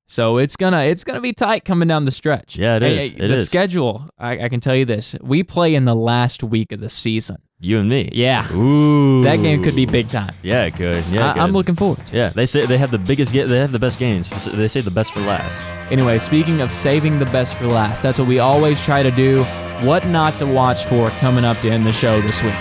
So 0.08 0.38
it's 0.38 0.56
gonna 0.56 0.82
it's 0.84 1.02
gonna 1.04 1.20
be 1.20 1.32
tight 1.32 1.64
coming 1.64 1.88
down 1.88 2.04
the 2.04 2.10
stretch. 2.12 2.56
Yeah, 2.56 2.76
it 2.76 2.82
Hey, 2.82 2.96
is. 3.06 3.12
hey, 3.12 3.18
It 3.24 3.28
the 3.28 3.34
is. 3.34 3.46
schedule. 3.46 4.08
I, 4.18 4.44
I 4.44 4.48
can 4.48 4.60
tell 4.60 4.74
you 4.76 4.84
this: 4.84 5.16
we 5.20 5.42
play 5.42 5.74
in 5.74 5.84
the 5.84 5.94
last 5.96 6.42
week 6.44 6.70
of 6.72 6.80
the 6.80 6.88
season. 6.90 7.38
You 7.58 7.78
and 7.80 7.88
me. 7.88 8.10
Yeah, 8.12 8.52
Ooh. 8.52 9.22
that 9.22 9.36
game 9.36 9.62
could 9.62 9.74
be 9.74 9.86
big 9.86 10.10
time. 10.10 10.34
Yeah, 10.42 10.64
it 10.66 10.72
could. 10.76 11.02
Yeah, 11.06 11.30
it 11.30 11.36
I, 11.38 11.40
I'm 11.42 11.46
could. 11.48 11.54
looking 11.54 11.74
forward. 11.74 12.06
to 12.08 12.12
it. 12.14 12.18
Yeah, 12.18 12.28
they 12.28 12.44
say 12.44 12.66
they 12.66 12.76
have 12.76 12.90
the 12.90 12.98
biggest. 12.98 13.32
Ga- 13.32 13.46
they 13.46 13.58
have 13.58 13.72
the 13.72 13.78
best 13.78 13.98
games. 13.98 14.28
They 14.52 14.68
say 14.68 14.82
the 14.82 14.90
best 14.90 15.14
for 15.14 15.20
last. 15.20 15.64
Anyway, 15.90 16.18
speaking 16.18 16.60
of 16.60 16.70
saving 16.70 17.18
the 17.18 17.24
best 17.26 17.56
for 17.56 17.66
last, 17.66 18.02
that's 18.02 18.18
what 18.18 18.28
we 18.28 18.40
always 18.40 18.78
try 18.84 19.02
to 19.02 19.10
do. 19.10 19.42
What 19.86 20.06
not 20.06 20.38
to 20.38 20.46
watch 20.46 20.84
for 20.84 21.08
coming 21.20 21.46
up 21.46 21.56
to 21.60 21.70
end 21.70 21.86
the 21.86 21.92
show 21.92 22.20
this 22.20 22.42
week. 22.42 22.54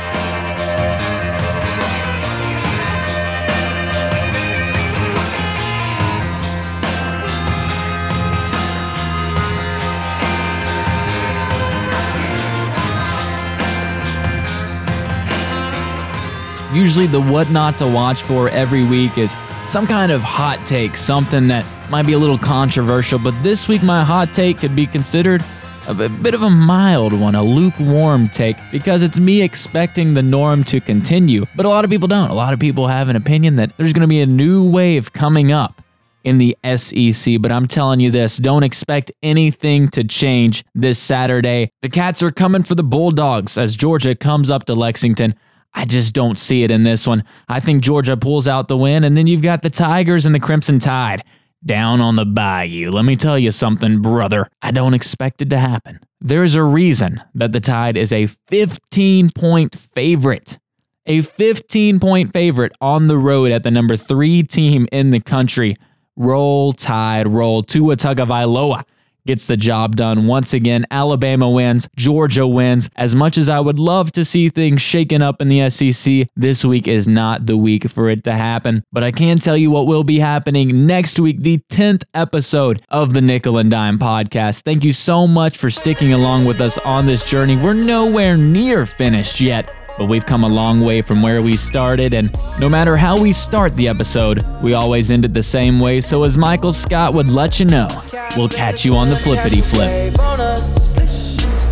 Usually, 16.76 17.08
the 17.08 17.22
what 17.22 17.50
not 17.52 17.78
to 17.78 17.88
watch 17.88 18.24
for 18.24 18.50
every 18.50 18.84
week 18.84 19.18
is 19.18 19.34
some 19.66 19.88
kind 19.88 20.12
of 20.12 20.22
hot 20.22 20.66
take, 20.66 20.98
something 20.98 21.48
that 21.48 21.66
might 21.90 22.06
be 22.06 22.12
a 22.12 22.18
little 22.18 22.38
controversial, 22.38 23.18
but 23.18 23.32
this 23.42 23.70
week, 23.70 23.82
my 23.82 24.04
hot 24.04 24.34
take 24.34 24.58
could 24.58 24.76
be 24.76 24.86
considered 24.86 25.42
a 25.88 25.94
bit 26.10 26.34
of 26.34 26.42
a 26.42 26.50
mild 26.50 27.14
one, 27.14 27.34
a 27.34 27.42
lukewarm 27.42 28.28
take, 28.28 28.58
because 28.74 29.04
it's 29.04 29.18
me 29.18 29.42
expecting 29.42 30.16
the 30.16 30.22
norm 30.22 30.66
to 30.66 30.82
continue. 30.82 31.46
But 31.56 31.66
a 31.66 31.70
lot 31.70 31.86
of 31.86 31.92
people 31.92 32.10
don't. 32.10 32.30
A 32.30 32.34
lot 32.34 32.54
of 32.54 32.60
people 32.60 32.88
have 32.88 33.08
an 33.08 33.16
opinion 33.16 33.56
that 33.56 33.72
there's 33.78 33.94
going 33.94 34.02
to 34.02 34.08
be 34.08 34.20
a 34.20 34.26
new 34.26 34.70
wave 34.70 35.14
coming 35.14 35.54
up 35.54 35.82
in 36.26 36.40
the 36.40 36.58
SEC, 36.76 37.38
but 37.40 37.54
I'm 37.54 37.68
telling 37.68 38.02
you 38.02 38.12
this 38.12 38.36
don't 38.36 38.64
expect 38.64 39.14
anything 39.24 39.88
to 39.92 40.04
change 40.04 40.66
this 40.76 41.00
Saturday. 41.00 41.72
The 41.84 41.90
Cats 41.90 42.22
are 42.22 42.32
coming 42.32 42.64
for 42.64 42.76
the 42.76 42.84
Bulldogs 42.84 43.58
as 43.58 43.78
Georgia 43.78 44.14
comes 44.14 44.50
up 44.50 44.66
to 44.66 44.74
Lexington. 44.74 45.36
I 45.76 45.86
just 45.86 46.14
don't 46.14 46.40
see 46.40 46.64
it 46.64 46.72
in 46.72 46.84
this 46.84 47.06
one. 47.06 47.24
I 47.48 47.60
think 47.60 47.84
Georgia 47.84 48.18
pulls 48.18 48.48
out 48.48 48.68
the 48.68 48.78
win, 48.78 49.04
and 49.04 49.16
then 49.16 49.28
you've 49.28 49.42
got 49.42 49.62
the 49.62 49.70
Tigers 49.70 50.26
and 50.26 50.34
the 50.34 50.40
Crimson 50.40 50.80
Tide 50.80 51.24
down 51.64 52.02
on 52.02 52.16
the 52.16 52.26
bayou. 52.26 52.90
Let 52.90 53.06
me 53.06 53.16
tell 53.16 53.38
you 53.38 53.52
something, 53.52 54.02
brother. 54.02 54.48
I 54.62 54.72
don't 54.72 54.94
expect 54.94 55.42
it 55.42 55.50
to 55.52 55.58
happen. 55.58 56.00
There's 56.22 56.56
a 56.56 56.64
reason 56.64 57.22
that 57.34 57.52
the 57.52 57.60
Tide 57.60 57.98
is 57.98 58.14
a 58.14 58.28
15 58.28 59.32
point 59.32 59.76
favorite 59.76 60.58
a 61.06 61.22
15 61.22 62.00
point 62.00 62.34
favorite 62.34 62.72
on 62.82 63.08
the 63.08 63.18
road 63.18 63.52
at 63.52 63.64
the 63.64 63.72
number 63.72 63.96
three 63.96 64.44
team 64.44 64.88
in 64.92 65.12
the 65.12 65.20
country. 65.20 65.76
Roll 66.16 66.74
Tide, 66.74 67.28
roll. 67.28 67.62
Tua 67.62 67.96
Tagovailoa 67.96 68.84
gets 69.26 69.48
the 69.48 69.58
job 69.58 69.96
done 69.96 70.28
once 70.28 70.54
again. 70.54 70.86
Alabama 70.92 71.50
wins, 71.50 71.88
Georgia 71.96 72.48
wins. 72.48 72.90
As 72.96 73.16
much 73.16 73.38
as 73.38 73.50
I 73.50 73.60
would 73.60 73.80
love 73.80 74.12
to 74.14 74.26
see 74.26 74.50
things 74.50 74.82
shaken 74.82 75.22
up 75.22 75.42
in 75.42 75.48
the 75.48 75.70
SEC, 75.70 76.28
this 76.36 76.64
week 76.64 76.88
is 76.88 77.08
not 77.08 77.46
the 77.46 77.58
week 77.58 77.90
for 77.90 78.10
it 78.10 78.24
to 78.26 78.34
happen. 78.34 78.84
But 78.92 79.04
I 79.04 79.12
can 79.12 79.38
tell 79.38 79.58
you 79.58 79.72
what 79.72 79.88
will 79.88 80.04
be 80.04 80.20
happening 80.20 80.86
next 80.86 81.20
week, 81.20 81.42
the 81.42 81.60
10th 81.70 82.04
episode 82.14 82.82
of 82.90 83.14
the 83.14 83.22
Nickel 83.22 83.58
and 83.58 83.72
Dime 83.72 84.00
podcast. 84.00 84.62
Thank 84.62 84.84
you 84.84 84.94
so 84.94 85.28
much 85.28 85.58
for 85.58 85.70
sticking 85.70 86.14
along 86.14 86.46
with 86.46 86.62
us 86.62 86.78
on 86.80 87.06
this 87.06 87.26
journey. 87.26 87.56
We're 87.56 87.74
nowhere 87.74 88.38
near 88.38 88.86
finished 88.86 89.42
yet 89.42 89.85
but 89.98 90.06
we've 90.06 90.26
come 90.26 90.44
a 90.44 90.50
long 90.50 90.82
way 90.82 91.02
from 91.02 91.22
where 91.22 91.42
we 91.42 91.54
started, 91.54 92.14
and 92.14 92.36
no 92.60 92.70
matter 92.70 92.98
how 92.98 93.22
we 93.22 93.32
start 93.34 93.74
the 93.76 93.88
episode, 93.88 94.46
we 94.62 94.74
always 94.74 95.12
end 95.12 95.26
it 95.26 95.34
the 95.34 95.44
same 95.44 95.80
way. 95.80 96.02
So, 96.02 96.24
as 96.24 96.38
Michael 96.38 96.74
Scott 96.74 97.14
would 97.14 97.28
let 97.28 97.60
you 97.60 97.66
know, 97.66 97.88
we'll 98.36 98.50
catch 98.50 98.86
you 98.86 98.94
on 98.94 99.10
the 99.10 99.16
flippity 99.16 99.62
flip. 99.62 99.90
Wave 99.90 100.20
on 100.20 100.40
us. 100.40 100.86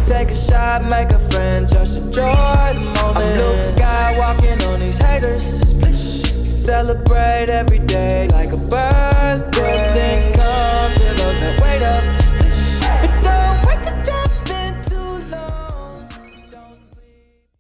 Take 0.05 0.31
a 0.31 0.35
shot, 0.35 0.83
make 0.83 1.11
a 1.11 1.19
friend, 1.31 1.67
just 1.67 2.07
enjoy 2.07 2.73
the 2.73 2.81
moment. 2.81 3.17
I'm 3.17 3.37
Luke 3.37 3.59
Skywalking 3.73 4.67
on 4.67 4.79
these 4.79 4.97
haters. 4.97 5.63
Celebrate 6.53 7.49
every 7.49 7.79
day 7.79 8.27
like 8.29 8.49
a 8.49 8.57
birthday. 8.69 9.51
Good 9.51 9.93
things 9.93 10.37
come 10.37 10.93
to 10.93 11.23
those 11.23 11.39
that 11.39 11.59
wait 11.61 11.81
up. 11.81 12.22